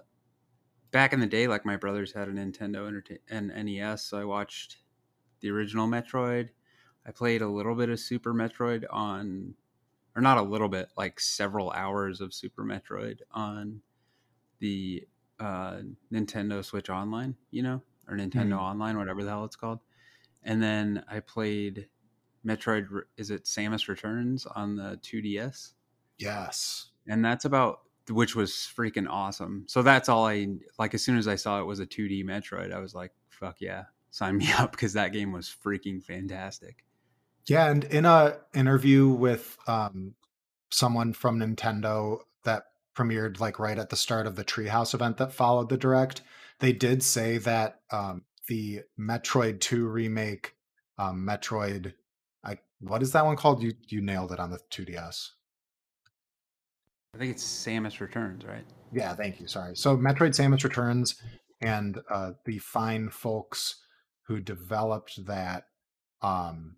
back 0.92 1.14
in 1.14 1.22
the 1.22 1.28
day, 1.28 1.48
like 1.48 1.66
my 1.66 1.78
brothers 1.78 2.12
had 2.12 2.28
a 2.28 2.32
Nintendo 2.32 3.02
and 3.30 3.48
NES, 3.48 4.04
so 4.04 4.20
I 4.20 4.26
watched 4.26 4.78
the 5.40 5.50
original 5.52 5.88
Metroid. 5.88 6.50
I 7.06 7.12
played 7.12 7.42
a 7.42 7.48
little 7.48 7.76
bit 7.76 7.90
of 7.90 8.00
Super 8.00 8.34
Metroid 8.34 8.84
on, 8.90 9.56
or 10.16 10.22
not 10.22 10.38
a 10.38 10.44
little 10.44 10.70
bit, 10.70 10.90
like 10.98 11.20
several 11.20 11.72
hours 11.72 12.20
of 12.20 12.34
Super 12.34 12.64
Metroid 12.64 13.20
on 13.32 13.82
the 14.60 15.08
uh, 15.40 15.78
Nintendo 16.12 16.64
Switch 16.64 16.90
Online. 16.90 17.36
You 17.52 17.64
know, 17.64 17.82
or 18.10 18.18
Nintendo 18.18 18.54
mm. 18.54 18.62
Online, 18.62 18.98
whatever 18.98 19.24
the 19.24 19.30
hell 19.30 19.46
it's 19.46 19.56
called. 19.56 19.80
And 20.44 20.62
then 20.62 21.04
I 21.10 21.20
played 21.20 21.88
Metroid. 22.46 22.88
Is 23.18 23.30
it 23.30 23.46
Samus 23.46 23.88
Returns 23.88 24.46
on 24.46 24.76
the 24.76 25.00
2DS? 25.04 25.74
Yes. 26.18 26.90
And 27.08 27.24
that's 27.24 27.46
about 27.46 27.82
which 28.10 28.36
was 28.36 28.52
freaking 28.52 29.08
awesome. 29.10 29.66
So 29.68 29.82
that's 29.82 30.10
all 30.10 30.28
I 30.28 30.48
like. 30.78 30.94
As 30.94 31.04
soon 31.04 31.18
as 31.18 31.28
I 31.28 31.36
saw 31.36 31.60
it 31.60 31.66
was 31.66 31.80
a 31.80 31.86
2D 31.86 32.24
Metroid, 32.26 32.74
I 32.74 32.80
was 32.80 32.96
like, 32.96 33.12
"Fuck 33.30 33.62
yeah, 33.62 33.86
sign 34.12 34.38
me 34.38 34.52
up!" 34.58 34.72
Because 34.72 34.94
that 34.94 35.14
game 35.14 35.32
was 35.32 35.54
freaking 35.64 36.04
fantastic. 36.04 36.84
Yeah, 37.46 37.70
and 37.70 37.84
in 37.86 38.06
a 38.06 38.38
interview 38.54 39.08
with 39.08 39.58
um, 39.68 40.16
someone 40.70 41.14
from 41.14 41.40
Nintendo 41.40 42.20
that 42.44 42.66
premiered 42.96 43.40
like 43.40 43.60
right 43.60 43.78
at 43.78 43.90
the 43.90 43.96
start 43.96 44.28
of 44.28 44.36
the 44.36 44.44
Treehouse 44.44 44.94
event 44.94 45.18
that 45.18 45.34
followed 45.34 45.70
the 45.70 45.78
direct, 45.78 46.22
they 46.60 46.74
did 46.74 47.04
say 47.04 47.38
that 47.40 47.82
um, 47.92 48.24
the 48.48 48.82
Metroid 49.00 49.60
2 49.60 49.88
remake, 49.88 50.54
um, 50.98 51.26
Metroid, 51.28 51.94
I 52.44 52.58
what 52.80 53.02
is 53.02 53.12
that 53.14 53.26
one 53.26 53.36
called? 53.36 53.62
You 53.62 53.74
you 53.88 54.02
nailed 54.02 54.32
it 54.32 54.40
on 54.40 54.52
the 54.52 54.60
2DS. 54.72 55.30
I 57.16 57.18
think 57.18 57.32
it's 57.32 57.44
Samus 57.44 58.00
Returns, 58.00 58.46
right? 58.46 58.66
Yeah, 58.92 59.16
thank 59.16 59.40
you. 59.40 59.48
Sorry. 59.48 59.76
So 59.76 59.98
Metroid 59.98 60.36
Samus 60.36 60.64
Returns 60.64 61.16
and 61.62 62.00
uh, 62.10 62.32
the 62.46 62.60
fine 62.60 63.10
folks 63.10 63.82
who 64.28 64.40
developed 64.40 65.26
that 65.26 65.66
um, 66.22 66.76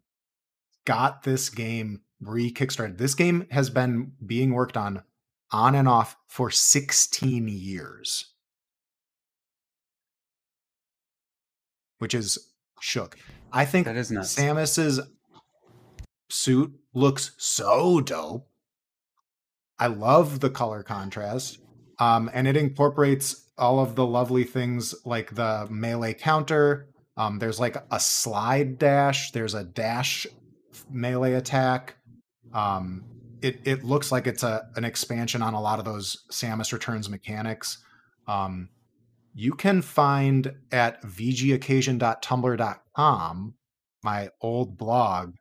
got 0.86 1.24
this 1.24 1.50
game 1.50 2.02
re-kickstarted. 2.22 2.98
This 2.98 3.16
game 3.16 3.48
has 3.52 3.70
been 3.70 4.14
being 4.26 4.54
worked 4.54 4.78
on 4.78 5.04
on 5.52 5.76
and 5.76 5.88
off 5.88 6.16
for 6.28 6.50
16 6.50 7.48
years. 7.48 8.34
Which 12.02 12.14
is 12.14 12.52
shook. 12.80 13.18
I 13.54 13.66
think 13.66 13.86
that 13.86 13.96
is 13.96 14.12
nuts. 14.12 14.36
Samus's 14.36 15.00
suit 16.30 16.74
looks 16.94 17.32
so 17.38 18.02
dope. 18.02 18.48
I 19.78 19.88
love 19.88 20.40
the 20.40 20.50
color 20.50 20.84
contrast. 20.84 21.60
Um, 22.00 22.30
and 22.34 22.48
it 22.48 22.58
incorporates 22.58 23.50
all 23.58 23.80
of 23.80 23.96
the 23.96 24.06
lovely 24.06 24.44
things 24.44 24.96
like 25.06 25.36
the 25.36 25.68
melee 25.70 26.16
counter. 26.16 26.88
Um, 27.18 27.38
there's 27.38 27.60
like 27.60 27.78
a 27.92 28.00
slide 28.00 28.80
dash. 28.80 29.32
There's 29.32 29.54
a 29.54 29.64
dash 29.64 30.26
melee 30.90 31.34
attack. 31.34 31.98
Um, 32.54 33.04
it 33.42 33.60
it 33.64 33.84
looks 33.84 34.12
like 34.12 34.28
it's 34.28 34.44
a 34.44 34.68
an 34.76 34.84
expansion 34.84 35.42
on 35.42 35.54
a 35.54 35.62
lot 35.62 35.80
of 35.80 35.86
those 35.86 36.26
Samus 36.32 36.74
Returns 36.74 37.10
mechanics. 37.10 37.78
Um, 38.28 38.70
you 39.34 39.54
can 39.54 39.82
find 39.82 40.54
at 40.72 41.02
vgoccasion.tumblr.com 41.04 43.54
my 44.04 44.30
old 44.42 44.78
blog 44.78 45.36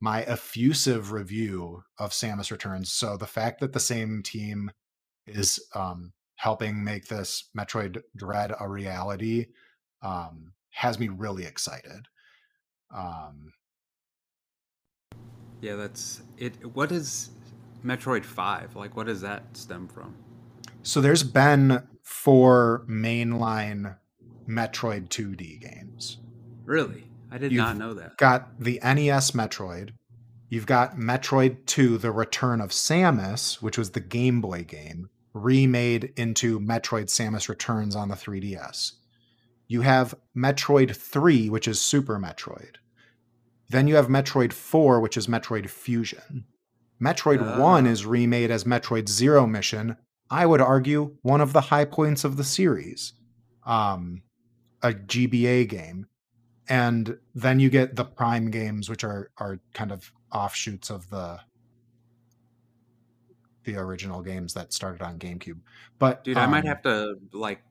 my 0.00 0.22
effusive 0.22 1.12
review 1.12 1.82
of 1.98 2.12
Samus 2.12 2.50
Returns. 2.50 2.92
So 2.92 3.16
the 3.16 3.26
fact 3.26 3.60
that 3.60 3.72
the 3.72 3.80
same 3.80 4.22
team 4.22 4.70
is 5.26 5.58
um, 5.74 6.12
helping 6.36 6.84
make 6.84 7.08
this 7.08 7.50
Metroid 7.56 8.02
Dread 8.16 8.52
a 8.58 8.68
reality 8.68 9.46
um, 10.02 10.52
has 10.70 10.98
me 10.98 11.08
really 11.08 11.44
excited. 11.44 12.06
Um, 12.94 13.52
Yeah, 15.60 15.74
that's 15.74 16.22
it. 16.36 16.54
What 16.74 16.92
is 16.92 17.30
Metroid 17.84 18.24
Five 18.24 18.76
like? 18.76 18.96
What 18.96 19.06
does 19.06 19.20
that 19.22 19.42
stem 19.54 19.88
from? 19.88 20.14
So 20.84 21.00
there's 21.00 21.24
been 21.24 21.82
four 22.08 22.86
mainline 22.88 23.96
Metroid 24.48 25.08
2D 25.10 25.60
games. 25.60 26.16
Really, 26.64 27.04
I 27.30 27.36
did 27.36 27.52
You've 27.52 27.58
not 27.58 27.76
know 27.76 27.92
that. 27.94 28.16
Got 28.16 28.58
the 28.58 28.80
NES 28.82 29.32
Metroid. 29.32 29.90
You've 30.48 30.64
got 30.66 30.96
Metroid 30.96 31.66
2: 31.66 31.98
The 31.98 32.10
Return 32.10 32.62
of 32.62 32.70
Samus, 32.70 33.60
which 33.60 33.76
was 33.76 33.90
the 33.90 34.00
Game 34.00 34.40
Boy 34.40 34.64
game, 34.64 35.10
remade 35.34 36.14
into 36.16 36.58
Metroid 36.58 37.08
Samus 37.08 37.48
Returns 37.50 37.94
on 37.94 38.08
the 38.08 38.14
3DS. 38.14 38.92
You 39.66 39.82
have 39.82 40.14
Metroid 40.34 40.96
3, 40.96 41.50
which 41.50 41.68
is 41.68 41.78
Super 41.78 42.18
Metroid. 42.18 42.76
Then 43.68 43.86
you 43.86 43.96
have 43.96 44.06
Metroid 44.08 44.54
4, 44.54 44.98
which 45.00 45.18
is 45.18 45.26
Metroid 45.26 45.68
Fusion. 45.68 46.46
Metroid 46.98 47.58
1 47.58 47.86
Ah. 47.86 47.90
is 47.90 48.06
remade 48.06 48.50
as 48.50 48.64
Metroid 48.64 49.10
Zero 49.10 49.46
Mission. 49.46 49.96
I 50.30 50.46
would 50.46 50.60
argue 50.60 51.16
one 51.22 51.40
of 51.40 51.52
the 51.52 51.60
high 51.60 51.84
points 51.84 52.24
of 52.24 52.36
the 52.36 52.44
series. 52.44 53.14
Um, 53.64 54.22
a 54.82 54.92
GBA 54.92 55.68
game. 55.68 56.06
And 56.68 57.18
then 57.34 57.60
you 57.60 57.70
get 57.70 57.96
the 57.96 58.04
Prime 58.04 58.50
games, 58.50 58.90
which 58.90 59.04
are 59.04 59.30
are 59.38 59.58
kind 59.72 59.90
of 59.90 60.12
offshoots 60.30 60.90
of 60.90 61.08
the 61.08 61.40
the 63.64 63.76
original 63.76 64.22
games 64.22 64.54
that 64.54 64.72
started 64.72 65.02
on 65.02 65.18
GameCube. 65.18 65.60
But 65.98 66.24
Dude, 66.24 66.36
I 66.36 66.46
might 66.46 66.60
um, 66.60 66.66
have 66.66 66.82
to 66.82 67.16
like 67.32 67.62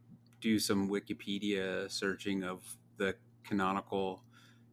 do 0.42 0.60
some 0.60 0.90
Wikipedia 0.90 1.92
searching 1.92 2.44
of 2.44 2.64
the 2.98 3.16
canonical 3.44 4.24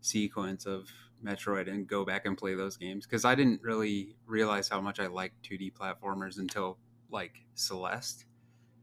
sequence 0.00 0.66
of 0.66 0.90
Metroid 1.24 1.68
and 1.68 1.86
go 1.86 2.04
back 2.04 2.26
and 2.26 2.36
play 2.36 2.54
those 2.54 2.76
games 2.76 3.06
because 3.06 3.24
I 3.24 3.34
didn't 3.34 3.62
really 3.62 4.16
realize 4.26 4.68
how 4.68 4.80
much 4.80 5.00
I 5.00 5.06
liked 5.06 5.48
2D 5.48 5.72
platformers 5.72 6.38
until 6.38 6.78
like 7.14 7.32
Celeste. 7.54 8.26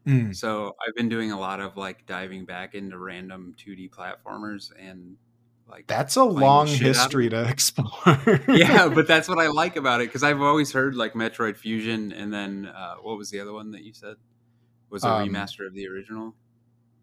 mm, 0.08 0.36
So 0.36 0.76
I've 0.88 0.96
been 0.96 1.10
doing 1.10 1.32
a 1.32 1.40
lot 1.40 1.60
of 1.60 1.78
like 1.78 2.08
diving 2.08 2.46
back 2.46 2.74
into 2.74 2.98
random 2.98 3.54
2D 3.64 3.92
platformers 3.92 4.72
and 4.80 5.18
like 5.68 5.88
that's 5.88 6.16
a 6.18 6.24
long 6.24 6.68
shit 6.68 6.82
out 6.82 6.82
of 6.82 6.96
history 6.96 7.30
to 7.30 7.44
explore. 7.50 8.42
yeah, 8.50 8.90
but 8.90 9.08
that's 9.08 9.30
what 9.30 9.40
I 9.40 9.48
like 9.48 9.76
about 9.78 10.02
it 10.02 10.08
because 10.10 10.24
I've 10.24 10.42
always 10.42 10.74
heard 10.74 10.96
like 10.96 11.14
Metroid 11.14 11.56
Fusion, 11.56 12.12
and 12.12 12.34
then 12.34 12.66
uh, 12.66 12.96
what 13.02 13.18
was 13.18 13.30
the 13.30 13.40
other 13.40 13.54
one 13.54 13.72
that 13.72 13.84
you 13.84 13.94
said 13.94 14.16
was 14.90 15.06
a 15.06 15.08
Um, 15.10 15.30
remaster 15.30 15.66
of 15.66 15.74
the 15.74 15.88
original? 15.88 16.36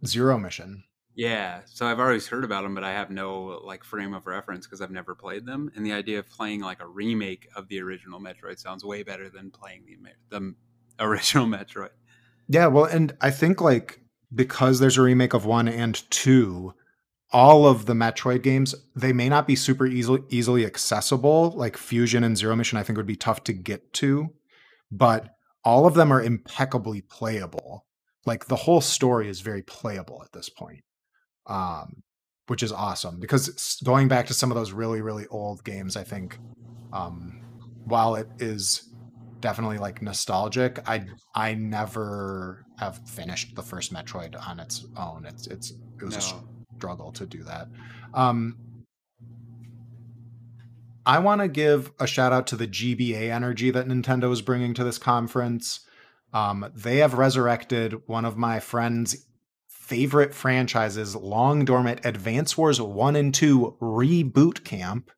Zero 0.05 0.37
Mission. 0.39 0.85
Yeah, 1.15 1.63
so 1.65 1.87
I've 1.87 1.99
always 1.99 2.29
heard 2.29 2.45
about 2.45 2.63
them, 2.63 2.75
but 2.75 2.85
I 2.85 2.93
have 2.93 3.11
no 3.11 3.61
like 3.65 3.83
frame 3.85 4.13
of 4.15 4.27
reference 4.27 4.67
because 4.67 4.81
I've 4.83 4.91
never 4.91 5.15
played 5.15 5.47
them. 5.47 5.71
And 5.75 5.85
the 5.87 5.93
idea 5.93 6.19
of 6.19 6.29
playing 6.29 6.61
like 6.61 6.81
a 6.81 6.87
remake 6.87 7.49
of 7.57 7.67
the 7.69 7.81
original 7.81 8.21
Metroid 8.21 8.59
sounds 8.59 8.85
way 8.85 9.03
better 9.03 9.31
than 9.31 9.51
playing 9.51 9.85
the 9.87 9.97
the 10.29 10.55
original 11.01 11.47
Metroid. 11.47 11.91
Yeah, 12.49 12.67
well, 12.67 12.85
and 12.85 13.17
I 13.21 13.31
think 13.31 13.61
like 13.61 14.01
because 14.35 14.81
there's 14.81 14.99
a 14.99 15.03
remake 15.03 15.35
of 15.35 15.45
one 15.45 15.69
and 15.69 16.03
two, 16.11 16.75
all 17.33 17.67
of 17.67 17.87
the 17.87 17.95
Metroid 17.95 18.43
games 18.43 18.75
they 18.97 19.13
may 19.13 19.29
not 19.29 19.47
be 19.47 19.55
super 19.55 19.87
easily 19.87 20.23
easily 20.31 20.65
accessible. 20.65 21.51
Like 21.51 21.77
Fusion 21.77 22.25
and 22.25 22.37
Zero 22.37 22.57
Mission, 22.57 22.79
I 22.79 22.83
think 22.83 22.97
would 22.97 23.07
be 23.07 23.17
tough 23.17 23.45
to 23.45 23.53
get 23.53 23.93
to, 23.95 24.31
but 24.91 25.35
all 25.65 25.87
of 25.87 25.95
them 25.95 26.13
are 26.13 26.23
impeccably 26.23 27.03
playable. 27.03 27.87
Like 28.25 28.47
the 28.47 28.57
whole 28.57 28.81
story 28.81 29.29
is 29.29 29.41
very 29.41 29.63
playable 29.63 30.23
at 30.25 30.33
this 30.33 30.49
point, 30.49 30.85
um, 31.47 32.03
which 32.47 32.63
is 32.63 32.73
awesome. 32.73 33.21
Because 33.21 33.79
going 33.85 34.09
back 34.09 34.27
to 34.27 34.35
some 34.35 34.51
of 34.51 34.57
those 34.57 34.73
really 34.73 35.03
really 35.03 35.27
old 35.29 35.65
games, 35.65 35.97
I 35.97 36.05
think 36.05 36.39
um, 36.93 37.41
while 37.85 38.15
it 38.15 38.29
is 38.39 38.88
definitely 39.41 39.79
like 39.79 40.03
nostalgic, 40.03 40.79
I 40.89 41.07
I 41.35 41.55
never 41.55 42.65
have 42.79 42.99
finished 43.09 43.55
the 43.55 43.63
first 43.63 43.93
Metroid 43.93 44.37
on 44.49 44.61
its 44.61 44.87
own. 44.97 45.25
It's 45.27 45.47
it's 45.47 45.73
it 46.01 46.05
was 46.05 46.17
a 46.17 46.77
struggle 46.77 47.13
to 47.13 47.27
do 47.27 47.43
that. 47.45 47.69
Um, 48.15 48.57
I 51.05 51.19
want 51.21 51.41
to 51.41 51.49
give 51.49 51.91
a 51.99 52.07
shout 52.07 52.33
out 52.33 52.47
to 52.49 52.57
the 52.57 52.69
GBA 52.69 53.31
energy 53.31 53.71
that 53.71 53.89
Nintendo 53.89 54.31
is 54.31 54.43
bringing 54.43 54.75
to 54.75 54.85
this 54.85 54.99
conference. 54.99 55.81
Um, 56.33 56.71
they 56.75 56.99
have 56.99 57.15
resurrected 57.15 57.95
one 58.07 58.27
of 58.27 58.37
my 58.37 58.61
friend's 58.61 59.27
favorite 59.69 60.35
franchises, 60.35 61.17
long 61.17 61.65
dormant 61.65 62.05
Advance 62.05 62.59
Wars 62.59 62.79
1 62.79 63.17
and 63.17 63.35
2 63.35 63.79
Reboot 63.81 64.63
Camp 64.65 65.11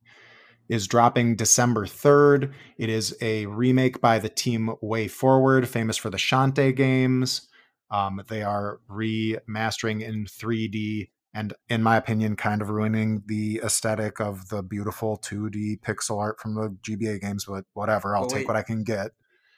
is 0.70 0.86
dropping 0.86 1.34
December 1.34 1.84
3rd. 1.84 2.52
It 2.78 2.88
is 2.88 3.14
a 3.20 3.44
remake 3.46 4.00
by 4.00 4.18
the 4.20 4.28
team 4.28 4.70
Way 4.80 5.08
Forward, 5.08 5.68
famous 5.68 5.96
for 5.98 6.08
the 6.08 6.16
Shantae 6.16 6.74
games. 6.74 7.48
Um, 7.90 8.22
they 8.28 8.42
are 8.42 8.78
remastering 8.88 10.00
in 10.00 10.24
3D 10.26 11.10
and, 11.34 11.54
in 11.68 11.82
my 11.82 11.96
opinion, 11.96 12.36
kind 12.36 12.62
of 12.62 12.70
ruining 12.70 13.24
the 13.26 13.60
aesthetic 13.64 14.20
of 14.20 14.48
the 14.48 14.62
beautiful 14.62 15.18
2D 15.18 15.80
pixel 15.80 16.18
art 16.18 16.40
from 16.40 16.54
the 16.54 16.70
GBA 16.82 17.20
games, 17.20 17.44
but 17.46 17.64
whatever. 17.74 18.14
I'll 18.14 18.22
Well, 18.22 18.30
take 18.30 18.46
what 18.48 18.56
I 18.56 18.62
can 18.62 18.84
get. 18.84 19.10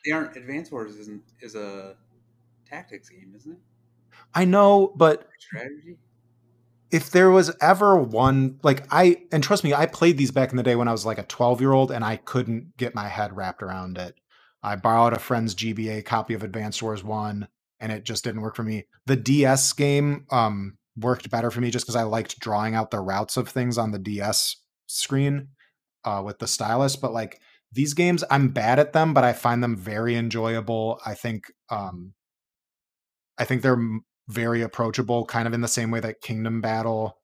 they 0.04 0.12
aren't. 0.12 0.34
Advance 0.36 0.70
Wars 0.72 0.96
isn't 0.96 1.22
is 1.42 1.54
a 1.54 1.94
tactics 2.66 3.10
game, 3.10 3.34
isn't 3.36 3.52
it? 3.52 3.58
I 4.34 4.46
know, 4.46 4.92
but 4.96 5.28
Strategy. 5.38 5.98
If 6.92 7.10
there 7.10 7.30
was 7.30 7.50
ever 7.60 7.96
one 7.96 8.60
like 8.62 8.84
I 8.90 9.22
and 9.32 9.42
trust 9.42 9.64
me, 9.64 9.72
I 9.72 9.86
played 9.86 10.18
these 10.18 10.30
back 10.30 10.50
in 10.50 10.58
the 10.58 10.62
day 10.62 10.76
when 10.76 10.88
I 10.88 10.92
was 10.92 11.06
like 11.06 11.18
a 11.18 11.24
12 11.24 11.60
year 11.60 11.72
old 11.72 11.90
and 11.90 12.04
I 12.04 12.16
couldn't 12.16 12.76
get 12.76 12.94
my 12.94 13.08
head 13.08 13.34
wrapped 13.34 13.62
around 13.62 13.96
it. 13.96 14.14
I 14.62 14.76
borrowed 14.76 15.14
a 15.14 15.18
friend's 15.18 15.54
GBA 15.54 16.04
copy 16.04 16.34
of 16.34 16.42
Advanced 16.44 16.82
Wars 16.82 17.02
1 17.02 17.48
and 17.80 17.90
it 17.90 18.04
just 18.04 18.22
didn't 18.22 18.42
work 18.42 18.54
for 18.54 18.62
me. 18.62 18.84
The 19.06 19.16
DS 19.16 19.72
game 19.72 20.26
um 20.30 20.76
worked 20.94 21.30
better 21.30 21.50
for 21.50 21.62
me 21.62 21.70
just 21.70 21.86
because 21.86 21.96
I 21.96 22.02
liked 22.02 22.38
drawing 22.38 22.74
out 22.74 22.90
the 22.90 23.00
routes 23.00 23.38
of 23.38 23.48
things 23.48 23.78
on 23.78 23.90
the 23.90 23.98
DS 23.98 24.56
screen 24.86 25.48
uh 26.04 26.22
with 26.22 26.40
the 26.40 26.46
stylus, 26.46 26.94
but 26.94 27.14
like 27.14 27.40
these 27.72 27.94
games 27.94 28.22
I'm 28.30 28.50
bad 28.50 28.78
at 28.78 28.92
them, 28.92 29.14
but 29.14 29.24
I 29.24 29.32
find 29.32 29.64
them 29.64 29.76
very 29.76 30.14
enjoyable. 30.14 31.00
I 31.06 31.14
think 31.14 31.50
um 31.70 32.12
I 33.38 33.46
think 33.46 33.62
they're 33.62 33.82
very 34.28 34.62
approachable, 34.62 35.24
kind 35.24 35.46
of 35.46 35.54
in 35.54 35.60
the 35.60 35.68
same 35.68 35.90
way 35.90 36.00
that 36.00 36.20
Kingdom 36.20 36.60
Battle 36.60 37.18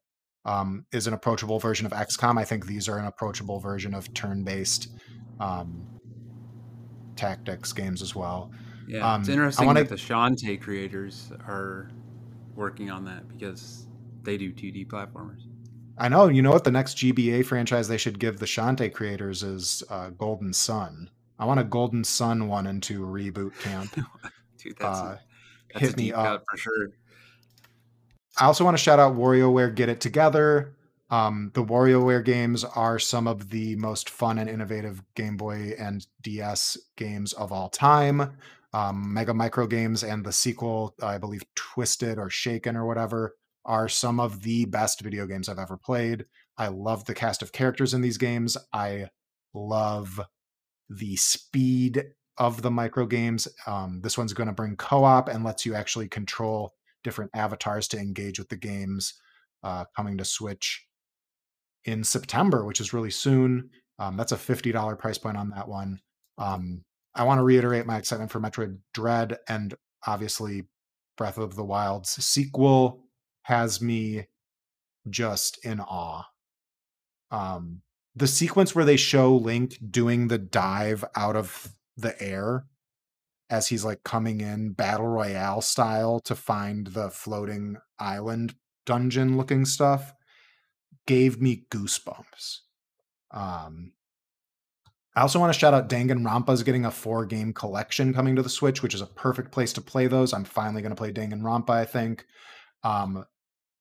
um, 0.45 0.87
is 0.93 1.07
an 1.07 1.15
approachable 1.15 1.59
version 1.59 1.85
of 1.87 1.93
XCOM. 1.93 2.39
I 2.39 2.45
think 2.45 2.66
these 2.66 2.89
are 2.89 2.99
an 2.99 3.05
approachable 3.07 3.61
version 3.61 3.95
of 3.95 4.12
turn-based 4.15 4.89
um, 5.41 5.87
tactics 7.16 7.73
games 7.73 8.03
as 8.03 8.15
well. 8.15 8.51
Yeah, 8.87 8.97
it's 9.19 9.29
Um, 9.29 9.33
I 9.33 9.33
interesting 9.35 9.66
wanna- 9.66 9.81
that 9.81 9.89
the 9.91 9.97
Shantae 9.97 10.61
creators 10.61 11.31
are 11.47 11.91
working 12.55 12.91
on 12.91 13.05
that 13.05 13.29
because 13.29 13.87
they 14.23 14.37
do 14.39 14.53
2D 14.53 14.87
platformers. 14.87 15.43
I 15.99 16.09
know. 16.09 16.29
You 16.29 16.43
know 16.43 16.53
what? 16.53 16.65
The 16.65 16.70
next 16.70 16.97
GBA 16.97 17.43
franchise 17.45 17.89
they 17.89 17.97
should 17.97 18.19
give 18.20 18.39
the 18.39 18.47
Shantae 18.47 18.93
creators 18.93 19.43
is 19.43 19.83
uh, 19.91 20.11
Golden 20.11 20.53
Sun. 20.53 21.11
I 21.41 21.45
want 21.45 21.61
a 21.61 21.65
Golden 21.65 22.05
Sun 22.05 22.49
one 22.49 22.66
and 22.69 22.83
two 22.83 23.01
reboot 23.01 23.59
camp. 23.61 23.93
Dude, 24.59 24.77
that's, 24.79 24.99
Uh, 25.01 25.19
that's 25.73 25.86
hit 25.86 25.97
me 25.97 26.12
up. 26.12 26.45
for 26.51 26.57
sure. 26.57 26.90
I 28.39 28.45
also 28.45 28.65
want 28.65 28.77
to 28.77 28.82
shout 28.82 28.99
out 28.99 29.16
WarioWare 29.16 29.74
Get 29.74 29.89
It 29.89 30.01
Together. 30.01 30.74
Um, 31.11 31.51
the 31.55 31.65
WarioWare 31.65 32.24
games 32.24 32.65
are 32.65 32.99
some 32.99 33.27
of 33.27 33.51
the 33.51 33.77
most 33.77 34.11
fun 34.11 34.39
and 34.39 34.49
innovative 34.49 35.03
Game 35.15 35.36
Boy 35.36 35.74
and 35.78 36.07
DS 36.23 36.77
games 36.97 37.32
of 37.32 37.51
all 37.51 37.69
time. 37.69 38.36
Um, 38.74 39.12
Mega 39.15 39.32
Micro 39.32 39.66
games 39.66 40.05
and 40.05 40.24
the 40.24 40.32
sequel, 40.32 40.95
I 41.03 41.19
believe 41.19 41.43
Twisted 41.55 42.19
or 42.19 42.28
Shaken 42.28 42.77
or 42.77 42.86
whatever, 42.86 43.35
are 43.65 43.89
some 43.89 44.20
of 44.20 44.43
the 44.43 44.66
best 44.66 45.01
video 45.01 45.27
games 45.27 45.49
I've 45.49 45.59
ever 45.59 45.77
played. 45.77 46.27
I 46.59 46.69
love 46.69 47.05
the 47.07 47.15
cast 47.15 47.43
of 47.43 47.53
characters 47.53 47.95
in 47.95 48.03
these 48.03 48.19
games. 48.19 48.57
I 48.73 49.09
love 49.55 50.20
the 50.90 51.16
speed 51.16 52.05
of 52.39 52.62
the 52.62 52.70
micro 52.70 53.06
games. 53.06 53.48
Um, 53.66 54.01
this 54.02 54.16
one's 54.16 54.32
going 54.32 54.47
to 54.47 54.52
bring 54.52 54.77
co 54.77 55.05
op 55.05 55.28
and 55.28 55.44
lets 55.44 55.66
you 55.66 55.74
actually 55.74 56.09
control 56.09 56.74
different 57.05 57.31
avatars 57.35 57.89
to 57.89 57.98
engage 57.98 58.39
with 58.39 58.48
the 58.48 58.56
games 58.56 59.15
uh, 59.62 59.85
coming 59.97 60.19
to 60.19 60.24
Switch 60.24 60.86
in 61.85 62.05
September, 62.05 62.65
which 62.65 62.81
is 62.81 62.93
really 62.93 63.10
soon. 63.10 63.70
Um, 63.98 64.16
that's 64.16 64.32
a 64.32 64.36
$50 64.36 64.98
price 64.98 65.19
point 65.19 65.36
on 65.36 65.51
that 65.51 65.69
one. 65.69 66.01
Um, 66.36 66.85
I 67.15 67.24
want 67.24 67.39
to 67.39 67.44
reiterate 67.44 67.86
my 67.86 67.97
excitement 67.97 68.31
for 68.31 68.40
Metroid 68.40 68.78
Dread 68.94 69.39
and 69.48 69.74
obviously 70.06 70.69
Breath 71.16 71.39
of 71.39 71.56
the 71.56 71.65
Wild's 71.65 72.10
sequel 72.24 73.05
has 73.43 73.82
me 73.82 74.27
just 75.10 75.65
in 75.65 75.81
awe. 75.81 76.24
Um, 77.31 77.82
the 78.15 78.27
sequence 78.27 78.74
where 78.74 78.85
they 78.85 78.97
show 78.97 79.35
Link 79.35 79.78
doing 79.90 80.28
the 80.28 80.39
dive 80.39 81.05
out 81.16 81.36
of 81.36 81.73
the 81.99 82.20
air 82.23 82.66
as 83.51 83.69
he's 83.69 83.85
like 83.85 84.05
coming 84.05 84.41
in 84.41 84.73
battle 84.73 85.07
royale 85.07 85.61
style 85.61 86.20
to 86.20 86.35
find 86.35 86.89
the 86.89 87.11
floating 87.11 87.77
island 87.99 88.55
dungeon 88.87 89.37
looking 89.37 89.65
stuff 89.65 90.15
gave 91.07 91.41
me 91.41 91.65
goosebumps. 91.70 92.59
Um, 93.31 93.93
I 95.16 95.23
also 95.23 95.41
want 95.41 95.53
to 95.53 95.59
shout 95.59 95.75
out 95.75 95.89
Danganronpa 95.89 96.51
is 96.51 96.62
getting 96.62 96.85
a 96.85 96.91
four 96.91 97.27
game 97.27 97.53
collection 97.53 98.15
coming 98.15 98.37
to 98.37 98.43
the 98.43 98.49
Switch, 98.49 98.83
which 98.83 98.95
is 98.95 99.01
a 99.01 99.07
perfect 99.07 99.51
place 99.51 99.73
to 99.73 99.81
play 99.81 100.07
those. 100.07 100.33
I'm 100.33 100.45
finally 100.45 100.83
going 100.83 100.95
to 100.95 100.97
play 100.97 101.12
Danganronpa, 101.12 101.70
I 101.70 101.85
think. 101.85 102.25
Um, 102.85 103.25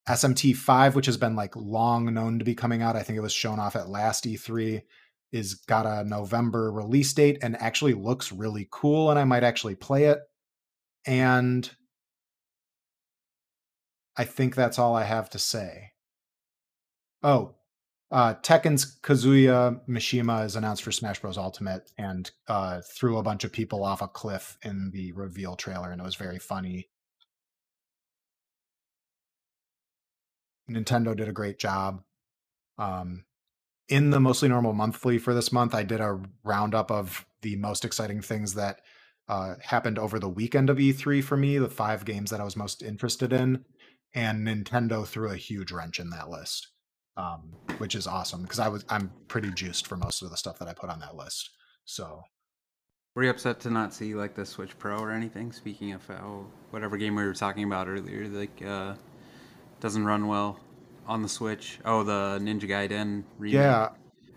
SMT 0.10 0.56
5, 0.56 0.95
which 0.95 1.06
has 1.06 1.18
been 1.18 1.35
like 1.35 1.56
long 1.56 2.14
known 2.14 2.39
to 2.39 2.45
be 2.45 2.56
coming 2.56 2.81
out, 2.81 2.95
I 2.95 3.03
think 3.03 3.18
it 3.18 3.22
was 3.22 3.34
shown 3.34 3.60
off 3.60 3.76
at 3.76 3.89
last 3.89 4.23
E3, 4.23 4.81
is 5.31 5.55
got 5.55 5.85
a 5.85 6.07
November 6.07 6.71
release 6.71 7.13
date 7.13 7.39
and 7.41 7.55
actually 7.61 7.93
looks 7.93 8.31
really 8.31 8.67
cool, 8.71 9.09
and 9.09 9.19
I 9.19 9.23
might 9.23 9.43
actually 9.43 9.75
play 9.75 10.05
it. 10.05 10.19
And 11.05 11.69
I 14.15 14.25
think 14.25 14.55
that's 14.55 14.79
all 14.79 14.95
I 14.95 15.03
have 15.03 15.29
to 15.31 15.39
say. 15.39 15.91
Oh, 17.23 17.55
uh, 18.09 18.35
Tekken's 18.35 18.99
Kazuya 19.01 19.81
Mishima 19.87 20.45
is 20.45 20.55
announced 20.55 20.83
for 20.83 20.91
Smash 20.91 21.19
Bros. 21.19 21.37
Ultimate 21.37 21.91
and 21.97 22.29
uh, 22.47 22.81
threw 22.81 23.17
a 23.17 23.23
bunch 23.23 23.43
of 23.43 23.51
people 23.51 23.83
off 23.83 24.01
a 24.01 24.07
cliff 24.07 24.57
in 24.63 24.91
the 24.91 25.11
reveal 25.11 25.55
trailer, 25.55 25.91
and 25.91 25.99
it 25.99 26.05
was 26.05 26.15
very 26.15 26.39
funny. 26.39 26.89
Nintendo 30.69 31.15
did 31.15 31.27
a 31.27 31.33
great 31.33 31.59
job. 31.59 32.03
Um, 32.77 33.23
in 33.89 34.09
the 34.09 34.19
mostly 34.19 34.49
normal 34.49 34.73
monthly 34.73 35.18
for 35.18 35.34
this 35.34 35.51
month, 35.51 35.73
I 35.73 35.84
did 35.84 36.01
a 36.01 36.19
roundup 36.43 36.91
of 36.91 37.26
the 37.41 37.55
most 37.55 37.85
exciting 37.85 38.22
things 38.22 38.53
that 38.55 38.81
uh, 39.30 39.55
happened 39.61 39.99
over 39.99 40.19
the 40.19 40.30
weekend 40.30 40.69
of 40.69 40.77
E3 40.77 41.23
for 41.23 41.38
me, 41.38 41.57
the 41.57 41.69
five 41.69 42.05
games 42.05 42.31
that 42.31 42.41
I 42.41 42.43
was 42.43 42.55
most 42.55 42.81
interested 42.81 43.34
in, 43.34 43.65
and 44.14 44.47
Nintendo 44.47 45.05
threw 45.05 45.30
a 45.30 45.38
huge 45.38 45.72
wrench 45.72 45.99
in 45.99 46.09
that 46.11 46.30
list 46.30 46.68
um, 47.18 47.51
which 47.80 47.95
is 47.95 48.07
awesome 48.07 48.43
because 48.43 48.59
I 48.59 48.69
was 48.69 48.85
I'm 48.89 49.11
pretty 49.27 49.51
juiced 49.51 49.88
for 49.88 49.97
most 49.97 50.22
of 50.22 50.30
the 50.30 50.38
stuff 50.38 50.59
that 50.59 50.68
I 50.68 50.73
put 50.73 50.89
on 50.89 50.99
that 50.99 51.15
list. 51.15 51.49
So, 51.85 52.22
were 53.15 53.23
you 53.23 53.31
upset 53.31 53.59
to 53.61 53.72
not 53.72 53.93
see 53.93 54.14
like 54.14 54.35
the 54.35 54.45
Switch 54.45 54.77
Pro 54.77 54.97
or 54.99 55.11
anything? 55.11 55.51
Speaking 55.51 55.93
of 55.93 56.09
oh, 56.11 56.45
whatever 56.69 56.95
game 56.95 57.15
we 57.15 57.26
were 57.26 57.34
talking 57.34 57.64
about 57.64 57.88
earlier, 57.88 58.27
like 58.27 58.61
uh, 58.65 58.93
doesn't 59.80 60.05
run 60.05 60.27
well 60.27 60.59
on 61.07 61.21
the 61.21 61.29
Switch. 61.29 61.79
Oh, 61.85 62.03
the 62.03 62.39
Ninja 62.41 62.63
Gaiden 62.63 63.23
remake. 63.38 63.55
Yeah, 63.55 63.89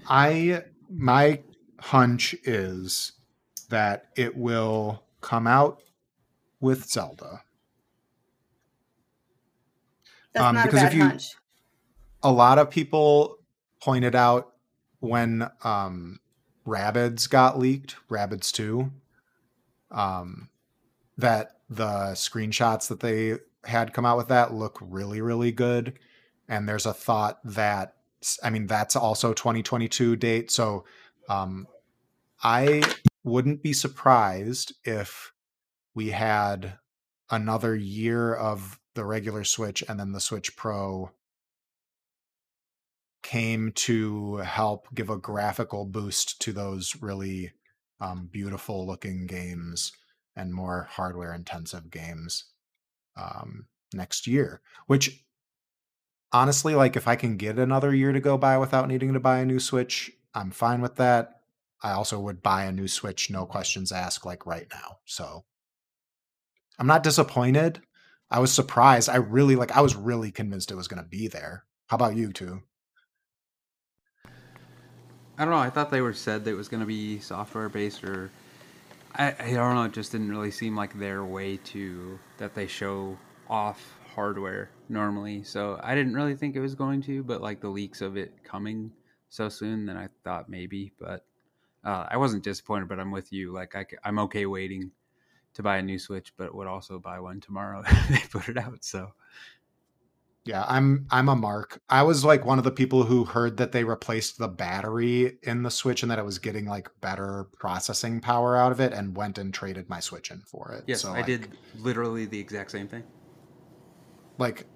I 0.09 0.64
my 0.88 1.40
hunch 1.80 2.34
is 2.44 3.12
that 3.68 4.06
it 4.16 4.36
will 4.36 5.05
come 5.20 5.47
out 5.47 5.82
with 6.60 6.88
Zelda. 6.88 7.42
That's 10.32 10.44
um, 10.47 10.55
not 10.55 10.66
because 10.66 10.80
a 10.80 10.82
bad 10.84 10.92
if 10.92 10.98
you, 10.98 11.05
hunch 11.05 11.34
a 12.22 12.32
lot 12.32 12.59
of 12.59 12.70
people 12.70 13.38
pointed 13.82 14.14
out 14.14 14.52
when 15.01 15.48
um 15.64 16.20
Rabbids 16.66 17.28
got 17.28 17.59
leaked, 17.59 17.97
Rabbids 18.10 18.52
2, 18.52 18.92
um, 19.90 20.51
that 21.16 21.56
the 21.70 22.12
screenshots 22.12 22.86
that 22.88 23.01
they 23.01 23.38
had 23.64 23.94
come 23.94 24.05
out 24.05 24.18
with 24.18 24.28
that 24.28 24.52
look 24.52 24.78
really, 24.80 25.20
really 25.20 25.52
good. 25.52 25.98
And 26.51 26.68
there's 26.68 26.85
a 26.85 26.93
thought 26.93 27.39
that, 27.44 27.94
I 28.43 28.51
mean, 28.51 28.66
that's 28.66 28.97
also 28.97 29.32
2022 29.32 30.16
date. 30.16 30.51
So 30.51 30.85
um, 31.28 31.68
I 32.43 32.82
wouldn't 33.22 33.62
be 33.62 33.72
surprised 33.72 34.74
if 34.85 35.32
we 35.94 36.10
had 36.10 36.78
another 37.31 37.77
year 37.77 38.35
of 38.35 38.81
the 38.94 39.05
regular 39.05 39.44
Switch 39.44 39.85
and 39.89 39.98
then 40.01 40.10
the 40.12 40.20
Switch 40.20 40.56
Pro 40.56 41.12
came 43.22 43.70
to 43.72 44.39
help 44.39 44.89
give 44.93 45.09
a 45.09 45.16
graphical 45.16 45.85
boost 45.85 46.40
to 46.43 46.52
those 46.52 46.97
really 47.01 47.52
um, 48.01 48.28
beautiful 48.32 48.86
looking 48.86 49.27
games 49.27 49.93
and 50.35 50.52
more 50.52 50.89
hardware 50.90 51.32
intensive 51.32 51.90
games 51.90 52.47
um, 53.16 53.66
next 53.93 54.27
year 54.27 54.60
which 54.86 55.22
honestly 56.32 56.74
like 56.74 56.97
if 56.97 57.09
i 57.09 57.16
can 57.16 57.36
get 57.36 57.59
another 57.59 57.94
year 57.94 58.12
to 58.12 58.20
go 58.20 58.39
by 58.39 58.57
without 58.59 58.89
needing 58.89 59.12
to 59.12 59.20
buy 59.20 59.39
a 59.39 59.44
new 59.44 59.61
switch 59.61 60.11
i'm 60.35 60.51
fine 60.51 60.81
with 60.81 60.97
that. 60.97 61.36
I 61.82 61.93
also 61.93 62.20
would 62.20 62.43
buy 62.43 62.65
a 62.65 62.73
new 62.73 62.89
switch 62.89 63.31
no 63.31 63.47
questions 63.47 63.90
asked 63.90 64.27
like 64.27 64.47
right 64.47 64.66
now 64.73 64.98
so. 65.05 65.44
I'm 66.78 66.86
not 66.86 67.02
disappointed. 67.02 67.82
I 68.31 68.39
was 68.39 68.52
surprised. 68.52 69.11
I 69.11 69.16
really 69.16 69.57
like 69.57 69.73
i 69.73 69.81
was 69.81 69.97
really 69.97 70.31
convinced 70.31 70.70
it 70.70 70.77
was 70.77 70.89
going 70.89 71.02
to 71.02 71.09
be 71.09 71.28
there. 71.28 71.65
How 71.89 71.97
about 71.97 72.16
you 72.16 72.32
too 72.32 72.62
I 75.40 75.44
don't 75.44 75.55
know. 75.55 75.61
I 75.61 75.70
thought 75.70 75.90
they 75.90 76.02
were 76.02 76.12
said 76.12 76.44
that 76.44 76.51
it 76.51 76.55
was 76.55 76.69
going 76.69 76.81
to 76.81 76.86
be 76.86 77.19
software 77.19 77.70
based, 77.70 78.05
or 78.05 78.31
I, 79.15 79.35
I 79.39 79.52
don't 79.55 79.74
know. 79.74 79.85
It 79.85 79.93
just 79.93 80.12
didn't 80.12 80.28
really 80.28 80.51
seem 80.51 80.77
like 80.77 80.98
their 80.98 81.24
way 81.24 81.57
to 81.57 82.19
that 82.36 82.55
they 82.55 82.66
show 82.66 83.16
off 83.48 83.97
hardware 84.15 84.69
normally. 84.90 85.42
So 85.42 85.78
I 85.82 85.94
didn't 85.94 86.14
really 86.14 86.34
think 86.34 86.56
it 86.56 86.60
was 86.60 86.74
going 86.74 87.02
to, 87.02 87.22
but 87.22 87.40
like 87.40 87.60
the 87.60 87.68
leaks 87.68 88.00
of 88.00 88.16
it 88.16 88.44
coming 88.44 88.92
so 89.28 89.48
soon, 89.48 89.86
then 89.86 89.96
I 89.96 90.08
thought 90.24 90.48
maybe. 90.48 90.92
But 90.98 91.24
uh, 91.84 92.06
I 92.10 92.16
wasn't 92.16 92.44
disappointed. 92.44 92.88
But 92.88 93.00
I'm 93.00 93.10
with 93.10 93.32
you. 93.32 93.52
Like 93.52 93.74
I, 93.74 93.86
I'm 94.04 94.18
okay 94.20 94.46
waiting 94.46 94.90
to 95.54 95.62
buy 95.62 95.78
a 95.78 95.82
new 95.82 95.98
Switch, 95.98 96.32
but 96.36 96.54
would 96.54 96.66
also 96.66 96.98
buy 96.98 97.20
one 97.20 97.40
tomorrow 97.40 97.82
if 97.86 98.08
they 98.08 98.38
put 98.38 98.48
it 98.48 98.58
out. 98.58 98.84
So 98.84 99.12
yeah, 100.44 100.64
I'm 100.66 101.06
I'm 101.10 101.28
a 101.28 101.36
mark. 101.36 101.80
I 101.88 102.02
was 102.02 102.24
like 102.24 102.44
one 102.44 102.58
of 102.58 102.64
the 102.64 102.70
people 102.70 103.04
who 103.04 103.24
heard 103.24 103.58
that 103.58 103.72
they 103.72 103.84
replaced 103.84 104.38
the 104.38 104.48
battery 104.48 105.38
in 105.42 105.62
the 105.62 105.70
Switch 105.70 106.02
and 106.02 106.10
that 106.10 106.18
it 106.18 106.24
was 106.24 106.38
getting 106.38 106.66
like 106.66 106.88
better 107.00 107.48
processing 107.58 108.20
power 108.20 108.56
out 108.56 108.72
of 108.72 108.80
it 108.80 108.92
and 108.92 109.16
went 109.16 109.38
and 109.38 109.52
traded 109.52 109.88
my 109.88 110.00
Switch 110.00 110.30
in 110.30 110.40
for 110.40 110.72
it. 110.72 110.84
Yes, 110.86 111.02
so, 111.02 111.10
I 111.10 111.18
like, 111.18 111.26
did 111.26 111.48
literally 111.78 112.24
the 112.24 112.38
exact 112.38 112.70
same 112.70 112.88
thing. 112.88 113.04
Like 114.38 114.66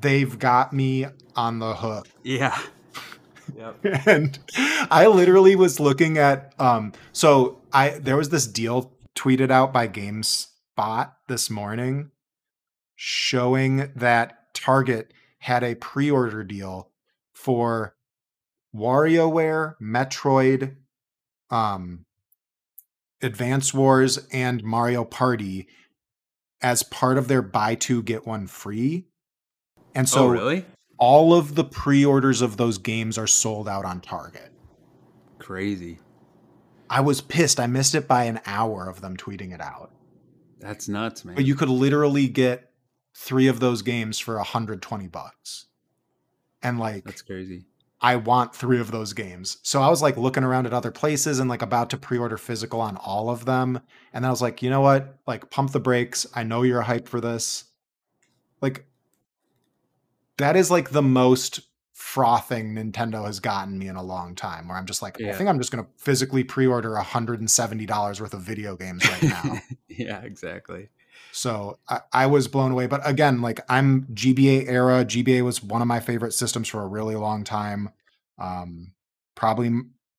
they've 0.00 0.38
got 0.38 0.72
me 0.72 1.06
on 1.36 1.58
the 1.58 1.74
hook. 1.74 2.08
Yeah. 2.22 2.58
Yep. 3.56 4.06
and 4.06 4.38
I 4.92 5.08
literally 5.08 5.56
was 5.56 5.80
looking 5.80 6.18
at 6.18 6.54
um 6.60 6.92
so 7.10 7.60
I 7.72 7.90
there 7.90 8.16
was 8.16 8.28
this 8.28 8.46
deal 8.46 8.92
tweeted 9.16 9.50
out 9.50 9.72
by 9.72 9.88
GameSpot 9.88 11.10
this 11.26 11.50
morning 11.50 12.12
showing 12.94 13.90
that 13.96 14.54
Target 14.54 15.12
had 15.40 15.64
a 15.64 15.74
pre-order 15.74 16.44
deal 16.44 16.90
for 17.32 17.96
WarioWare, 18.74 19.74
Metroid, 19.80 20.76
um, 21.50 22.04
Advance 23.22 23.74
Wars, 23.74 24.18
and 24.32 24.62
Mario 24.62 25.04
Party 25.04 25.66
as 26.62 26.82
part 26.82 27.16
of 27.18 27.28
their 27.28 27.42
buy 27.42 27.74
two 27.74 28.02
get 28.02 28.26
one 28.26 28.46
free. 28.46 29.06
And 29.94 30.06
oh, 30.06 30.10
so, 30.10 30.24
oh, 30.24 30.28
really, 30.28 30.66
all 30.98 31.34
of 31.34 31.54
the 31.54 31.64
pre-orders 31.64 32.42
of 32.42 32.56
those 32.56 32.78
games 32.78 33.18
are 33.18 33.26
sold 33.26 33.68
out 33.68 33.84
on 33.84 34.00
Target. 34.00 34.52
Crazy. 35.38 35.98
I 36.88 37.00
was 37.00 37.20
pissed. 37.20 37.58
I 37.60 37.66
missed 37.66 37.94
it 37.94 38.06
by 38.06 38.24
an 38.24 38.40
hour 38.46 38.88
of 38.88 39.00
them 39.00 39.16
tweeting 39.16 39.54
it 39.54 39.60
out. 39.60 39.92
That's 40.58 40.88
nuts, 40.88 41.24
man. 41.24 41.36
But 41.36 41.46
you 41.46 41.54
could 41.54 41.68
literally 41.68 42.28
get 42.28 42.70
three 43.14 43.46
of 43.46 43.60
those 43.60 43.82
games 43.82 44.18
for 44.18 44.36
120 44.36 45.06
bucks. 45.08 45.66
And 46.62 46.78
like 46.78 47.04
That's 47.04 47.22
crazy. 47.22 47.64
I 48.02 48.16
want 48.16 48.54
three 48.54 48.80
of 48.80 48.90
those 48.90 49.12
games. 49.12 49.58
So 49.62 49.82
I 49.82 49.88
was 49.88 50.00
like 50.00 50.16
looking 50.16 50.42
around 50.42 50.66
at 50.66 50.72
other 50.72 50.90
places 50.90 51.38
and 51.38 51.50
like 51.50 51.62
about 51.62 51.90
to 51.90 51.98
pre-order 51.98 52.38
physical 52.38 52.80
on 52.80 52.96
all 52.96 53.28
of 53.28 53.44
them. 53.44 53.80
And 54.12 54.24
then 54.24 54.28
I 54.28 54.30
was 54.30 54.40
like, 54.40 54.62
you 54.62 54.70
know 54.70 54.80
what? 54.80 55.18
Like 55.26 55.50
pump 55.50 55.72
the 55.72 55.80
brakes. 55.80 56.26
I 56.34 56.42
know 56.42 56.62
you're 56.62 56.82
hyped 56.82 57.08
for 57.08 57.20
this. 57.20 57.64
Like 58.62 58.86
that 60.40 60.56
is 60.56 60.70
like 60.70 60.90
the 60.90 61.02
most 61.02 61.60
frothing 61.92 62.74
Nintendo 62.74 63.26
has 63.26 63.40
gotten 63.40 63.78
me 63.78 63.86
in 63.86 63.96
a 63.96 64.02
long 64.02 64.34
time 64.34 64.68
where 64.68 64.76
I'm 64.76 64.86
just 64.86 65.02
like, 65.02 65.16
yeah. 65.18 65.30
I 65.30 65.32
think 65.34 65.48
I'm 65.48 65.58
just 65.58 65.70
gonna 65.70 65.86
physically 65.96 66.42
pre-order 66.42 66.94
$170 66.94 68.20
worth 68.20 68.34
of 68.34 68.40
video 68.40 68.76
games 68.76 69.08
right 69.08 69.22
now. 69.22 69.58
yeah, 69.88 70.20
exactly. 70.22 70.88
So 71.32 71.78
I, 71.88 72.00
I, 72.12 72.26
was 72.26 72.48
blown 72.48 72.72
away. 72.72 72.86
But 72.86 73.02
again, 73.04 73.40
like 73.40 73.60
I'm 73.68 74.06
GBA 74.06 74.68
era. 74.68 75.04
GBA 75.04 75.44
was 75.44 75.62
one 75.62 75.82
of 75.82 75.88
my 75.88 76.00
favorite 76.00 76.32
systems 76.32 76.68
for 76.68 76.82
a 76.82 76.86
really 76.86 77.14
long 77.14 77.44
time. 77.44 77.90
Um, 78.38 78.94
probably 79.34 79.70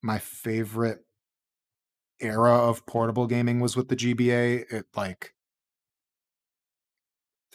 my 0.02 0.20
favorite 0.20 1.04
era 2.22 2.54
of 2.54 2.86
portable 2.86 3.28
gaming 3.28 3.60
was 3.60 3.76
with 3.76 3.90
the 3.90 3.96
GBA. 3.96 4.72
It 4.72 4.86
like 4.96 5.34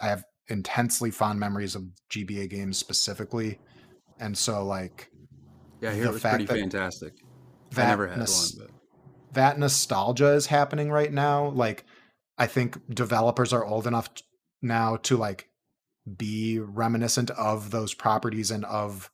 I 0.00 0.08
have 0.08 0.24
intensely 0.48 1.10
fond 1.10 1.40
memories 1.40 1.74
of 1.74 1.84
GBA 2.10 2.50
games 2.50 2.78
specifically, 2.78 3.58
and 4.18 4.36
so 4.36 4.64
like 4.64 5.10
yeah, 5.80 5.92
here 5.92 6.06
it 6.06 6.12
was 6.12 6.22
pretty 6.22 6.44
that, 6.44 6.56
fantastic. 6.56 7.14
That 7.72 7.86
I 7.86 7.88
never 7.90 8.08
had 8.08 8.18
nos- 8.18 8.56
one, 8.56 8.66
but 8.66 9.34
that 9.34 9.58
nostalgia 9.58 10.32
is 10.32 10.46
happening 10.46 10.90
right 10.90 11.12
now. 11.12 11.48
Like 11.48 11.84
I 12.38 12.46
think 12.46 12.78
developers 12.94 13.52
are 13.52 13.64
old 13.64 13.86
enough 13.86 14.08
now 14.62 14.96
to 14.96 15.16
like 15.16 15.48
be 16.16 16.58
reminiscent 16.60 17.30
of 17.30 17.70
those 17.70 17.94
properties 17.94 18.50
and 18.50 18.64
of 18.64 19.10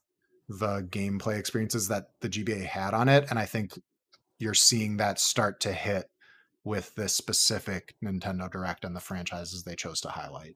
the 0.47 0.81
gameplay 0.89 1.37
experiences 1.37 1.87
that 1.87 2.09
the 2.21 2.29
GBA 2.29 2.65
had 2.65 2.93
on 2.93 3.09
it. 3.09 3.25
And 3.29 3.39
I 3.39 3.45
think 3.45 3.79
you're 4.39 4.53
seeing 4.53 4.97
that 4.97 5.19
start 5.19 5.59
to 5.61 5.73
hit 5.73 6.09
with 6.63 6.93
this 6.95 7.15
specific 7.15 7.95
Nintendo 8.03 8.49
Direct 8.49 8.85
and 8.85 8.95
the 8.95 8.99
franchises 9.01 9.63
they 9.63 9.75
chose 9.75 10.01
to 10.01 10.09
highlight. 10.09 10.55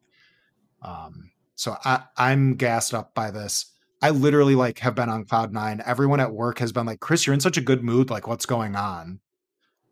Um, 0.82 1.32
so 1.56 1.76
I, 1.84 2.04
I'm 2.18 2.56
gassed 2.56 2.94
up 2.94 3.14
by 3.14 3.32
this. 3.32 3.74
I 4.02 4.12
literally 4.12 4.56
like 4.56 4.80
have 4.80 4.96
been 4.96 5.10
on 5.10 5.26
cloud 5.26 5.52
nine. 5.52 5.82
Everyone 5.86 6.20
at 6.20 6.34
work 6.34 6.60
has 6.60 6.72
been 6.72 6.86
like, 6.86 7.00
Chris, 7.00 7.26
you're 7.26 7.34
in 7.34 7.40
such 7.40 7.58
a 7.58 7.62
good 7.62 7.84
mood. 7.84 8.10
Like, 8.10 8.28
what's 8.28 8.46
going 8.46 8.76
on? 8.76 9.20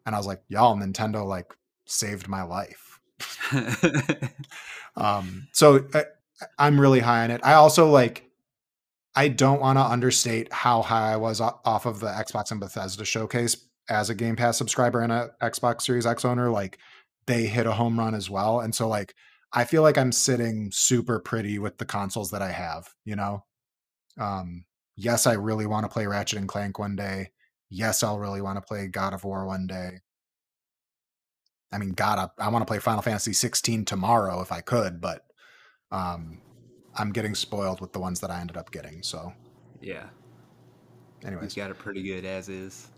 And 0.06 0.14
I 0.14 0.18
was 0.20 0.28
like, 0.28 0.44
y'all, 0.48 0.78
Nintendo 0.78 1.26
like 1.26 1.56
saved 1.86 2.28
my 2.28 2.44
life. 2.44 3.00
um, 4.96 5.48
so 5.54 5.88
I, 5.94 6.04
I'm 6.60 6.80
really 6.80 7.00
high 7.00 7.24
on 7.24 7.32
it. 7.32 7.42
I 7.44 7.54
also 7.54 7.90
like, 7.90 8.30
I 9.16 9.30
don't 9.30 9.62
want 9.62 9.78
to 9.78 9.84
understate 9.84 10.52
how 10.52 10.82
high 10.82 11.14
I 11.14 11.18
was 11.18 11.40
off 11.42 11.86
of 11.86 12.00
the 12.00 12.08
Xbox 12.08 12.52
and 12.52 12.60
Bethesda 12.60 13.06
showcase 13.06 13.58
as 13.90 14.10
a 14.10 14.16
Game 14.16 14.36
Pass 14.36 14.58
subscriber 14.58 15.00
and 15.02 15.12
a 15.12 15.32
Xbox 15.42 15.84
Series 15.84 16.06
X 16.06 16.26
owner. 16.26 16.52
Like, 16.52 16.78
they 17.26 17.46
hit 17.46 17.66
a 17.66 17.72
home 17.72 17.98
run 17.98 18.14
as 18.14 18.30
well. 18.30 18.60
And 18.60 18.76
so, 18.76 18.88
like, 18.88 19.16
I 19.56 19.64
feel 19.64 19.82
like 19.82 19.98
I'm 19.98 20.12
sitting 20.12 20.70
super 20.74 21.20
pretty 21.20 21.60
with 21.60 21.78
the 21.78 21.86
consoles 21.86 22.32
that 22.32 22.42
I 22.42 22.52
have, 22.52 22.94
you 23.06 23.16
know? 23.16 23.46
Um, 24.20 24.66
yes, 24.98 25.26
I 25.26 25.34
really 25.34 25.66
want 25.66 25.86
to 25.86 25.90
play 25.90 26.06
Ratchet 26.06 26.40
and 26.40 26.48
Clank 26.48 26.78
one 26.78 26.98
day. 26.98 27.32
Yes, 27.70 28.04
I'll 28.04 28.20
really 28.20 28.42
want 28.42 28.58
to 28.58 28.62
play 28.62 28.88
God 28.88 29.14
of 29.14 29.24
War 29.24 29.46
one 29.46 29.66
day. 29.66 30.02
I 31.72 31.78
mean, 31.78 31.92
God, 31.92 32.20
I, 32.38 32.46
I 32.46 32.50
want 32.50 32.64
to 32.64 32.70
play 32.70 32.80
Final 32.80 33.02
Fantasy 33.02 33.32
16 33.32 33.86
tomorrow 33.86 34.42
if 34.42 34.52
I 34.52 34.60
could, 34.60 35.00
but 35.00 35.26
um, 35.90 36.42
I'm 36.98 37.12
getting 37.12 37.34
spoiled 37.34 37.80
with 37.80 37.94
the 37.94 38.00
ones 38.00 38.20
that 38.20 38.32
I 38.32 38.42
ended 38.42 38.58
up 38.58 38.72
getting. 38.72 39.04
So, 39.04 39.34
yeah. 39.82 40.08
Anyways, 41.26 41.56
you 41.56 41.64
got 41.64 41.72
it 41.72 41.80
pretty 41.80 42.04
good 42.04 42.26
as 42.26 42.50
is. 42.50 42.90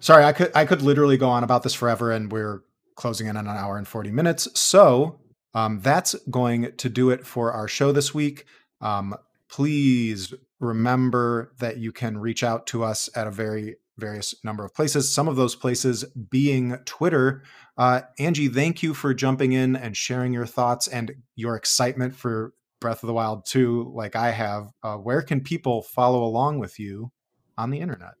Sorry, 0.00 0.24
I 0.24 0.32
could 0.32 0.52
I 0.54 0.66
could 0.66 0.82
literally 0.82 1.16
go 1.16 1.28
on 1.28 1.42
about 1.42 1.62
this 1.62 1.74
forever, 1.74 2.12
and 2.12 2.30
we're 2.30 2.62
closing 2.96 3.26
in 3.26 3.36
on 3.36 3.46
an 3.46 3.56
hour 3.56 3.76
and 3.76 3.88
40 3.88 4.10
minutes. 4.10 4.48
So 4.58 5.18
um, 5.54 5.80
that's 5.80 6.14
going 6.30 6.72
to 6.76 6.88
do 6.88 7.10
it 7.10 7.26
for 7.26 7.52
our 7.52 7.68
show 7.68 7.92
this 7.92 8.14
week. 8.14 8.46
Um, 8.80 9.14
please 9.48 10.32
remember 10.60 11.52
that 11.58 11.78
you 11.78 11.92
can 11.92 12.18
reach 12.18 12.42
out 12.42 12.66
to 12.68 12.84
us 12.84 13.08
at 13.14 13.26
a 13.26 13.30
very 13.30 13.76
various 13.98 14.34
number 14.42 14.64
of 14.64 14.74
places. 14.74 15.12
Some 15.12 15.28
of 15.28 15.36
those 15.36 15.54
places 15.54 16.04
being 16.30 16.76
Twitter. 16.84 17.42
Uh, 17.76 18.02
Angie, 18.18 18.48
thank 18.48 18.82
you 18.82 18.94
for 18.94 19.12
jumping 19.12 19.52
in 19.52 19.76
and 19.76 19.96
sharing 19.96 20.32
your 20.32 20.46
thoughts 20.46 20.88
and 20.88 21.12
your 21.36 21.56
excitement 21.56 22.14
for 22.14 22.54
Breath 22.80 23.02
of 23.02 23.06
the 23.06 23.12
Wild 23.12 23.44
2, 23.46 23.92
like 23.94 24.16
I 24.16 24.30
have. 24.30 24.70
Uh, 24.82 24.96
where 24.96 25.22
can 25.22 25.40
people 25.40 25.82
follow 25.82 26.24
along 26.24 26.58
with 26.58 26.80
you 26.80 27.12
on 27.56 27.70
the 27.70 27.80
internet? 27.80 28.14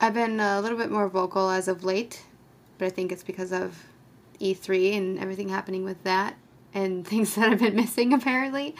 I've 0.00 0.14
been 0.14 0.38
a 0.38 0.60
little 0.60 0.78
bit 0.78 0.90
more 0.90 1.08
vocal 1.08 1.50
as 1.50 1.66
of 1.66 1.82
late, 1.82 2.22
but 2.78 2.86
I 2.86 2.90
think 2.90 3.10
it's 3.10 3.24
because 3.24 3.52
of 3.52 3.82
E3 4.40 4.96
and 4.96 5.18
everything 5.18 5.48
happening 5.48 5.84
with 5.84 6.02
that 6.04 6.36
and 6.74 7.06
things 7.06 7.34
that 7.34 7.50
I've 7.50 7.60
been 7.60 7.76
missing 7.76 8.12
apparently. 8.12 8.74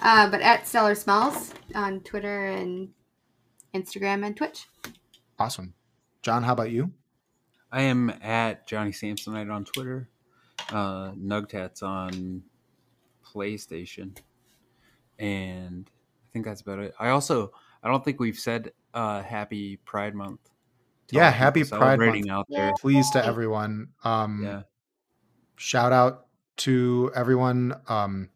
Uh, 0.00 0.30
but 0.30 0.40
at 0.40 0.68
Stellar 0.68 0.94
Smells 0.94 1.54
on 1.74 2.00
Twitter 2.00 2.46
and 2.46 2.90
Instagram 3.74 4.24
and 4.24 4.36
Twitch. 4.36 4.68
Awesome. 5.38 5.74
John, 6.22 6.42
how 6.42 6.52
about 6.52 6.70
you? 6.70 6.92
I 7.70 7.82
am 7.82 8.10
at 8.22 8.66
Johnny 8.66 8.92
Samsonite 8.92 9.52
on 9.52 9.64
Twitter. 9.64 10.08
Uh, 10.70 11.12
Nugtats 11.12 11.82
on 11.82 12.42
PlayStation. 13.24 14.16
And 15.18 15.90
I 16.24 16.26
think 16.32 16.44
that's 16.44 16.60
about 16.60 16.78
it. 16.78 16.94
I 16.98 17.10
also 17.10 17.52
I 17.82 17.88
don't 17.88 18.04
think 18.04 18.20
we've 18.20 18.38
said 18.38 18.72
uh, 18.94 19.22
happy 19.22 19.76
Pride 19.76 20.14
Month. 20.14 20.40
Yeah, 21.10 21.30
happy 21.30 21.64
Pride 21.64 21.98
Month. 21.98 22.28
out 22.28 22.46
there. 22.48 22.72
Please 22.80 23.10
to 23.10 23.24
everyone. 23.24 23.88
Um, 24.04 24.42
yeah 24.44 24.62
shout 25.58 25.92
out 25.92 26.26
to 26.58 27.12
everyone. 27.14 27.74
Um, 27.88 28.30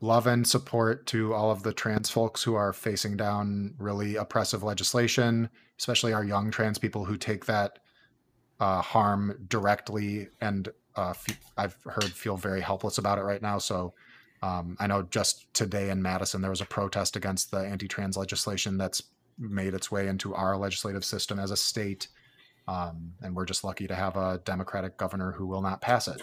love 0.00 0.26
and 0.26 0.46
support 0.46 1.06
to 1.06 1.32
all 1.32 1.50
of 1.50 1.62
the 1.62 1.72
trans 1.72 2.10
folks 2.10 2.42
who 2.42 2.54
are 2.54 2.72
facing 2.72 3.16
down 3.16 3.74
really 3.78 4.16
oppressive 4.16 4.62
legislation, 4.62 5.48
especially 5.78 6.12
our 6.12 6.24
young 6.24 6.50
trans 6.50 6.78
people 6.78 7.04
who 7.04 7.16
take 7.16 7.46
that 7.46 7.78
uh, 8.60 8.82
harm 8.82 9.46
directly 9.48 10.28
and 10.40 10.68
uh, 10.96 11.12
I've 11.58 11.76
heard 11.84 12.04
feel 12.04 12.36
very 12.36 12.60
helpless 12.60 12.98
about 12.98 13.18
it 13.18 13.22
right 13.22 13.42
now. 13.42 13.58
So 13.58 13.92
um, 14.42 14.76
I 14.80 14.86
know 14.86 15.02
just 15.02 15.52
today 15.52 15.90
in 15.90 16.00
Madison 16.00 16.40
there 16.40 16.50
was 16.50 16.62
a 16.62 16.66
protest 16.66 17.16
against 17.16 17.50
the 17.50 17.58
anti-trans 17.58 18.16
legislation 18.16 18.78
that's 18.78 19.02
made 19.38 19.74
its 19.74 19.90
way 19.90 20.08
into 20.08 20.34
our 20.34 20.56
legislative 20.56 21.04
system 21.04 21.38
as 21.38 21.50
a 21.50 21.56
state. 21.56 22.08
Um, 22.68 23.12
and 23.22 23.34
we're 23.34 23.44
just 23.44 23.64
lucky 23.64 23.86
to 23.86 23.94
have 23.94 24.16
a 24.16 24.40
Democratic 24.44 24.96
governor 24.96 25.32
who 25.32 25.46
will 25.46 25.62
not 25.62 25.80
pass 25.80 26.08
it. 26.08 26.22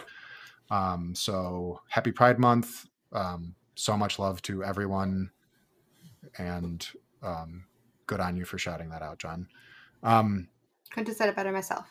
Um, 0.70 1.14
so 1.16 1.82
happy 1.90 2.12
Pride 2.12 2.40
Month. 2.40 2.88
Um, 3.12 3.56
so 3.76 3.96
much 3.96 4.20
love 4.20 4.42
to 4.44 4.64
everyone. 4.64 5.32
And 6.38 6.86
um, 7.22 7.66
good 8.08 8.20
on 8.20 8.36
you 8.36 8.46
for 8.46 8.58
shouting 8.58 8.90
that 8.90 9.02
out, 9.02 9.20
John. 9.20 9.48
Um, 10.02 10.50
Couldn't 10.92 11.08
have 11.08 11.18
said 11.18 11.30
it 11.30 11.36
better 11.36 11.52
myself. 11.52 11.86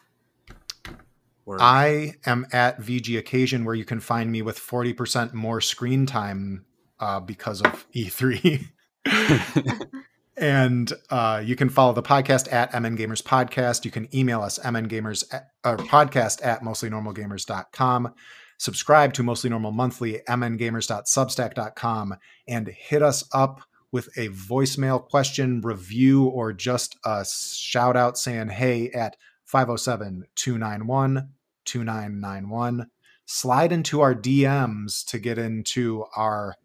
Word. 1.44 1.58
I 1.60 2.14
am 2.24 2.46
at 2.52 2.80
VG 2.80 3.18
Occasion, 3.18 3.64
where 3.64 3.74
you 3.74 3.84
can 3.84 3.98
find 3.98 4.30
me 4.30 4.42
with 4.42 4.58
40% 4.58 5.32
more 5.32 5.60
screen 5.60 6.06
time 6.06 6.64
uh, 7.00 7.18
because 7.18 7.62
of 7.62 7.84
E3. 7.92 8.66
And 10.36 10.90
uh, 11.10 11.42
you 11.44 11.56
can 11.56 11.68
follow 11.68 11.92
the 11.92 12.02
podcast 12.02 12.50
at 12.52 12.72
MN 12.72 12.96
Gamers 12.96 13.22
Podcast. 13.22 13.84
You 13.84 13.90
can 13.90 14.08
email 14.16 14.40
us, 14.40 14.58
mngamers 14.58 15.24
at, 15.32 15.50
or 15.64 15.76
podcast 15.76 16.44
at 16.44 16.62
mostlynormalgamers.com. 16.62 18.14
Subscribe 18.58 19.12
to 19.14 19.22
Mostly 19.22 19.50
Normal 19.50 19.72
Monthly, 19.72 20.20
mngamers.substack.com, 20.28 22.14
and 22.48 22.68
hit 22.68 23.02
us 23.02 23.24
up 23.34 23.62
with 23.90 24.08
a 24.16 24.28
voicemail 24.28 25.04
question, 25.06 25.60
review, 25.60 26.24
or 26.24 26.52
just 26.52 26.96
a 27.04 27.26
shout 27.26 27.96
out 27.96 28.16
saying 28.16 28.48
hey 28.48 28.88
at 28.90 29.16
507 29.44 30.24
291 30.34 31.28
2991. 31.64 32.86
Slide 33.26 33.72
into 33.72 34.00
our 34.00 34.14
DMs 34.14 35.04
to 35.06 35.18
get 35.18 35.38
into 35.38 36.04
our 36.16 36.56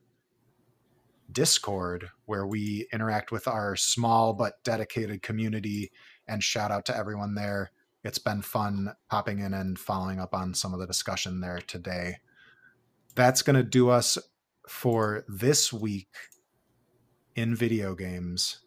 Discord, 1.32 2.12
where 2.28 2.46
we 2.46 2.88
interact 2.94 3.32
with 3.32 3.48
our 3.48 3.76
small 3.76 4.34
but 4.34 4.64
dedicated 4.64 5.24
community. 5.24 5.92
And 6.28 6.44
shout 6.44 6.72
out 6.72 6.86
to 6.86 6.96
everyone 6.96 7.34
there. 7.34 7.72
It's 8.04 8.20
been 8.20 8.42
fun 8.42 8.94
popping 9.10 9.40
in 9.40 9.54
and 9.54 9.80
following 9.80 10.20
up 10.20 10.34
on 10.34 10.54
some 10.54 10.74
of 10.74 10.80
the 10.80 10.86
discussion 10.86 11.42
there 11.42 11.62
today. 11.66 12.18
That's 13.16 13.42
going 13.42 13.56
to 13.56 13.64
do 13.64 13.90
us 13.90 14.18
for 14.68 15.26
this 15.28 15.74
week 15.74 16.10
in 17.36 17.56
video 17.56 17.96
games. 17.96 18.60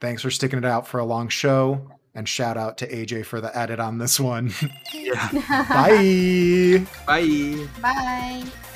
Thanks 0.00 0.22
for 0.22 0.30
sticking 0.30 0.58
it 0.58 0.64
out 0.64 0.86
for 0.86 0.98
a 0.98 1.04
long 1.04 1.28
show. 1.28 1.90
And 2.14 2.28
shout 2.28 2.56
out 2.56 2.78
to 2.78 2.88
AJ 2.88 3.26
for 3.26 3.40
the 3.40 3.56
edit 3.56 3.80
on 3.80 3.98
this 3.98 4.18
one. 4.18 4.52
Yeah. 4.92 5.30
Bye. 5.68 6.86
Bye. 7.06 7.68
Bye. 7.80 8.67